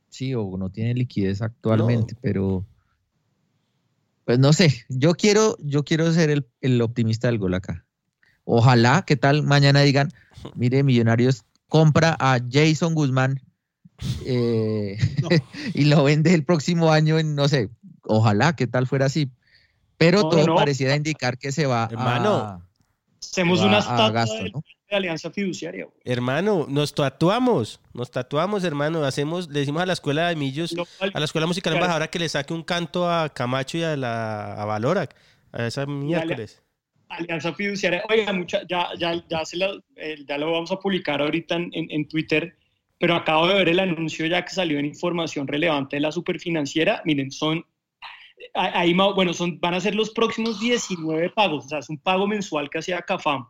Sí, 0.10 0.34
o 0.34 0.58
no 0.58 0.70
tiene 0.70 0.94
liquidez 0.94 1.42
actualmente, 1.42 2.16
pero 2.22 2.66
pues 4.28 4.40
no 4.40 4.52
sé, 4.52 4.84
yo 4.90 5.14
quiero, 5.14 5.56
yo 5.62 5.86
quiero 5.86 6.12
ser 6.12 6.30
el, 6.30 6.46
el 6.60 6.82
optimista 6.82 7.30
del 7.30 7.38
gol 7.38 7.54
acá. 7.54 7.86
Ojalá, 8.44 9.06
¿qué 9.08 9.16
tal? 9.16 9.42
Mañana 9.42 9.80
digan, 9.80 10.12
mire, 10.56 10.84
Millonarios 10.84 11.46
compra 11.70 12.14
a 12.20 12.38
Jason 12.52 12.94
Guzmán 12.94 13.42
eh, 14.26 14.98
y 15.74 15.86
lo 15.86 16.04
vende 16.04 16.34
el 16.34 16.44
próximo 16.44 16.92
año 16.92 17.18
en, 17.18 17.36
no 17.36 17.48
sé, 17.48 17.70
ojalá, 18.04 18.54
¿qué 18.54 18.68
tal 18.68 18.86
fuera 18.86 19.06
así? 19.06 19.32
Pero 19.96 20.24
No, 20.24 20.30
todo 20.30 20.46
no. 20.46 20.56
pareciera 20.56 20.98
indicar 20.98 21.38
que 21.38 21.54
se 21.54 21.66
va 21.66 21.88
Hermano, 21.90 22.36
a... 22.36 22.68
Hacemos 23.24 23.62
una 23.62 23.80
estatua 23.80 24.12
gasto, 24.12 24.62
de, 24.90 24.96
alianza 24.96 25.30
fiduciaria. 25.32 25.86
güey. 25.86 25.98
Hermano, 26.06 26.66
nos 26.70 26.94
tatuamos, 26.94 27.80
nos 27.94 28.10
tatuamos, 28.12 28.64
hermano. 28.64 29.04
Hacemos, 29.04 29.50
le 29.50 29.60
decimos 29.60 29.82
a 29.82 29.86
la 29.86 29.94
escuela 29.94 30.30
de 30.30 30.36
Millos, 30.36 30.76
a 31.00 31.20
la 31.20 31.26
escuela 31.26 31.48
musical 31.48 31.72
Claro. 31.74 31.86
embajadora 31.86 32.08
que 32.10 32.20
le 32.20 32.30
saque 32.30 32.54
un 32.54 32.64
canto 32.64 33.10
a 33.10 33.30
Camacho 33.30 33.78
y 33.78 33.84
a 33.84 33.96
la 33.98 34.54
a 34.62 34.66
Valorac, 34.66 35.16
a 35.52 35.68
esa 35.68 35.86
miércoles. 35.86 36.62
Alianza 37.10 37.54
Fiduciaria. 37.54 38.04
Oiga, 38.10 38.34
mucha, 38.34 38.62
ya, 38.68 38.90
ya, 38.98 39.24
ya, 39.30 39.46
se 39.46 39.58
la- 39.58 39.80
eh, 39.96 40.18
ya 40.28 40.38
lo 40.38 40.52
vamos 40.52 40.72
a 40.72 40.80
publicar 40.80 41.22
ahorita 41.22 41.56
en, 41.56 41.70
en- 41.74 41.90
en 41.92 42.08
Twitter, 42.08 42.58
pero 43.00 43.16
acabo 43.16 43.48
de 43.48 43.54
ver 43.54 43.70
el 43.70 43.80
anuncio 43.80 44.26
ya 44.26 44.44
que 44.44 44.54
salió 44.54 44.78
en 44.80 44.86
información 44.86 45.48
relevante 45.48 45.96
de 45.98 46.02
la 46.02 46.12
superfinanciera. 46.12 47.02
Miren, 47.06 47.32
son, 47.32 47.66
ahí, 48.54 48.94
bueno, 48.94 49.34
son, 49.34 49.60
van 49.60 49.76
a 49.76 49.80
ser 49.80 49.96
los 49.96 50.10
próximos 50.12 50.60
19 50.60 51.30
pagos, 51.30 51.66
o 51.66 51.70
sea, 51.70 51.80
es 51.80 51.90
un 51.90 51.98
pago 51.98 52.28
mensual 52.28 52.70
que 52.70 52.80
hacía 52.80 53.02
CAFAM 53.02 53.48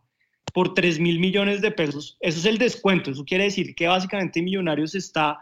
por 0.53 0.73
3 0.73 0.99
mil 0.99 1.19
millones 1.19 1.61
de 1.61 1.71
pesos. 1.71 2.17
Eso 2.19 2.39
es 2.39 2.45
el 2.45 2.57
descuento, 2.57 3.11
eso 3.11 3.23
quiere 3.25 3.45
decir 3.45 3.75
que 3.75 3.87
básicamente 3.87 4.41
Millonarios 4.41 4.95
está, 4.95 5.39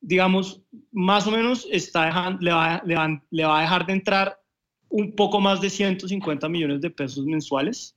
digamos, 0.00 0.60
más 0.92 1.26
o 1.26 1.30
menos 1.30 1.66
está 1.70 2.06
dejan- 2.06 2.38
le, 2.40 2.52
va, 2.52 2.82
le 2.84 2.96
le 3.30 3.44
va 3.44 3.58
a 3.58 3.62
dejar 3.62 3.86
de 3.86 3.92
entrar 3.94 4.38
un 4.90 5.14
poco 5.14 5.40
más 5.40 5.60
de 5.60 5.68
150 5.70 6.48
millones 6.48 6.80
de 6.80 6.90
pesos 6.90 7.24
mensuales 7.26 7.94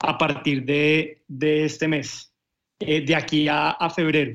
a 0.00 0.18
partir 0.18 0.64
de, 0.64 1.22
de 1.28 1.64
este 1.64 1.86
mes, 1.88 2.32
eh, 2.80 3.00
de 3.00 3.14
aquí 3.14 3.48
a, 3.48 3.70
a 3.70 3.88
febrero, 3.90 4.32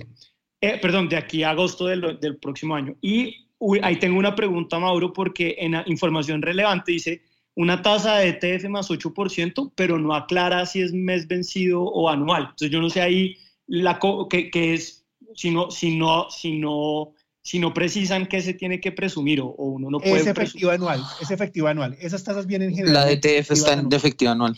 Eh, 0.62 0.78
perdón, 0.82 1.08
de 1.08 1.16
aquí 1.18 1.44
a 1.44 1.52
agosto 1.52 1.86
del, 1.86 2.20
del 2.20 2.38
próximo 2.38 2.76
año. 2.76 2.96
Y 3.02 3.48
uy, 3.60 3.80
ahí 3.84 3.98
tengo 3.98 4.18
una 4.20 4.34
pregunta, 4.36 4.80
Mauro, 4.80 5.14
porque 5.14 5.56
en 5.60 5.72
la 5.74 5.84
información 5.88 6.42
relevante 6.42 6.92
dice 6.94 7.22
una 7.64 7.82
tasa 7.82 8.16
de 8.18 8.30
ETF 8.30 8.70
más 8.70 8.90
8%, 8.90 9.72
pero 9.76 10.00
no 10.00 10.14
aclara 10.16 10.66
si 10.66 10.82
es 10.82 10.94
mes 10.94 11.28
vencido 11.28 11.82
o 11.84 12.08
anual. 12.10 12.44
Entonces 12.44 12.72
yo 12.72 12.80
no 12.82 12.90
sé 12.90 13.02
ahí 13.02 13.36
la 13.68 14.00
co- 14.00 14.28
que, 14.30 14.50
que 14.50 14.74
es, 14.76 15.06
si 15.36 15.52
no, 15.52 15.70
si, 15.70 15.98
no, 15.98 16.28
si, 16.30 16.58
no, 16.58 17.14
si 17.42 17.60
no 17.60 17.74
precisan 17.74 18.28
qué 18.28 18.42
se 18.42 18.54
tiene 18.54 18.80
que 18.80 18.92
presumir 18.94 19.42
o, 19.42 19.48
o 19.48 19.66
uno 19.66 19.90
no 19.92 20.00
puede 20.00 20.18
Es 20.18 20.24
presumir. 20.24 20.46
efectivo 20.46 20.72
anual, 20.72 21.00
es 21.22 21.32
efectivo 21.32 21.68
anual. 21.68 21.98
Esas 22.00 22.24
tasas 22.24 22.48
vienen 22.48 22.74
generalmente. 22.76 23.28
La 23.28 23.40
DTF 23.40 23.52
está 23.54 23.74
en 23.74 23.80
anual. 23.80 23.90
de 23.90 23.96
efectivo 23.98 24.32
anual. 24.32 24.56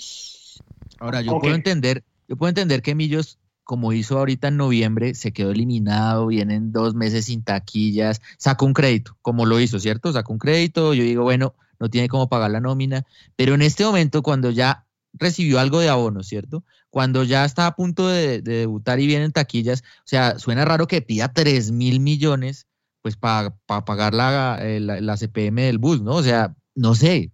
Ahora, 0.99 1.21
yo 1.21 1.39
puedo 1.39 1.55
entender, 1.55 2.03
yo 2.27 2.37
puedo 2.37 2.49
entender 2.49 2.81
que 2.81 2.93
Millos, 2.95 3.39
como 3.63 3.93
hizo 3.93 4.19
ahorita 4.19 4.49
en 4.49 4.57
noviembre, 4.57 5.15
se 5.15 5.33
quedó 5.33 5.51
eliminado, 5.51 6.27
vienen 6.27 6.71
dos 6.71 6.93
meses 6.93 7.25
sin 7.25 7.43
taquillas, 7.43 8.21
sacó 8.37 8.65
un 8.65 8.73
crédito, 8.73 9.17
como 9.21 9.45
lo 9.45 9.59
hizo, 9.59 9.79
¿cierto? 9.79 10.11
Sacó 10.13 10.33
un 10.33 10.39
crédito, 10.39 10.93
yo 10.93 11.03
digo, 11.03 11.23
bueno, 11.23 11.55
no 11.81 11.89
tiene 11.89 12.07
cómo 12.07 12.29
pagar 12.29 12.51
la 12.51 12.61
nómina, 12.61 13.05
pero 13.35 13.55
en 13.55 13.63
este 13.63 13.83
momento, 13.83 14.21
cuando 14.21 14.51
ya 14.51 14.85
recibió 15.13 15.59
algo 15.59 15.79
de 15.79 15.89
abono, 15.89 16.23
¿cierto? 16.23 16.63
Cuando 16.89 17.23
ya 17.23 17.43
está 17.43 17.65
a 17.67 17.75
punto 17.75 18.07
de, 18.07 18.41
de 18.41 18.59
debutar 18.59 18.99
y 18.99 19.07
vienen 19.07 19.31
taquillas, 19.31 19.81
o 19.81 20.05
sea, 20.05 20.39
suena 20.39 20.63
raro 20.63 20.87
que 20.87 21.01
pida 21.01 21.33
3 21.33 21.71
mil 21.71 21.99
millones, 21.99 22.67
pues 23.01 23.17
para 23.17 23.55
pagar 23.65 24.13
la, 24.13 24.59
eh, 24.61 24.79
la, 24.79 25.01
la 25.01 25.17
CPM 25.17 25.63
del 25.63 25.79
bus, 25.79 26.01
¿no? 26.01 26.15
O 26.15 26.23
sea, 26.23 26.55
no 26.75 26.93
sé, 26.93 27.33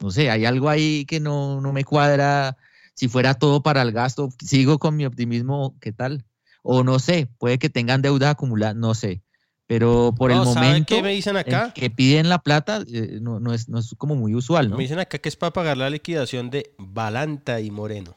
no 0.00 0.10
sé, 0.10 0.30
hay 0.30 0.44
algo 0.44 0.68
ahí 0.68 1.04
que 1.06 1.20
no, 1.20 1.60
no 1.60 1.72
me 1.72 1.84
cuadra. 1.84 2.56
Si 2.94 3.08
fuera 3.08 3.34
todo 3.34 3.62
para 3.62 3.82
el 3.82 3.92
gasto, 3.92 4.30
sigo 4.44 4.78
con 4.78 4.96
mi 4.96 5.06
optimismo, 5.06 5.76
¿qué 5.80 5.92
tal? 5.92 6.24
O 6.62 6.84
no 6.84 6.98
sé, 6.98 7.28
puede 7.38 7.58
que 7.58 7.70
tengan 7.70 8.02
deuda 8.02 8.30
acumulada, 8.30 8.74
no 8.74 8.94
sé. 8.94 9.22
Pero 9.68 10.12
por 10.16 10.32
No, 10.32 10.42
el 10.42 10.48
¿sabe 10.54 10.66
momento 10.66 10.96
qué 10.96 11.02
me 11.02 11.10
dicen 11.12 11.36
en 11.36 11.40
acá? 11.40 11.72
que 11.74 11.90
piden 11.90 12.28
la 12.28 12.38
plata 12.38 12.82
eh, 12.92 13.18
no, 13.20 13.38
no 13.38 13.52
es, 13.54 13.68
no 13.68 13.78
es 13.78 13.94
como 13.98 14.16
muy 14.16 14.34
usual, 14.34 14.70
¿no? 14.70 14.76
Me 14.78 14.82
dicen 14.82 14.98
acá 14.98 15.18
que 15.18 15.28
es 15.28 15.36
para 15.36 15.52
pagar 15.52 15.76
la 15.76 15.90
liquidación 15.90 16.48
de 16.50 16.72
Balanta 16.78 17.60
y 17.60 17.70
Moreno. 17.70 18.14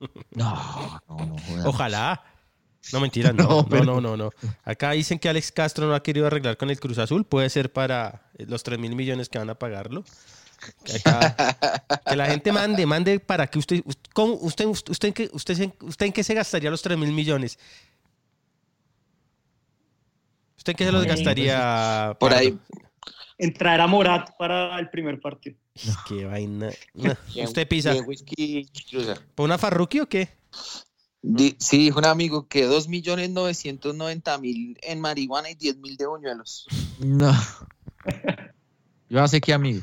No, 0.34 1.00
no, 1.08 1.16
no. 1.56 1.64
Ojalá. 1.68 2.22
No, 2.92 2.98
mentira, 3.00 3.32
no, 3.34 3.44
No, 3.44 3.66
pero- 3.68 3.84
no, 3.84 4.00
no, 4.00 4.16
no. 4.16 4.30
Acá 4.64 4.90
dicen 4.92 5.18
que 5.18 5.28
Alex 5.28 5.52
Castro 5.52 5.86
no 5.86 5.94
ha 5.94 6.02
querido 6.02 6.26
arreglar 6.26 6.56
con 6.56 6.70
el 6.70 6.80
Cruz 6.80 6.98
Azul. 6.98 7.24
Puede 7.24 7.48
ser 7.50 7.72
para 7.72 8.22
eh, 8.36 8.46
los 8.48 8.62
3 8.64 8.78
mil 8.78 8.96
millones 8.96 9.28
que 9.28 9.38
van 9.38 9.50
a 9.50 9.54
pagarlo. 9.54 10.04
Acá- 10.94 11.56
que 12.06 12.16
la 12.16 12.26
gente 12.26 12.50
mande, 12.52 12.84
mande 12.86 13.20
para 13.20 13.46
que 13.46 13.58
usted, 13.60 13.82
¿cómo- 14.12 14.34
usted, 14.40 14.66
usted, 14.66 14.90
usted, 14.90 15.30
usted, 15.32 15.54
se- 15.54 15.72
usted 15.82 16.06
en 16.06 16.12
qué 16.12 16.24
se 16.24 16.34
gastaría 16.34 16.70
los 16.70 16.82
3 16.82 16.98
mil 16.98 17.12
millones. 17.12 17.58
¿Usted 20.60 20.76
qué 20.76 20.84
se 20.84 20.92
los 20.92 21.04
Ay, 21.04 21.08
gastaría? 21.08 22.14
Por 22.20 22.32
Pardo? 22.32 22.36
ahí, 22.48 22.58
en 23.38 23.54
traer 23.54 23.80
a 23.80 23.86
Morat 23.86 24.28
para 24.38 24.78
el 24.78 24.90
primer 24.90 25.18
partido. 25.18 25.56
Qué 26.06 26.26
vaina. 26.26 26.70
No, 26.94 27.14
¿Usted 27.44 27.66
pisa? 27.66 27.94
¿Por 29.34 29.44
una 29.46 29.56
Farruki 29.56 30.00
o 30.00 30.06
qué? 30.06 30.28
Di- 31.22 31.56
Sí, 31.58 31.78
dijo 31.78 31.98
un 31.98 32.04
amigo 32.04 32.46
que 32.46 32.66
2.990.000 32.66 34.76
en 34.82 35.00
marihuana 35.00 35.48
y 35.50 35.54
10.000 35.54 35.96
de 35.96 36.06
buñuelos. 36.06 36.66
No. 36.98 37.32
Yo 39.08 39.16
ya 39.16 39.28
sé 39.28 39.40
qué 39.40 39.54
amigo. 39.54 39.80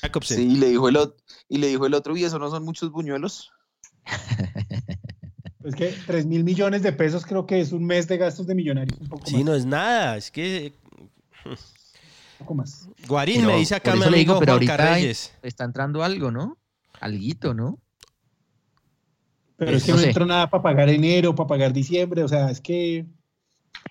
Jacobsen. 0.00 0.36
Sí, 0.38 0.42
y 0.52 0.56
le 0.56 0.66
dijo 0.70 0.88
el 0.88 0.96
otro, 0.96 1.16
y 1.48 1.58
le 1.58 1.68
dijo 1.68 1.86
el 1.86 1.94
otro, 1.94 2.16
y 2.16 2.24
eso 2.24 2.40
no 2.40 2.50
son 2.50 2.64
muchos 2.64 2.90
buñuelos. 2.90 3.52
Es 5.68 5.74
que 5.74 5.94
3 6.06 6.26
mil 6.26 6.44
millones 6.44 6.82
de 6.82 6.92
pesos 6.92 7.24
creo 7.26 7.46
que 7.46 7.60
es 7.60 7.72
un 7.72 7.84
mes 7.84 8.08
de 8.08 8.16
gastos 8.16 8.46
de 8.46 8.54
millonarios, 8.54 8.98
un 9.00 9.08
poco 9.08 9.26
Sí, 9.26 9.36
más. 9.36 9.44
no 9.44 9.54
es 9.54 9.66
nada. 9.66 10.16
Es 10.16 10.30
que 10.30 10.72
Un 11.44 11.56
poco 12.38 12.54
más. 12.54 12.88
Guarín 13.06 13.36
Pero 13.42 13.48
me 13.48 13.56
dice 13.58 13.74
acá 13.74 13.94
le 13.94 14.04
amigo 14.04 14.16
digo, 14.16 14.38
pero 14.38 14.52
Juan 14.52 14.68
ahorita 14.70 14.92
hay- 14.94 15.02
Reyes. 15.02 15.34
Está 15.42 15.64
entrando 15.64 16.02
algo, 16.02 16.30
¿no? 16.30 16.56
Alguito, 17.00 17.54
¿no? 17.54 17.78
Pero 19.56 19.76
es 19.76 19.84
que 19.84 19.92
No 19.92 19.98
sé. 19.98 20.08
entró 20.08 20.24
nada 20.24 20.48
para 20.48 20.62
pagar 20.62 20.88
enero, 20.88 21.34
para 21.34 21.48
pagar 21.48 21.72
diciembre, 21.72 22.22
o 22.22 22.28
sea, 22.28 22.50
es 22.50 22.60
que... 22.60 23.06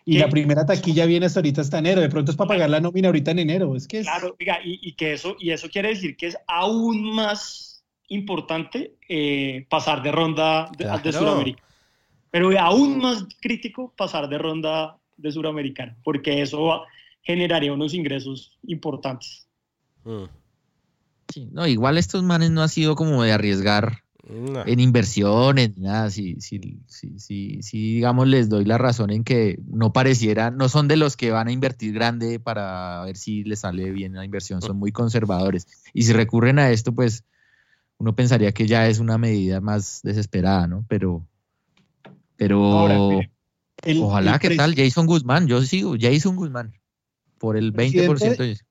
Y 0.05 0.13
¿Qué? 0.13 0.19
la 0.19 0.29
primera 0.29 0.65
taquilla 0.65 1.05
viene 1.05 1.25
hasta 1.25 1.39
ahorita 1.39 1.61
hasta 1.61 1.79
enero, 1.79 1.99
de 2.01 2.09
pronto 2.09 2.31
es 2.31 2.37
para 2.37 2.47
pagar 2.49 2.69
la 2.69 2.79
nómina 2.79 3.09
ahorita 3.09 3.31
en 3.31 3.39
enero, 3.39 3.75
es 3.75 3.87
que 3.87 3.99
es... 3.99 4.05
Claro, 4.07 4.35
oiga, 4.39 4.59
y, 4.63 4.79
y 4.81 4.93
que 4.93 5.13
eso, 5.13 5.35
y 5.39 5.51
eso 5.51 5.67
quiere 5.69 5.89
decir 5.89 6.15
que 6.15 6.27
es 6.27 6.37
aún 6.47 7.13
más 7.13 7.83
importante 8.07 8.95
eh, 9.09 9.65
pasar 9.69 10.01
de 10.01 10.11
ronda 10.13 10.71
de, 10.77 10.85
de 10.85 11.01
Claro. 11.01 11.11
Sudamérica. 11.11 11.63
Pero 12.31 12.49
aún 12.59 12.99
más 12.99 13.25
crítico 13.39 13.93
pasar 13.97 14.29
de 14.29 14.37
ronda 14.37 14.97
de 15.15 15.31
Suramericana, 15.31 15.97
porque 16.03 16.41
eso 16.41 16.83
generaría 17.21 17.73
unos 17.73 17.93
ingresos 17.93 18.57
importantes. 18.63 19.47
Mm, 20.03 20.25
Sí, 21.33 21.49
no, 21.51 21.67
igual 21.67 21.97
estos 21.97 22.23
manes 22.23 22.51
no 22.51 22.61
ha 22.63 22.67
sido 22.67 22.95
como 22.95 23.21
de 23.23 23.33
arriesgar 23.33 24.03
no. 24.29 24.65
en 24.65 24.79
inversiones, 24.79 25.75
ni 25.75 25.83
nada, 25.83 26.09
si, 26.09 26.39
si, 26.39 26.79
si, 26.87 27.19
si, 27.19 27.61
si, 27.61 27.93
digamos 27.95 28.27
les 28.27 28.49
doy 28.49 28.63
la 28.63 28.77
razón 28.77 29.11
en 29.11 29.23
que 29.23 29.59
no 29.67 29.91
pareciera, 29.91 30.51
no 30.51 30.69
son 30.69 30.87
de 30.87 30.95
los 30.95 31.17
que 31.17 31.31
van 31.31 31.47
a 31.49 31.51
invertir 31.51 31.93
grande 31.93 32.39
para 32.39 33.03
ver 33.03 33.17
si 33.17 33.43
les 33.43 33.59
sale 33.59 33.91
bien 33.91 34.13
la 34.13 34.25
inversión, 34.25 34.61
son 34.61 34.77
muy 34.77 34.91
conservadores. 34.91 35.67
Y 35.93 36.03
si 36.03 36.13
recurren 36.13 36.59
a 36.59 36.71
esto, 36.71 36.93
pues 36.93 37.25
uno 37.97 38.15
pensaría 38.15 38.53
que 38.53 38.67
ya 38.67 38.87
es 38.87 38.99
una 38.99 39.17
medida 39.17 39.59
más 39.59 40.01
desesperada, 40.03 40.67
¿no? 40.67 40.85
Pero, 40.87 41.25
pero 42.37 42.63
Ahora, 42.63 42.97
mire, 42.99 43.31
el- 43.83 44.01
ojalá, 44.01 44.33
el 44.35 44.39
¿qué 44.39 44.47
pres- 44.49 44.57
tal? 44.57 44.75
Jason 44.75 45.05
Guzmán, 45.07 45.47
yo 45.47 45.61
sigo, 45.63 45.95
Jason 45.99 46.35
Guzmán, 46.35 46.73
por 47.37 47.57
el 47.57 47.71
20%. 47.73 48.07
Presidente- 48.35 48.63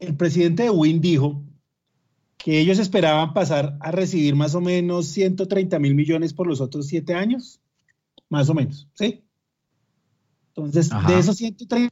El 0.00 0.16
presidente 0.16 0.62
de 0.64 0.70
Win 0.70 1.00
dijo 1.00 1.42
que 2.36 2.60
ellos 2.60 2.78
esperaban 2.78 3.34
pasar 3.34 3.76
a 3.80 3.90
recibir 3.90 4.36
más 4.36 4.54
o 4.54 4.60
menos 4.60 5.06
130 5.08 5.78
mil 5.80 5.94
millones 5.96 6.32
por 6.32 6.46
los 6.46 6.60
otros 6.60 6.86
siete 6.86 7.14
años, 7.14 7.60
más 8.28 8.48
o 8.48 8.54
menos, 8.54 8.86
¿sí? 8.94 9.24
Entonces, 10.54 10.90
Ajá. 10.92 11.10
de 11.10 11.18
esos 11.18 11.36
130 11.36 11.90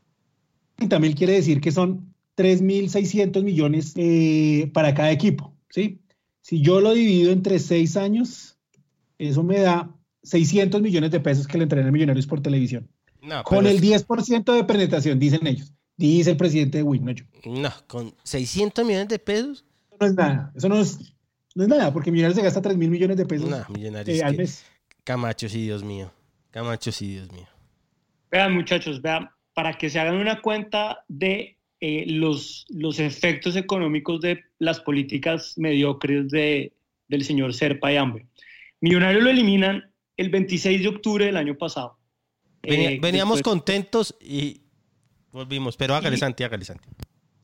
mil 1.00 1.14
quiere 1.14 1.34
decir 1.34 1.60
que 1.60 1.72
son 1.72 2.14
3.600 2.36 3.42
millones 3.42 3.92
eh, 3.96 4.70
para 4.72 4.94
cada 4.94 5.10
equipo, 5.10 5.54
¿sí? 5.70 6.00
Si 6.42 6.60
yo 6.60 6.80
lo 6.80 6.92
divido 6.94 7.32
entre 7.32 7.58
seis 7.58 7.96
años, 7.96 8.56
eso 9.18 9.42
me 9.42 9.58
da 9.60 9.92
600 10.26 10.80
millones 10.82 11.10
de 11.10 11.20
pesos 11.20 11.46
que 11.46 11.56
le 11.58 11.64
entrenan 11.64 11.88
a 11.88 11.92
Millonarios 11.92 12.26
por 12.26 12.40
televisión. 12.42 12.88
No, 13.22 13.42
Con 13.44 13.66
el 13.66 13.76
es- 13.76 13.82
10% 14.06 14.52
de 14.52 14.64
penetración, 14.64 15.18
dicen 15.18 15.46
ellos. 15.46 15.72
Dice 15.96 16.32
el 16.32 16.36
presidente 16.36 16.78
de 16.78 16.82
Win, 16.84 17.04
no 17.04 17.12
yo. 17.12 17.24
No, 17.44 17.70
con 17.86 18.14
600 18.22 18.84
millones 18.84 19.08
de 19.08 19.18
pesos. 19.18 19.64
Eso 19.88 19.96
no 20.00 20.06
es 20.06 20.14
nada. 20.14 20.52
Eso 20.54 20.68
no 20.68 20.78
es, 20.78 20.98
no 21.54 21.62
es 21.62 21.68
nada, 21.68 21.92
porque 21.92 22.10
Millonarios 22.12 22.36
se 22.36 22.42
gasta 22.44 22.60
3 22.60 22.76
mil 22.76 22.90
millones 22.90 23.16
de 23.16 23.24
pesos 23.24 23.48
No, 23.48 23.64
millonarios. 23.70 24.18
eh, 24.18 24.22
al 24.22 24.32
que- 24.32 24.38
mes. 24.42 24.64
Camacho, 25.04 25.48
sí, 25.48 25.62
Dios 25.62 25.82
mío. 25.84 26.12
Camacho, 26.50 26.92
sí, 26.92 27.08
Dios 27.12 27.32
mío. 27.32 27.46
Vean, 28.30 28.52
muchachos, 28.52 29.00
vean, 29.00 29.30
para 29.54 29.72
que 29.78 29.88
se 29.88 29.98
hagan 30.00 30.16
una 30.16 30.42
cuenta 30.42 31.04
de 31.08 31.56
eh, 31.80 32.04
los, 32.08 32.66
los 32.70 32.98
efectos 32.98 33.54
económicos 33.54 34.20
de 34.22 34.40
las 34.58 34.80
políticas 34.80 35.54
mediocres 35.56 36.28
de, 36.30 36.72
del 37.08 37.22
señor 37.24 37.52
Serpa 37.54 37.92
y 37.92 37.96
Hambre. 37.96 38.26
Millonarios 38.80 39.22
lo 39.22 39.30
eliminan 39.30 39.84
el 40.16 40.30
26 40.30 40.82
de 40.82 40.88
octubre 40.88 41.24
del 41.26 41.36
año 41.36 41.56
pasado. 41.56 41.98
Venía- 42.62 42.90
Eh, 42.92 42.98
veníamos 43.00 43.38
después- 43.38 43.52
contentos 43.54 44.16
y 44.20 44.60
volvimos. 45.32 45.76
Pero 45.76 45.94
hágale, 45.94 46.16
Y- 46.16 46.18
Santi, 46.20 46.42
hágale, 46.44 46.64
Santi. 46.64 46.88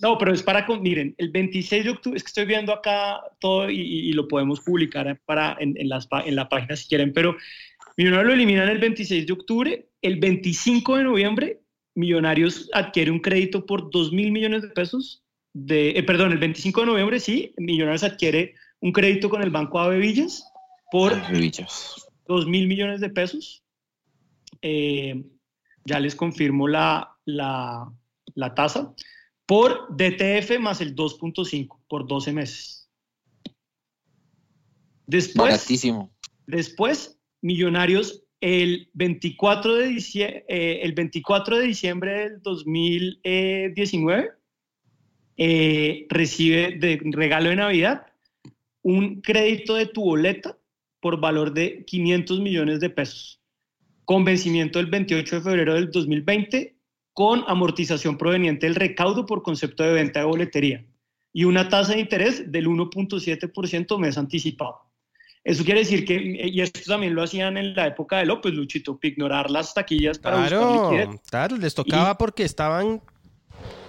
No, 0.01 0.19
pero 0.19 0.33
es 0.33 0.43
para, 0.43 0.67
con- 0.67 0.83
miren, 0.83 1.15
el 1.19 1.31
26 1.31 1.85
de 1.85 1.91
octubre, 1.91 2.17
es 2.17 2.25
que 2.25 2.29
estoy 2.29 2.45
viendo 2.45 2.73
acá 2.73 3.21
todo 3.39 3.71
y, 3.71 3.81
y- 3.81 4.09
y 4.09 4.13
lo 4.15 4.27
podemos 4.27 4.61
publicar 4.61 5.21
para, 5.25 5.57
en, 5.61 5.75
en 5.79 5.89
las, 5.89 6.09
pa- 6.09 6.23
en 6.25 6.35
la 6.35 6.49
página 6.49 6.75
si 6.77 6.89
quieren, 6.89 7.13
pero 7.13 7.37
Millonarios 7.97 8.27
lo 8.29 8.33
eliminan 8.33 8.69
el 8.71 8.79
26 8.79 9.27
de 9.27 9.33
octubre, 9.35 9.87
el 10.01 10.17
25 10.19 10.97
de 10.97 11.05
noviembre, 11.05 11.61
Millonarios 11.95 12.71
adquiere 12.73 13.11
un 13.11 13.19
crédito 13.21 13.67
por 13.67 13.91
2 13.91 14.13
mil 14.13 14.33
millones 14.33 14.63
de 14.63 14.69
pesos, 14.69 15.23
de, 15.53 15.91
eh, 15.91 16.03
perdón, 16.03 16.33
el 16.33 16.39
25 16.39 16.81
de 16.81 16.87
noviembre, 16.87 17.21
sí, 17.21 17.53
Millonarios 17.59 18.03
adquiere 18.03 18.55
un 18.81 18.93
crédito 18.93 19.29
con 19.29 19.43
el 19.43 19.51
Banco 19.51 19.79
Ave 19.79 19.99
Villas 19.99 20.43
por 20.91 21.13
2 22.27 22.47
mil 22.47 22.67
millones 22.69 23.01
de 23.01 23.11
pesos. 23.11 23.65
Eh, 24.61 25.25
ya 25.85 25.99
les 25.99 26.15
confirmo 26.15 26.69
la, 26.69 27.17
la, 27.25 27.93
la 28.35 28.55
tasa 28.55 28.95
por 29.47 29.89
DTF 29.97 30.61
más 30.61 30.81
el 30.81 30.95
2.5 30.95 31.81
por 31.89 32.07
12 32.07 32.33
meses. 32.33 32.89
Después, 35.07 35.53
Baratísimo. 35.53 36.15
después 36.47 37.19
Millonarios 37.43 38.23
el 38.41 38.89
24 38.95 39.75
de 39.75 39.87
diciembre, 39.89 40.45
el 40.49 40.93
24 40.93 41.59
de 41.59 41.67
diciembre 41.67 42.13
del 42.13 42.43
2019 42.43 44.31
eh, 45.37 46.07
recibe 46.09 46.77
de 46.79 47.01
regalo 47.05 47.51
de 47.51 47.57
Navidad 47.57 48.07
un 48.83 49.21
crédito 49.23 49.75
de 49.75 49.87
tu 49.87 50.05
boleta 50.05 50.57
por 51.03 51.21
valor 51.21 51.53
de 51.53 51.85
500 51.85 52.41
millones 52.41 52.79
de 52.81 52.89
pesos, 52.89 53.41
con 54.05 54.25
vencimiento 54.25 54.79
el 54.79 54.87
28 54.87 55.37
de 55.37 55.43
febrero 55.43 55.75
del 55.75 55.91
2020, 55.91 56.77
con 57.13 57.45
amortización 57.49 58.17
proveniente 58.17 58.67
del 58.67 58.77
recaudo 58.77 59.27
por 59.27 59.43
concepto 59.43 59.83
de 59.83 59.93
venta 59.93 60.21
de 60.21 60.27
boletería 60.27 60.87
y 61.33 61.45
una 61.45 61.69
tasa 61.69 61.95
de 61.95 62.01
interés 62.01 62.51
del 62.53 62.69
1.7% 62.69 63.99
mes 63.99 64.17
anticipado. 64.17 64.81
Eso 65.45 65.65
quiere 65.65 65.81
decir 65.81 66.05
que, 66.05 66.15
y 66.49 66.61
esto 66.61 66.81
también 66.87 67.15
lo 67.17 67.23
hacían 67.23 67.57
en 67.57 67.75
la 67.75 67.89
época 67.89 68.19
de 68.19 68.27
López, 68.27 68.55
Luchito, 68.55 68.97
ignorar 69.03 69.51
las 69.51 69.75
taquillas 69.75 70.19
para 70.21 70.37
buscar 70.37 70.59
Claro, 70.61 71.01
liquidez. 71.01 71.21
claro, 71.29 71.57
les 71.57 71.75
tocaba 71.75 72.17
porque 72.17 72.45
estaban 72.45 73.01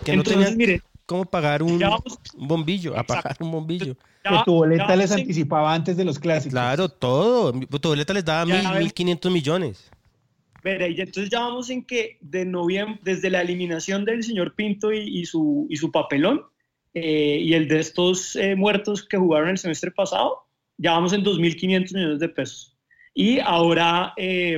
que 0.03 0.13
no 0.15 0.21
Entonces, 0.23 0.33
tenían 0.33 0.57
mire, 0.57 0.81
cómo 1.05 1.25
pagar 1.25 1.61
un, 1.61 1.77
vamos- 1.77 2.19
un 2.35 2.47
bombillo, 2.47 2.97
a 2.97 3.03
pagar 3.03 3.37
un 3.39 3.51
bombillo. 3.51 3.95
Que 4.23 4.37
tu 4.45 4.53
boleta 4.53 4.87
ya 4.87 4.95
les 4.95 5.11
en- 5.11 5.19
anticipaba 5.19 5.73
antes 5.73 5.97
de 5.97 6.05
los 6.05 6.17
clásicos. 6.19 6.53
Claro, 6.53 6.87
todo. 6.89 7.51
Tu 7.53 7.87
boleta 7.89 8.13
les 8.13 8.23
daba 8.25 8.45
Ya 8.49 8.61
mil, 8.61 8.71
ven. 8.71 8.79
mil 8.83 8.93
quinientos 8.93 9.31
millones. 9.31 9.89
Verá, 10.63 10.87
y 10.87 10.95
entonces 10.99 11.29
ya 11.29 11.41
vamos 11.41 11.69
en 11.69 11.83
que 11.83 12.17
de 12.21 12.45
noviembre, 12.45 12.97
desde 13.03 13.29
la 13.29 13.41
eliminación 13.41 14.05
del 14.05 14.23
señor 14.23 14.55
Pinto 14.55 14.93
y, 14.93 14.99
y 15.19 15.25
su, 15.25 15.67
y 15.69 15.75
su 15.75 15.91
papelón, 15.91 16.41
eh, 16.93 17.39
y 17.41 17.53
el 17.53 17.67
de 17.67 17.79
estos 17.79 18.35
eh, 18.37 18.55
muertos 18.55 19.03
que 19.05 19.17
jugaron 19.17 19.49
el 19.49 19.57
semestre 19.57 19.91
pasado, 19.91 20.37
ya 20.77 20.91
vamos 20.93 21.11
en 21.11 21.23
2.500 21.23 21.93
millones 21.93 22.19
de 22.19 22.29
pesos. 22.29 22.77
Y 23.13 23.39
ahora 23.39 24.13
eh, 24.15 24.57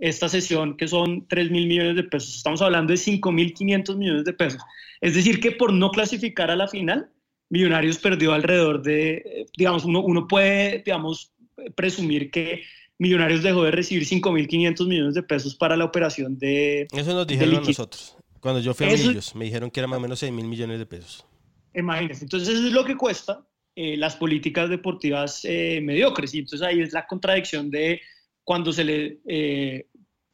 esta 0.00 0.28
sesión, 0.28 0.76
que 0.76 0.88
son 0.88 1.28
3.000 1.28 1.50
millones 1.68 1.94
de 1.94 2.02
pesos, 2.04 2.36
estamos 2.36 2.60
hablando 2.60 2.90
de 2.92 2.98
5.500 2.98 3.96
millones 3.96 4.24
de 4.24 4.32
pesos. 4.32 4.60
Es 5.00 5.14
decir, 5.14 5.38
que 5.38 5.52
por 5.52 5.72
no 5.72 5.90
clasificar 5.92 6.50
a 6.50 6.56
la 6.56 6.66
final, 6.66 7.08
Millonarios 7.50 7.98
perdió 7.98 8.32
alrededor 8.32 8.82
de, 8.82 9.46
digamos, 9.56 9.84
uno, 9.84 10.00
uno 10.00 10.26
puede, 10.26 10.82
digamos, 10.84 11.32
presumir 11.74 12.30
que 12.30 12.62
Millonarios 12.98 13.42
dejó 13.42 13.64
de 13.64 13.70
recibir 13.70 14.06
5.500 14.06 14.86
millones 14.86 15.14
de 15.14 15.22
pesos 15.22 15.54
para 15.54 15.76
la 15.76 15.84
operación 15.84 16.38
de... 16.38 16.86
Eso 16.92 17.14
nos 17.14 17.26
dijeron 17.26 17.56
a 17.56 17.60
nosotros. 17.60 18.16
Cuando 18.40 18.60
yo 18.60 18.74
fui 18.74 18.86
a 18.86 18.90
Millos, 18.90 19.34
me 19.34 19.46
dijeron 19.46 19.70
que 19.70 19.80
era 19.80 19.86
más 19.86 19.98
o 19.98 20.00
menos 20.00 20.18
6 20.18 20.32
mil 20.32 20.46
millones 20.46 20.78
de 20.78 20.86
pesos. 20.86 21.26
Imagínense, 21.74 22.24
entonces 22.24 22.48
eso 22.48 22.66
es 22.66 22.72
lo 22.72 22.84
que 22.84 22.96
cuesta 22.96 23.46
eh, 23.76 23.96
las 23.96 24.16
políticas 24.16 24.68
deportivas 24.68 25.40
eh, 25.44 25.80
mediocres. 25.82 26.34
Y 26.34 26.40
entonces 26.40 26.66
ahí 26.66 26.80
es 26.80 26.92
la 26.92 27.06
contradicción 27.06 27.70
de 27.70 28.00
cuando 28.44 28.72
se 28.72 28.84
le, 28.84 29.20
eh, 29.26 29.86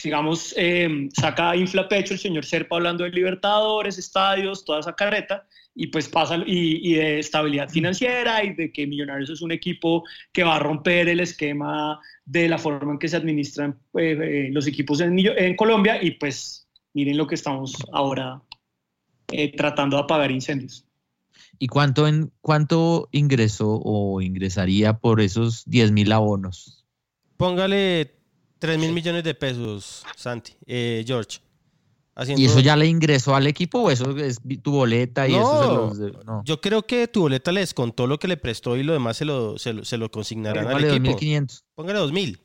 digamos, 0.02 0.54
eh, 0.56 1.08
saca 1.12 1.56
infla 1.56 1.88
pecho 1.88 2.14
el 2.14 2.20
señor 2.20 2.44
Serpa 2.44 2.76
hablando 2.76 3.04
de 3.04 3.10
Libertadores, 3.10 3.98
estadios, 3.98 4.64
toda 4.64 4.80
esa 4.80 4.94
carreta, 4.94 5.46
y 5.74 5.88
pues 5.88 6.08
pasa, 6.08 6.36
y, 6.46 6.92
y 6.92 6.94
de 6.94 7.18
estabilidad 7.18 7.68
financiera 7.68 8.42
y 8.42 8.54
de 8.54 8.72
que 8.72 8.86
Millonarios 8.86 9.30
es 9.30 9.42
un 9.42 9.52
equipo 9.52 10.04
que 10.32 10.42
va 10.42 10.56
a 10.56 10.58
romper 10.58 11.08
el 11.08 11.20
esquema 11.20 12.00
de 12.24 12.48
la 12.48 12.58
forma 12.58 12.92
en 12.92 12.98
que 12.98 13.08
se 13.08 13.16
administran 13.16 13.78
eh, 13.94 14.18
eh, 14.20 14.48
los 14.52 14.66
equipos 14.66 15.00
en, 15.00 15.18
en 15.18 15.56
Colombia, 15.56 16.02
y 16.02 16.12
pues 16.12 16.66
miren 16.94 17.16
lo 17.16 17.26
que 17.26 17.34
estamos 17.34 17.76
ahora 17.92 18.42
eh, 19.28 19.54
tratando 19.56 19.96
de 19.96 20.02
apagar 20.02 20.30
incendios. 20.30 20.86
¿Y 21.58 21.68
cuánto, 21.68 22.06
en, 22.06 22.32
cuánto 22.40 23.08
ingresó 23.12 23.80
o 23.82 24.20
ingresaría 24.20 24.98
por 24.98 25.20
esos 25.20 25.64
10 25.66 25.92
mil 25.92 26.12
abonos? 26.12 26.86
Póngale 27.36 28.14
3 28.58 28.78
mil 28.78 28.92
millones 28.92 29.24
de 29.24 29.34
pesos, 29.34 30.02
Santi, 30.16 30.52
eh, 30.66 31.04
George. 31.06 31.40
Haciendo- 32.14 32.40
¿Y 32.40 32.46
eso 32.46 32.60
ya 32.60 32.76
le 32.76 32.86
ingresó 32.86 33.36
al 33.36 33.46
equipo 33.46 33.80
o 33.82 33.90
eso 33.90 34.16
es 34.16 34.38
tu 34.62 34.72
boleta 34.72 35.28
y 35.28 35.34
eso 35.34 35.92
se 35.94 36.02
los 36.10 36.24
no. 36.24 36.42
Yo 36.46 36.62
creo 36.62 36.86
que 36.86 37.08
tu 37.08 37.20
boleta 37.22 37.52
le 37.52 37.60
descontó 37.60 38.06
lo 38.06 38.18
que 38.18 38.26
le 38.26 38.38
prestó 38.38 38.74
y 38.78 38.82
lo 38.82 38.94
demás 38.94 39.18
se 39.18 39.26
lo, 39.26 39.58
se 39.58 39.74
lo, 39.74 39.84
se 39.84 39.98
lo 39.98 40.10
consignarán 40.10 40.66
al 40.66 40.74
Vale, 40.74 40.88
equipo. 40.96 41.10
2.500. 41.18 41.64
Póngale 41.74 41.98
2.000. 41.98 42.38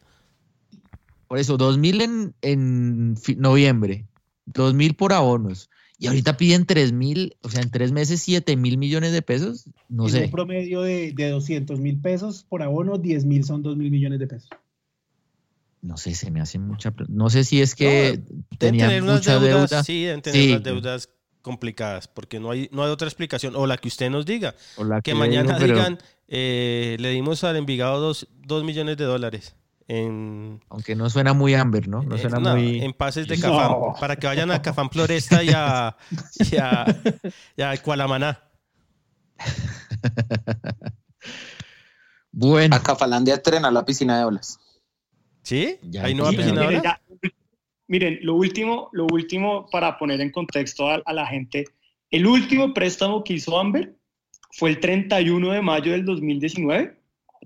Por 1.29 1.39
eso, 1.39 1.57
2.000 1.57 2.01
en, 2.01 2.33
en 2.41 3.15
noviembre, 3.39 4.05
2.000 4.47 4.93
por 4.97 5.13
abonos. 5.13 5.69
Y 5.97 6.07
ahorita 6.07 6.35
piden 6.35 6.65
3.000, 6.65 7.37
o 7.41 7.49
sea, 7.49 7.61
en 7.61 7.69
tres 7.69 7.91
meses 7.93 8.27
7.000 8.27 8.75
millones 8.77 9.13
de 9.13 9.21
pesos. 9.21 9.69
No 9.87 10.05
en 10.07 10.09
sé. 10.11 10.23
un 10.25 10.31
promedio 10.31 10.81
de, 10.81 11.13
de 11.13 11.29
200 11.29 11.79
mil 11.79 12.01
pesos 12.01 12.43
por 12.49 12.63
abono, 12.63 12.97
10 12.97 13.23
mil 13.25 13.43
son 13.45 13.61
2 13.61 13.77
mil 13.77 13.91
millones 13.91 14.17
de 14.19 14.25
pesos. 14.27 14.49
No 15.81 15.97
sé, 15.97 16.13
se 16.13 16.29
me 16.31 16.41
hace 16.41 16.59
mucha. 16.59 16.93
No 17.07 17.29
sé 17.29 17.43
si 17.43 17.61
es 17.61 17.73
que 17.75 18.21
tenían 18.59 18.89
tener 18.89 19.03
unas 19.03 19.15
mucha 19.19 19.39
deudas, 19.39 19.69
deuda. 19.71 19.83
sí, 19.83 20.03
deben 20.03 20.21
tener 20.21 20.41
Sí. 20.41 20.49
unas 20.51 20.63
deudas 20.63 21.09
complicadas, 21.41 22.07
porque 22.07 22.39
no 22.39 22.51
hay, 22.51 22.69
no 22.71 22.83
hay 22.83 22.91
otra 22.91 23.07
explicación, 23.07 23.55
o 23.55 23.65
la 23.65 23.77
que 23.77 23.87
usted 23.87 24.11
nos 24.11 24.25
diga, 24.27 24.53
o 24.77 24.83
la 24.83 25.01
que 25.01 25.15
mañana 25.15 25.55
digo, 25.55 25.59
pero- 25.59 25.75
digan, 25.75 25.97
eh, 26.27 26.97
le 26.99 27.09
dimos 27.09 27.43
al 27.43 27.55
Envigado 27.57 27.99
dos, 27.99 28.27
dos 28.45 28.63
millones 28.63 28.95
de 28.97 29.05
dólares 29.05 29.55
en, 29.87 30.61
Aunque 30.69 30.95
no 30.95 31.09
suena 31.09 31.33
muy 31.33 31.55
Amber, 31.55 31.87
¿no? 31.87 32.03
No 32.03 32.17
suena 32.19 32.37
no, 32.39 32.55
muy. 32.55 32.81
en 32.83 32.93
pases 32.93 33.27
de 33.27 33.35
No. 33.37 33.41
Cafán, 33.41 33.99
para 33.99 34.15
que 34.17 34.27
vayan 34.27 34.51
a 34.51 34.61
Cafán 34.61 34.89
Floresta 34.91 35.43
y 35.43 35.49
a, 35.49 35.97
y 36.51 36.55
a, 36.57 36.85
y 37.57 37.61
a 37.63 37.75
Cualamaná. 37.81 38.39
Bueno. 42.31 42.75
A 42.75 42.79
Cafalandia 42.83 43.33
estrena 43.35 43.69
la 43.71 43.83
piscina 43.83 44.17
de 44.19 44.25
olas. 44.25 44.59
¿Sí? 45.43 45.77
Ya 45.83 46.03
Ahí 46.05 46.13
no 46.15 46.23
va 46.23 46.29
a 46.29 46.31
Sí, 46.31 46.37
piscina 46.37 46.61
miren, 46.61 46.77
ahora. 46.77 47.01
ya, 47.21 47.29
miren, 47.87 48.19
lo 48.21 48.35
último, 48.35 48.89
lo 48.93 49.07
último 49.11 49.67
para 49.71 49.97
poner 49.97 50.21
en 50.21 50.31
contexto 50.31 50.89
a, 50.89 51.01
a 51.05 51.13
la 51.13 51.25
gente, 51.27 51.65
el 52.09 52.25
último 52.27 52.73
préstamo 52.73 53.23
que 53.23 53.33
hizo 53.33 53.59
Amber 53.59 53.95
fue 54.51 54.69
el 54.71 54.79
31 54.79 55.51
de 55.51 55.61
mayo 55.61 55.91
del 55.93 56.05
2019, 56.05 56.97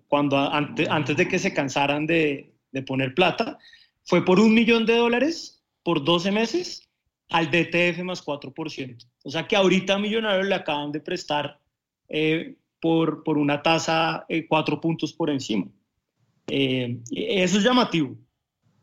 cuando 0.07 0.38
antes, 0.38 0.89
antes 0.89 1.15
de 1.17 1.27
que 1.27 1.39
se 1.39 1.53
cansaran 1.53 2.05
de, 2.05 2.51
de 2.72 2.81
poner 2.81 3.13
plata, 3.13 3.57
fue 4.03 4.23
por 4.23 4.39
un 4.39 4.53
millón 4.53 4.85
de 4.85 4.95
dólares 4.95 5.63
por 5.84 6.03
12 6.03 6.31
meses 6.31 6.89
al 7.30 7.49
DTF 7.49 8.03
más 8.03 8.23
4%. 8.26 9.07
O 9.23 9.30
sea 9.30 9.47
que 9.47 9.55
ahorita 9.55 9.95
a 9.95 9.99
Millonarios 9.99 10.47
le 10.47 10.55
acaban 10.55 10.91
de 10.91 10.99
prestar 10.99 11.59
eh, 12.09 12.55
por, 12.80 13.23
por 13.23 13.38
una 13.38 13.61
tasa 13.61 14.26
eh, 14.30 14.47
cuatro 14.47 14.80
puntos 14.80 15.13
por 15.13 15.30
encima. 15.30 15.67
Eh, 16.47 16.99
eso 17.11 17.57
es 17.57 17.63
llamativo. 17.63 18.17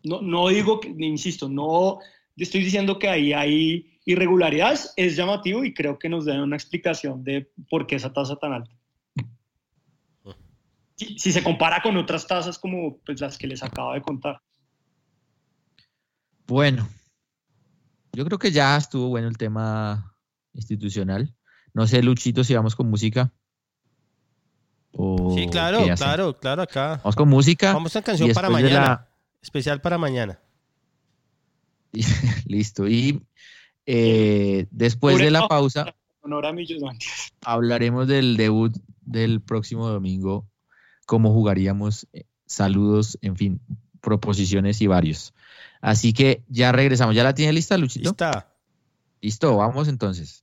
No, 0.04 0.20
no 0.20 0.48
digo, 0.48 0.80
que, 0.80 0.88
insisto, 0.88 1.48
no 1.48 1.98
estoy 2.36 2.64
diciendo 2.64 2.98
que 2.98 3.08
ahí 3.08 3.32
hay 3.32 3.98
irregularidades, 4.04 4.92
es 4.96 5.16
llamativo 5.16 5.64
y 5.64 5.74
creo 5.74 5.98
que 5.98 6.08
nos 6.08 6.24
den 6.24 6.40
una 6.40 6.56
explicación 6.56 7.22
de 7.22 7.50
por 7.70 7.86
qué 7.86 7.96
esa 7.96 8.12
tasa 8.12 8.36
tan 8.36 8.52
alta. 8.52 8.76
Si, 10.96 11.32
se 11.32 11.42
compara 11.42 11.82
con 11.82 11.96
otras 11.96 12.26
tasas 12.26 12.58
como 12.58 12.98
pues, 12.98 13.20
las 13.20 13.36
que 13.36 13.48
les 13.48 13.62
acabo 13.62 13.92
de 13.92 14.02
contar. 14.02 14.40
Bueno, 16.46 16.88
yo 18.12 18.24
creo 18.24 18.38
que 18.38 18.52
ya 18.52 18.76
estuvo 18.76 19.08
bueno 19.08 19.26
el 19.26 19.36
tema 19.36 20.14
institucional. 20.52 21.34
No 21.74 21.86
sé, 21.86 22.02
Luchito, 22.02 22.44
si 22.44 22.54
vamos 22.54 22.76
con 22.76 22.88
música. 22.88 23.32
O 24.94 25.34
Sí, 25.36 25.48
claro, 25.48 25.84
claro, 25.96 26.38
claro, 26.38 26.62
acá. 26.62 27.00
Vamos 27.02 27.16
con 27.16 27.28
música. 27.28 27.72
Vamos 27.72 27.96
a 27.96 28.02
canción 28.02 28.30
para 28.32 28.50
mañana. 28.50 28.80
la- 28.80 29.08
Especial 29.42 29.80
para 29.80 29.98
mañana. 29.98 30.38
Listo. 32.46 32.88
Y 32.88 33.22
eh, 33.86 34.66
después 34.70 35.18
de 35.18 35.30
la 35.30 35.48
pausa 35.48 35.94
hablaremos 37.44 38.06
del 38.06 38.36
debut 38.36 38.72
del 39.00 39.40
próximo 39.40 39.88
domingo, 39.88 40.46
cómo 41.06 41.32
jugaríamos, 41.32 42.06
eh, 42.12 42.24
saludos, 42.46 43.18
en 43.22 43.36
fin, 43.36 43.60
proposiciones 44.00 44.80
y 44.80 44.86
varios. 44.86 45.34
Así 45.80 46.12
que 46.12 46.44
ya 46.48 46.70
regresamos. 46.70 47.14
¿Ya 47.16 47.24
la 47.24 47.34
tiene 47.34 47.52
lista, 47.52 47.76
Luchito? 47.76 48.10
Lista. 48.10 48.54
Listo, 49.20 49.56
vamos 49.56 49.88
entonces. 49.88 50.41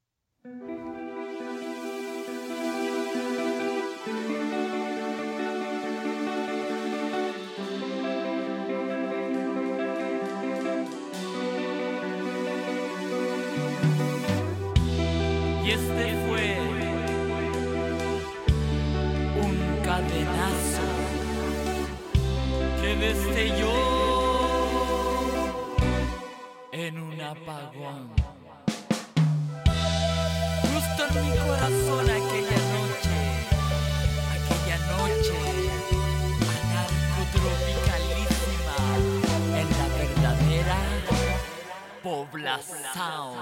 Puebla 42.57 42.93
Sound. 42.93 43.37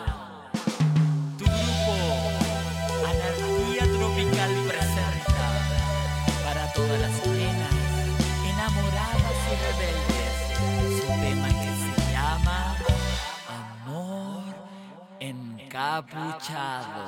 Tu 1.38 1.46
grupo 1.46 1.96
Anarquía 3.08 3.86
Tropical 3.98 4.52
presenta 4.68 5.48
para 6.44 6.64
todas 6.74 7.00
las 7.00 7.16
plenas, 7.22 7.74
enamoradas 8.46 9.38
y 9.48 9.56
rebeldes 9.64 10.36
su 11.00 11.08
tema 11.08 11.48
que 11.48 11.72
se 11.84 11.94
llama 12.12 12.58
Amor 13.86 14.44
Encapuchado. 15.22 17.06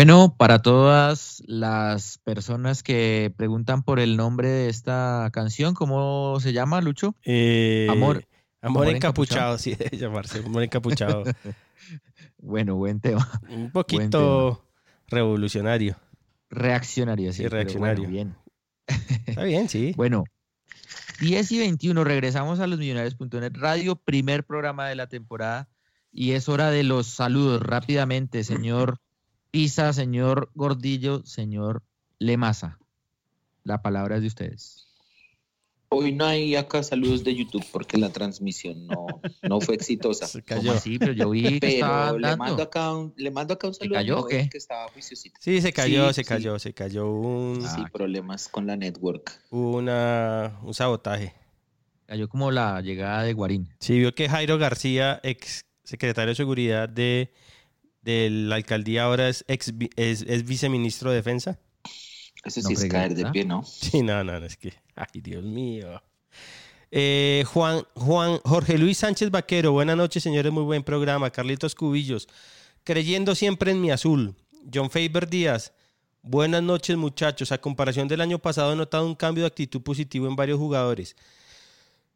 Bueno, 0.00 0.34
para 0.34 0.62
todas 0.62 1.42
las 1.46 2.16
personas 2.24 2.82
que 2.82 3.34
preguntan 3.36 3.82
por 3.82 4.00
el 4.00 4.16
nombre 4.16 4.48
de 4.48 4.70
esta 4.70 5.28
canción, 5.30 5.74
¿cómo 5.74 6.40
se 6.40 6.54
llama, 6.54 6.80
Lucho? 6.80 7.14
Eh, 7.22 7.86
Amor. 7.90 8.26
Amor 8.62 8.84
Amor 8.84 8.96
encapuchado, 8.96 9.58
sí, 9.58 9.74
debe 9.78 9.98
llamarse. 9.98 10.38
Amor 10.38 10.62
encapuchado. 10.62 11.24
Bueno, 12.38 12.76
buen 12.76 13.00
tema. 13.00 13.28
Un 13.50 13.70
poquito 13.72 14.66
revolucionario. 15.08 15.98
Reaccionario, 16.48 17.34
sí. 17.34 17.42
Sí, 17.42 17.48
reaccionario. 17.48 18.08
bueno, 18.08 18.10
bien. 18.10 18.36
Está 19.26 19.42
bien, 19.42 19.68
sí. 19.68 19.92
Bueno, 19.98 20.24
10 21.20 21.52
y 21.52 21.58
21, 21.58 22.04
regresamos 22.04 22.58
a 22.60 22.66
los 22.66 22.78
millonarios.net 22.78 23.52
Radio, 23.52 23.96
primer 23.96 24.44
programa 24.44 24.88
de 24.88 24.94
la 24.94 25.08
temporada. 25.08 25.68
Y 26.10 26.30
es 26.30 26.48
hora 26.48 26.70
de 26.70 26.84
los 26.84 27.06
saludos 27.06 27.60
rápidamente, 27.62 28.44
señor 28.44 28.98
Pisa, 29.50 29.92
señor 29.92 30.50
Gordillo, 30.54 31.24
señor 31.24 31.82
Lemasa. 32.18 32.78
La 33.64 33.82
palabra 33.82 34.16
es 34.16 34.22
de 34.22 34.28
ustedes. 34.28 34.86
Hoy 35.92 36.12
no 36.12 36.24
hay 36.24 36.54
acá 36.54 36.84
saludos 36.84 37.24
de 37.24 37.34
YouTube 37.34 37.64
porque 37.72 37.98
la 37.98 38.10
transmisión 38.10 38.86
no, 38.86 39.06
no 39.42 39.60
fue 39.60 39.74
exitosa. 39.74 40.26
Se 40.28 40.40
¿Cómo 40.42 40.60
cayó. 40.60 40.72
así? 40.72 41.00
Pero 41.00 41.12
yo 41.12 41.30
vi 41.30 41.58
que 41.58 41.66
estaba 41.66 42.06
Pero 42.12 42.18
le 42.20 42.36
mando, 42.36 42.62
acá 42.62 42.94
un, 42.94 43.12
le 43.16 43.30
mando 43.32 43.54
acá 43.54 43.66
un 43.66 43.74
saludo. 43.74 43.94
cayó 43.96 44.24
qué? 44.26 44.48
que 44.48 44.58
estaba 44.58 44.86
juiciosita. 44.92 45.36
Sí, 45.42 45.60
se 45.60 45.72
cayó, 45.72 46.08
Sí, 46.08 46.14
se 46.14 46.22
sí. 46.22 46.28
cayó, 46.28 46.58
se 46.60 46.72
cayó 46.72 47.10
un, 47.10 47.66
Sí, 47.68 47.82
problemas 47.92 48.48
con 48.48 48.68
la 48.68 48.76
network. 48.76 49.32
una, 49.50 50.60
un 50.62 50.74
sabotaje. 50.74 51.34
Cayó 52.06 52.28
como 52.28 52.52
la 52.52 52.80
llegada 52.80 53.24
de 53.24 53.32
Guarín. 53.32 53.68
Sí, 53.80 53.98
vio 53.98 54.14
que 54.14 54.28
Jairo 54.28 54.58
García, 54.58 55.18
ex 55.24 55.64
secretario 55.82 56.28
de 56.30 56.34
Seguridad 56.36 56.88
de, 56.88 57.32
de 58.02 58.30
la 58.30 58.56
alcaldía, 58.56 59.04
ahora 59.04 59.28
es, 59.28 59.44
ex, 59.48 59.72
es, 59.96 60.22
es 60.22 60.44
viceministro 60.44 61.10
de 61.10 61.16
Defensa. 61.16 61.58
Ese 62.44 62.62
No 62.62 62.68
sí 62.68 62.74
es 62.74 62.80
fregué, 62.80 62.92
caer 62.92 63.14
de 63.14 63.26
pie, 63.30 63.44
¿no? 63.44 63.62
Sí, 63.64 64.02
no, 64.02 64.24
no, 64.24 64.40
no, 64.40 64.46
es 64.46 64.56
que, 64.56 64.72
ay, 64.94 65.20
Dios 65.20 65.44
mío. 65.44 66.02
Eh, 66.90 67.44
Juan, 67.46 67.84
Juan, 67.94 68.40
Jorge 68.44 68.78
Luis 68.78 68.98
Sánchez 68.98 69.30
Vaquero, 69.30 69.72
buenas 69.72 69.96
noches, 69.96 70.22
señores, 70.22 70.50
muy 70.50 70.64
buen 70.64 70.82
programa. 70.82 71.30
Carlitos 71.30 71.74
Cubillos, 71.74 72.28
creyendo 72.82 73.34
siempre 73.34 73.70
en 73.70 73.80
mi 73.80 73.90
azul. 73.90 74.34
John 74.72 74.90
Faber 74.90 75.28
Díaz, 75.28 75.72
buenas 76.22 76.62
noches, 76.62 76.96
muchachos. 76.96 77.52
A 77.52 77.58
comparación 77.58 78.08
del 78.08 78.22
año 78.22 78.38
pasado, 78.38 78.72
he 78.72 78.76
notado 78.76 79.06
un 79.06 79.14
cambio 79.14 79.44
de 79.44 79.48
actitud 79.48 79.82
positivo 79.82 80.26
en 80.26 80.36
varios 80.36 80.58
jugadores. 80.58 81.16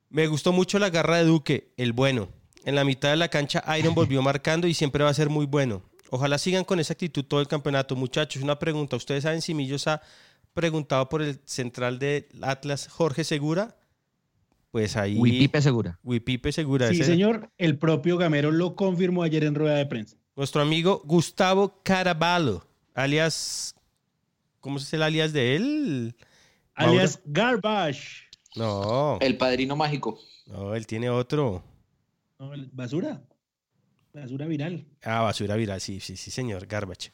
Me 0.09 0.27
gustó 0.27 0.53
mucho 0.53 0.79
la 0.79 0.91
garra 0.91 1.19
de 1.19 1.25
Duque, 1.25 1.73
el 1.77 1.93
bueno. 1.93 2.29
En 2.65 2.75
la 2.75 2.85
mitad 2.85 3.11
de 3.11 3.17
la 3.17 3.29
cancha, 3.29 3.63
Iron 3.79 3.95
volvió 3.95 4.23
marcando 4.23 4.67
y 4.67 4.75
siempre 4.75 5.05
va 5.05 5.11
a 5.11 5.15
ser 5.15 5.29
muy 5.29 5.47
bueno. 5.47 5.83
Ojalá 6.11 6.39
sigan 6.39 6.65
con 6.65 6.81
esa 6.81 6.93
actitud 6.93 7.25
todo 7.25 7.41
el 7.41 7.49
campeonato. 7.49 7.97
Muchachos, 7.97 8.43
una 8.43 8.59
pregunta. 8.59 8.97
¿Ustedes 8.97 9.25
saben 9.25 9.43
si 9.43 9.53
Millos 9.55 9.87
ha 9.89 10.01
preguntado 10.53 11.09
por 11.09 11.23
el 11.23 11.41
central 11.45 11.99
de 11.99 12.29
Atlas, 12.43 12.89
Jorge 12.89 13.25
Segura? 13.25 13.77
Pues 14.71 14.97
ahí. 14.97 15.17
Huipipe 15.17 15.61
Segura. 15.63 15.99
Huipipe 16.03 16.53
Segura. 16.53 16.89
Sí, 16.89 16.97
ese- 16.97 17.05
señor. 17.05 17.51
El 17.59 17.79
propio 17.79 18.17
Gamero 18.17 18.51
lo 18.53 18.75
confirmó 18.77 19.23
ayer 19.23 19.45
en 19.45 19.55
rueda 19.55 19.77
de 19.77 19.87
prensa. 19.87 20.17
Nuestro 20.37 20.63
amigo 20.63 21.01
Gustavo 21.05 21.81
Caraballo, 21.85 22.67
alias. 22.95 23.75
¿Cómo 24.61 24.79
es 24.79 24.93
el 24.93 25.03
alias 25.03 25.33
de 25.33 25.57
él? 25.57 26.17
Mauro. 26.77 26.93
Alias 26.93 27.21
Garbage. 27.25 28.25
No, 28.57 29.19
El 29.21 29.37
padrino 29.37 29.77
mágico. 29.77 30.19
no, 30.47 30.75
él 30.75 30.87
tiene 30.87 31.11
otro. 31.11 31.63
No, 32.45 32.69
basura. 32.73 33.23
Basura 34.13 34.47
viral. 34.47 34.87
Ah, 35.03 35.23
basura 35.23 35.57
viral, 35.57 35.81
sí, 35.81 36.01
sí, 36.01 36.17
sí, 36.17 36.31
señor, 36.31 36.67
Garbage. 36.67 37.11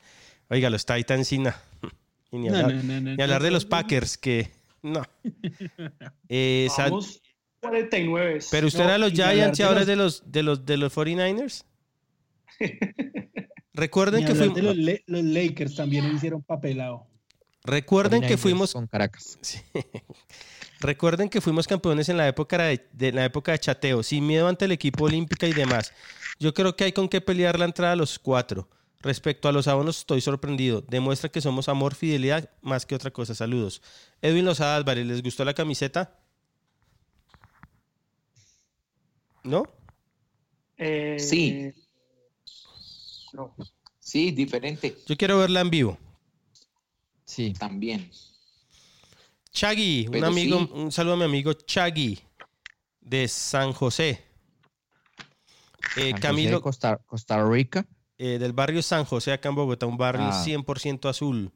Oiga, 0.48 0.68
los 0.70 0.84
Titans, 0.84 1.26
sí, 1.28 1.38
no. 1.38 1.52
Y 2.32 2.38
ni 2.38 2.48
hablar, 2.48 2.72
no, 2.74 2.82
no, 2.84 3.00
no, 3.00 3.16
ni 3.16 3.22
hablar 3.22 3.42
de 3.42 3.50
los 3.50 3.64
no. 3.64 3.70
Packers, 3.70 4.16
que. 4.18 4.50
No. 4.82 5.02
Eh, 6.28 6.68
Sal- 6.74 6.90
Vamos 6.90 7.20
49. 7.60 8.38
Pero 8.50 8.66
usted 8.68 8.78
No, 8.80 8.84
era 8.86 8.98
los 8.98 9.12
Giants 9.12 9.58
y 9.58 9.62
de 9.62 9.68
ahora 9.68 9.80
los- 9.80 9.82
es 9.82 9.86
de 9.88 9.96
los, 9.96 10.32
de 10.32 10.42
los, 10.42 10.64
de 10.66 10.76
los 10.76 10.94
49ers. 10.96 11.64
Recuerden 13.72 14.24
que, 14.24 14.34
fuimos, 14.34 14.58
los, 14.62 14.76
los 15.06 15.24
Lakers 15.24 15.74
también 15.74 16.08
lo 16.08 16.14
hicieron 16.14 16.42
papelado. 16.42 17.06
recuerden 17.64 18.20
que 18.20 18.34
49ers 18.34 18.38
fuimos 18.38 18.72
Con 18.72 18.86
Caracas. 18.86 19.38
Sí. 19.40 19.58
Recuerden 20.80 21.28
que 21.28 21.40
fuimos 21.40 21.66
campeones 21.68 22.08
en 22.08 22.16
la 22.16 22.26
época 22.26 22.56
de, 22.62 22.88
de 22.92 23.12
la 23.12 23.24
época 23.24 23.52
de 23.52 23.58
chateo, 23.58 24.02
sin 24.02 24.26
miedo 24.26 24.48
ante 24.48 24.64
el 24.64 24.72
equipo 24.72 25.04
olímpica 25.04 25.46
y 25.46 25.52
demás. 25.52 25.92
Yo 26.38 26.54
creo 26.54 26.74
que 26.74 26.84
hay 26.84 26.92
con 26.92 27.08
qué 27.08 27.20
pelear 27.20 27.58
la 27.58 27.66
entrada 27.66 27.92
a 27.92 27.96
los 27.96 28.18
cuatro. 28.18 28.68
Respecto 29.02 29.48
a 29.48 29.52
los 29.52 29.66
abonos, 29.68 29.98
estoy 29.98 30.20
sorprendido. 30.20 30.82
Demuestra 30.88 31.30
que 31.30 31.40
somos 31.40 31.68
amor, 31.68 31.94
fidelidad, 31.94 32.50
más 32.60 32.84
que 32.84 32.94
otra 32.94 33.10
cosa. 33.10 33.34
Saludos. 33.34 33.80
Edwin 34.20 34.44
Lozada 34.44 34.76
Álvarez, 34.76 35.06
¿les 35.06 35.22
gustó 35.22 35.44
la 35.44 35.54
camiseta? 35.54 36.18
¿No? 39.42 39.64
Eh, 40.76 41.16
Sí. 41.18 41.72
no. 43.32 43.54
Sí, 43.98 44.32
diferente. 44.32 44.96
Yo 45.06 45.16
quiero 45.16 45.38
verla 45.38 45.60
en 45.60 45.70
vivo. 45.70 45.98
Sí. 47.24 47.52
También. 47.52 48.10
Chagui, 49.52 50.06
un 50.06 50.12
Pero 50.12 50.26
amigo, 50.26 50.58
sí. 50.60 50.70
un 50.74 50.92
saludo 50.92 51.14
a 51.14 51.16
mi 51.18 51.24
amigo 51.24 51.52
Chagui 51.54 52.18
de 53.00 53.26
San 53.28 53.72
José. 53.72 54.22
Eh, 55.96 56.10
San 56.10 56.12
José, 56.12 56.20
Camilo, 56.20 56.60
Costa, 56.62 56.98
Costa 57.06 57.44
Rica. 57.44 57.86
eh, 58.18 58.38
del 58.38 58.52
barrio 58.52 58.82
San 58.82 59.04
José, 59.04 59.32
acá 59.32 59.48
en 59.48 59.54
Bogotá, 59.56 59.86
un 59.86 59.96
barrio 59.96 60.28
Ah. 60.30 60.44
100% 60.44 61.08
azul. 61.08 61.50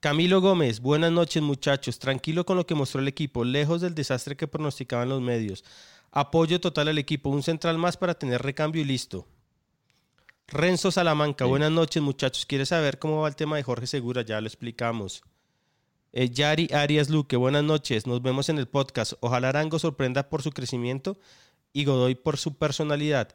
Camilo 0.00 0.40
Gómez, 0.40 0.80
buenas 0.80 1.12
noches 1.12 1.42
muchachos, 1.42 1.98
tranquilo 1.98 2.46
con 2.46 2.56
lo 2.56 2.66
que 2.66 2.74
mostró 2.74 3.00
el 3.00 3.08
equipo, 3.08 3.44
lejos 3.44 3.80
del 3.80 3.94
desastre 3.94 4.36
que 4.36 4.46
pronosticaban 4.48 5.08
los 5.08 5.20
medios. 5.20 5.64
Apoyo 6.12 6.60
total 6.60 6.88
al 6.88 6.98
equipo, 6.98 7.28
un 7.30 7.42
central 7.42 7.76
más 7.78 7.96
para 7.96 8.14
tener 8.14 8.40
recambio 8.42 8.80
y 8.80 8.84
listo. 8.84 9.26
Renzo 10.48 10.90
Salamanca, 10.90 11.44
buenas 11.44 11.70
noches 11.70 12.02
muchachos, 12.02 12.46
¿quieres 12.46 12.70
saber 12.70 12.98
cómo 12.98 13.20
va 13.22 13.28
el 13.28 13.36
tema 13.36 13.56
de 13.56 13.62
Jorge 13.62 13.86
Segura? 13.86 14.22
Ya 14.22 14.40
lo 14.40 14.46
explicamos. 14.46 15.22
Eh, 16.12 16.28
Yari 16.28 16.68
Arias 16.72 17.08
Luque, 17.08 17.36
buenas 17.36 17.62
noches, 17.62 18.06
nos 18.06 18.20
vemos 18.20 18.48
en 18.48 18.58
el 18.58 18.66
podcast. 18.66 19.12
Ojalá 19.20 19.50
Arango 19.50 19.78
sorprenda 19.78 20.28
por 20.28 20.42
su 20.42 20.50
crecimiento 20.50 21.18
y 21.72 21.84
Godoy 21.84 22.16
por 22.16 22.36
su 22.36 22.56
personalidad. 22.56 23.28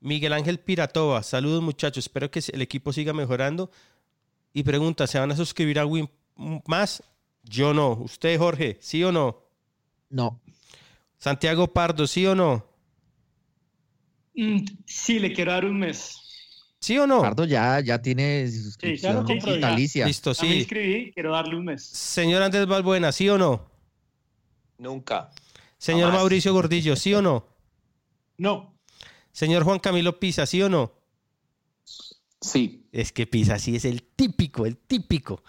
Miguel 0.00 0.32
Ángel 0.32 0.58
Piratova, 0.58 1.22
saludos 1.22 1.62
muchachos, 1.62 2.04
espero 2.04 2.30
que 2.30 2.42
el 2.52 2.62
equipo 2.62 2.92
siga 2.92 3.12
mejorando. 3.12 3.70
Y 4.52 4.64
pregunta, 4.64 5.06
¿se 5.06 5.20
van 5.20 5.30
a 5.30 5.36
suscribir 5.36 5.78
a 5.78 5.86
Win 5.86 6.10
más? 6.66 7.02
Yo 7.44 7.72
no. 7.72 7.92
¿Usted, 7.92 8.38
Jorge, 8.38 8.78
sí 8.80 9.04
o 9.04 9.12
no? 9.12 9.42
No. 10.10 10.40
Santiago 11.18 11.72
Pardo, 11.72 12.06
¿sí 12.06 12.26
o 12.26 12.34
no? 12.34 12.66
Mm, 14.34 14.64
sí, 14.84 15.18
le 15.20 15.32
quiero 15.32 15.52
dar 15.52 15.64
un 15.64 15.78
mes. 15.78 16.25
¿Sí 16.80 16.98
o 16.98 17.06
no? 17.06 17.20
Pardo 17.22 17.44
ya, 17.44 17.80
ya 17.80 18.00
tiene 18.00 18.46
ya 18.48 18.54
lo 18.56 18.62
suscripción 18.62 19.24
compró 19.24 19.50
ya. 19.50 19.56
vitalicia. 19.56 20.06
Listo, 20.06 20.32
Ya 20.32 20.42
me 20.44 20.48
sí. 20.52 20.58
inscribí, 20.58 21.12
quiero 21.12 21.32
darle 21.32 21.56
un 21.56 21.64
mes. 21.64 21.82
Señor 21.84 22.42
Andrés 22.42 22.66
Balbuena, 22.66 23.12
¿sí 23.12 23.28
o 23.28 23.38
no? 23.38 23.66
Nunca. 24.78 25.30
Señor 25.78 26.06
Jamás. 26.08 26.20
Mauricio 26.20 26.52
Gordillo, 26.52 26.94
¿sí 26.96 27.14
o 27.14 27.22
no? 27.22 27.46
No. 28.38 28.74
Señor 29.32 29.64
Juan 29.64 29.78
Camilo 29.78 30.18
Pisa, 30.20 30.46
¿sí 30.46 30.62
o 30.62 30.68
no? 30.68 30.92
Sí. 32.40 32.86
Es 32.92 33.12
que 33.12 33.26
Pisa 33.26 33.58
sí 33.58 33.76
es 33.76 33.84
el 33.84 34.02
típico, 34.02 34.66
el 34.66 34.76
típico. 34.76 35.42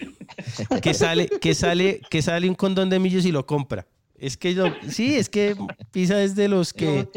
que 0.82 0.92
sale, 0.94 1.28
que 1.28 1.54
sale, 1.54 2.00
que 2.10 2.22
sale 2.22 2.48
un 2.48 2.54
condón 2.54 2.90
de 2.90 2.98
millos 2.98 3.24
y 3.24 3.32
lo 3.32 3.46
compra. 3.46 3.86
Es 4.18 4.36
que 4.36 4.52
yo, 4.54 4.66
sí, 4.90 5.14
es 5.16 5.28
que 5.28 5.54
Pisa 5.92 6.20
es 6.22 6.34
de 6.34 6.48
los 6.48 6.72
que 6.72 7.08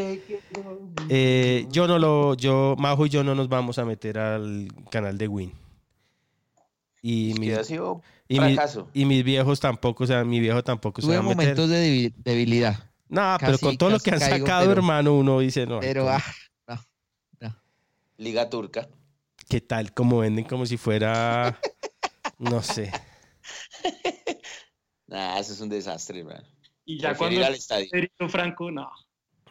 eh, 1.09 1.65
yo 1.71 1.87
no 1.87 1.97
lo, 1.97 2.35
yo, 2.35 2.75
Majo 2.77 3.05
y 3.07 3.09
yo 3.09 3.23
no 3.23 3.33
nos 3.33 3.49
vamos 3.49 3.79
a 3.79 3.85
meter 3.85 4.19
al 4.19 4.67
canal 4.91 5.17
de 5.17 5.27
Win. 5.27 5.51
Y 7.01 7.51
ha 7.53 7.63
sido 7.63 8.03
y, 8.27 8.39
mi- 8.39 8.53
fracaso. 8.53 8.87
y 8.93 9.05
mis 9.05 9.23
viejos 9.23 9.59
tampoco, 9.59 10.03
o 10.03 10.07
sea, 10.07 10.23
mi 10.23 10.39
viejo 10.39 10.63
tampoco 10.63 11.01
se 11.01 11.07
Tuve 11.07 11.15
va 11.17 11.21
a 11.21 11.23
meter. 11.23 11.37
momentos 11.37 11.69
de 11.69 11.87
debil- 11.87 12.13
debilidad. 12.17 12.91
No, 13.09 13.35
pero 13.39 13.57
con 13.57 13.75
todo 13.77 13.89
lo 13.89 13.99
que 13.99 14.11
han 14.11 14.19
caigo, 14.19 14.45
sacado, 14.45 14.67
pero- 14.67 14.73
hermano, 14.73 15.15
uno 15.15 15.39
dice, 15.39 15.65
no. 15.65 15.79
Pero, 15.79 16.07
ah, 16.07 16.23
Liga 18.17 18.47
turca. 18.51 18.87
¿Qué 19.49 19.59
tal? 19.61 19.95
Como 19.95 20.19
venden 20.19 20.45
como 20.45 20.67
si 20.67 20.77
fuera, 20.77 21.59
no 22.37 22.61
sé. 22.61 22.91
Nah, 25.07 25.39
eso 25.39 25.51
es 25.51 25.59
un 25.59 25.67
desastre, 25.67 26.19
hermano. 26.19 26.45
Y 26.85 26.97
ya 26.99 27.09
Prefiero 27.09 27.17
cuando 27.17 27.39
ir 27.39 27.45
al 27.45 27.53
estadio. 27.55 27.87
Federico 27.89 28.29
Franco, 28.29 28.71
no. 28.71 28.89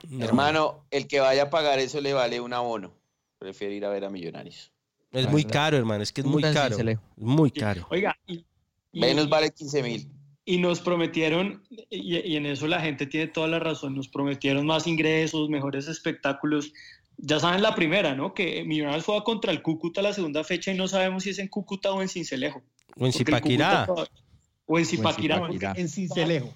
No. 0.09 0.25
Hermano, 0.25 0.87
el 0.91 1.07
que 1.07 1.21
vaya 1.21 1.45
a 1.45 1.51
pagar 1.51 1.79
eso 1.79 2.01
le 2.01 2.13
vale 2.13 2.41
un 2.41 2.53
abono. 2.53 2.93
Prefiero 3.39 3.75
ir 3.75 3.85
a 3.85 3.91
ver 3.91 4.05
a 4.05 4.11
Millonarios. 4.11 4.73
Es 5.13 5.29
muy 5.29 5.45
caro, 5.45 5.77
hermano, 5.77 6.03
es 6.03 6.13
que 6.13 6.21
es 6.21 6.27
muy 6.27 6.43
caro. 6.43 6.77
Muy 7.17 7.51
caro. 7.51 7.87
Oiga, 7.91 8.17
y, 8.27 8.45
y- 8.93 9.01
Menos 9.01 9.29
vale 9.29 9.51
15 9.51 9.83
mil. 9.83 10.09
y 10.45 10.59
nos 10.59 10.81
prometieron, 10.81 11.63
y, 11.91 12.17
y 12.19 12.37
en 12.37 12.47
eso 12.47 12.67
la 12.67 12.81
gente 12.81 13.07
tiene 13.07 13.27
toda 13.29 13.47
la 13.49 13.59
razón, 13.59 13.95
nos 13.95 14.09
prometieron 14.09 14.67
más 14.67 14.87
ingresos, 14.87 15.49
mejores 15.49 15.87
espectáculos. 15.89 16.73
Ya 17.19 17.39
saben 17.39 17.61
la 17.63 17.75
primera, 17.75 18.15
¿no? 18.15 18.33
Que 18.35 18.65
Millonarios 18.65 19.05
juega 19.05 19.23
contra 19.25 19.53
el 19.53 19.61
Cúcuta 19.63 20.01
la 20.01 20.13
segunda 20.15 20.43
fecha 20.45 20.73
y 20.73 20.77
no 20.77 20.89
sabemos 20.89 21.25
si 21.25 21.31
es 21.31 21.39
en 21.39 21.49
Cúcuta 21.49 21.93
o 21.93 22.01
en 22.03 22.09
Cincelejo. 22.09 22.63
O 22.97 23.05
en 23.07 23.13
Zipaquirá. 23.13 23.87
O 24.67 24.79
en 24.79 24.87
Zipaquirá. 24.87 25.37
Zipaquirá. 25.37 25.73
En 25.77 25.89
Cincelejo. 25.89 26.55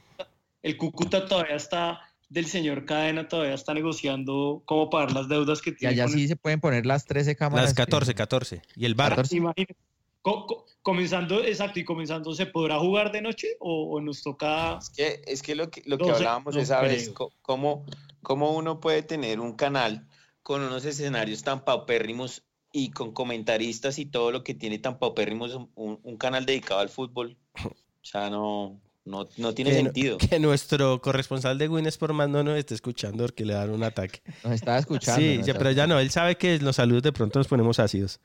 El 0.64 0.76
Cúcuta 0.78 1.26
todavía 1.26 1.56
está, 1.56 2.00
del 2.28 2.46
señor 2.46 2.84
Cadena 2.86 3.28
todavía 3.28 3.54
está 3.54 3.74
negociando 3.74 4.62
cómo 4.64 4.88
pagar 4.90 5.12
las 5.12 5.28
deudas 5.28 5.60
que 5.60 5.70
Y 5.70 5.74
tiene. 5.76 5.94
allá 5.94 6.04
el- 6.04 6.10
sí 6.10 6.26
se 6.26 6.36
pueden 6.36 6.58
poner 6.60 6.86
las 6.86 7.04
13 7.04 7.36
cámaras. 7.36 7.66
Las 7.66 7.74
que- 7.74 7.82
14, 7.82 8.14
14. 8.14 8.62
Y 8.74 8.86
el 8.86 8.94
bar. 8.94 9.10
14. 9.10 9.36
Imagínate. 9.36 9.76
Co- 10.22 10.46
co- 10.46 10.64
comenzando, 10.80 11.44
exacto, 11.44 11.78
y 11.80 11.84
comenzando, 11.84 12.32
¿se 12.34 12.46
podrá 12.46 12.78
jugar 12.78 13.12
de 13.12 13.20
noche 13.20 13.48
o, 13.60 13.90
o 13.94 14.00
nos 14.00 14.22
toca? 14.22 14.78
Es 14.78 14.88
que, 14.88 15.20
es 15.26 15.42
que 15.42 15.54
lo 15.54 15.70
que, 15.70 15.82
lo 15.84 15.98
que 15.98 16.10
hablábamos 16.10 16.54
no 16.54 16.60
esa 16.62 16.80
vez, 16.80 17.10
cómo, 17.42 17.84
cómo 18.22 18.52
uno 18.56 18.80
puede 18.80 19.02
tener 19.02 19.38
un 19.38 19.52
canal 19.52 20.08
con 20.42 20.62
unos 20.62 20.86
escenarios 20.86 21.42
tan 21.42 21.62
paupérrimos 21.64 22.42
y 22.72 22.90
con 22.90 23.12
comentaristas 23.12 23.98
y 23.98 24.06
todo 24.06 24.32
lo 24.32 24.42
que 24.42 24.54
tiene 24.54 24.78
tan 24.78 24.98
paupérrimos 24.98 25.54
un- 25.74 26.00
un 26.02 26.16
canal 26.16 26.46
dedicado 26.46 26.80
al 26.80 26.88
fútbol. 26.88 27.36
O 27.62 27.70
sea, 28.06 28.30
no, 28.30 28.80
no, 29.04 29.28
no 29.36 29.52
tiene 29.54 29.70
que, 29.70 29.76
sentido. 29.76 30.18
que 30.18 30.38
nuestro 30.38 31.00
corresponsal 31.02 31.58
de 31.58 31.68
Win 31.68 31.86
Sport 31.86 32.14
no 32.14 32.42
nos 32.42 32.56
esté 32.56 32.74
escuchando 32.74 33.24
porque 33.24 33.44
le 33.44 33.52
dan 33.54 33.70
un 33.70 33.82
ataque. 33.82 34.22
Nos 34.42 34.54
estaba 34.54 34.78
escuchando. 34.78 35.20
Sí, 35.20 35.40
ya, 35.44 35.54
pero 35.54 35.70
ya 35.72 35.86
no, 35.86 35.98
él 35.98 36.10
sabe 36.10 36.36
que 36.36 36.58
los 36.58 36.76
saludos 36.76 37.02
de 37.02 37.12
pronto 37.12 37.38
nos 37.38 37.48
ponemos 37.48 37.78
ácidos. 37.78 38.20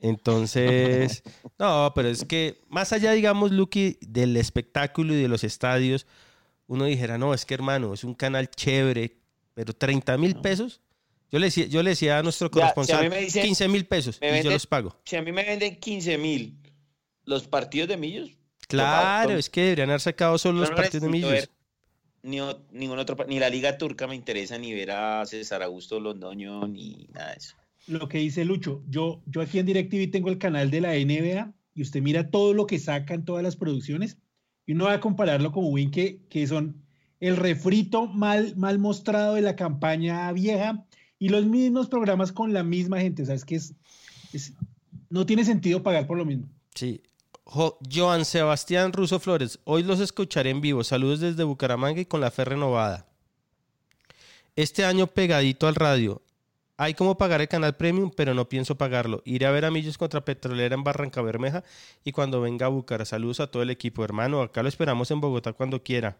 Entonces, 0.00 1.22
no, 1.58 1.92
pero 1.94 2.08
es 2.08 2.24
que 2.24 2.60
más 2.68 2.92
allá, 2.92 3.12
digamos, 3.12 3.50
Lucky, 3.50 3.98
del 4.00 4.36
espectáculo 4.36 5.14
y 5.14 5.20
de 5.20 5.28
los 5.28 5.42
estadios, 5.42 6.06
uno 6.68 6.84
dijera, 6.84 7.18
no, 7.18 7.34
es 7.34 7.44
que 7.44 7.54
hermano, 7.54 7.92
es 7.94 8.04
un 8.04 8.14
canal 8.14 8.48
chévere, 8.50 9.16
pero 9.54 9.72
30 9.72 10.16
mil 10.18 10.36
pesos. 10.36 10.80
Yo 11.30 11.38
le, 11.38 11.46
decía, 11.46 11.66
yo 11.66 11.82
le 11.82 11.90
decía 11.90 12.18
a 12.18 12.22
nuestro 12.22 12.48
Ya, 12.48 12.52
si 12.52 12.60
a 12.60 12.74
corresponsal, 12.74 13.10
dicen- 13.10 13.42
15 13.42 13.68
mil 13.68 13.84
pesos 13.84 14.18
me 14.20 14.40
y 14.40 14.42
yo 14.44 14.50
los 14.50 14.66
pago. 14.66 14.96
Si 15.04 15.16
a 15.16 15.22
mí 15.22 15.32
me 15.32 15.44
venden 15.44 15.76
15 15.76 16.16
mil 16.16 16.56
los 17.24 17.46
partidos 17.46 17.88
de 17.88 17.98
Millos, 17.98 18.37
Claro, 18.68 19.32
es 19.38 19.50
que 19.50 19.62
deberían 19.62 19.90
haber 19.90 20.00
sacado 20.00 20.38
solo 20.38 20.60
los 20.60 20.70
no 20.70 20.76
partidos 20.76 21.02
de 21.02 21.08
millos. 21.08 21.30
ver 21.30 21.50
ni, 22.22 22.38
ningún 22.72 22.98
otro, 22.98 23.16
ni 23.28 23.38
la 23.38 23.48
Liga 23.48 23.78
Turca 23.78 24.06
me 24.06 24.14
interesa, 24.14 24.58
ni 24.58 24.72
ver 24.74 24.90
a 24.90 25.24
César 25.26 25.62
Augusto 25.62 25.98
Londoño, 26.00 26.66
ni 26.68 27.08
nada 27.14 27.30
de 27.30 27.36
eso. 27.38 27.54
Lo 27.86 28.08
que 28.08 28.18
dice 28.18 28.44
Lucho, 28.44 28.82
yo, 28.88 29.22
yo 29.26 29.40
aquí 29.40 29.58
en 29.58 29.66
DirecTV 29.66 30.10
tengo 30.10 30.28
el 30.28 30.36
canal 30.38 30.70
de 30.70 30.80
la 30.82 30.92
NBA 30.94 31.52
y 31.74 31.82
usted 31.82 32.02
mira 32.02 32.30
todo 32.30 32.52
lo 32.52 32.66
que 32.66 32.78
sacan 32.78 33.24
todas 33.24 33.42
las 33.42 33.56
producciones 33.56 34.18
y 34.66 34.72
uno 34.72 34.84
va 34.86 34.94
a 34.94 35.00
compararlo 35.00 35.52
con 35.52 35.64
Win 35.72 35.90
que, 35.90 36.20
que 36.28 36.46
son 36.46 36.82
el 37.20 37.36
refrito 37.36 38.06
mal, 38.06 38.54
mal 38.56 38.78
mostrado 38.78 39.34
de 39.36 39.40
la 39.40 39.56
campaña 39.56 40.30
vieja 40.32 40.84
y 41.18 41.30
los 41.30 41.46
mismos 41.46 41.88
programas 41.88 42.30
con 42.32 42.52
la 42.52 42.62
misma 42.62 43.00
gente. 43.00 43.22
O 43.22 43.26
sea, 43.26 43.34
es 43.36 43.44
que 43.46 43.54
es, 43.56 43.74
es- 44.34 44.52
no 45.08 45.24
tiene 45.24 45.44
sentido 45.44 45.82
pagar 45.82 46.06
por 46.06 46.18
lo 46.18 46.26
mismo. 46.26 46.46
Sí. 46.74 47.00
Jo- 47.50 47.78
Joan 47.90 48.24
Sebastián 48.26 48.92
Russo 48.92 49.18
Flores, 49.18 49.58
hoy 49.64 49.82
los 49.82 50.00
escucharé 50.00 50.50
en 50.50 50.60
vivo. 50.60 50.84
Saludos 50.84 51.20
desde 51.20 51.44
Bucaramanga 51.44 52.00
y 52.00 52.04
con 52.06 52.20
la 52.20 52.30
fe 52.30 52.44
renovada. 52.44 53.06
Este 54.54 54.84
año 54.84 55.06
pegadito 55.06 55.66
al 55.66 55.74
radio. 55.74 56.20
Hay 56.76 56.94
como 56.94 57.16
pagar 57.16 57.40
el 57.40 57.48
canal 57.48 57.74
premium, 57.76 58.10
pero 58.14 58.34
no 58.34 58.48
pienso 58.48 58.76
pagarlo. 58.76 59.22
Iré 59.24 59.46
a 59.46 59.50
ver 59.50 59.64
a 59.64 59.70
Millos 59.70 59.98
contra 59.98 60.24
Petrolera 60.24 60.74
en 60.74 60.84
Barranca 60.84 61.22
Bermeja 61.22 61.64
y 62.04 62.12
cuando 62.12 62.40
venga 62.40 62.66
a 62.66 62.68
Bucara. 62.68 63.04
Saludos 63.04 63.40
a 63.40 63.48
todo 63.50 63.62
el 63.62 63.70
equipo, 63.70 64.04
hermano. 64.04 64.42
Acá 64.42 64.62
lo 64.62 64.68
esperamos 64.68 65.10
en 65.10 65.20
Bogotá 65.20 65.54
cuando 65.54 65.82
quiera. 65.82 66.18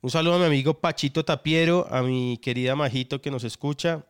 Un 0.00 0.10
saludo 0.10 0.34
a 0.34 0.38
mi 0.38 0.46
amigo 0.46 0.74
Pachito 0.74 1.24
Tapiero, 1.24 1.86
a 1.90 2.02
mi 2.02 2.38
querida 2.38 2.74
Majito 2.74 3.20
que 3.20 3.30
nos 3.30 3.44
escucha, 3.44 4.04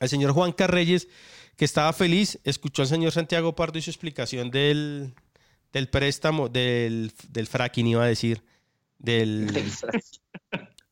al 0.00 0.08
señor 0.10 0.32
Juan 0.32 0.52
Carreyes, 0.52 1.08
que 1.58 1.64
estaba 1.66 1.92
feliz, 1.92 2.38
escuchó 2.44 2.82
al 2.82 2.88
señor 2.88 3.12
Santiago 3.12 3.54
Pardo 3.54 3.78
y 3.78 3.82
su 3.82 3.90
explicación 3.90 4.50
del, 4.50 5.12
del 5.72 5.88
préstamo, 5.88 6.48
del, 6.48 7.12
del 7.28 7.46
fracking, 7.46 7.86
iba 7.88 8.04
a 8.04 8.06
decir, 8.06 8.42
del, 8.98 9.48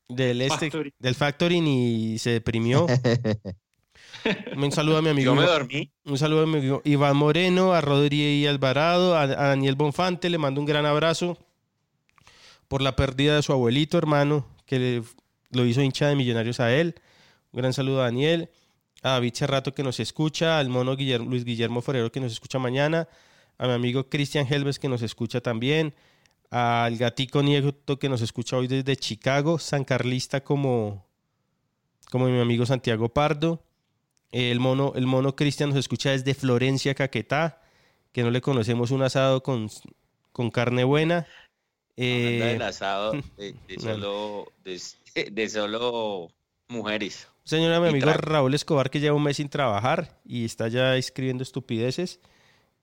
del, 0.09 0.43
este, 0.43 0.67
Factoring. 0.71 0.93
del 0.99 1.15
factoring 1.15 1.67
y 1.67 2.19
se 2.19 2.31
deprimió. 2.31 2.87
Un 4.57 4.73
saludo 4.73 4.97
a 4.99 5.03
mi 5.03 5.09
amigo. 5.11 5.35
Yo 5.35 5.41
me 5.41 5.47
dormí. 5.47 5.93
Un 6.05 6.19
saludo 6.19 6.43
a 6.43 6.47
mi 6.47 6.59
amigo 6.59 6.83
Iván 6.85 7.17
Moreno, 7.17 7.73
a 7.75 7.81
Rodríguez 7.81 8.49
Alvarado, 8.51 9.15
a, 9.17 9.23
a 9.23 9.27
Daniel 9.27 9.77
Bonfante, 9.77 10.29
le 10.31 10.39
mando 10.39 10.61
un 10.61 10.67
gran 10.67 10.85
abrazo 10.85 11.39
por 12.67 12.83
la 12.83 12.97
pérdida 12.97 13.37
de 13.37 13.43
su 13.43 13.53
abuelito, 13.53 13.99
hermano, 13.99 14.47
que 14.67 14.79
le- 14.81 15.03
lo 15.51 15.65
hizo 15.65 15.81
hincha 15.81 16.09
de 16.09 16.17
millonarios 16.17 16.59
a 16.59 16.75
él. 16.75 16.97
Un 17.53 17.59
gran 17.61 17.73
saludo 17.73 18.01
a 18.01 18.05
Daniel, 18.07 18.51
a 19.07 19.13
David 19.13 19.35
Cerrato 19.35 19.73
que 19.73 19.83
nos 19.85 20.01
escucha, 20.01 20.59
al 20.59 20.69
mono 20.69 20.97
Guillermo- 20.97 21.31
Luis 21.31 21.45
Guillermo 21.45 21.81
Forero 21.81 22.11
que 22.11 22.21
nos 22.21 22.33
escucha 22.33 22.59
mañana, 22.59 23.09
a 23.59 23.67
mi 23.67 23.73
amigo 23.73 24.09
Cristian 24.09 24.47
Helves 24.53 24.79
que 24.81 24.89
nos 24.89 25.03
escucha 25.03 25.41
también, 25.41 25.95
al 26.51 26.97
gatico 26.97 27.43
Nieto 27.43 27.99
que 27.99 28.09
nos 28.09 28.21
escucha 28.21 28.57
hoy 28.57 28.67
desde 28.67 28.97
Chicago, 28.97 29.59
San 29.59 29.85
Carlista 29.85 30.43
como, 30.43 31.07
como 32.11 32.27
mi 32.27 32.41
amigo 32.41 32.67
Santiago 32.67 33.09
Pardo. 33.09 33.63
El 34.33 34.59
mono, 34.59 34.93
el 34.97 35.07
mono 35.07 35.37
Cristian 35.37 35.71
nos 35.71 35.79
escucha 35.79 36.11
desde 36.11 36.35
Florencia, 36.35 36.95
Caquetá, 36.95 37.63
que 38.13 38.23
no 38.25 38.31
le 38.31 38.41
conocemos 38.41 38.91
un 38.91 39.03
asado 39.03 39.43
con, 39.43 39.71
con 40.33 40.51
carne 40.51 40.83
buena. 40.85 41.19
Hablando 41.19 41.29
Eh, 41.97 42.59
asado 42.63 43.13
de, 43.37 43.55
solo, 43.81 44.53
de, 44.65 44.81
de 45.31 45.49
solo 45.49 46.29
mujeres. 46.69 47.29
Señora, 47.47 47.79
mi 47.81 47.89
amigo. 47.89 48.13
Raúl 48.13 48.55
Escobar, 48.55 48.91
que 48.91 48.99
lleva 48.99 49.15
un 49.17 49.23
mes 49.23 49.37
sin 49.37 49.49
trabajar 49.49 50.19
y 50.25 50.45
está 50.45 50.67
ya 50.67 50.97
escribiendo 50.97 51.45
estupideces. 51.45 52.19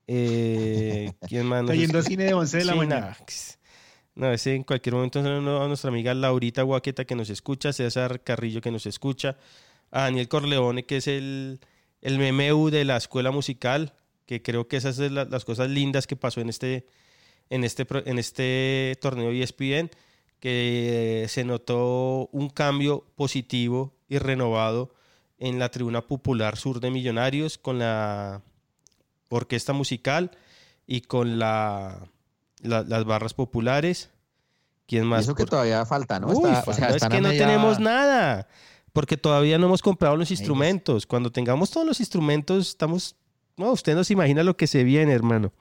Eh, 0.06 1.12
¿Quién 1.28 1.46
más? 1.46 1.60
Está 1.62 1.74
yendo 1.74 1.98
a 1.98 2.02
cine 2.02 2.24
de 2.24 2.32
11 2.34 2.58
de 2.58 2.64
la 2.64 2.72
Sí, 2.72 2.78
mañana. 2.78 3.16
No, 4.14 4.32
ese 4.32 4.54
en 4.54 4.62
cualquier 4.64 4.94
momento 4.94 5.18
a 5.20 5.68
nuestra 5.68 5.90
amiga 5.90 6.14
Laurita 6.14 6.62
Guaqueta 6.62 7.04
que 7.04 7.14
nos 7.14 7.28
escucha, 7.30 7.72
César 7.72 8.22
Carrillo 8.22 8.60
que 8.62 8.70
nos 8.70 8.86
escucha, 8.86 9.36
a 9.90 10.02
Daniel 10.02 10.28
Corleone 10.28 10.84
que 10.86 10.96
es 10.98 11.08
el, 11.08 11.60
el 12.00 12.18
memeu 12.18 12.70
de 12.70 12.84
la 12.84 12.96
escuela 12.96 13.32
musical, 13.32 13.92
que 14.24 14.40
creo 14.40 14.66
que 14.66 14.76
esas 14.78 14.96
son 14.96 15.14
la- 15.14 15.24
las 15.26 15.44
cosas 15.44 15.68
lindas 15.68 16.06
que 16.06 16.16
pasó 16.16 16.40
en 16.40 16.48
este, 16.48 16.86
en 17.50 17.64
este, 17.64 17.86
en 18.06 18.18
este 18.18 18.96
torneo 19.00 19.30
E 19.30 19.42
ESPN, 19.42 19.90
que 20.40 21.26
se 21.28 21.44
notó 21.44 22.28
un 22.32 22.48
cambio 22.50 23.04
positivo 23.16 23.93
y 24.08 24.18
renovado 24.18 24.94
en 25.38 25.58
la 25.58 25.70
tribuna 25.70 26.02
popular 26.02 26.56
sur 26.56 26.80
de 26.80 26.90
Millonarios 26.90 27.58
con 27.58 27.78
la 27.78 28.42
orquesta 29.28 29.72
musical 29.72 30.30
y 30.86 31.00
con 31.02 31.38
la, 31.38 32.06
la- 32.60 32.82
las 32.82 33.04
barras 33.04 33.34
populares. 33.34 34.10
¿Quién 34.86 35.04
Y 35.04 35.06
más? 35.06 35.22
eso 35.24 35.34
que 35.34 35.46
todavía 35.46 35.84
falta, 35.86 36.20
¿no? 36.20 36.28
Uy, 36.28 36.34
Está- 36.50 36.60
o 36.60 36.62
falta, 36.64 36.74
sea, 36.74 36.96
es 36.96 37.02
que 37.08 37.20
no 37.20 37.28
media- 37.28 37.46
tenemos 37.46 37.80
nada, 37.80 38.48
porque 38.92 39.16
todavía 39.16 39.58
no 39.58 39.66
hemos 39.66 39.80
comprado 39.82 40.16
los 40.16 40.30
instrumentos. 40.30 41.06
Cuando 41.06 41.32
tengamos 41.32 41.70
todos 41.70 41.86
los 41.86 42.00
instrumentos, 42.00 42.68
estamos... 42.68 43.16
No, 43.56 43.72
usted 43.72 43.94
no 43.94 44.04
se 44.04 44.12
imagina 44.12 44.42
lo 44.42 44.56
que 44.56 44.66
se 44.66 44.84
viene, 44.84 45.12
hermano. 45.12 45.52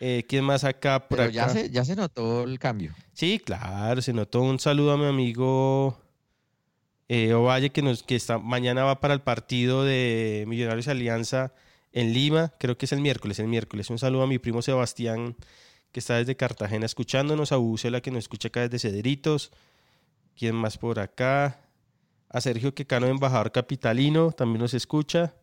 Eh, 0.00 0.24
¿Quién 0.28 0.44
más 0.44 0.64
acá? 0.64 1.08
Por 1.08 1.18
Pero 1.18 1.30
ya 1.30 1.44
acá? 1.44 1.52
se, 1.54 1.70
ya 1.70 1.84
se 1.84 1.94
notó 1.96 2.42
el 2.44 2.58
cambio. 2.58 2.94
Sí, 3.14 3.38
claro, 3.38 4.02
se 4.02 4.12
notó. 4.12 4.42
Un 4.42 4.58
saludo 4.58 4.92
a 4.92 4.96
mi 4.98 5.06
amigo 5.06 5.98
eh, 7.08 7.34
Ovalle, 7.34 7.70
que, 7.70 7.82
nos, 7.82 8.04
está, 8.08 8.38
mañana 8.38 8.84
va 8.84 9.00
para 9.00 9.14
el 9.14 9.20
partido 9.20 9.84
de 9.84 10.44
Millonarios 10.48 10.88
Alianza 10.88 11.52
en 11.92 12.12
Lima. 12.12 12.52
Creo 12.58 12.76
que 12.76 12.86
es 12.86 12.92
el 12.92 13.00
miércoles, 13.00 13.38
el 13.38 13.46
miércoles. 13.46 13.90
Un 13.90 13.98
saludo 13.98 14.22
a 14.22 14.26
mi 14.26 14.38
primo 14.38 14.60
Sebastián, 14.62 15.36
que 15.92 16.00
está 16.00 16.16
desde 16.16 16.36
Cartagena 16.36 16.86
escuchándonos. 16.86 17.52
A 17.52 17.56
Bucela, 17.56 18.00
que 18.00 18.10
nos 18.10 18.24
escucha 18.24 18.48
acá 18.48 18.68
desde 18.68 18.90
Cedritos. 18.90 19.52
¿Quién 20.36 20.54
más 20.56 20.78
por 20.78 20.98
acá? 20.98 21.60
A 22.28 22.40
Sergio 22.40 22.74
Quecano, 22.74 23.06
embajador 23.06 23.52
capitalino, 23.52 24.32
también 24.32 24.60
nos 24.60 24.74
escucha. 24.74 25.34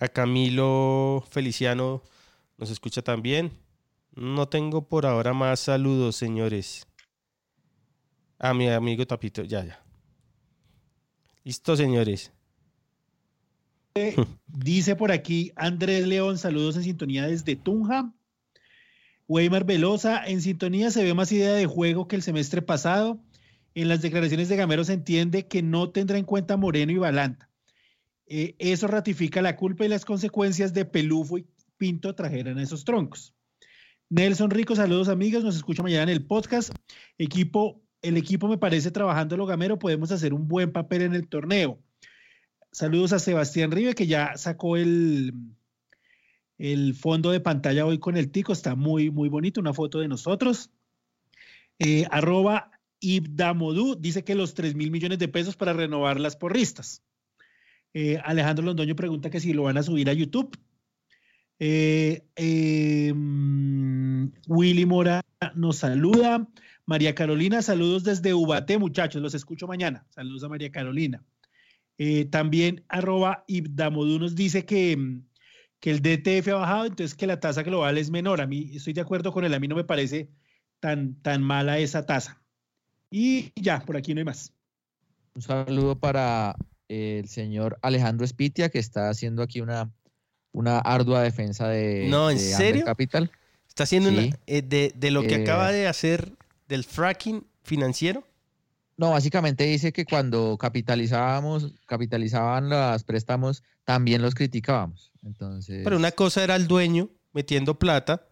A 0.00 0.08
Camilo 0.08 1.24
Feliciano 1.30 2.02
nos 2.56 2.70
escucha 2.70 3.02
también. 3.02 3.52
No 4.14 4.48
tengo 4.48 4.88
por 4.88 5.06
ahora 5.06 5.32
más 5.32 5.60
saludos, 5.60 6.16
señores. 6.16 6.86
A 8.38 8.52
mi 8.52 8.68
amigo 8.68 9.06
Tapito, 9.06 9.44
ya, 9.44 9.64
ya. 9.64 9.87
Listo, 11.48 11.78
señores. 11.78 12.30
Dice 14.46 14.96
por 14.96 15.10
aquí 15.10 15.50
Andrés 15.56 16.06
León, 16.06 16.36
saludos 16.36 16.76
en 16.76 16.82
sintonía 16.82 17.26
desde 17.26 17.56
Tunja. 17.56 18.12
Weimar 19.28 19.64
Velosa, 19.64 20.22
en 20.26 20.42
sintonía 20.42 20.90
se 20.90 21.02
ve 21.02 21.14
más 21.14 21.32
idea 21.32 21.54
de 21.54 21.64
juego 21.64 22.06
que 22.06 22.16
el 22.16 22.22
semestre 22.22 22.60
pasado. 22.60 23.18
En 23.74 23.88
las 23.88 24.02
declaraciones 24.02 24.50
de 24.50 24.56
Gamero 24.56 24.84
se 24.84 24.92
entiende 24.92 25.46
que 25.46 25.62
no 25.62 25.88
tendrá 25.88 26.18
en 26.18 26.26
cuenta 26.26 26.58
Moreno 26.58 26.92
y 26.92 26.98
Balanta. 26.98 27.48
Eh, 28.26 28.54
eso 28.58 28.86
ratifica 28.86 29.40
la 29.40 29.56
culpa 29.56 29.86
y 29.86 29.88
las 29.88 30.04
consecuencias 30.04 30.74
de 30.74 30.84
Pelufo 30.84 31.38
y 31.38 31.46
Pinto 31.78 32.14
trajeran 32.14 32.58
esos 32.58 32.84
troncos. 32.84 33.34
Nelson 34.10 34.50
Rico, 34.50 34.76
saludos 34.76 35.08
amigos, 35.08 35.44
nos 35.44 35.56
escucha 35.56 35.82
mañana 35.82 36.02
en 36.02 36.08
el 36.10 36.26
podcast. 36.26 36.74
Equipo, 37.16 37.80
el 38.02 38.16
equipo 38.16 38.48
me 38.48 38.58
parece 38.58 38.90
trabajando 38.90 39.36
lo 39.36 39.46
gamero, 39.46 39.78
podemos 39.78 40.10
hacer 40.12 40.34
un 40.34 40.48
buen 40.48 40.72
papel 40.72 41.02
en 41.02 41.14
el 41.14 41.28
torneo. 41.28 41.78
Saludos 42.70 43.12
a 43.12 43.18
Sebastián 43.18 43.70
Rive, 43.70 43.94
que 43.94 44.06
ya 44.06 44.36
sacó 44.36 44.76
el, 44.76 45.32
el 46.58 46.94
fondo 46.94 47.30
de 47.30 47.40
pantalla 47.40 47.86
hoy 47.86 47.98
con 47.98 48.16
el 48.16 48.30
tico, 48.30 48.52
está 48.52 48.74
muy, 48.74 49.10
muy 49.10 49.28
bonito, 49.28 49.60
una 49.60 49.72
foto 49.72 50.00
de 50.00 50.08
nosotros. 50.08 50.70
Eh, 51.78 52.06
arroba 52.10 52.70
Ibdamodú 53.00 53.96
dice 53.98 54.24
que 54.24 54.34
los 54.34 54.54
3 54.54 54.74
mil 54.74 54.90
millones 54.90 55.18
de 55.18 55.28
pesos 55.28 55.56
para 55.56 55.72
renovar 55.72 56.18
las 56.20 56.36
porristas. 56.36 57.02
Eh, 57.94 58.20
Alejandro 58.24 58.64
Londoño 58.64 58.96
pregunta 58.96 59.30
que 59.30 59.40
si 59.40 59.52
lo 59.52 59.62
van 59.64 59.78
a 59.78 59.82
subir 59.82 60.10
a 60.10 60.12
YouTube. 60.12 60.58
Eh, 61.60 62.22
mm, 63.14 64.07
Willy 64.46 64.86
Mora 64.86 65.22
nos 65.54 65.78
saluda. 65.78 66.46
María 66.86 67.14
Carolina, 67.14 67.60
saludos 67.60 68.02
desde 68.02 68.32
Ubate, 68.32 68.78
muchachos, 68.78 69.20
los 69.20 69.34
escucho 69.34 69.66
mañana. 69.66 70.06
Saludos 70.08 70.44
a 70.44 70.48
María 70.48 70.72
Carolina. 70.72 71.22
Eh, 71.98 72.24
también 72.24 72.84
arroba 72.88 73.44
Ibdamodú 73.46 74.18
nos 74.20 74.34
dice 74.34 74.64
que, 74.64 74.96
mm, 74.96 75.22
que 75.80 75.90
el 75.90 76.00
DTF 76.00 76.48
ha 76.48 76.54
bajado, 76.54 76.86
entonces 76.86 77.14
que 77.14 77.26
la 77.26 77.40
tasa 77.40 77.62
global 77.62 77.98
es 77.98 78.10
menor. 78.10 78.40
A 78.40 78.46
mí 78.46 78.70
estoy 78.74 78.92
de 78.92 79.00
acuerdo 79.00 79.32
con 79.32 79.44
él, 79.44 79.52
a 79.52 79.60
mí 79.60 79.68
no 79.68 79.76
me 79.76 79.84
parece 79.84 80.30
tan, 80.80 81.14
tan 81.20 81.42
mala 81.42 81.78
esa 81.78 82.06
tasa. 82.06 82.40
Y 83.10 83.52
ya, 83.56 83.80
por 83.80 83.96
aquí 83.96 84.14
no 84.14 84.20
hay 84.20 84.24
más. 84.24 84.52
Un 85.34 85.42
saludo 85.42 85.98
para 85.98 86.56
el 86.88 87.28
señor 87.28 87.78
Alejandro 87.82 88.24
Espitia, 88.24 88.70
que 88.70 88.78
está 88.78 89.10
haciendo 89.10 89.42
aquí 89.42 89.60
una, 89.60 89.92
una 90.52 90.78
ardua 90.78 91.22
defensa 91.22 91.68
de, 91.68 92.06
No, 92.08 92.30
¿en 92.30 92.38
de 92.38 92.42
serio? 92.42 92.84
Capital. 92.84 93.30
Está 93.78 93.84
haciendo 93.84 94.08
una- 94.08 94.36
eh, 94.48 94.62
de, 94.62 94.92
de 94.96 95.10
lo 95.12 95.22
que 95.22 95.36
Eh, 95.36 95.42
acaba 95.42 95.70
de 95.70 95.86
hacer 95.86 96.32
del 96.66 96.82
fracking 96.82 97.46
financiero. 97.62 98.26
No, 98.96 99.12
básicamente 99.12 99.62
dice 99.62 99.92
que 99.92 100.04
cuando 100.04 100.58
capitalizábamos, 100.58 101.74
capitalizaban 101.86 102.68
los 102.70 103.04
préstamos, 103.04 103.62
también 103.84 104.20
los 104.20 104.34
criticábamos. 104.34 105.12
Entonces, 105.24 105.82
Pero 105.84 105.96
una 105.96 106.10
cosa 106.10 106.42
era 106.42 106.56
el 106.56 106.66
dueño 106.66 107.08
metiendo 107.32 107.78
plata 107.78 108.26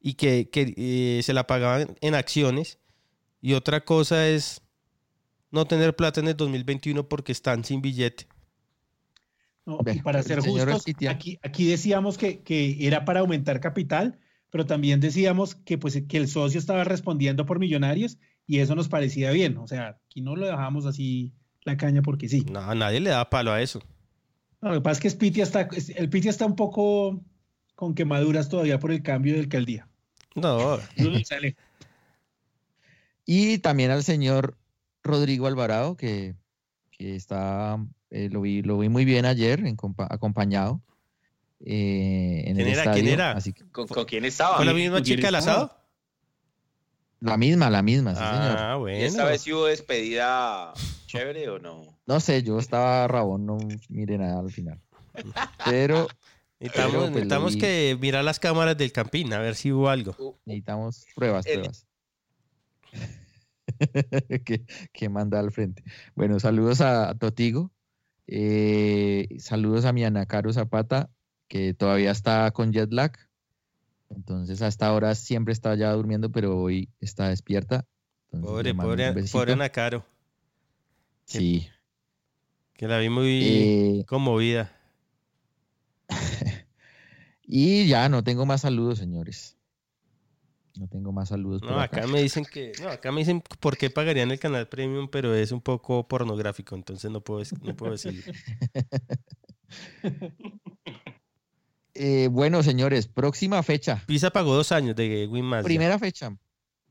y 0.00 0.14
que, 0.14 0.48
que, 0.50 0.72
eh, 0.76 1.20
se 1.24 1.32
la 1.32 1.48
pagaban 1.48 1.96
en 2.00 2.14
acciones. 2.14 2.78
Y 3.40 3.54
otra 3.54 3.84
cosa 3.84 4.28
es 4.28 4.62
no 5.50 5.64
tener 5.64 5.96
plata 5.96 6.20
en 6.20 6.28
el 6.28 6.36
2021 6.36 7.08
porque 7.08 7.32
están 7.32 7.64
sin 7.64 7.82
billete. 7.82 8.28
No, 9.66 9.78
y 9.92 10.00
para 10.00 10.22
ser 10.22 10.38
justos, 10.38 10.84
aquí, 11.08 11.40
aquí 11.42 11.66
decíamos 11.66 12.18
que, 12.18 12.42
que 12.42 12.86
era 12.86 13.04
para 13.04 13.18
aumentar 13.18 13.58
capital, 13.58 14.20
pero 14.52 14.66
también 14.66 15.00
decíamos 15.00 15.54
que, 15.54 15.78
pues, 15.78 16.02
que 16.06 16.18
el 16.18 16.28
socio 16.28 16.60
estaba 16.60 16.84
respondiendo 16.84 17.46
por 17.46 17.58
millonarios 17.58 18.18
y 18.46 18.58
eso 18.58 18.74
nos 18.74 18.86
parecía 18.86 19.30
bien. 19.30 19.56
O 19.56 19.66
sea, 19.66 19.98
aquí 20.06 20.20
no 20.20 20.36
lo 20.36 20.46
dejamos 20.46 20.84
así 20.84 21.32
la 21.64 21.78
caña 21.78 22.02
porque 22.02 22.28
sí. 22.28 22.44
No, 22.52 22.60
a 22.60 22.74
nadie 22.74 23.00
le 23.00 23.08
da 23.08 23.30
palo 23.30 23.50
a 23.50 23.62
eso. 23.62 23.80
No, 24.60 24.68
lo 24.68 24.74
que 24.74 24.80
pasa 24.82 25.08
es 25.08 25.16
que 25.16 25.40
está, 25.40 25.66
el 25.96 26.10
Pitia 26.10 26.30
está 26.30 26.44
un 26.44 26.54
poco 26.54 27.24
con 27.74 27.94
quemaduras 27.94 28.50
todavía 28.50 28.78
por 28.78 28.92
el 28.92 29.02
cambio 29.02 29.32
de 29.32 29.40
alcaldía. 29.40 29.88
No, 30.34 30.76
No 30.98 31.08
le 31.08 31.24
sale. 31.24 31.56
Y 33.24 33.56
también 33.56 33.90
al 33.90 34.04
señor 34.04 34.58
Rodrigo 35.02 35.46
Alvarado, 35.46 35.96
que, 35.96 36.34
que 36.90 37.16
está, 37.16 37.82
eh, 38.10 38.28
lo, 38.30 38.42
vi, 38.42 38.60
lo 38.60 38.76
vi 38.76 38.90
muy 38.90 39.06
bien 39.06 39.24
ayer 39.24 39.60
en 39.60 39.78
acompañado 40.10 40.82
eh, 41.64 42.44
en 42.46 42.56
¿Quién 42.56 42.66
el 42.66 42.72
era? 42.72 42.82
estadio. 42.82 43.02
¿Quién 43.02 43.14
era? 43.14 43.32
Así 43.32 43.52
que- 43.52 43.64
¿Con, 43.70 43.86
con 43.88 44.04
quién 44.04 44.24
estaba? 44.24 44.56
¿Fue 44.56 44.64
la 44.64 44.72
¿Y 44.72 44.74
misma 44.74 45.02
chica 45.02 45.28
al 45.28 45.34
asado? 45.36 45.76
la 47.20 47.36
misma, 47.36 47.70
la 47.70 47.82
misma, 47.82 48.14
sí, 48.14 48.20
señor. 48.20 48.56
Ah, 48.58 48.76
bueno. 48.76 48.98
esta 49.04 49.24
vez 49.24 49.42
sí 49.42 49.52
hubo 49.52 49.66
despedida 49.66 50.72
chévere 51.06 51.48
o 51.50 51.58
no? 51.60 51.84
No 52.06 52.18
sé, 52.18 52.42
yo 52.42 52.58
estaba 52.58 53.06
rabón, 53.06 53.46
no 53.46 53.58
mire 53.88 54.18
nada 54.18 54.40
al 54.40 54.50
final. 54.50 54.80
Pero 55.64 56.08
Necesitamos, 56.58 56.90
Pero, 56.92 57.00
pues, 57.00 57.10
necesitamos 57.12 57.56
que 57.56 57.98
mirar 58.00 58.22
las 58.24 58.38
cámaras 58.38 58.76
del 58.78 58.92
Campín, 58.92 59.32
a 59.32 59.38
ver 59.40 59.54
si 59.56 59.72
hubo 59.72 59.88
algo. 59.88 60.38
necesitamos 60.44 61.06
pruebas, 61.16 61.44
El- 61.46 61.54
pruebas. 61.60 61.86
que, 64.44 64.64
que 64.92 65.08
manda 65.08 65.38
al 65.40 65.50
frente. 65.52 65.82
Bueno, 66.14 66.38
saludos 66.40 66.80
a 66.80 67.14
Totigo. 67.16 67.70
eh, 68.26 69.28
saludos 69.38 69.84
a 69.84 69.92
mi 69.92 70.04
Ana 70.04 70.26
Caro 70.26 70.52
Zapata, 70.52 71.10
que 71.52 71.74
todavía 71.74 72.10
está 72.10 72.50
con 72.52 72.72
jet 72.72 72.90
lag. 72.94 73.12
Entonces, 74.08 74.62
hasta 74.62 74.86
ahora 74.86 75.14
siempre 75.14 75.52
está 75.52 75.74
ya 75.74 75.92
durmiendo, 75.92 76.32
pero 76.32 76.58
hoy 76.58 76.88
está 76.98 77.28
despierta. 77.28 77.86
Entonces, 78.30 78.72
Pobre, 78.72 78.74
pobre, 78.74 79.24
pobre 79.30 79.52
Ana 79.52 79.68
Caro, 79.68 80.02
Sí. 81.26 81.68
que 82.72 82.88
la 82.88 82.96
vi 83.00 83.10
muy 83.10 83.42
Eh, 83.42 84.04
conmovida. 84.06 84.74
y 87.42 87.86
ya 87.86 88.08
no 88.08 88.24
tengo 88.24 88.46
más 88.46 88.62
saludos, 88.62 88.98
señores. 88.98 89.58
No 90.78 90.88
tengo 90.88 91.12
más 91.12 91.28
saludos. 91.28 91.60
No, 91.60 91.78
acá 91.78 92.06
me 92.06 92.22
dicen 92.22 92.46
que, 92.46 92.72
no, 92.80 92.88
acá 92.88 93.12
me 93.12 93.18
dicen 93.20 93.42
por 93.60 93.76
qué 93.76 93.90
pagarían 93.90 94.30
el 94.30 94.38
canal 94.38 94.68
premium, 94.68 95.06
pero 95.06 95.34
es 95.34 95.52
un 95.52 95.60
poco 95.60 96.08
pornográfico, 96.08 96.74
entonces 96.76 97.10
no 97.10 97.20
puedo, 97.20 97.42
no 97.60 97.76
puedo 97.76 97.92
decirlo. 97.92 98.22
Eh, 101.94 102.28
bueno, 102.30 102.62
señores, 102.62 103.06
próxima 103.06 103.62
fecha. 103.62 104.02
Pisa 104.06 104.30
pagó 104.30 104.54
dos 104.54 104.72
años 104.72 104.96
de 104.96 105.26
Win 105.26 105.44
Más. 105.44 105.64
Primera 105.64 105.98
fecha. 105.98 106.36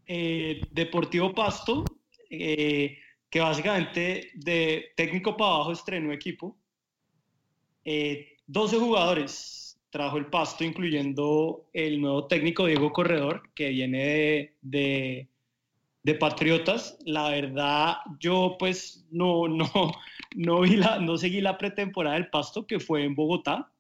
Eh, 0.05 0.61
Deportivo 0.71 1.33
Pasto, 1.33 1.83
eh, 2.29 2.97
que 3.29 3.39
básicamente 3.39 4.29
de 4.35 4.85
técnico 4.95 5.35
para 5.37 5.55
abajo 5.55 5.71
estrenó 5.71 6.11
equipo. 6.11 6.57
Eh, 7.83 8.37
12 8.47 8.77
jugadores 8.77 9.79
trajo 9.89 10.17
el 10.17 10.27
Pasto, 10.27 10.63
incluyendo 10.63 11.67
el 11.73 11.99
nuevo 11.99 12.27
técnico 12.27 12.65
Diego 12.65 12.93
Corredor, 12.93 13.43
que 13.55 13.69
viene 13.69 14.05
de, 14.05 14.55
de- 14.61 15.27
de 16.03 16.15
Patriotas. 16.15 16.97
La 17.05 17.29
verdad, 17.29 17.97
yo 18.19 18.55
pues 18.57 19.05
no, 19.11 19.47
no, 19.47 19.69
no, 20.35 20.61
vi 20.61 20.75
la, 20.77 20.99
no 20.99 21.17
seguí 21.17 21.41
la 21.41 21.57
pretemporada 21.57 22.15
del 22.15 22.29
Pasto, 22.29 22.65
que 22.65 22.79
fue 22.79 23.03
en 23.03 23.15
Bogotá, 23.15 23.70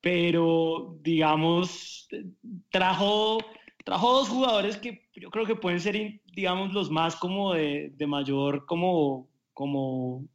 pero 0.00 0.98
digamos, 1.02 2.08
trajo 2.70 3.38
trajo 3.84 4.12
dos 4.12 4.28
jugadores 4.28 4.76
que 4.76 5.08
yo 5.14 5.30
creo 5.30 5.46
que 5.46 5.56
pueden 5.56 5.80
ser, 5.80 6.20
digamos, 6.34 6.72
los 6.72 6.90
más 6.90 7.16
como 7.16 7.54
de, 7.54 7.92
de 7.96 8.06
mayor 8.06 8.66
como, 8.66 9.28
como, 9.52 10.26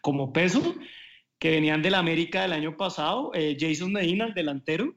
como 0.00 0.32
peso, 0.32 0.74
que 1.38 1.50
venían 1.50 1.82
del 1.82 1.94
América 1.94 2.42
del 2.42 2.52
año 2.52 2.76
pasado, 2.76 3.32
eh, 3.34 3.56
Jason 3.58 3.92
Medina, 3.92 4.26
el 4.26 4.34
delantero, 4.34 4.94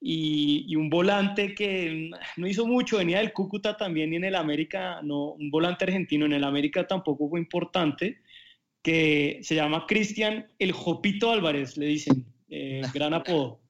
y, 0.00 0.66
y 0.68 0.76
un 0.76 0.88
volante 0.90 1.54
que 1.54 2.10
no 2.36 2.46
hizo 2.46 2.66
mucho, 2.66 2.98
venía 2.98 3.18
del 3.18 3.32
Cúcuta 3.32 3.76
también 3.76 4.12
y 4.12 4.16
en 4.16 4.24
el 4.24 4.36
América, 4.36 5.00
no, 5.02 5.32
un 5.32 5.50
volante 5.50 5.84
argentino 5.84 6.26
en 6.26 6.34
el 6.34 6.44
América 6.44 6.86
tampoco 6.86 7.28
fue 7.28 7.40
importante, 7.40 8.20
que 8.82 9.40
se 9.42 9.56
llama 9.56 9.86
Cristian 9.86 10.46
El 10.58 10.72
Jopito 10.72 11.32
Álvarez, 11.32 11.76
le 11.76 11.86
dicen, 11.86 12.24
eh, 12.48 12.82
gran 12.94 13.14
apodo. 13.14 13.60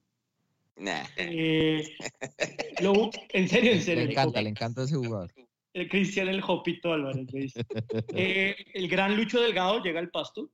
Nah. 0.77 1.05
Eh, 1.17 1.85
lo- 2.81 3.11
en 3.33 3.49
serio, 3.49 3.73
en 3.73 3.83
serio. 3.83 4.05
Le 4.05 4.13
encanta, 4.13 4.43
le 4.43 4.49
encanta 4.51 4.83
ese 4.85 4.97
jugador. 4.97 5.33
El 5.75 5.89
Cristian 5.89 6.29
El 6.29 6.41
Jopito 6.41 6.93
Álvarez, 6.93 7.33
le 7.33 7.41
dice. 7.41 7.65
Eh, 8.15 8.57
el 8.75 8.89
gran 8.89 9.17
Lucho 9.17 9.41
Delgado 9.41 9.83
llega 9.83 10.01
al 10.01 10.11
pasto. 10.11 10.51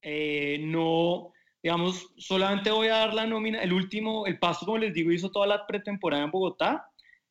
Eh, 0.00 0.58
no, 0.60 1.32
digamos, 1.62 2.12
solamente 2.16 2.70
voy 2.70 2.88
a 2.88 2.96
dar 2.98 3.14
la 3.14 3.26
nómina. 3.26 3.62
El 3.62 3.72
último, 3.72 4.26
el 4.26 4.38
pasto, 4.38 4.66
como 4.66 4.78
les 4.78 4.94
digo, 4.94 5.12
hizo 5.12 5.30
toda 5.30 5.46
la 5.46 5.66
pretemporada 5.66 6.24
en 6.24 6.30
Bogotá 6.30 6.86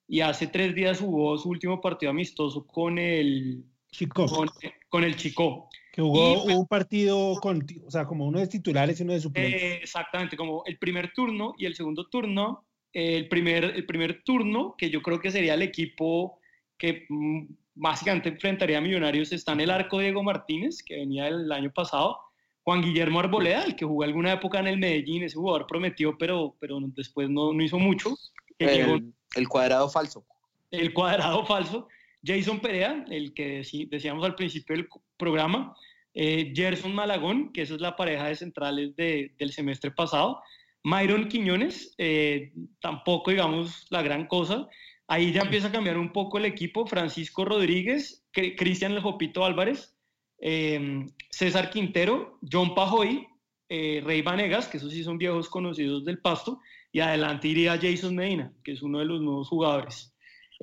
y 0.07 0.21
hace 0.21 0.47
tres 0.47 0.75
días 0.75 0.99
jugó 0.99 1.37
su 1.37 1.49
último 1.49 1.79
partido 1.81 2.09
amistoso 2.11 2.65
con 2.65 2.97
el 2.97 3.63
Chico, 3.91 4.25
con, 4.25 4.49
con 4.89 5.03
el 5.03 5.15
Chico. 5.15 5.69
Que 5.91 6.01
jugó 6.01 6.33
y- 6.37 6.43
pues 6.45 6.55
un 6.57 6.67
partido 6.67 7.35
con, 7.41 7.65
o 7.85 7.91
sea, 7.91 8.05
como 8.05 8.25
uno 8.25 8.39
de 8.39 8.47
titulares 8.47 8.99
y 8.99 9.03
uno 9.03 9.13
de 9.13 9.19
suplentes. 9.19 9.61
Eh, 9.61 9.79
exactamente, 9.83 10.37
como 10.37 10.63
el 10.65 10.77
primer 10.77 11.11
turno 11.13 11.53
y 11.57 11.65
el 11.65 11.75
segundo 11.75 12.07
turno. 12.07 12.65
eh, 12.93 13.15
el, 13.17 13.27
primer, 13.29 13.63
el 13.63 13.85
primer 13.85 14.21
turno, 14.23 14.75
que 14.77 14.89
yo 14.89 15.01
creo 15.01 15.19
que 15.19 15.31
sería 15.31 15.53
el 15.53 15.61
equipo 15.61 16.39
que 16.77 17.05
mm, 17.09 17.45
básicamente 17.75 18.29
enfrentaría 18.29 18.79
a 18.79 18.81
Millonarios, 18.81 19.31
está 19.31 19.53
en 19.53 19.61
el 19.61 19.69
arco 19.69 19.99
Diego 19.99 20.23
Martínez, 20.23 20.83
que 20.83 20.95
venía 20.95 21.25
del 21.25 21.51
año 21.51 21.71
pasado. 21.71 22.19
Juan 22.63 22.81
Guillermo 22.81 23.19
Arboleda, 23.19 23.63
el 23.63 23.75
que 23.75 23.85
jugó 23.85 24.03
alguna 24.03 24.33
época 24.33 24.59
en 24.59 24.67
el 24.67 24.77
Medellín, 24.77 25.23
ese 25.23 25.35
jugador 25.37 25.65
prometió, 25.67 26.17
pero, 26.17 26.55
pero 26.59 26.79
después 26.81 27.29
no, 27.29 27.53
no 27.53 27.63
hizo 27.63 27.79
mucho. 27.79 28.15
El, 28.59 29.13
el 29.35 29.47
cuadrado 29.49 29.89
falso. 29.89 30.25
el 30.69 30.93
cuadrado 30.93 31.45
falso. 31.45 31.87
Jason 32.23 32.59
Perea, 32.59 33.05
el 33.09 33.33
que 33.33 33.63
decíamos 33.89 34.23
al 34.25 34.35
principio 34.35 34.75
del 34.75 34.87
programa. 35.17 35.75
eh, 36.13 36.51
Gerson 36.53 36.93
Malagón, 36.93 37.53
que 37.53 37.61
esa 37.61 37.75
es 37.75 37.79
la 37.79 37.95
pareja 37.95 38.27
de 38.27 38.35
centrales 38.35 38.93
de- 38.97 39.33
del 39.39 39.53
semestre 39.53 39.91
pasado. 39.91 40.41
Myron 40.83 41.29
Quiñones, 41.29 41.95
eh, 41.97 42.51
tampoco 42.81 43.31
digamos 43.31 43.87
la 43.91 44.01
gran 44.01 44.27
cosa. 44.27 44.67
Ahí 45.07 45.31
ya 45.31 45.43
empieza 45.43 45.69
a 45.69 45.71
cambiar 45.71 45.97
un 45.97 46.11
poco 46.11 46.37
el 46.37 46.43
equipo. 46.43 46.85
Francisco 46.85 47.45
Rodríguez, 47.45 48.25
Cri- 48.33 48.55
Cristian 48.57 48.91
El 48.91 48.99
Jopito 48.99 49.45
Álvarez, 49.45 49.95
eh, 50.41 51.05
César 51.29 51.69
Quintero, 51.69 52.37
John 52.51 52.75
Pajoy, 52.75 53.25
eh, 53.69 54.01
Rey 54.03 54.21
Vanegas, 54.21 54.67
que 54.67 54.77
esos 54.77 54.91
sí 54.91 55.03
son 55.05 55.17
viejos 55.17 55.47
conocidos 55.49 56.03
del 56.03 56.19
Pasto, 56.19 56.59
y 56.91 56.99
adelante 56.99 57.47
iría 57.47 57.79
Jason 57.81 58.15
Medina, 58.17 58.51
que 58.65 58.73
es 58.73 58.81
uno 58.81 58.99
de 58.99 59.05
los 59.05 59.21
nuevos 59.21 59.47
jugadores. 59.47 60.10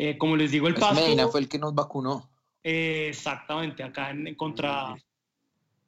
Eh, 0.01 0.17
como 0.17 0.37
les 0.37 0.53
digo, 0.53 0.69
el 0.69 0.75
Pues 0.75 0.87
Pasto... 0.87 1.05
Medina 1.05 1.27
fue 1.27 1.41
el 1.41 1.49
que 1.49 1.59
nos 1.59 1.75
vacunó. 1.75 2.31
eh, 2.63 3.09
exactamente, 3.11 3.83
acá 3.83 4.11
en, 4.11 4.29
en 4.29 4.35
contra... 4.37 4.95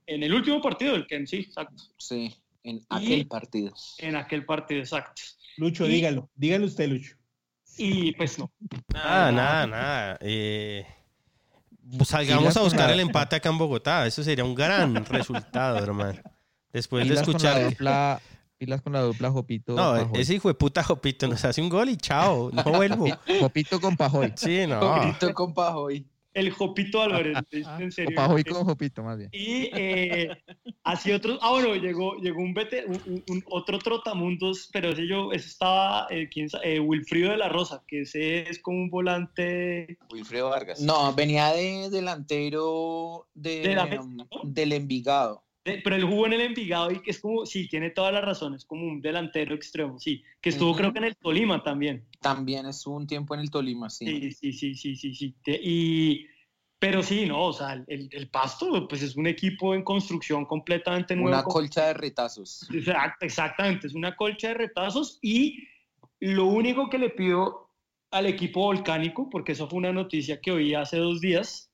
En 0.07 0.23
el 0.25 0.35
último 0.35 0.61
partido 0.61 0.95
del 0.95 1.07
Ken, 1.07 1.25
sí, 1.29 1.37
exacto. 1.37 1.85
Sí, 1.97 2.35
en 2.65 2.85
aquel 2.89 3.29
partido. 3.29 3.73
En 3.99 4.17
aquel 4.17 4.45
partido, 4.45 4.81
exacto. 4.81 5.23
Lucho, 5.57 5.87
Y- 5.87 5.91
dígalo, 5.91 6.29
dígalo 6.35 6.67
usted, 6.67 6.89
Lucho. 6.89 7.17
Y 7.79 8.11
pues 8.17 8.37
no. 8.37 8.51
Nada, 8.93 9.31
nada, 9.31 9.67
nada. 9.69 10.19
Eh, 10.21 10.85
salgamos 12.05 12.57
a 12.57 12.63
buscar 12.63 12.91
el 12.91 12.99
empate 12.99 13.37
acá 13.37 13.49
en 13.49 13.59
Bogotá. 13.59 14.05
Eso 14.07 14.25
sería 14.25 14.45
un 14.45 14.57
gran 14.57 15.05
resultado, 15.07 15.79
hermano. 15.79 16.21
Después 16.73 17.09
de 17.09 17.15
escuchar. 17.15 17.73
Pilas 18.61 18.83
con 18.83 18.93
la 18.93 19.01
dupla 19.01 19.31
Jopito. 19.31 19.75
No, 19.75 19.93
Pajoy. 19.95 20.21
ese 20.21 20.35
hijo 20.35 20.49
de 20.49 20.55
puta 20.55 20.85
Jopito 20.85 21.27
nos 21.27 21.43
hace 21.47 21.63
un 21.63 21.71
gol 21.71 21.89
y 21.89 21.97
chao. 21.97 22.51
No 22.53 22.63
vuelvo. 22.77 23.07
Jopito 23.41 23.81
con 23.81 23.97
Pajoy. 23.97 24.35
Sí, 24.37 24.67
no. 24.67 24.81
Jopito 24.81 25.33
con 25.33 25.55
Pajoy. 25.55 26.07
El 26.33 26.51
Jopito 26.53 27.03
Álvarez, 27.03 27.39
en 27.51 27.89
O 27.89 27.91
serio. 27.91 28.15
Pajoy 28.15 28.45
con 28.45 28.65
Jopito, 28.65 29.03
más 29.03 29.19
bien. 29.19 29.31
Y 29.33 29.69
eh, 29.75 30.31
así 30.85 31.11
otros. 31.11 31.39
Ah, 31.43 31.51
bueno, 31.51 31.75
llegó, 31.75 32.17
llegó 32.19 32.41
un, 32.41 32.55
vete, 32.55 32.85
un, 32.87 33.43
otro 33.47 33.81
trotamundos, 33.81 34.69
pero 34.73 34.91
ese 34.91 35.09
yo, 35.09 35.33
ese 35.33 35.49
estaba, 35.49 36.07
eh, 36.11 36.29
¿quién 36.31 36.49
eh, 36.63 36.79
Wilfrido 36.79 37.31
de 37.31 37.39
la 37.39 37.49
Rosa, 37.49 37.83
que 37.89 38.03
ese 38.03 38.49
es 38.49 38.61
como 38.61 38.79
un 38.79 38.91
volante. 38.91 39.99
Wilfredo 40.13 40.51
Vargas. 40.51 40.81
No, 40.81 41.13
venía 41.15 41.53
de 41.53 41.91
delantero 41.91 43.27
de, 43.35 43.75
la 43.75 43.87
um, 43.87 44.19
del 44.45 44.73
Envigado. 44.73 45.43
De- 45.65 45.81
pero 45.85 45.97
él 45.97 46.05
jugó 46.05 46.27
en 46.27 46.33
el 46.35 46.41
Envigado 46.41 46.91
y 46.91 47.01
que 47.03 47.11
es 47.11 47.21
como, 47.21 47.45
sí, 47.47 47.69
tiene 47.69 47.91
toda 47.91 48.11
la 48.13 48.21
razón, 48.21 48.55
es 48.55 48.65
como 48.65 48.87
un 48.87 49.01
delantero 49.01 49.55
extremo, 49.55 49.99
sí. 49.99 50.23
Que 50.41 50.51
estuvo, 50.51 50.75
creo 50.75 50.93
que 50.93 50.99
en 51.01 51.05
el 51.05 51.17
Tolima 51.17 51.63
también. 51.63 52.07
También 52.21 52.67
estuvo 52.67 52.97
un 52.97 53.07
tiempo 53.07 53.35
en 53.35 53.41
el 53.41 53.51
Tolima, 53.51 53.91
sí. 53.91 54.33
Sí, 54.33 54.53
sí, 54.53 54.75
sí, 54.75 54.97
sí, 54.97 55.15
sí, 55.15 55.35
Y, 55.63 56.27
pero 56.79 57.03
sí, 57.03 57.27
no, 57.27 57.45
o 57.45 57.53
sea, 57.53 57.75
el, 57.87 58.09
el 58.11 58.31
Pasto, 58.31 58.89
pues 58.89 59.03
es 59.03 59.17
un 59.17 59.27
equipo 59.27 59.75
en 59.75 59.83
construcción 59.83 60.47
completamente 60.47 61.15
nuevo. 61.15 61.29
Una 61.37 61.43
colcha 61.43 61.89
de 61.89 61.95
retazos. 61.95 62.67
Exact- 62.73 63.17
Exactamente, 63.21 63.87
es 63.87 63.95
una 63.95 64.17
colcha 64.17 64.49
de 64.49 64.55
retazos 64.55 65.19
y 65.21 65.59
lo 66.21 66.47
único 66.47 66.89
que 66.89 66.99
le 66.99 67.11
pido 67.11 67.69
al 68.11 68.27
equipo 68.27 68.61
volcánico, 68.63 69.29
porque 69.31 69.53
eso 69.53 69.69
fue 69.69 69.79
una 69.79 69.93
noticia 69.93 70.41
que 70.41 70.51
oí 70.53 70.75
hace 70.75 70.97
dos 70.97 71.21
días, 71.21 71.71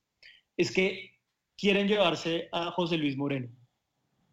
es 0.57 0.71
que 0.71 1.11
quieren 1.57 1.87
llevarse 1.87 2.49
a 2.51 2.71
José 2.71 2.97
Luis 2.97 3.15
Moreno. 3.17 3.49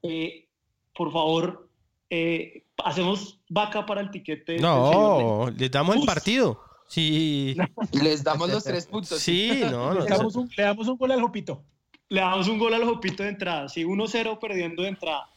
Eh, 0.04 0.48
por 0.94 1.12
favor, 1.12 1.68
eh, 2.10 2.64
hacemos 2.84 3.40
vaca 3.48 3.84
para 3.86 4.00
el 4.00 4.10
tiquete. 4.10 4.58
No, 4.58 5.50
les 5.56 5.70
damos 5.70 5.96
el 5.96 6.04
partido. 6.04 6.60
Sí. 6.86 7.56
Les 7.92 8.22
damos 8.22 8.50
los 8.50 8.62
tres 8.62 8.86
puntos. 8.86 9.18
Sí, 9.18 9.62
no, 9.70 9.94
Le 9.94 10.00
no. 10.00 10.04
damos 10.04 10.36
un, 10.36 10.50
le 10.54 10.62
damos 10.62 10.86
un 10.86 10.96
gol 10.98 11.10
al 11.12 11.22
Jopito. 11.22 11.64
Le 12.10 12.20
damos 12.20 12.46
un 12.46 12.58
gol 12.58 12.74
al 12.74 12.84
Jopito 12.84 13.22
de 13.22 13.30
entrada, 13.30 13.68
sí, 13.68 13.84
1-0 13.84 14.38
perdiendo 14.38 14.82
de 14.82 14.90
entrada. 14.90 15.30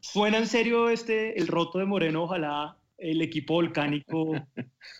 ¿Suena 0.00 0.38
en 0.38 0.46
serio 0.46 0.88
este, 0.88 1.38
el 1.38 1.46
roto 1.46 1.78
de 1.78 1.84
Moreno? 1.84 2.24
Ojalá 2.24 2.78
el 2.96 3.20
equipo 3.22 3.54
volcánico 3.54 4.32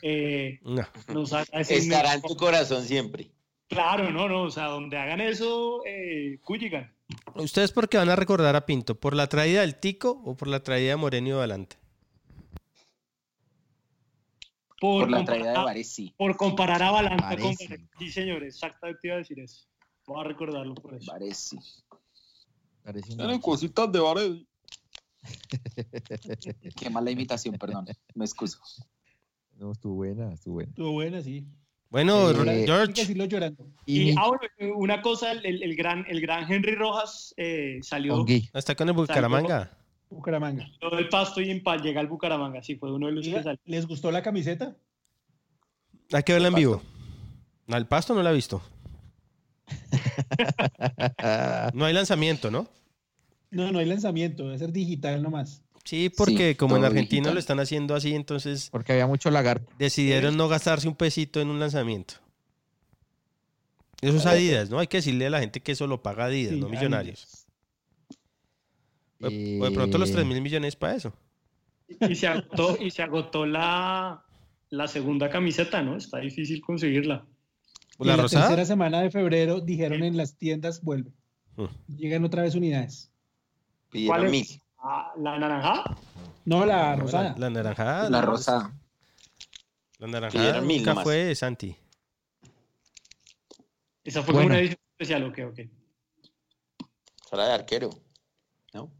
eh, 0.02 0.60
no. 0.62 0.82
nos 1.08 1.32
haga 1.32 1.60
ese 1.60 1.78
Estará 1.78 2.14
en 2.14 2.22
tu 2.22 2.36
corazón 2.36 2.84
siempre. 2.84 3.30
Claro, 3.70 4.10
no, 4.10 4.28
no, 4.28 4.42
o 4.42 4.50
sea, 4.50 4.64
donde 4.66 4.98
hagan 4.98 5.20
eso, 5.20 5.82
eh, 5.86 6.38
Culligan. 6.44 6.92
¿Ustedes 7.36 7.70
por 7.72 7.88
qué 7.88 7.98
van 7.98 8.08
a 8.10 8.16
recordar 8.16 8.54
a 8.56 8.66
Pinto? 8.66 8.96
¿Por 8.98 9.14
la 9.14 9.28
traída 9.28 9.60
del 9.62 9.76
Tico 9.76 10.20
o 10.24 10.36
por 10.36 10.48
la 10.48 10.60
traída 10.62 10.90
de 10.90 10.96
Moreno 10.96 11.28
y 11.28 11.30
Adelante? 11.30 11.76
Por 14.80 15.10
la 15.10 15.18
comparar- 15.18 15.24
traída 15.42 15.58
de 15.58 15.64
Varesi. 15.64 16.14
Por 16.16 16.36
comparar 16.36 16.82
a 16.82 16.90
Balanta 16.90 17.16
con 17.28 17.38
Varese. 17.38 17.68
Varese. 17.68 17.88
Sí, 17.98 18.10
señor, 18.10 18.42
exactamente 18.42 19.00
iba 19.06 19.14
a 19.14 19.18
decir 19.18 19.38
eso. 19.38 19.66
Voy 20.06 20.20
a 20.20 20.24
recordarlo 20.24 20.74
por 20.74 20.94
eso. 20.94 21.12
Un 22.84 23.02
Tienen 23.16 23.40
cositas 23.40 23.92
de 23.92 24.00
Varesi. 24.00 24.48
Qué 26.76 26.90
mala 26.90 27.10
imitación, 27.10 27.56
perdón. 27.56 27.86
Me 28.14 28.24
excuso. 28.24 28.58
No, 29.52 29.72
estuvo 29.72 29.94
buena, 29.96 30.32
estuvo 30.32 30.54
buena. 30.54 30.70
Estuvo 30.70 30.92
buena, 30.92 31.20
sí. 31.20 31.46
Bueno, 31.90 32.30
Eh, 32.30 32.34
Hay 32.38 32.44
que 32.60 32.66
George. 32.66 32.92
decirlo 32.94 33.24
llorando. 33.26 33.66
Y, 33.84 34.12
Y 34.12 34.14
ah, 34.16 34.28
bueno, 34.28 34.76
una 34.76 35.02
cosa, 35.02 35.32
el, 35.32 35.62
el 35.62 35.74
gran, 35.76 36.04
el 36.08 36.20
gran 36.20 36.50
Henry 36.50 36.74
Rojas 36.76 37.34
eh, 37.36 37.80
salió 37.82 38.14
Ongui. 38.14 38.48
Está 38.54 38.74
con 38.76 38.88
el 38.88 38.94
Bucaramanga. 38.94 39.70
Bucaramanga. 40.08 40.66
salió 40.80 40.96
del 40.96 41.08
pasto 41.08 41.40
y 41.40 41.50
en 41.50 41.62
paz 41.62 41.82
llega 41.82 42.00
al 42.00 42.06
Bucaramanga. 42.06 42.62
Sí, 42.62 42.76
fue 42.76 42.92
uno 42.92 43.06
de 43.08 43.12
los 43.12 43.24
que 43.26 43.42
salió. 43.42 43.60
¿Les 43.64 43.86
gustó 43.86 44.10
la 44.12 44.22
camiseta? 44.22 44.76
Hay 46.12 46.22
que 46.22 46.32
verla 46.32 46.48
en 46.48 46.54
vivo. 46.54 46.82
Al 47.68 47.86
pasto 47.86 48.14
no 48.14 48.22
la 48.22 48.30
he 48.30 48.34
visto. 48.34 48.62
No 51.74 51.84
hay 51.84 51.92
lanzamiento, 51.94 52.50
¿no? 52.50 52.66
No, 53.50 53.70
no 53.72 53.78
hay 53.78 53.86
lanzamiento, 53.86 54.44
debe 54.44 54.58
ser 54.58 54.72
digital 54.72 55.22
nomás. 55.22 55.62
Sí, 55.84 56.10
porque 56.10 56.50
Sí, 56.50 56.54
como 56.56 56.76
en 56.76 56.84
Argentina 56.84 57.20
digital. 57.20 57.34
lo 57.34 57.40
están 57.40 57.60
haciendo 57.60 57.94
así, 57.94 58.14
entonces 58.14 58.68
Porque 58.70 58.92
había 58.92 59.06
mucho 59.06 59.30
lagarto. 59.30 59.72
decidieron 59.78 60.36
no 60.36 60.46
gastarse 60.48 60.86
un 60.88 60.94
pesito 60.94 61.40
en 61.40 61.48
un 61.48 61.58
lanzamiento. 61.58 62.14
Eso 64.02 64.16
es 64.16 64.26
Adidas, 64.26 64.70
¿no? 64.70 64.78
Hay 64.78 64.86
que 64.86 64.98
decirle 64.98 65.26
a 65.26 65.30
la 65.30 65.40
gente 65.40 65.60
que 65.60 65.72
eso 65.72 65.86
lo 65.86 66.02
paga 66.02 66.26
Adidas, 66.26 66.54
Sí, 66.54 66.60
no 66.60 66.68
millonarios. 66.68 67.46
De- 69.18 69.58
o 69.60 69.64
de 69.64 69.70
pronto 69.72 69.98
los 69.98 70.10
3 70.10 70.24
mil 70.24 70.40
millones 70.40 70.76
para 70.76 70.94
eso. 70.94 71.12
Y 72.08 72.14
se 72.14 72.26
agotó, 72.26 72.78
y 72.80 72.90
se 72.90 73.02
agotó 73.02 73.44
la, 73.46 74.24
la 74.70 74.86
segunda 74.88 75.28
camiseta, 75.28 75.82
¿no? 75.82 75.96
Está 75.96 76.18
difícil 76.20 76.60
conseguirla. 76.62 77.26
Y 77.98 78.04
¿La 78.04 78.12
en 78.12 78.16
la 78.18 78.22
rosada? 78.22 78.46
tercera 78.46 78.64
semana 78.64 79.02
de 79.02 79.10
febrero 79.10 79.60
dijeron 79.60 80.02
en 80.04 80.16
las 80.16 80.36
tiendas 80.38 80.82
vuelve. 80.82 81.12
Llegan 81.88 82.24
otra 82.24 82.42
vez 82.42 82.54
unidades. 82.54 83.10
¿Cuál 84.06 84.32
es? 84.34 84.58
Ah, 84.82 85.12
¿La 85.18 85.38
naranja? 85.38 85.84
No, 86.44 86.64
la 86.64 86.96
No, 86.96 87.02
rosada. 87.02 87.30
La, 87.36 87.38
la 87.38 87.50
naranjada. 87.50 88.10
La 88.10 88.20
rosada. 88.22 88.72
La 89.98 90.06
naranjada 90.06 90.30
Pidieron 90.44 90.66
mil 90.66 90.78
nunca 90.78 90.90
nomás. 90.92 91.04
fue 91.04 91.34
Santi. 91.34 91.76
Esa 94.04 94.22
fue 94.22 94.32
Bueno. 94.34 94.48
como 94.48 94.54
una 94.54 94.58
edición 94.60 94.78
especial, 94.98 95.24
ok, 95.24 95.38
ok. 95.50 95.58
Era 97.32 97.46
de 97.46 97.52
arquero. 97.52 97.90
¿No? 98.72 98.90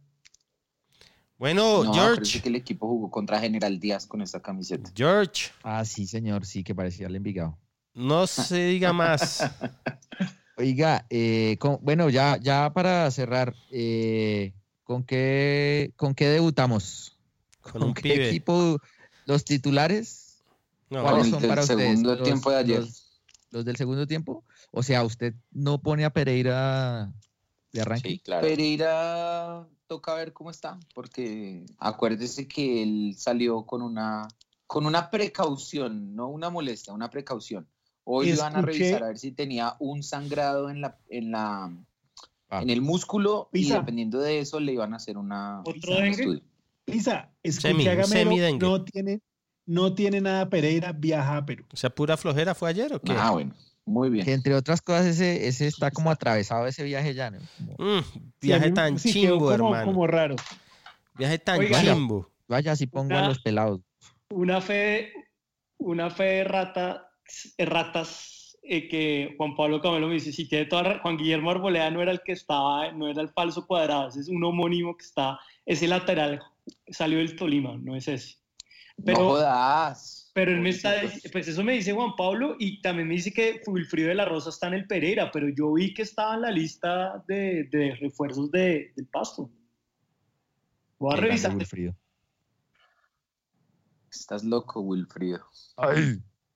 Bueno, 1.39 1.85
No, 1.85 1.95
George. 1.95 2.17
parece 2.17 2.43
que 2.43 2.49
el 2.51 2.57
equipo 2.57 2.87
jugó 2.87 3.11
contra 3.11 3.41
General 3.41 3.81
Díaz 3.81 4.07
con 4.07 4.21
esta 4.21 4.41
camiseta. 4.43 4.91
George, 4.95 5.51
Ah, 5.63 5.85
sí, 5.85 6.07
señor, 6.07 6.45
sí, 6.45 6.63
que 6.63 6.75
parecía 6.75 7.07
el 7.07 7.17
Envigado. 7.17 7.59
no 7.95 8.27
se 8.27 8.67
diga 8.67 8.93
más. 8.93 9.41
Oiga, 10.59 11.07
eh, 11.09 11.57
con- 11.59 11.79
bueno, 11.81 12.11
ya, 12.11 12.37
ya 12.37 12.71
para 12.75 13.11
cerrar, 13.11 13.55
eh, 13.71 14.53
¿con, 14.91 15.05
qué, 15.05 15.93
¿con 15.95 16.17
qué 16.17 16.27
debutamos? 16.27 17.17
Con 17.61 17.85
un 17.85 17.95
qué 17.95 18.03
pibe. 18.03 18.29
equipo? 18.29 18.77
¿Los 19.25 19.45
titulares? 19.45 20.43
No, 20.91 21.03
¿Cuáles 21.03 21.29
son 21.29 21.41
para 21.47 21.63
ustedes? 21.63 21.91
segundo 21.91 22.17
¿Los- 22.17 22.25
tiempo 22.25 22.51
de 22.51 22.57
ayer. 22.57 22.81
Los, 22.81 23.23
los 23.53 23.65
del 23.65 23.77
segundo 23.77 24.09
tiempo? 24.09 24.43
O 24.73 24.83
sea, 24.83 25.05
¿usted 25.05 25.35
no 25.53 25.81
pone 25.81 26.05
a 26.05 26.11
Pereira 26.11 27.13
de 27.73 27.81
arranque? 27.81 28.09
Sí, 28.09 28.19
claro. 28.19 28.49
Pereira 28.49 29.69
toca 29.87 30.15
ver 30.15 30.33
cómo 30.33 30.51
está, 30.51 30.81
porque 30.93 31.67
acuérdese 31.79 32.49
que 32.49 32.83
él 32.83 33.15
salió 33.17 33.65
con 33.67 33.83
una 33.83 34.27
con 34.67 34.87
una 34.87 35.09
precaución, 35.09 36.17
no 36.17 36.27
una 36.27 36.51
molestia, 36.51 36.93
una 36.93 37.11
precaución. 37.11 37.69
Hoy 38.03 38.33
van 38.35 38.57
a 38.57 38.63
revisar 38.63 39.05
a 39.05 39.07
ver 39.07 39.19
si 39.19 39.31
tenía 39.31 39.77
un 39.79 40.03
sangrado 40.03 40.69
en 40.69 40.81
la 40.81 40.99
en 41.09 41.31
la 41.31 41.73
Ah. 42.51 42.63
en 42.63 42.71
el 42.71 42.81
músculo 42.83 43.49
y 43.53 43.61
Pisa. 43.61 43.79
dependiendo 43.79 44.19
de 44.21 44.41
eso 44.41 44.59
le 44.59 44.73
iban 44.73 44.93
a 44.93 44.97
hacer 44.97 45.17
una 45.17 45.61
¿Otro 45.65 45.97
un 45.97 46.05
estudio. 46.05 46.41
Escuché 46.87 47.31
Semi, 47.53 47.87
a 47.87 47.95
Gamero, 47.95 48.07
semidengue. 48.09 48.67
no 48.67 48.85
tiene, 48.85 49.21
no 49.67 49.95
tiene 49.95 50.21
nada 50.21 50.51
Pereira, 50.51 50.93
viaja 50.93 51.37
a 51.37 51.47
Perú. 51.47 51.65
O 51.73 51.77
sea, 51.77 51.91
pura 51.91 52.17
flojera 52.17 52.55
fue 52.57 52.71
ayer 52.71 52.93
o 52.93 53.01
qué? 53.01 53.13
Ah, 53.17 53.31
bueno, 53.31 53.55
muy 53.85 54.11
bien. 54.11 54.25
Que 54.25 54.33
entre 54.33 54.55
otras 54.57 54.83
cosas, 54.83 55.07
ese, 55.07 55.47
ese 55.47 55.69
está 55.69 55.93
como 55.93 56.11
atravesado 56.11 56.67
ese 56.67 56.83
viaje 56.83 57.15
ya, 57.15 57.31
¿no? 57.31 57.39
Mm, 57.79 58.01
viaje 58.41 58.73
tan 58.73 58.99
sí 58.99 59.13
chimbo, 59.13 59.37
como, 59.39 59.53
hermano. 59.53 59.85
como 59.85 60.07
raro. 60.09 60.35
Viaje 61.17 61.39
tan 61.39 61.61
Oiga. 61.61 61.81
chimbo. 61.81 62.29
vaya, 62.49 62.75
si 62.75 62.89
pongo 62.89 63.15
a 63.17 63.29
los 63.29 63.39
pelados. 63.39 63.81
Una 64.31 64.61
fe, 64.61 65.13
una 65.79 66.11
fe 66.11 66.25
de 66.25 66.45
rata, 66.45 67.13
eh, 67.59 67.65
ratas 67.65 68.40
eh, 68.73 68.89
que 68.89 69.35
Juan 69.37 69.57
Pablo 69.57 69.81
Camelo 69.81 70.07
me 70.07 70.15
dice, 70.15 70.33
si 70.33 70.47
tiene 70.49 70.67
toda 70.67 71.01
Juan 71.01 71.17
Guillermo 71.17 71.51
Arboleda 71.51 71.91
no 71.91 72.01
era 72.01 72.13
el 72.13 72.21
que 72.23 72.33
estaba, 72.33 72.93
no 72.93 73.09
era 73.09 73.21
el 73.21 73.29
falso 73.31 73.67
cuadrado, 73.67 74.09
ese 74.09 74.21
es 74.21 74.29
un 74.29 74.45
homónimo 74.45 74.97
que 74.97 75.05
está, 75.05 75.39
ese 75.67 75.89
lateral 75.89 76.41
salió 76.89 77.19
del 77.19 77.35
Tolima, 77.35 77.77
no 77.77 77.97
es 77.97 78.07
ese. 78.07 78.37
Pero, 79.05 79.19
no 79.19 79.29
jodas. 79.31 80.31
pero 80.35 80.53
él 80.53 80.61
me 80.61 80.69
está, 80.71 80.95
pues 81.33 81.49
eso 81.49 81.65
me 81.65 81.73
dice 81.73 81.93
Juan 81.93 82.15
Pablo 82.17 82.55
y 82.59 82.81
también 82.83 83.09
me 83.09 83.15
dice 83.15 83.33
que 83.33 83.61
Wilfrido 83.67 84.09
de 84.09 84.15
la 84.15 84.25
Rosa 84.27 84.51
está 84.51 84.69
en 84.69 84.75
el 84.75 84.87
Pereira, 84.87 85.31
pero 85.33 85.49
yo 85.49 85.73
vi 85.73 85.93
que 85.95 86.03
estaba 86.03 86.35
en 86.35 86.43
la 86.43 86.51
lista 86.51 87.25
de, 87.27 87.65
de 87.73 87.97
refuerzos 87.97 88.51
de- 88.53 88.93
del 88.95 89.07
Pasto. 89.07 89.51
Voy 90.99 91.15
a 91.15 91.17
revisar. 91.17 91.57
Wilfrido. 91.57 91.97
Estás 94.13 94.45
loco, 94.45 94.81
Wilfrido. 94.81 95.41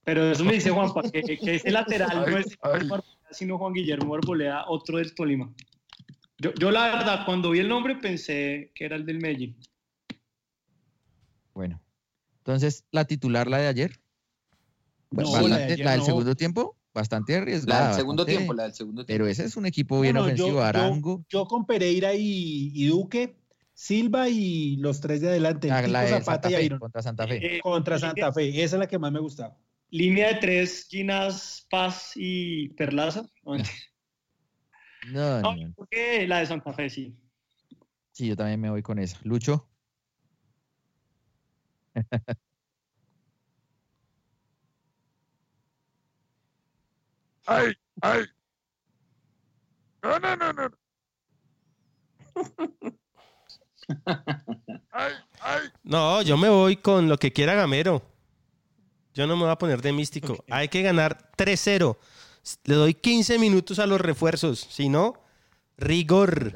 Pero 0.05 0.31
eso 0.31 0.45
me 0.45 0.55
dice 0.55 0.71
Juanpa, 0.71 1.03
que, 1.03 1.23
que 1.39 1.55
ese 1.57 1.71
lateral 1.71 2.31
no 2.31 2.39
es 2.39 2.59
Arboleda, 2.61 3.05
sino 3.31 3.59
Juan 3.59 3.73
Guillermo 3.73 4.15
Arboleda, 4.15 4.65
otro 4.69 4.99
del 4.99 5.15
Tolima. 5.15 5.53
Yo, 6.39 6.53
yo 6.55 6.71
la 6.71 6.87
verdad, 6.95 7.25
cuando 7.25 7.51
vi 7.51 7.61
el 7.61 7.69
nombre 7.69 7.97
pensé 7.97 8.71
que 8.75 8.85
era 8.85 8.97
el 8.97 9.07
del 9.07 9.19
Medellín. 9.21 9.57
Bueno. 11.55 11.81
Entonces, 12.39 12.85
la 12.91 13.05
titular, 13.07 13.49
la 13.49 13.59
de 13.59 13.69
ayer. 13.69 14.01
Pues, 15.09 15.27
No, 15.29 15.33
la 15.35 15.39
de 15.39 15.43
bastante- 15.49 15.73
ayer 15.73 15.85
la 15.85 15.91
del 15.93 16.01
no. 16.01 16.07
segundo 16.07 16.35
tiempo, 16.35 16.77
bastante 16.93 17.37
arriesgada. 17.37 17.81
La 17.81 17.87
del 17.89 17.97
segundo 17.97 18.23
bastante- 18.25 18.37
tiempo, 18.39 18.55
la 18.55 18.63
del 18.65 18.75
segundo 18.75 19.05
tiempo. 19.07 19.15
Pero 19.25 19.31
ese 19.31 19.45
es 19.45 19.57
un 19.57 19.67
equipo 19.67 20.01
bien 20.01 20.17
ofensivo. 20.17 20.49
yo- 20.49 20.63
Arango. 20.63 21.25
Yo, 21.29 21.47
con 21.47 21.65
Pereira 21.67 22.15
y, 22.15 22.73
y 22.75 22.87
Duque, 22.89 23.37
Silva 23.73 24.29
y 24.29 24.77
los 24.77 25.01
tres 25.01 25.21
de 25.21 25.29
adelante. 25.29 25.71
Ah, 25.71 25.83
la 25.87 26.03
de 26.03 26.09
Zapata 26.09 26.49
Santa 26.51 26.63
y 26.63 26.69
Fe, 26.69 26.79
contra 26.79 27.03
Santa 27.03 27.27
Fe. 27.27 27.57
Eh, 27.57 27.61
Contra 27.61 27.99
Santa 27.99 28.33
Fe. 28.33 28.49
Esa 28.63 28.77
es 28.77 28.81
la 28.81 28.87
que 28.87 28.99
más 28.99 29.11
me 29.13 29.21
gustaba. 29.21 29.57
Línea 29.95 30.27
de 30.27 30.35
tres, 30.41 30.89
Ginas, 30.91 31.69
Paz 31.71 32.15
y 32.17 32.71
Perlaza. 32.71 33.23
No, 33.45 33.55
No, 35.13 35.41
no, 35.41 35.41
no. 35.43 35.57
yo 35.57 35.73
creo 35.75 35.87
que 35.89 36.27
la 36.27 36.41
de 36.41 36.47
Santa 36.47 36.73
Fe, 36.73 36.91
sí. 36.91 37.17
Sí, 38.11 38.27
yo 38.27 38.35
también 38.35 38.61
me 38.61 38.71
voy 38.71 38.83
con 38.83 38.99
esa. 38.99 39.21
Lucho. 39.23 39.69
¡Ay! 47.47 47.73
¡Ay! 48.03 48.25
No, 50.03 50.19
no, 50.19 50.35
no, 50.35 50.53
no. 50.55 50.71
¡Ay! 54.91 55.13
¡Ay! 55.41 55.69
No, 55.85 56.21
yo 56.23 56.37
me 56.37 56.49
voy 56.49 56.79
con 56.79 57.09
lo 57.09 57.17
que 57.17 57.33
quiera 57.33 57.55
Gamero. 57.55 58.14
Yo 59.15 59.27
no 59.27 59.37
me 59.37 59.43
voy 59.45 59.53
a 59.53 59.57
poner 59.57 59.81
de 59.81 59.93
místico. 59.93 60.45
Hay 60.51 60.69
que 60.69 60.83
ganar 60.83 61.31
3-0. 61.37 61.97
Le 62.65 62.75
doy 62.75 62.95
15 62.95 63.39
minutos 63.39 63.79
a 63.79 63.87
los 63.87 64.01
refuerzos. 64.01 64.67
Si 64.71 64.89
no, 64.89 65.15
rigor. 65.79 66.53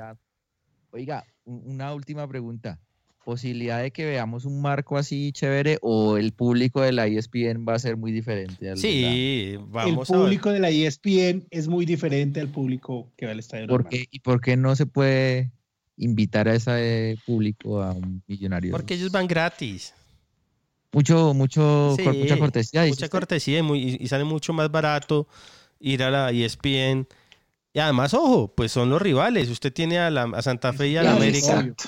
Oiga, 0.91 1.25
un- 1.45 1.63
una 1.67 1.95
última 1.95 2.27
pregunta. 2.29 2.81
¿Posibilidad 3.25 3.83
de 3.83 3.91
que 3.91 4.07
veamos 4.07 4.47
un 4.47 4.63
marco 4.63 4.97
así 4.97 5.33
chévere 5.33 5.79
o 5.83 6.17
el 6.17 6.33
público 6.33 6.81
de 6.81 6.93
la 6.93 7.07
ESPN 7.07 7.67
va 7.69 7.75
a 7.75 7.79
ser 7.79 7.99
muy 7.99 8.11
diferente? 8.11 8.71
al 8.71 8.77
de 8.77 8.81
Sí, 8.81 9.05
El 9.53 9.59
vamos 9.67 10.11
a 10.11 10.15
ver. 10.15 10.23
público 10.23 10.51
de 10.51 10.61
la 10.61 10.71
ESPN 10.71 11.47
es 11.51 11.69
muy 11.69 11.85
diferente 11.85 12.41
al 12.41 12.49
público 12.49 13.13
que 13.19 13.27
va 13.27 13.33
al 13.33 13.39
estadio. 13.39 13.67
la- 13.67 13.69
¿Por 13.71 13.87
qué- 13.89 14.07
¿Y 14.11 14.21
por 14.21 14.41
qué 14.41 14.57
no 14.57 14.75
se 14.77 14.87
puede 14.87 15.53
invitar 15.99 16.49
a 16.49 16.55
ese 16.55 17.19
público 17.27 17.83
a 17.83 17.93
un 17.93 18.23
millonario? 18.27 18.73
Porque 18.73 18.95
ellos 18.95 19.13
van 19.13 19.27
gratis. 19.27 19.93
Mucho, 20.93 21.35
mucho, 21.35 21.95
Sí, 21.97 22.05
cor- 22.05 22.15
mucha 22.17 22.39
cortesía. 22.39 22.87
Mucha 22.87 23.09
cortesía 23.09 23.59
y, 23.59 23.63
muy- 23.63 23.83
y- 23.83 23.97
y 24.01 24.09
sale 24.09 24.25
mucho 24.25 24.53
más 24.53 24.71
barato 24.71 25.29
ir 25.81 26.03
a 26.03 26.11
la 26.11 26.31
E 26.31 26.45
ESPN. 26.45 27.07
Y 27.75 27.79
además, 27.79 28.15
ojo, 28.15 28.55
pues 28.55 28.73
son 28.73 28.89
los 28.91 29.01
rivales. 29.01 29.49
Usted 29.51 29.73
tiene 29.73 29.99
a, 29.99 30.11
la, 30.11 30.23
a 30.35 30.43
Santa 30.43 30.73
Fe 30.73 30.89
y 30.89 30.97
a 30.97 31.03
la 31.03 31.13
América. 31.13 31.53
exacto. 31.61 31.85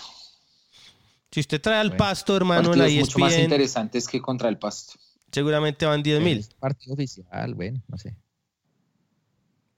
Si 1.31 1.41
usted 1.41 1.61
trae 1.61 1.79
al 1.79 1.89
Bueno. 1.89 1.99
pasto, 2.05 2.37
hermano, 2.37 2.73
en 2.73 2.79
la 2.79 2.85
E 2.85 2.89
Partidos 2.89 3.09
mucho 3.09 3.19
más 3.21 3.33
ESPN, 3.33 3.45
interesantes 3.45 4.09
que 4.09 4.21
contra 4.21 4.49
el 4.49 4.59
Pasto. 4.59 4.99
seguramente 5.33 5.87
van 5.87 6.03
10 6.03 6.19
Pero 6.19 6.25
mil. 6.25 6.47
partido 6.59 6.95
oficial, 6.95 7.55
bueno, 7.55 7.81
no 7.89 7.97
sé. 7.99 8.15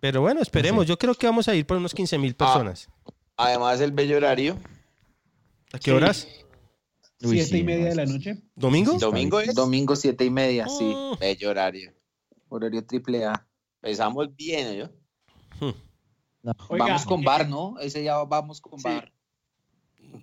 Pero 0.01 0.21
bueno, 0.23 0.41
esperemos. 0.43 0.85
sé. 0.85 0.89
Yo 0.89 0.99
creo 0.99 1.15
que 1.15 1.27
vamos 1.27 1.47
a 1.49 1.55
ir 1.55 1.65
por 1.67 1.77
unos 1.77 1.95
15 1.95 2.19
mil 2.19 2.35
personas. 2.35 2.89
Además, 3.37 3.81
el 3.81 3.93
bello 3.93 4.17
horario. 4.17 4.59
¿A 5.73 5.79
qué 5.79 5.93
horas? 5.93 6.27
Uy, 7.25 7.39
Siete 7.41 7.59
y 7.59 7.63
media 7.65 7.85
no, 7.85 7.91
de 7.91 7.95
la 7.97 8.07
noche. 8.07 8.43
¿Domingo? 8.57 8.99
Domingo 8.99 9.41
es 9.41 9.55
Domingo 9.55 9.95
siete 9.97 10.25
y 10.25 10.31
media, 10.31 10.67
sí. 10.69 10.85
Mm. 10.85 11.19
bello 11.21 11.51
horario. 11.51 11.93
Horario 12.49 12.85
triple 12.85 13.25
A. 13.25 13.47
Empezamos 13.83 14.35
bien, 14.35 14.75
¿yo? 14.77 14.89
No. 16.43 16.53
Oiga, 16.69 16.87
vamos 16.87 17.05
con 17.07 17.21
eh, 17.21 17.25
bar, 17.25 17.49
¿no? 17.49 17.79
Ese 17.81 18.03
ya 18.03 18.17
vamos 18.25 18.61
con 18.61 18.79
Sí. 18.79 18.85
bar. 18.85 19.13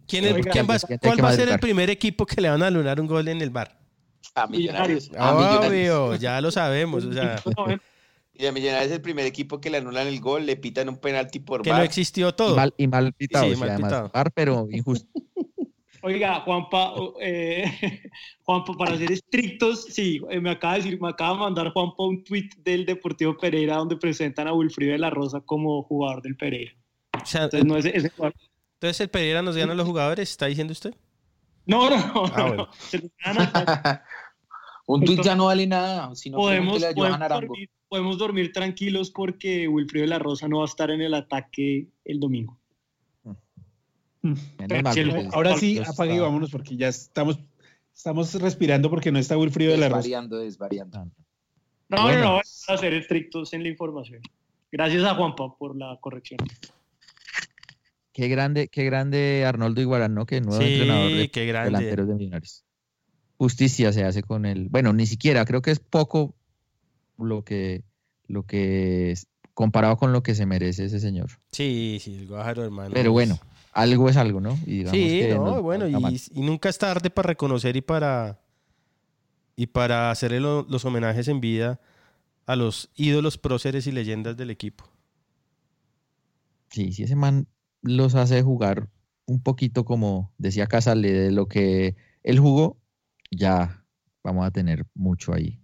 ¿Quién 0.07 0.25
es- 0.25 0.33
Oiga, 0.33 0.51
quién 0.51 0.67
va- 0.69 0.77
que 0.79 0.99
¿Cuál 0.99 1.23
va 1.23 1.29
a 1.29 1.33
ser 1.33 1.49
el 1.49 1.59
primer 1.59 1.89
equipo 1.89 2.25
que 2.25 2.41
le 2.41 2.49
van 2.49 2.61
a 2.61 2.67
anular 2.67 2.99
un 2.99 3.07
gol 3.07 3.27
en 3.27 3.41
el 3.41 3.49
bar? 3.49 3.79
A 4.35 4.45
Millonarios. 4.47 5.09
Ah, 5.17 5.33
Millonarios. 5.33 5.95
Obvio, 5.95 6.15
ya 6.15 6.41
lo 6.41 6.51
sabemos. 6.51 7.05
O 7.05 7.13
sea, 7.13 7.41
Y 8.33 8.45
a 8.45 8.51
Millonarios 8.53 8.87
es 8.91 8.95
el 8.95 9.01
primer 9.01 9.25
equipo 9.25 9.59
que 9.59 9.69
le 9.69 9.77
anulan 9.79 10.07
el 10.07 10.19
gol, 10.21 10.45
le 10.45 10.55
pitan 10.55 10.87
un 10.87 10.97
penalti 10.97 11.39
por 11.39 11.61
que 11.61 11.69
no 11.71 11.75
VAR. 11.77 11.85
existió 11.85 12.29
Y 12.29 12.33
todo. 12.33 12.55
mal, 12.55 12.73
y 12.77 12.87
mal 12.87 13.11
pitado, 13.13 13.49
Sí, 13.49 13.55
mal 13.57 13.69
además. 13.69 13.89
pitado. 13.91 14.09
Bar, 14.13 14.31
pero 14.33 14.67
injusto. 14.71 15.07
Oiga, 16.01 16.41
Juanpa, 16.41 16.93
eh, 17.19 17.65
Juanpa, 18.43 18.73
para 18.73 18.97
ser 18.97 19.11
estrictos, 19.11 19.85
sí, 19.85 20.21
eh, 20.29 20.39
me 20.39 20.51
acaba 20.51 20.73
de 20.75 20.83
decir, 20.83 21.01
me 21.01 21.09
acaba 21.09 21.33
de 21.33 21.39
mandar 21.39 21.73
Juanpa 21.73 22.03
un 22.03 22.23
tweet 22.23 22.49
del 22.57 22.85
Deportivo 22.85 23.37
Pereira 23.37 23.77
donde 23.77 23.97
presentan 23.97 24.47
a 24.47 24.53
Wilfrido 24.53 24.93
de 24.93 24.99
la 24.99 25.09
Rosa 25.09 25.41
como 25.41 25.83
jugador 25.83 26.21
del 26.21 26.35
Pereira. 26.35 26.73
O 27.21 27.25
sea, 27.25 27.43
Entonces, 27.43 27.65
no 27.65 27.77
es 27.77 27.85
ese 27.85 28.09
jugador. 28.09 28.35
entonces 28.75 29.01
el 29.01 29.09
Pereira 29.09 29.41
nos 29.41 29.57
gana 29.57 29.73
a 29.73 29.75
los 29.75 29.87
jugadores, 29.87 30.29
¿está 30.29 30.45
diciendo 30.45 30.71
usted? 30.71 30.93
No, 31.65 31.89
no, 31.89 31.97
no. 31.97 32.25
Ah, 32.33 32.53
no, 32.55 32.69
se 32.71 32.97
Un 34.89 35.01
tuit 35.01 35.11
Entonces, 35.11 35.25
ya 35.31 35.35
no 35.35 35.45
vale 35.45 35.67
nada. 35.67 36.15
Si 36.15 36.31
no, 36.31 36.39
podemos, 36.39 36.83
podemos, 36.83 37.29
dormir, 37.29 37.69
podemos 37.87 38.17
dormir 38.17 38.51
tranquilos 38.51 39.11
porque 39.11 39.67
Wilfrido 39.67 40.03
de 40.03 40.09
la 40.09 40.17
Rosa 40.17 40.47
no 40.47 40.57
va 40.57 40.63
a 40.63 40.65
estar 40.65 40.89
en 40.89 41.01
el 41.01 41.13
ataque 41.13 41.89
el 42.05 42.19
domingo. 42.19 42.58
Chelo, 44.93 45.13
porque 45.15 45.29
Ahora 45.33 45.57
sí, 45.57 45.79
apague 45.85 46.15
y 46.15 46.19
vámonos 46.19 46.51
porque 46.51 46.75
ya 46.75 46.87
estamos, 46.89 47.39
estamos 47.95 48.33
respirando 48.41 48.89
porque 48.89 49.11
no 49.11 49.19
está 49.19 49.37
Wilfrido 49.37 49.71
de 49.71 49.77
la 49.77 49.87
Rosa. 49.89 49.97
Desvariando, 49.99 50.37
desvariando. 50.39 51.05
No, 51.89 52.03
Bueno. 52.03 52.17
no, 52.19 52.25
no, 52.25 52.31
vamos 52.33 52.65
a 52.67 52.77
ser 52.77 52.93
estrictos 52.93 53.53
en 53.53 53.63
la 53.63 53.69
información. 53.69 54.21
Gracias 54.71 55.03
a 55.03 55.15
Juanpa 55.15 55.55
por 55.57 55.75
la 55.75 55.97
corrección. 55.99 56.39
Qué 58.13 58.27
grande, 58.27 58.67
qué 58.67 58.83
grande 58.83 59.45
Arnoldo 59.45 59.81
Iguarán, 59.81 60.13
¿no? 60.13 60.25
Que 60.25 60.41
nuevo 60.41 60.61
Sí, 60.61 60.73
entrenador 60.73 61.11
de 61.13 61.31
qué 61.31 61.45
grande. 61.45 61.71
delanteros 61.71 62.07
de 62.07 62.13
Millonarios. 62.15 62.65
Justicia 63.37 63.93
se 63.93 64.03
hace 64.03 64.21
con 64.21 64.45
él. 64.45 64.67
Bueno, 64.69 64.91
ni 64.91 65.05
siquiera, 65.05 65.45
creo 65.45 65.61
que 65.61 65.71
es 65.71 65.79
poco 65.79 66.35
lo 67.17 67.43
que, 67.45 67.83
lo 68.27 68.43
que 68.43 69.11
es, 69.11 69.27
comparado 69.53 69.95
con 69.97 70.11
lo 70.11 70.21
que 70.23 70.35
se 70.35 70.45
merece 70.45 70.85
ese 70.85 70.99
señor. 70.99 71.29
Sí, 71.51 71.99
sí, 72.01 72.15
el 72.15 72.27
Guajaro, 72.27 72.65
hermano. 72.65 72.91
Pero 72.93 73.13
bueno, 73.13 73.39
algo 73.71 74.09
es 74.09 74.17
algo, 74.17 74.41
¿no? 74.41 74.57
Y 74.65 74.85
Sí, 74.87 75.19
que 75.19 75.35
no, 75.35 75.61
bueno, 75.61 75.87
y, 75.87 76.21
nunca 76.33 76.69
es 76.69 76.77
tarde 76.77 77.09
para 77.09 77.27
reconocer 77.27 77.75
y 77.75 77.81
para 77.81 78.39
y 79.55 79.67
para 79.67 80.09
hacerle 80.09 80.39
lo- 80.39 80.65
los 80.69 80.85
homenajes 80.85 81.27
en 81.27 81.41
vida 81.41 81.81
a 82.45 82.55
los 82.55 82.89
ídolos, 82.95 83.37
próceres 83.37 83.87
y 83.87 83.91
leyendas 83.91 84.37
del 84.37 84.49
equipo. 84.49 84.85
Sí, 86.69 86.93
sí, 86.93 87.03
ese 87.03 87.15
man 87.15 87.47
los 87.81 88.15
hace 88.15 88.41
jugar 88.41 88.89
un 89.25 89.41
poquito 89.41 89.85
como 89.85 90.33
decía 90.37 90.67
Casale, 90.67 91.11
de 91.11 91.31
lo 91.31 91.47
que 91.47 91.95
él 92.23 92.39
jugó, 92.39 92.77
ya 93.31 93.85
vamos 94.23 94.45
a 94.45 94.51
tener 94.51 94.85
mucho 94.95 95.33
ahí. 95.33 95.61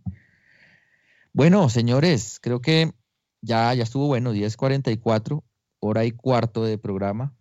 Bueno, 1.33 1.69
señores, 1.69 2.39
creo 2.41 2.61
que 2.61 2.93
ya, 3.41 3.73
ya 3.73 3.83
estuvo 3.83 4.07
bueno, 4.07 4.31
10.44, 4.33 5.43
hora 5.79 6.05
y 6.05 6.11
cuarto 6.11 6.63
de 6.63 6.77
programa. 6.77 7.35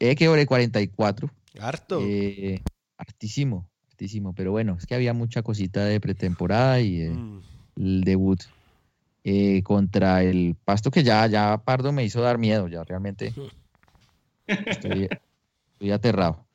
Eh, 0.00 0.14
que 0.14 0.28
hora 0.28 0.42
y 0.42 0.46
44. 0.46 1.30
Harto. 1.60 1.98
Eh, 2.02 2.62
hartísimo, 2.96 3.68
hartísimo, 3.88 4.32
pero 4.34 4.50
bueno, 4.52 4.76
es 4.78 4.86
que 4.86 4.94
había 4.94 5.12
mucha 5.12 5.42
cosita 5.42 5.84
de 5.84 6.00
pretemporada 6.00 6.80
y 6.80 7.08
Mm. 7.08 7.40
el 7.76 8.00
debut 8.04 8.40
eh, 9.24 9.62
contra 9.62 10.22
el 10.22 10.56
Pasto 10.64 10.90
que 10.90 11.02
ya, 11.02 11.26
ya 11.26 11.58
Pardo 11.64 11.92
me 11.92 12.04
hizo 12.04 12.20
dar 12.22 12.38
miedo, 12.38 12.68
ya 12.68 12.82
realmente 12.84 13.34
estoy, 14.46 15.08
estoy 15.72 15.90
aterrado. 15.90 16.46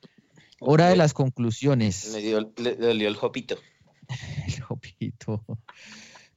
Hora 0.60 0.88
de 0.88 0.96
las 0.96 1.12
conclusiones. 1.12 2.12
Le, 2.14 2.20
dio- 2.22 2.40
le- 2.40 2.76
le 2.76 2.76
dolió 2.76 3.08
el 3.08 3.16
jopito. 3.16 3.56
El 4.46 4.60
jopito. 4.62 5.44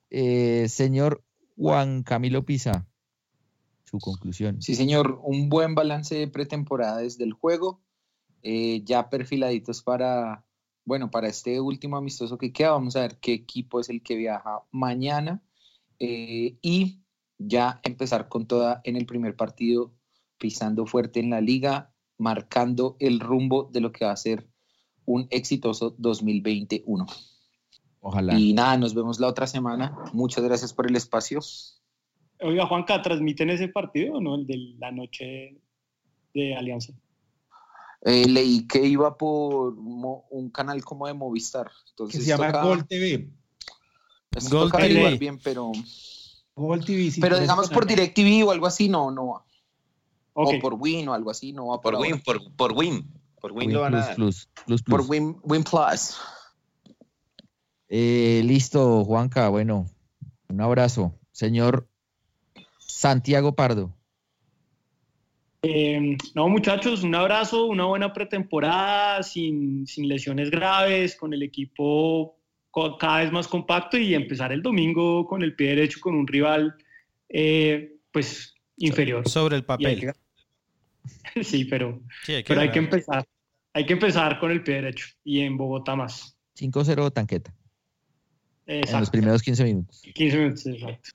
Eh, 0.10 0.68
señor 0.70 1.24
Juan 1.58 2.04
Camilo 2.04 2.44
Pisa, 2.46 2.86
conclusión. 4.00 4.62
Sí, 4.62 4.76
señor, 4.76 5.20
un 5.24 5.50
buen 5.50 5.76
balance 5.76 6.16
de 6.16 6.28
pretemporada 6.28 6.98
desde 6.98 7.24
el 7.24 7.34
juego, 7.34 7.82
eh, 8.44 8.82
ya 8.84 9.10
perfiladitos 9.10 9.82
para, 9.84 10.46
bueno, 10.86 11.12
para 11.12 11.28
este 11.28 11.60
último 11.60 11.98
amistoso 11.98 12.38
que 12.38 12.54
queda, 12.54 12.72
vamos 12.72 12.96
a 12.96 13.02
ver 13.02 13.18
qué 13.20 13.34
equipo 13.34 13.80
es 13.80 13.90
el 13.90 14.02
que 14.02 14.16
viaja 14.16 14.64
mañana 14.72 15.44
eh, 16.00 16.58
y 16.62 17.02
ya 17.38 17.80
empezar 17.84 18.30
con 18.30 18.48
toda 18.48 18.82
en 18.84 18.96
el 18.96 19.06
primer 19.06 19.36
partido, 19.36 19.94
pisando 20.38 20.86
fuerte 20.86 21.20
en 21.20 21.30
la 21.30 21.42
liga, 21.42 21.94
marcando 22.18 22.96
el 23.00 23.20
rumbo 23.20 23.70
de 23.72 23.82
lo 23.82 23.92
que 23.92 24.06
va 24.06 24.12
a 24.12 24.18
ser 24.18 24.48
un 25.06 25.28
exitoso 25.30 25.96
2021. 25.98 27.06
Ojalá. 28.02 28.38
Y 28.38 28.54
nada, 28.54 28.78
nos 28.78 28.94
vemos 28.94 29.20
la 29.20 29.28
otra 29.28 29.48
semana. 29.48 29.98
Muchas 30.14 30.44
gracias 30.44 30.74
por 30.74 30.88
el 30.88 30.96
espacio. 30.96 31.40
Oiga, 32.40 32.66
Juanca, 32.68 33.02
¿transmiten 33.02 33.50
ese 33.50 33.68
partido 33.68 34.16
o 34.16 34.22
no? 34.22 34.36
El 34.36 34.46
de 34.48 34.76
la 34.78 34.92
noche 34.92 35.58
de 36.34 36.56
Alianza. 36.56 36.94
Eh, 38.02 38.28
leí 38.28 38.68
que 38.68 38.86
iba 38.86 39.18
por 39.18 39.76
mo- 39.76 40.26
un 40.30 40.50
canal 40.52 40.84
como 40.86 41.08
de 41.08 41.14
Movistar. 41.14 41.66
Que 41.68 41.90
Entonces 41.92 42.24
se 42.24 42.30
llama 42.30 42.48
toca- 42.52 42.64
Gol 42.64 42.88
TV. 42.88 43.30
Gol 44.52 44.70
toca 44.72 44.78
TV. 44.80 45.18
bien, 45.18 45.40
pero, 45.44 45.72
Gol 46.56 46.86
TV. 46.86 47.10
sí, 47.10 47.20
pero 47.20 47.40
digamos 47.40 47.70
por. 47.70 47.88
DirecTV 47.88 48.44
o 48.48 48.52
algo 48.52 48.68
así, 48.68 48.88
no, 48.88 49.10
no 49.10 49.28
va. 49.30 49.44
O 50.34 50.60
por 50.62 50.76
Win 50.76 51.10
o 51.10 51.14
algo 51.16 51.32
así, 51.32 51.52
no 51.54 51.68
va 51.68 51.82
Por 51.82 51.96
ahora. 51.96 52.08
Win, 52.12 52.22
por, 52.22 52.56
por 52.56 52.74
Win. 52.74 53.12
Por 53.42 53.52
Win, 53.54 53.68
Win 53.70 53.74
lo 53.74 53.82
van 53.82 53.96
a 53.96 53.98
plus, 53.98 54.06
dar. 54.08 54.16
plus, 54.16 54.50
plus, 54.66 54.84
Por. 54.84 55.02
Win, 55.10 55.38
Win 55.44 55.64
Plus. 55.64 56.18
Eh, 57.90 58.42
listo, 58.46 59.04
Juanca. 59.06 59.50
Bueno, 59.50 59.90
un 60.50 60.62
abrazo. 60.62 61.16
Señor 61.32 61.88
Santiago 62.88 63.56
Pardo. 63.56 63.94
Eh, 65.64 66.18
no, 66.36 66.50
muchachos, 66.50 67.04
un 67.04 67.16
abrazo, 67.16 67.66
una 67.66 67.86
buena 67.86 68.14
pretemporada, 68.14 69.22
sin, 69.24 69.86
sin 69.88 70.08
lesiones 70.08 70.50
graves, 70.50 71.16
con 71.16 71.34
el 71.34 71.44
equipo 71.44 72.36
cada 73.00 73.22
vez 73.24 73.32
más 73.32 73.48
compacto 73.48 73.98
y 73.98 74.14
empezar 74.14 74.52
el 74.52 74.62
domingo 74.62 75.26
con 75.26 75.42
el 75.42 75.56
pie 75.56 75.70
derecho 75.70 76.00
con 76.00 76.14
un 76.16 76.28
rival, 76.28 76.76
eh, 77.28 77.96
pues, 78.12 78.54
inferior. 78.78 79.28
Sobre 79.28 79.56
el 79.56 79.66
papel. 79.66 80.00
que- 80.00 81.44
sí, 81.44 81.66
pero, 81.66 82.02
Sí, 82.24 82.34
hay 82.34 82.44
que 82.44 82.48
pero 82.50 82.62
hay 82.62 82.72
que 82.72 82.80
empezar. 82.80 83.26
Hay 83.74 83.86
que 83.86 83.94
empezar 83.94 84.40
con 84.40 84.52
el 84.52 84.64
pie 84.64 84.76
derecho 84.76 85.08
y 85.24 85.42
en 85.42 85.58
Bogotá 85.58 85.96
más. 85.96 86.38
5-0 86.56 87.12
tanqueta. 87.12 87.54
En 88.66 89.00
los 89.00 89.10
primeros 89.10 89.42
15 89.42 89.64
minutos. 89.64 90.02
15 90.14 90.38
minutos, 90.38 90.66
exacto. 90.68 91.10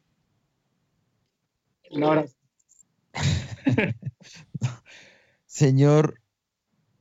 Un 1.92 2.04
abrazo. 2.04 2.34
Señor 5.46 6.20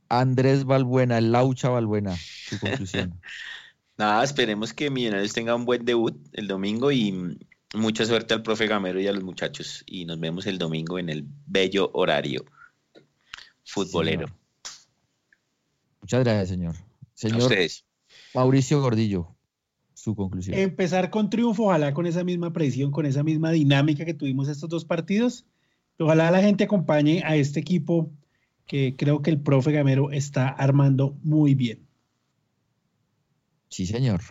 Andrés 0.08 0.64
Balbuena, 0.64 1.20
Laucha 1.20 1.70
Balbuena, 1.70 2.14
su 2.16 2.60
conclusión. 2.60 3.20
Nada, 3.96 4.22
esperemos 4.22 4.74
que 4.74 4.90
Millonarios 4.90 5.32
tenga 5.32 5.54
un 5.54 5.64
buen 5.64 5.84
debut 5.84 6.16
el 6.32 6.46
domingo 6.46 6.92
y 6.92 7.38
mucha 7.74 8.04
suerte 8.04 8.34
al 8.34 8.42
profe 8.42 8.66
Gamero 8.66 9.00
y 9.00 9.06
a 9.06 9.12
los 9.12 9.22
muchachos. 9.22 9.82
Y 9.86 10.04
nos 10.04 10.20
vemos 10.20 10.46
el 10.46 10.58
domingo 10.58 10.98
en 10.98 11.08
el 11.08 11.24
bello 11.46 11.90
horario 11.94 12.44
futbolero. 13.64 14.26
Señor. 14.26 14.38
Muchas 16.02 16.24
gracias, 16.24 16.48
señor. 16.48 16.74
A 16.76 17.06
Señor 17.14 17.42
ustedes. 17.42 17.86
Mauricio 18.34 18.80
Gordillo, 18.82 19.31
su 20.02 20.16
conclusión. 20.16 20.58
Empezar 20.58 21.10
con 21.10 21.30
triunfo, 21.30 21.66
ojalá 21.66 21.94
con 21.94 22.06
esa 22.06 22.24
misma 22.24 22.52
presión, 22.52 22.90
con 22.90 23.06
esa 23.06 23.22
misma 23.22 23.52
dinámica 23.52 24.04
que 24.04 24.14
tuvimos 24.14 24.48
estos 24.48 24.68
dos 24.68 24.84
partidos. 24.84 25.46
Ojalá 25.96 26.32
la 26.32 26.42
gente 26.42 26.64
acompañe 26.64 27.22
a 27.24 27.36
este 27.36 27.60
equipo 27.60 28.10
que 28.66 28.96
creo 28.96 29.22
que 29.22 29.30
el 29.30 29.40
profe 29.40 29.70
Gamero 29.70 30.10
está 30.10 30.48
armando 30.48 31.16
muy 31.22 31.54
bien. 31.54 31.86
Sí, 33.68 33.86
señor. 33.86 34.22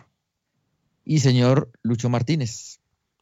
Y 1.06 1.20
señor 1.20 1.72
Lucho 1.82 2.10
Martínez. 2.10 2.80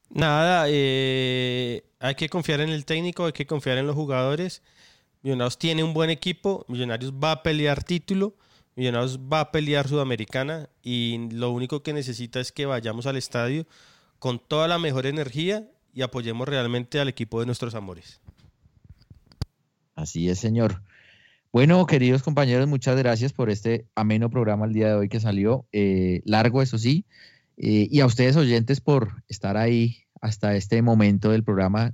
Nada, 0.08 0.64
eh, 0.68 1.84
hay 2.00 2.16
que 2.16 2.28
confiar 2.28 2.60
en 2.62 2.70
el 2.70 2.84
técnico, 2.84 3.26
hay 3.26 3.32
que 3.32 3.46
confiar 3.46 3.78
en 3.78 3.86
los 3.86 3.94
jugadores. 3.94 4.64
Millonarios 5.22 5.56
tiene 5.56 5.84
un 5.84 5.94
buen 5.94 6.10
equipo, 6.10 6.64
Millonarios 6.66 7.12
va 7.12 7.30
a 7.30 7.42
pelear 7.44 7.84
título, 7.84 8.34
Millonarios 8.76 9.18
va 9.18 9.40
a 9.40 9.52
pelear 9.52 9.88
Sudamericana 9.88 10.68
y 10.82 11.28
lo 11.32 11.50
único 11.50 11.82
que 11.82 11.92
necesita 11.92 12.40
es 12.40 12.52
que 12.52 12.66
vayamos 12.66 13.06
al 13.06 13.16
estadio 13.16 13.66
con 14.18 14.38
toda 14.38 14.68
la 14.68 14.78
mejor 14.78 15.06
energía 15.06 15.68
y 15.92 16.02
apoyemos 16.02 16.48
realmente 16.48 17.00
al 17.00 17.08
equipo 17.08 17.40
de 17.40 17.46
nuestros 17.46 17.74
amores. 17.74 18.20
Así 19.94 20.28
es, 20.28 20.38
señor. 20.38 20.82
Bueno, 21.52 21.84
queridos 21.86 22.22
compañeros, 22.22 22.68
muchas 22.68 22.96
gracias 22.96 23.32
por 23.32 23.50
este 23.50 23.86
ameno 23.96 24.30
programa 24.30 24.66
el 24.66 24.72
día 24.72 24.88
de 24.88 24.94
hoy 24.94 25.08
que 25.08 25.18
salió. 25.18 25.66
eh, 25.72 26.22
largo, 26.24 26.62
eso 26.62 26.78
sí. 26.78 27.04
eh, 27.56 27.88
y 27.90 28.00
a 28.00 28.06
ustedes, 28.06 28.36
oyentes, 28.36 28.80
por 28.80 29.24
estar 29.28 29.56
ahí 29.56 30.04
hasta 30.20 30.54
este 30.54 30.80
momento 30.80 31.30
del 31.30 31.42
programa, 31.42 31.92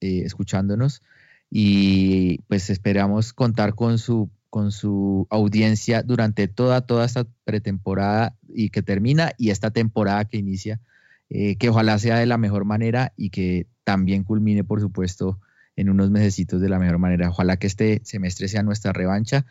eh, 0.00 0.22
escuchándonos. 0.24 1.02
Y 1.50 2.38
pues 2.48 2.70
esperamos 2.70 3.32
contar 3.32 3.74
con 3.74 3.98
su, 3.98 4.30
con 4.50 4.72
su 4.72 5.26
audiencia 5.30 6.02
durante 6.02 6.48
toda, 6.48 6.82
toda 6.82 7.04
esta 7.04 7.26
pretemporada 7.44 8.36
y 8.48 8.70
que 8.70 8.82
termina 8.82 9.32
y 9.38 9.50
esta 9.50 9.70
temporada 9.70 10.24
que 10.26 10.38
inicia. 10.38 10.80
eh, 11.30 11.56
que 11.56 11.68
ojalá 11.68 11.98
sea 11.98 12.18
de 12.18 12.26
la 12.26 12.38
mejor 12.38 12.64
manera 12.64 13.12
y 13.16 13.30
que 13.30 13.66
también 13.84 14.24
culmine, 14.24 14.64
por 14.64 14.80
supuesto, 14.80 15.40
en 15.76 15.90
unos 15.90 16.10
mesecitos 16.10 16.60
de 16.60 16.68
la 16.68 16.78
mejor 16.78 16.98
manera. 16.98 17.30
Ojalá 17.30 17.58
que 17.58 17.66
este 17.66 18.00
semestre 18.04 18.48
sea 18.48 18.62
nuestra 18.62 18.92
revancha. 18.92 19.44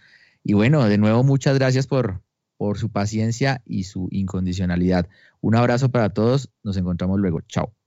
Y 0.43 0.53
bueno, 0.53 0.83
de 0.85 0.97
nuevo, 0.97 1.23
muchas 1.23 1.57
gracias 1.57 1.87
por, 1.87 2.21
por 2.57 2.77
su 2.79 2.89
paciencia 2.91 3.61
y 3.65 3.83
su 3.83 4.07
incondicionalidad. 4.11 5.07
Un 5.41 5.55
abrazo 5.55 5.89
para 5.89 6.09
todos. 6.09 6.51
Nos 6.63 6.77
encontramos 6.77 7.19
luego. 7.19 7.41
Chao. 7.41 7.86